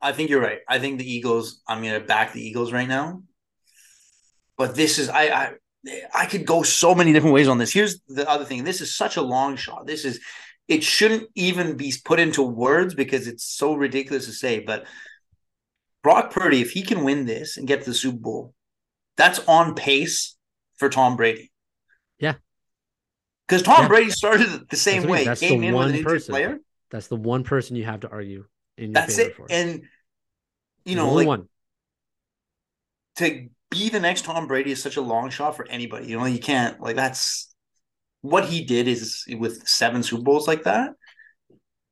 I 0.00 0.12
think 0.12 0.30
you're 0.30 0.40
right. 0.40 0.60
I 0.68 0.78
think 0.78 0.98
the 0.98 1.10
Eagles. 1.10 1.60
I'm 1.66 1.82
going 1.82 2.00
to 2.00 2.06
back 2.06 2.32
the 2.32 2.46
Eagles 2.46 2.72
right 2.72 2.86
now. 2.86 3.22
But 4.56 4.74
this 4.74 4.98
is 4.98 5.08
I 5.08 5.24
I 5.24 5.52
I 6.14 6.26
could 6.26 6.46
go 6.46 6.62
so 6.62 6.94
many 6.94 7.12
different 7.12 7.34
ways 7.34 7.48
on 7.48 7.58
this. 7.58 7.72
Here's 7.72 8.00
the 8.08 8.28
other 8.28 8.44
thing. 8.44 8.64
This 8.64 8.80
is 8.80 8.94
such 8.94 9.16
a 9.16 9.22
long 9.22 9.56
shot. 9.56 9.86
This 9.86 10.04
is 10.04 10.20
it 10.68 10.84
shouldn't 10.84 11.28
even 11.34 11.76
be 11.76 11.92
put 12.04 12.20
into 12.20 12.42
words 12.42 12.94
because 12.94 13.26
it's 13.26 13.44
so 13.44 13.74
ridiculous 13.74 14.26
to 14.26 14.32
say. 14.32 14.60
But 14.60 14.86
Brock 16.02 16.30
Purdy, 16.30 16.60
if 16.60 16.72
he 16.72 16.82
can 16.82 17.04
win 17.04 17.24
this 17.24 17.56
and 17.56 17.66
get 17.66 17.80
to 17.82 17.90
the 17.90 17.94
Super 17.94 18.18
Bowl, 18.18 18.54
that's 19.16 19.40
on 19.48 19.74
pace 19.74 20.36
for 20.76 20.88
Tom 20.88 21.16
Brady. 21.16 21.50
Yeah. 22.18 22.34
Because 23.48 23.62
Tom 23.62 23.82
yeah. 23.82 23.88
Brady 23.88 24.10
started 24.10 24.68
the 24.68 24.76
same 24.76 25.04
way. 25.04 25.24
That's 25.24 25.40
Came 25.40 25.62
the 25.62 25.68
in 25.68 25.74
one 25.74 26.02
person. 26.02 26.32
player. 26.32 26.58
That's 26.90 27.08
the 27.08 27.16
one 27.16 27.44
person 27.44 27.76
you 27.76 27.84
have 27.84 28.00
to 28.00 28.10
argue 28.10 28.44
in 28.76 28.92
That's 28.92 29.18
it. 29.18 29.36
For. 29.36 29.46
And 29.48 29.82
you 30.84 30.96
know, 30.96 31.12
like 31.14 31.26
one. 31.26 31.48
to 33.16 33.48
be 33.70 33.88
the 33.88 34.00
next 34.00 34.24
Tom 34.24 34.46
Brady 34.46 34.72
is 34.72 34.82
such 34.82 34.96
a 34.96 35.00
long 35.00 35.30
shot 35.30 35.56
for 35.56 35.66
anybody. 35.68 36.08
You 36.08 36.18
know, 36.18 36.26
you 36.26 36.38
can't 36.38 36.80
like 36.80 36.96
that's 36.96 37.54
what 38.20 38.46
he 38.46 38.64
did 38.64 38.86
is 38.86 39.24
with 39.38 39.66
seven 39.66 40.02
Super 40.02 40.22
Bowls 40.22 40.46
like 40.46 40.64
that. 40.64 40.92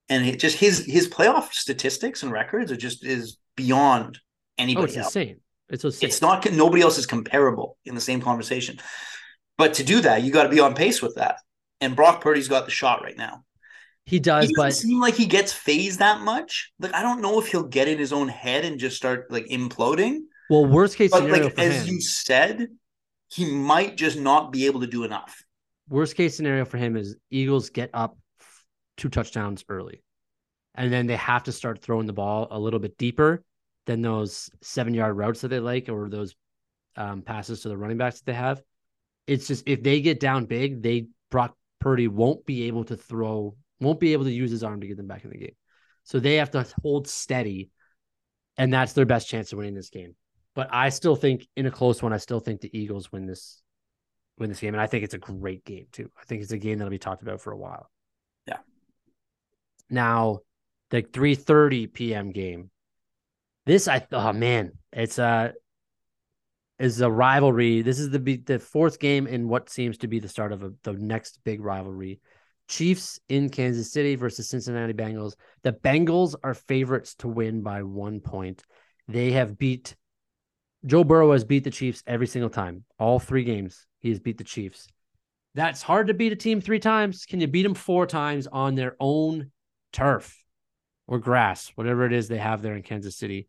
And 0.08 0.26
it 0.26 0.38
just 0.38 0.58
his 0.58 0.84
his 0.84 1.08
playoff 1.08 1.52
statistics 1.52 2.22
and 2.22 2.30
records 2.30 2.70
are 2.70 2.76
just 2.76 3.04
is 3.04 3.38
beyond 3.56 4.18
anybody. 4.58 4.82
Oh, 4.82 4.88
it's 4.88 4.96
else. 4.96 5.06
insane. 5.06 5.40
It's 5.68 5.84
insane. 5.84 6.08
It's 6.08 6.20
not 6.20 6.50
nobody 6.52 6.82
else 6.82 6.98
is 6.98 7.06
comparable 7.06 7.78
in 7.86 7.94
the 7.94 8.00
same 8.00 8.20
conversation. 8.20 8.78
But 9.58 9.74
to 9.74 9.84
do 9.84 10.02
that, 10.02 10.22
you 10.22 10.30
got 10.30 10.42
to 10.42 10.48
be 10.50 10.60
on 10.60 10.74
pace 10.74 11.00
with 11.00 11.14
that. 11.16 11.38
And 11.80 11.94
Brock 11.94 12.20
Purdy's 12.22 12.48
got 12.48 12.64
the 12.64 12.70
shot 12.70 13.02
right 13.02 13.16
now. 13.16 13.44
He 14.04 14.20
does, 14.20 14.46
he 14.46 14.54
but 14.56 14.72
seem 14.72 15.00
like 15.00 15.14
he 15.14 15.26
gets 15.26 15.52
fazed 15.52 15.98
that 15.98 16.20
much. 16.20 16.72
Like 16.78 16.94
I 16.94 17.02
don't 17.02 17.20
know 17.20 17.40
if 17.40 17.48
he'll 17.48 17.64
get 17.64 17.88
in 17.88 17.98
his 17.98 18.12
own 18.12 18.28
head 18.28 18.64
and 18.64 18.78
just 18.78 18.96
start 18.96 19.30
like 19.32 19.46
imploding. 19.46 20.20
Well, 20.48 20.64
worst 20.64 20.96
case 20.96 21.10
but, 21.10 21.22
scenario, 21.22 21.44
like 21.44 21.58
as 21.58 21.82
him, 21.82 21.94
you 21.94 22.00
said, 22.00 22.68
he 23.28 23.52
might 23.52 23.96
just 23.96 24.16
not 24.16 24.52
be 24.52 24.66
able 24.66 24.80
to 24.80 24.86
do 24.86 25.02
enough. 25.02 25.42
Worst 25.88 26.16
case 26.16 26.36
scenario 26.36 26.64
for 26.64 26.78
him 26.78 26.96
is 26.96 27.16
Eagles 27.30 27.70
get 27.70 27.90
up 27.92 28.16
two 28.96 29.08
touchdowns 29.08 29.64
early, 29.68 30.04
and 30.76 30.92
then 30.92 31.08
they 31.08 31.16
have 31.16 31.42
to 31.44 31.52
start 31.52 31.82
throwing 31.82 32.06
the 32.06 32.12
ball 32.12 32.46
a 32.52 32.58
little 32.58 32.78
bit 32.78 32.96
deeper 32.96 33.42
than 33.86 34.02
those 34.02 34.50
seven 34.62 34.94
yard 34.94 35.16
routes 35.16 35.40
that 35.40 35.48
they 35.48 35.58
like 35.58 35.88
or 35.88 36.08
those 36.08 36.36
um, 36.94 37.22
passes 37.22 37.62
to 37.62 37.68
the 37.68 37.76
running 37.76 37.98
backs 37.98 38.20
that 38.20 38.26
they 38.26 38.34
have. 38.34 38.62
It's 39.26 39.48
just 39.48 39.66
if 39.66 39.82
they 39.82 40.00
get 40.00 40.20
down 40.20 40.44
big, 40.44 40.80
they 40.80 41.08
Brock 41.30 41.56
Purdy 41.80 42.08
won't 42.08 42.46
be 42.46 42.64
able 42.64 42.84
to 42.84 42.96
throw 42.96 43.56
won't 43.80 44.00
be 44.00 44.12
able 44.12 44.24
to 44.24 44.32
use 44.32 44.50
his 44.50 44.64
arm 44.64 44.80
to 44.80 44.86
get 44.86 44.96
them 44.96 45.06
back 45.06 45.24
in 45.24 45.30
the 45.30 45.38
game. 45.38 45.56
So 46.04 46.18
they 46.18 46.36
have 46.36 46.50
to 46.52 46.66
hold 46.82 47.08
steady, 47.08 47.70
and 48.56 48.72
that's 48.72 48.92
their 48.92 49.04
best 49.04 49.28
chance 49.28 49.52
of 49.52 49.58
winning 49.58 49.74
this 49.74 49.90
game. 49.90 50.14
But 50.54 50.68
I 50.72 50.88
still 50.88 51.16
think 51.16 51.46
in 51.56 51.66
a 51.66 51.70
close 51.70 52.02
one, 52.02 52.12
I 52.12 52.16
still 52.16 52.40
think 52.40 52.60
the 52.60 52.76
Eagles 52.76 53.12
win 53.12 53.26
this 53.26 53.62
win 54.38 54.48
this 54.48 54.60
game, 54.60 54.74
and 54.74 54.80
I 54.80 54.86
think 54.86 55.04
it's 55.04 55.14
a 55.14 55.18
great 55.18 55.64
game 55.64 55.86
too. 55.92 56.10
I 56.18 56.24
think 56.24 56.42
it's 56.42 56.52
a 56.52 56.58
game 56.58 56.78
that'll 56.78 56.90
be 56.90 56.98
talked 56.98 57.22
about 57.22 57.40
for 57.40 57.52
a 57.52 57.58
while. 57.58 57.90
Yeah. 58.46 58.58
Now, 59.90 60.40
the 60.90 61.02
3:30 61.02 61.92
p.m. 61.92 62.30
game. 62.30 62.70
This 63.66 63.88
I 63.88 64.06
oh 64.12 64.32
man, 64.32 64.72
it's 64.92 65.18
a 65.18 65.52
is 66.78 67.00
a 67.00 67.10
rivalry. 67.10 67.82
This 67.82 67.98
is 67.98 68.10
the 68.10 68.18
the 68.18 68.58
fourth 68.58 68.98
game 68.98 69.26
in 69.26 69.48
what 69.48 69.70
seems 69.70 69.98
to 69.98 70.08
be 70.08 70.18
the 70.18 70.28
start 70.28 70.52
of 70.52 70.62
a, 70.62 70.72
the 70.82 70.92
next 70.92 71.40
big 71.44 71.60
rivalry 71.60 72.20
Chiefs 72.68 73.20
in 73.28 73.48
Kansas 73.48 73.92
City 73.92 74.16
versus 74.16 74.48
Cincinnati 74.48 74.92
Bengals. 74.92 75.34
The 75.62 75.72
Bengals 75.72 76.34
are 76.42 76.54
favorites 76.54 77.14
to 77.16 77.28
win 77.28 77.62
by 77.62 77.82
one 77.82 78.20
point. 78.20 78.62
They 79.08 79.32
have 79.32 79.58
beat 79.58 79.94
Joe 80.84 81.04
Burrow 81.04 81.32
has 81.32 81.44
beat 81.44 81.64
the 81.64 81.70
Chiefs 81.70 82.02
every 82.06 82.26
single 82.26 82.50
time. 82.50 82.84
All 82.98 83.18
three 83.18 83.44
games, 83.44 83.86
he 83.98 84.10
has 84.10 84.20
beat 84.20 84.38
the 84.38 84.44
Chiefs. 84.44 84.88
That's 85.54 85.82
hard 85.82 86.08
to 86.08 86.14
beat 86.14 86.32
a 86.32 86.36
team 86.36 86.60
three 86.60 86.78
times. 86.78 87.24
Can 87.24 87.40
you 87.40 87.46
beat 87.46 87.62
them 87.62 87.74
four 87.74 88.06
times 88.06 88.46
on 88.46 88.74
their 88.74 88.94
own 89.00 89.50
turf 89.92 90.44
or 91.06 91.18
grass, 91.18 91.72
whatever 91.74 92.04
it 92.04 92.12
is 92.12 92.28
they 92.28 92.38
have 92.38 92.62
there 92.62 92.76
in 92.76 92.82
Kansas 92.82 93.16
City? 93.16 93.48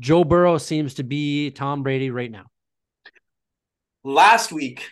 Joe 0.00 0.24
Burrow 0.24 0.58
seems 0.58 0.94
to 0.94 1.04
be 1.04 1.50
Tom 1.50 1.82
Brady 1.82 2.10
right 2.10 2.30
now. 2.30 2.46
Last 4.02 4.50
week, 4.50 4.88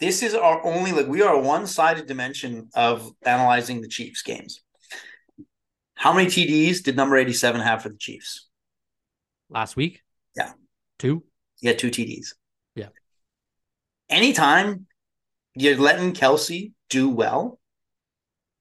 this 0.00 0.22
is 0.22 0.34
our 0.34 0.64
only 0.64 0.92
like 0.92 1.06
we 1.06 1.22
are 1.22 1.34
a 1.34 1.40
one-sided 1.40 2.06
dimension 2.06 2.70
of 2.74 3.12
analyzing 3.24 3.82
the 3.82 3.88
Chiefs 3.88 4.22
games. 4.22 4.62
How 5.94 6.12
many 6.12 6.28
TDs 6.28 6.82
did 6.82 6.96
number 6.96 7.16
87 7.16 7.60
have 7.60 7.82
for 7.82 7.90
the 7.90 7.98
Chiefs? 7.98 8.48
Last 9.48 9.76
week? 9.76 10.02
Yeah. 10.34 10.52
Two? 10.98 11.22
Yeah, 11.60 11.74
two 11.74 11.90
TDs. 11.90 12.34
Yeah. 12.74 12.88
Anytime 14.08 14.86
you're 15.54 15.76
letting 15.76 16.12
Kelce 16.12 16.72
do 16.90 17.08
well, 17.08 17.58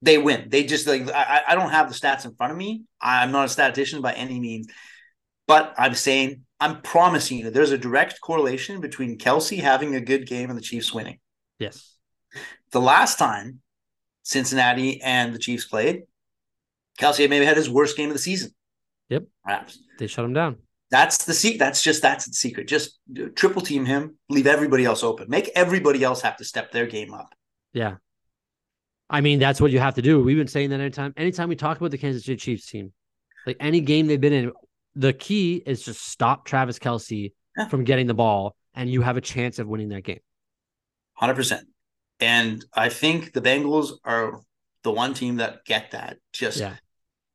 they 0.01 0.17
win. 0.17 0.49
They 0.49 0.63
just 0.63 0.87
like 0.87 1.09
I, 1.09 1.41
I 1.49 1.55
don't 1.55 1.71
have 1.71 1.89
the 1.89 1.95
stats 1.95 2.25
in 2.25 2.35
front 2.35 2.51
of 2.51 2.57
me. 2.57 2.83
I'm 3.01 3.31
not 3.31 3.45
a 3.45 3.49
statistician 3.49 4.01
by 4.01 4.13
any 4.13 4.39
means, 4.39 4.67
but 5.47 5.73
I'm 5.77 5.95
saying 5.95 6.41
I'm 6.59 6.81
promising 6.81 7.39
you, 7.39 7.49
there's 7.49 7.71
a 7.71 7.77
direct 7.77 8.21
correlation 8.21 8.81
between 8.81 9.17
Kelce 9.17 9.59
having 9.59 9.95
a 9.95 10.01
good 10.01 10.27
game 10.27 10.49
and 10.49 10.57
the 10.57 10.63
Chiefs 10.63 10.93
winning. 10.93 11.19
Yes. 11.59 11.95
The 12.71 12.81
last 12.81 13.19
time 13.19 13.61
Cincinnati 14.23 15.01
and 15.01 15.33
the 15.33 15.39
Chiefs 15.39 15.65
played, 15.65 16.03
Kelce 16.99 17.29
maybe 17.29 17.45
had 17.45 17.57
his 17.57 17.69
worst 17.69 17.97
game 17.97 18.09
of 18.09 18.15
the 18.15 18.21
season. 18.21 18.51
Yep. 19.09 19.25
Perhaps. 19.43 19.79
They 19.99 20.07
shut 20.07 20.25
him 20.25 20.33
down. 20.33 20.57
That's 20.91 21.25
the 21.25 21.33
secret. 21.33 21.59
That's 21.59 21.81
just 21.81 22.01
that's 22.01 22.25
the 22.25 22.33
secret. 22.33 22.67
Just 22.67 22.99
triple 23.35 23.61
team 23.61 23.85
him, 23.85 24.17
leave 24.29 24.47
everybody 24.47 24.85
else 24.85 25.03
open. 25.03 25.29
Make 25.29 25.49
everybody 25.55 26.03
else 26.03 26.21
have 26.21 26.37
to 26.37 26.45
step 26.45 26.71
their 26.71 26.85
game 26.85 27.13
up. 27.13 27.33
Yeah. 27.73 27.95
I 29.09 29.21
mean, 29.21 29.39
that's 29.39 29.59
what 29.59 29.71
you 29.71 29.79
have 29.79 29.95
to 29.95 30.01
do. 30.01 30.23
We've 30.23 30.37
been 30.37 30.47
saying 30.47 30.69
that 30.69 30.79
anytime 30.79 31.13
anytime 31.17 31.49
we 31.49 31.55
talk 31.55 31.77
about 31.77 31.91
the 31.91 31.97
Kansas 31.97 32.23
City 32.23 32.37
Chiefs 32.37 32.67
team, 32.67 32.93
like 33.45 33.57
any 33.59 33.81
game 33.81 34.07
they've 34.07 34.21
been 34.21 34.33
in, 34.33 34.51
the 34.95 35.13
key 35.13 35.61
is 35.65 35.83
just 35.83 36.01
stop 36.07 36.45
Travis 36.45 36.79
Kelce 36.79 37.33
Yeah. 37.57 37.67
from 37.67 37.83
getting 37.83 38.07
the 38.07 38.13
ball, 38.13 38.55
and 38.73 38.89
you 38.89 39.01
have 39.01 39.17
a 39.17 39.21
chance 39.21 39.59
of 39.59 39.67
winning 39.67 39.89
that 39.89 40.03
game. 40.03 40.19
Hundred 41.13 41.35
percent. 41.35 41.67
And 42.19 42.63
I 42.73 42.89
think 42.89 43.33
the 43.33 43.41
Bengals 43.41 43.91
are 44.03 44.41
the 44.83 44.91
one 44.91 45.13
team 45.13 45.37
that 45.37 45.65
get 45.65 45.91
that. 45.91 46.17
Just 46.33 46.59
Yeah. 46.59 46.75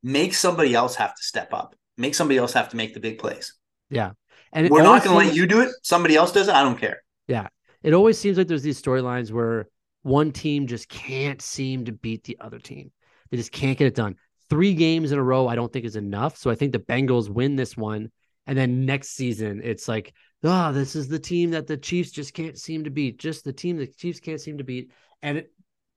make 0.02 0.34
somebody 0.34 0.74
else 0.74 0.94
have 0.96 1.14
to 1.14 1.22
step 1.22 1.52
up. 1.52 1.74
Make 1.96 2.14
somebody 2.14 2.38
else 2.38 2.52
have 2.54 2.70
to 2.70 2.76
make 2.76 2.94
the 2.94 3.00
big 3.00 3.18
plays. 3.18 3.54
Yeah. 3.90 4.12
And 4.52 4.68
We're 4.70 4.82
not 4.82 5.04
going 5.04 5.18
to 5.20 5.26
let 5.26 5.36
you 5.36 5.46
do 5.46 5.60
it. 5.60 5.70
Somebody 5.82 6.16
else 6.16 6.32
does 6.32 6.48
it. 6.48 6.54
I 6.54 6.62
don't 6.62 6.78
care. 6.78 7.02
Yeah. 7.28 7.48
It 7.82 7.92
always 7.92 8.18
seems 8.18 8.38
like 8.38 8.48
there's 8.48 8.62
these 8.62 8.80
storylines 8.80 9.30
where 9.30 9.68
one 10.02 10.32
team 10.32 10.66
just 10.66 10.88
can't 10.88 11.40
seem 11.42 11.84
to 11.84 11.92
beat 11.92 12.24
the 12.24 12.38
other 12.40 12.58
team. 12.58 12.90
They 13.30 13.36
just 13.36 13.52
can't 13.52 13.78
get 13.78 13.86
it 13.86 13.94
done. 13.94 14.16
Three 14.50 14.74
games 14.74 15.12
in 15.12 15.18
a 15.18 15.22
row, 15.22 15.46
I 15.46 15.54
don't 15.54 15.72
think 15.72 15.84
is 15.84 15.96
enough. 15.96 16.36
So 16.36 16.50
I 16.50 16.56
think 16.56 16.72
the 16.72 16.78
Bengals 16.78 17.28
win 17.28 17.56
this 17.56 17.76
one. 17.76 18.10
And 18.46 18.58
then 18.58 18.84
next 18.84 19.10
season, 19.10 19.60
it's 19.62 19.86
like, 19.86 20.12
oh, 20.42 20.72
this 20.72 20.96
is 20.96 21.08
the 21.08 21.18
team 21.18 21.52
that 21.52 21.66
the 21.66 21.76
Chiefs 21.76 22.10
just 22.10 22.34
can't 22.34 22.58
seem 22.58 22.84
to 22.84 22.90
beat. 22.90 23.18
Just 23.18 23.44
the 23.44 23.52
team 23.52 23.76
the 23.76 23.86
Chiefs 23.86 24.18
can't 24.18 24.40
seem 24.40 24.58
to 24.58 24.64
beat. 24.64 24.90
And 25.22 25.38
it, 25.38 25.52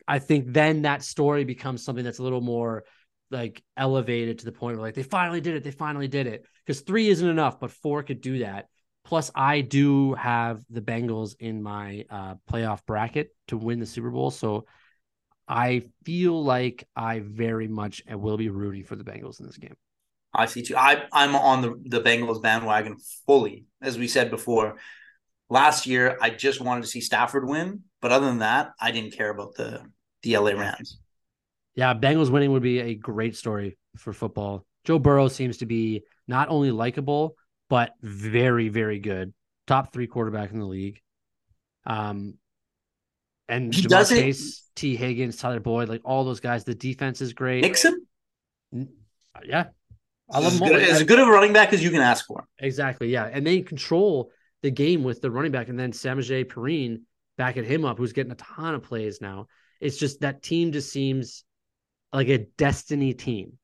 I 0.08 0.20
think 0.20 0.54
then 0.54 0.84
that 0.84 1.04
story 1.04 1.46
becomes 1.46 1.84
something 1.84 2.06
that's 2.06 2.20
a 2.20 2.24
little 2.24 2.42
more 2.42 2.84
like 3.32 3.64
elevated 3.76 4.40
to 4.40 4.46
the 4.46 4.52
point 4.52 4.78
where 4.78 4.86
like 4.86 4.94
they 4.94 5.04
finally 5.04 5.42
did 5.42 5.56
it. 5.56 5.64
They 5.64 5.72
finally 5.72 6.08
did 6.08 6.28
it. 6.28 6.46
Because 6.66 6.82
three 6.82 7.10
isn't 7.10 7.28
enough, 7.28 7.60
but 7.60 7.72
four 7.72 8.04
could 8.04 8.22
do 8.22 8.40
that. 8.40 8.68
Plus, 9.04 9.32
I 9.36 9.62
do 9.62 10.14
have 10.14 10.64
the 10.70 10.82
Bengals 10.82 11.36
in 11.40 11.62
my 11.62 12.06
uh, 12.10 12.36
playoff 12.50 12.86
bracket 12.86 13.36
to 13.48 13.58
win 13.58 13.80
the 13.80 13.86
Super 13.86 14.12
Bowl. 14.12 14.32
So 14.32 14.66
I 15.48 15.84
feel 16.06 16.44
like 16.44 16.88
I 16.96 17.20
very 17.20 17.68
much 17.68 18.02
will 18.10 18.38
be 18.38 18.50
rooting 18.50 18.84
for 18.84 18.96
the 18.96 19.04
Bengals 19.04 19.40
in 19.40 19.46
this 19.46 19.58
game. 19.58 19.76
I 20.34 20.46
see 20.48 20.64
too. 20.64 20.76
I, 20.76 21.04
I'm 21.12 21.36
on 21.36 21.62
the, 21.62 21.82
the 21.86 22.02
Bengals 22.02 22.42
bandwagon 22.42 22.98
fully. 23.28 23.66
As 23.82 23.98
we 23.98 24.08
said 24.08 24.32
before, 24.32 24.78
last 25.50 25.86
year, 25.86 26.18
I 26.22 26.30
just 26.32 26.60
wanted 26.62 26.82
to 26.82 26.88
see 26.88 27.02
Stafford 27.02 27.48
win. 27.48 27.82
But 28.02 28.12
other 28.12 28.26
than 28.26 28.40
that, 28.40 28.72
I 28.80 28.92
didn't 28.92 29.16
care 29.16 29.30
about 29.30 29.56
the, 29.56 29.82
the 30.24 30.38
LA 30.38 30.52
Rams. 30.52 30.98
Yeah, 31.76 31.94
Bengals 31.94 32.30
winning 32.30 32.52
would 32.52 32.64
be 32.64 32.80
a 32.80 32.96
great 32.96 33.36
story 33.36 33.78
for 33.98 34.14
football. 34.14 34.66
Joe 34.86 35.00
Burrow 35.00 35.28
seems 35.28 35.58
to 35.58 35.66
be 35.66 36.04
not 36.28 36.50
only 36.50 36.72
likable, 36.72 37.36
but 37.70 37.94
very, 38.02 38.70
very 38.70 39.00
good. 39.00 39.34
Top 39.68 39.94
three 39.94 40.08
quarterback 40.08 40.52
in 40.52 40.60
the 40.60 40.66
league. 40.66 41.00
Um, 41.86 42.36
and 43.48 43.74
He 43.74 43.82
Ja'Marr 43.84 43.90
does 43.90 44.10
Chase, 44.10 44.70
Tee 44.76 44.96
Higgins, 44.96 45.38
Tyler 45.38 45.60
Boyd, 45.60 45.90
like 45.90 46.02
all 46.06 46.24
those 46.24 46.40
guys. 46.40 46.64
The 46.64 46.76
defense 46.76 47.22
is 47.22 47.34
great. 47.34 47.62
Mixon? 47.62 48.06
Uh, 48.76 49.40
yeah, 49.46 49.66
I 50.30 50.40
love 50.40 50.54
as 50.54 50.60
good, 50.60 50.82
as 50.82 51.04
good 51.04 51.20
of 51.20 51.28
a 51.28 51.32
running 51.32 51.54
back 51.54 51.74
as 51.74 51.84
you 51.84 51.92
can 51.92 52.02
ask 52.02 52.26
for. 52.26 52.48
Exactly. 52.60 53.10
Yeah. 53.10 53.30
And 53.32 53.46
they 53.46 53.62
control 53.62 54.32
the 54.62 54.72
game 54.72 55.04
with 55.04 55.22
the 55.22 55.30
running 55.30 55.52
back. 55.52 55.70
And 55.70 55.80
then 55.80 55.92
Samaje 55.92 56.46
Perine 56.46 57.02
backing 57.38 57.64
him 57.66 57.86
up, 57.86 57.98
who's 57.98 58.14
getting 58.14 58.32
a 58.32 58.36
ton 58.36 58.76
of 58.76 58.84
plays 58.84 59.22
now. 59.22 59.48
It's 59.80 59.98
just 59.98 60.22
that 60.22 60.42
team 60.42 60.72
just 60.72 60.92
seems 60.92 61.44
like 62.12 62.30
a 62.30 62.40
destiny 62.58 63.14
team. 63.14 63.58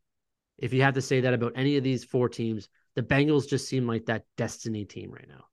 If 0.57 0.73
you 0.73 0.81
have 0.81 0.95
to 0.95 1.01
say 1.01 1.21
that 1.21 1.33
about 1.33 1.53
any 1.55 1.77
of 1.77 1.83
these 1.83 2.03
four 2.03 2.27
teams, 2.27 2.67
the 2.95 3.03
Bengals 3.03 3.47
just 3.47 3.69
seem 3.69 3.87
like 3.87 4.07
that 4.07 4.25
destiny 4.35 4.85
team 4.85 5.11
right 5.11 5.27
now. 5.27 5.45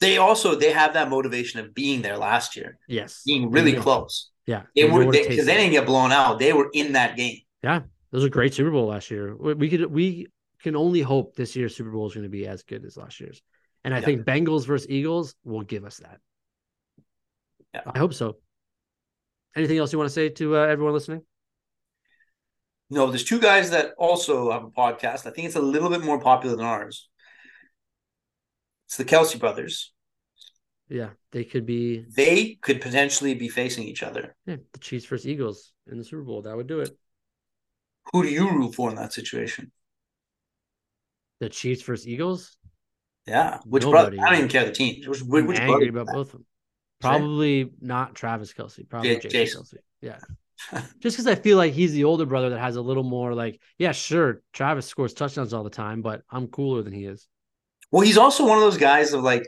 They 0.00 0.16
also 0.16 0.54
they 0.54 0.72
have 0.72 0.94
that 0.94 1.10
motivation 1.10 1.60
of 1.60 1.74
being 1.74 2.00
there 2.02 2.16
last 2.16 2.56
year, 2.56 2.78
Yes. 2.88 3.22
being 3.26 3.50
really 3.50 3.74
Yeah. 3.74 3.82
close. 3.82 4.30
Yeah. 4.46 4.62
They 4.74 4.84
were 4.88 5.04
because 5.10 5.26
takes. 5.26 5.46
they, 5.46 5.54
didn't 5.56 5.72
get 5.72 5.86
blown 5.86 6.10
out. 6.10 6.38
They 6.38 6.52
were 6.52 6.70
in 6.72 6.92
that 6.94 7.16
game. 7.16 7.38
Yeah, 7.62 7.80
those 8.10 8.22
was 8.22 8.24
a 8.24 8.30
great 8.30 8.54
Super 8.54 8.70
Bowl 8.70 8.86
last 8.88 9.10
year. 9.10 9.36
We 9.36 9.54
we 9.54 9.68
could 9.68 9.84
we 9.86 10.26
can 10.62 10.74
only 10.76 11.00
hope 11.02 11.36
this 11.36 11.54
year's 11.54 11.76
Super 11.76 11.90
Bowl 11.90 12.06
is 12.06 12.14
going 12.14 12.24
to 12.24 12.30
be 12.30 12.46
as 12.46 12.62
good 12.62 12.84
as 12.84 12.96
last 12.96 13.20
year's. 13.20 13.42
And 13.84 13.94
I 13.94 13.98
Yeah. 13.98 14.04
think 14.06 14.22
Bengals 14.26 14.66
versus 14.66 14.88
Eagles 14.90 15.34
will 15.44 15.62
give 15.62 15.84
us 15.84 15.98
that. 15.98 16.18
Yeah. 17.74 17.82
I 17.94 17.98
hope 17.98 18.14
so. 18.14 18.36
Anything 19.56 19.78
else 19.78 19.92
you 19.92 19.98
want 19.98 20.08
to 20.08 20.14
say 20.14 20.28
to 20.30 20.56
uh, 20.56 20.60
everyone 20.60 20.94
listening? 20.94 21.22
No, 22.90 23.06
there's 23.08 23.24
two 23.24 23.38
guys 23.40 23.70
that 23.70 23.92
also 23.98 24.50
have 24.50 24.64
a 24.64 24.70
podcast. 24.70 25.26
I 25.26 25.30
think 25.30 25.46
it's 25.46 25.56
a 25.56 25.60
little 25.62 25.88
bit 25.90 26.02
more 26.04 26.20
popular 26.20 26.56
than 26.56 26.64
ours. 26.66 27.08
It's 28.90 28.96
the 28.96 29.04
Kelce 29.04 29.38
brothers. 29.38 29.92
Yeah, 30.88 31.10
they 31.30 31.44
could 31.44 31.64
be 31.64 32.04
They 32.12 32.58
could 32.60 32.80
potentially 32.80 33.34
be 33.34 33.48
facing 33.48 33.84
each 33.84 34.02
other. 34.02 34.34
yeah, 34.46 34.56
the 34.72 34.80
Chiefs 34.80 35.06
versus 35.06 35.28
Eagles 35.28 35.72
in 35.88 35.96
the 35.96 36.02
Super 36.02 36.24
Bowl. 36.24 36.42
That 36.42 36.56
would 36.56 36.66
do 36.66 36.80
it. 36.80 36.90
Who 38.12 38.24
do 38.24 38.28
you 38.28 38.50
root 38.50 38.74
for 38.74 38.90
in 38.90 38.96
that 38.96 39.12
situation? 39.12 39.70
The 41.38 41.50
Chiefs 41.50 41.82
versus 41.82 42.08
Eagles. 42.08 42.56
Yeah, 43.28 43.58
which 43.64 43.84
Nobody. 43.84 44.16
brother? 44.16 44.26
I 44.26 44.30
don't 44.30 44.38
even 44.38 44.50
care 44.50 44.64
the 44.64 44.72
teams. 44.72 45.06
Which, 45.06 45.20
which, 45.22 45.44
which 45.44 45.60
angry 45.60 45.90
brother? 45.90 46.10
about 46.10 46.12
both 46.12 46.26
of 46.26 46.32
them. 46.32 46.46
Probably 47.00 47.70
not 47.80 48.16
Travis 48.16 48.52
Kelce. 48.52 48.88
Probably 48.88 49.10
Ja- 49.12 49.20
Jason, 49.20 49.30
Jason. 49.30 49.62
Kelce. 49.62 49.76
Yeah. 50.72 50.80
Just 50.98 51.16
because 51.16 51.28
I 51.28 51.36
feel 51.36 51.56
like 51.56 51.74
he's 51.74 51.92
the 51.92 52.04
older 52.04 52.26
brother 52.26 52.50
that 52.50 52.58
has 52.58 52.74
a 52.74 52.82
little 52.82 53.04
more 53.04 53.34
like, 53.34 53.60
yeah, 53.78 53.92
sure, 53.92 54.42
Travis 54.52 54.86
scores 54.86 55.14
touchdowns 55.14 55.54
all 55.54 55.62
the 55.62 55.70
time, 55.70 56.02
but 56.02 56.22
I'm 56.28 56.48
cooler 56.48 56.82
than 56.82 56.92
he 56.92 57.04
is. 57.04 57.28
Well, 57.90 58.02
he's 58.02 58.18
also 58.18 58.46
one 58.46 58.56
of 58.58 58.62
those 58.62 58.76
guys 58.78 59.12
of 59.12 59.22
like 59.22 59.44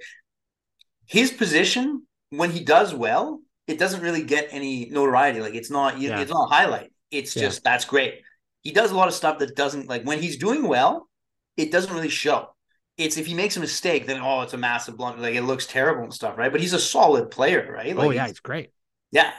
his 1.06 1.30
position 1.30 2.06
when 2.30 2.50
he 2.50 2.60
does 2.64 2.94
well, 2.94 3.40
it 3.66 3.78
doesn't 3.78 4.00
really 4.02 4.22
get 4.24 4.48
any 4.50 4.86
notoriety. 4.90 5.40
Like 5.40 5.54
it's 5.54 5.70
not 5.70 5.98
Yeah. 6.00 6.20
it's 6.20 6.30
not 6.30 6.50
a 6.50 6.54
highlight. 6.54 6.92
It's 7.10 7.36
Yeah. 7.36 7.42
just 7.42 7.62
that's 7.64 7.84
great. 7.84 8.22
He 8.62 8.72
does 8.72 8.90
a 8.90 8.96
lot 8.96 9.08
of 9.08 9.14
stuff 9.14 9.38
that 9.38 9.54
doesn't 9.56 9.88
like 9.88 10.04
when 10.04 10.20
he's 10.20 10.36
doing 10.36 10.66
well, 10.66 11.08
it 11.56 11.70
doesn't 11.70 11.92
really 11.92 12.08
show. 12.08 12.54
It's 12.96 13.16
if 13.16 13.26
he 13.26 13.34
makes 13.34 13.56
a 13.56 13.60
mistake, 13.60 14.06
then 14.06 14.20
oh, 14.20 14.42
it's 14.42 14.52
a 14.54 14.58
massive 14.58 14.96
blunder. 14.96 15.22
Like 15.22 15.34
it 15.34 15.42
looks 15.42 15.66
terrible 15.66 16.02
and 16.04 16.12
stuff, 16.14 16.36
right? 16.38 16.50
But 16.52 16.60
he's 16.60 16.72
a 16.72 16.80
solid 16.80 17.30
player, 17.30 17.70
right? 17.72 17.92
Oh, 17.94 17.98
like 17.98 18.06
oh 18.06 18.10
yeah, 18.10 18.22
he's- 18.22 18.30
he's 18.30 18.40
great. 18.40 18.70
yeah. 19.10 19.32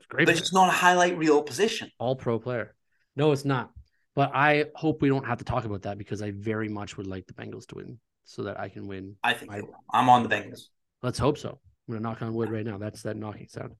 A 0.00 0.04
great. 0.08 0.26
But 0.26 0.32
player. 0.34 0.42
it's 0.42 0.52
not 0.52 0.68
a 0.68 0.72
highlight 0.72 1.16
reel 1.18 1.42
position. 1.42 1.90
all 1.98 2.16
pro 2.16 2.38
player. 2.38 2.74
No, 3.16 3.32
it's 3.32 3.44
not. 3.44 3.70
But 4.14 4.30
I 4.34 4.66
hope 4.74 5.00
we 5.02 5.08
don't 5.08 5.26
have 5.26 5.38
to 5.38 5.44
talk 5.44 5.64
about 5.64 5.82
that 5.82 5.96
because 5.98 6.20
I 6.22 6.32
very 6.32 6.68
much 6.68 6.96
would 6.96 7.06
like 7.06 7.26
the 7.26 7.32
Bengals 7.34 7.66
to 7.68 7.76
win 7.76 7.98
so 8.24 8.44
that 8.44 8.58
I 8.58 8.68
can 8.68 8.86
win. 8.86 9.16
I 9.22 9.34
think 9.34 9.50
my, 9.50 9.62
I'm 9.92 10.08
on 10.08 10.22
the 10.22 10.28
Bengals. 10.28 10.62
Let's 11.02 11.18
hope 11.18 11.38
so. 11.38 11.58
I'm 11.88 11.94
gonna 11.94 12.00
knock 12.00 12.22
on 12.22 12.34
wood 12.34 12.50
right 12.50 12.64
now. 12.64 12.78
That's 12.78 13.02
that 13.02 13.16
knocking 13.16 13.48
sound. 13.48 13.74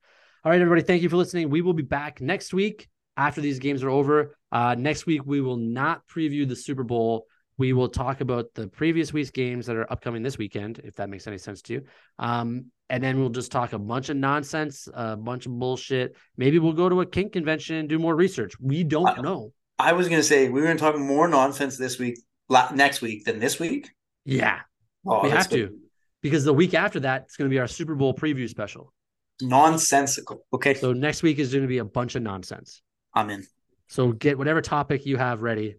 All 0.44 0.50
right, 0.50 0.60
everybody. 0.60 0.82
Thank 0.82 1.02
you 1.02 1.08
for 1.08 1.16
listening. 1.16 1.50
We 1.50 1.62
will 1.62 1.72
be 1.72 1.84
back 1.84 2.20
next 2.20 2.52
week 2.52 2.88
after 3.16 3.40
these 3.40 3.58
games 3.58 3.84
are 3.84 3.90
over. 3.90 4.36
Uh, 4.50 4.74
next 4.76 5.06
week 5.06 5.22
we 5.24 5.40
will 5.40 5.56
not 5.56 6.02
preview 6.08 6.48
the 6.48 6.56
Super 6.56 6.82
Bowl. 6.82 7.26
We 7.58 7.72
will 7.74 7.88
talk 7.88 8.20
about 8.20 8.46
the 8.54 8.66
previous 8.66 9.12
week's 9.12 9.30
games 9.30 9.66
that 9.66 9.76
are 9.76 9.90
upcoming 9.92 10.22
this 10.22 10.38
weekend, 10.38 10.80
if 10.82 10.96
that 10.96 11.08
makes 11.10 11.26
any 11.26 11.38
sense 11.38 11.62
to 11.62 11.74
you. 11.74 11.82
Um, 12.18 12.66
and 12.90 13.02
then 13.02 13.20
we'll 13.20 13.28
just 13.28 13.52
talk 13.52 13.72
a 13.72 13.78
bunch 13.78 14.08
of 14.08 14.16
nonsense, 14.16 14.88
a 14.92 15.16
bunch 15.16 15.46
of 15.46 15.56
bullshit. 15.58 16.16
Maybe 16.36 16.58
we'll 16.58 16.72
go 16.72 16.88
to 16.88 17.02
a 17.02 17.06
kink 17.06 17.32
convention 17.32 17.76
and 17.76 17.88
do 17.88 17.98
more 17.98 18.16
research. 18.16 18.54
We 18.60 18.84
don't 18.84 19.18
I- 19.18 19.20
know. 19.20 19.52
I 19.78 19.92
was 19.94 20.08
gonna 20.08 20.22
say 20.22 20.48
we 20.48 20.60
were 20.60 20.66
gonna 20.66 20.78
talk 20.78 20.96
more 20.98 21.28
nonsense 21.28 21.76
this 21.76 21.98
week, 21.98 22.18
la- 22.48 22.70
next 22.72 23.00
week 23.00 23.24
than 23.24 23.38
this 23.38 23.58
week. 23.58 23.90
Yeah, 24.24 24.60
Oh, 25.06 25.22
We 25.24 25.30
have 25.30 25.48
to. 25.50 25.76
because 26.22 26.44
the 26.44 26.52
week 26.54 26.74
after 26.74 27.00
that, 27.00 27.22
it's 27.22 27.36
going 27.36 27.50
to 27.50 27.54
be 27.54 27.58
our 27.58 27.66
Super 27.66 27.94
Bowl 27.94 28.14
preview 28.14 28.48
special. 28.48 28.92
nonsensical. 29.40 30.44
Okay, 30.52 30.74
So 30.74 30.92
next 30.92 31.22
week 31.22 31.38
is 31.38 31.50
going 31.52 31.62
to 31.62 31.68
be 31.68 31.78
a 31.78 31.84
bunch 31.84 32.14
of 32.14 32.22
nonsense. 32.22 32.82
I'm 33.14 33.28
in. 33.30 33.44
So 33.88 34.12
get 34.12 34.38
whatever 34.38 34.60
topic 34.62 35.04
you 35.06 35.16
have 35.16 35.42
ready. 35.42 35.76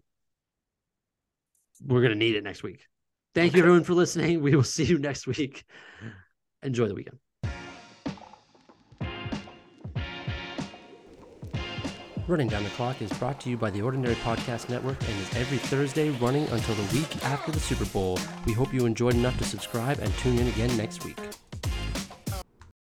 We're 1.84 2.00
going 2.00 2.12
to 2.12 2.18
need 2.18 2.36
it 2.36 2.44
next 2.44 2.62
week. 2.62 2.86
Thank 3.34 3.54
you, 3.54 3.60
everyone, 3.60 3.82
for 3.84 3.94
listening. 3.94 4.42
We 4.42 4.54
will 4.54 4.62
see 4.76 4.84
you 4.84 4.98
next 4.98 5.26
week. 5.26 5.64
Enjoy 6.62 6.86
the 6.86 6.94
weekend. 6.94 7.18
Running 12.26 12.48
Down 12.48 12.64
the 12.64 12.70
Clock 12.70 13.02
is 13.02 13.12
brought 13.12 13.38
to 13.40 13.50
you 13.50 13.58
by 13.58 13.68
the 13.68 13.82
Ordinary 13.82 14.14
Podcast 14.14 14.70
Network 14.70 14.98
and 15.02 15.10
is 15.20 15.36
every 15.36 15.58
Thursday 15.58 16.08
running 16.08 16.48
until 16.48 16.74
the 16.74 16.94
week 16.94 17.22
after 17.22 17.52
the 17.52 17.60
Super 17.60 17.84
Bowl. 17.84 18.18
We 18.46 18.54
hope 18.54 18.72
you 18.72 18.86
enjoyed 18.86 19.14
enough 19.14 19.36
to 19.38 19.44
subscribe 19.44 19.98
and 19.98 20.10
tune 20.16 20.38
in 20.38 20.48
again 20.48 20.74
next 20.74 21.04
week. 21.04 21.18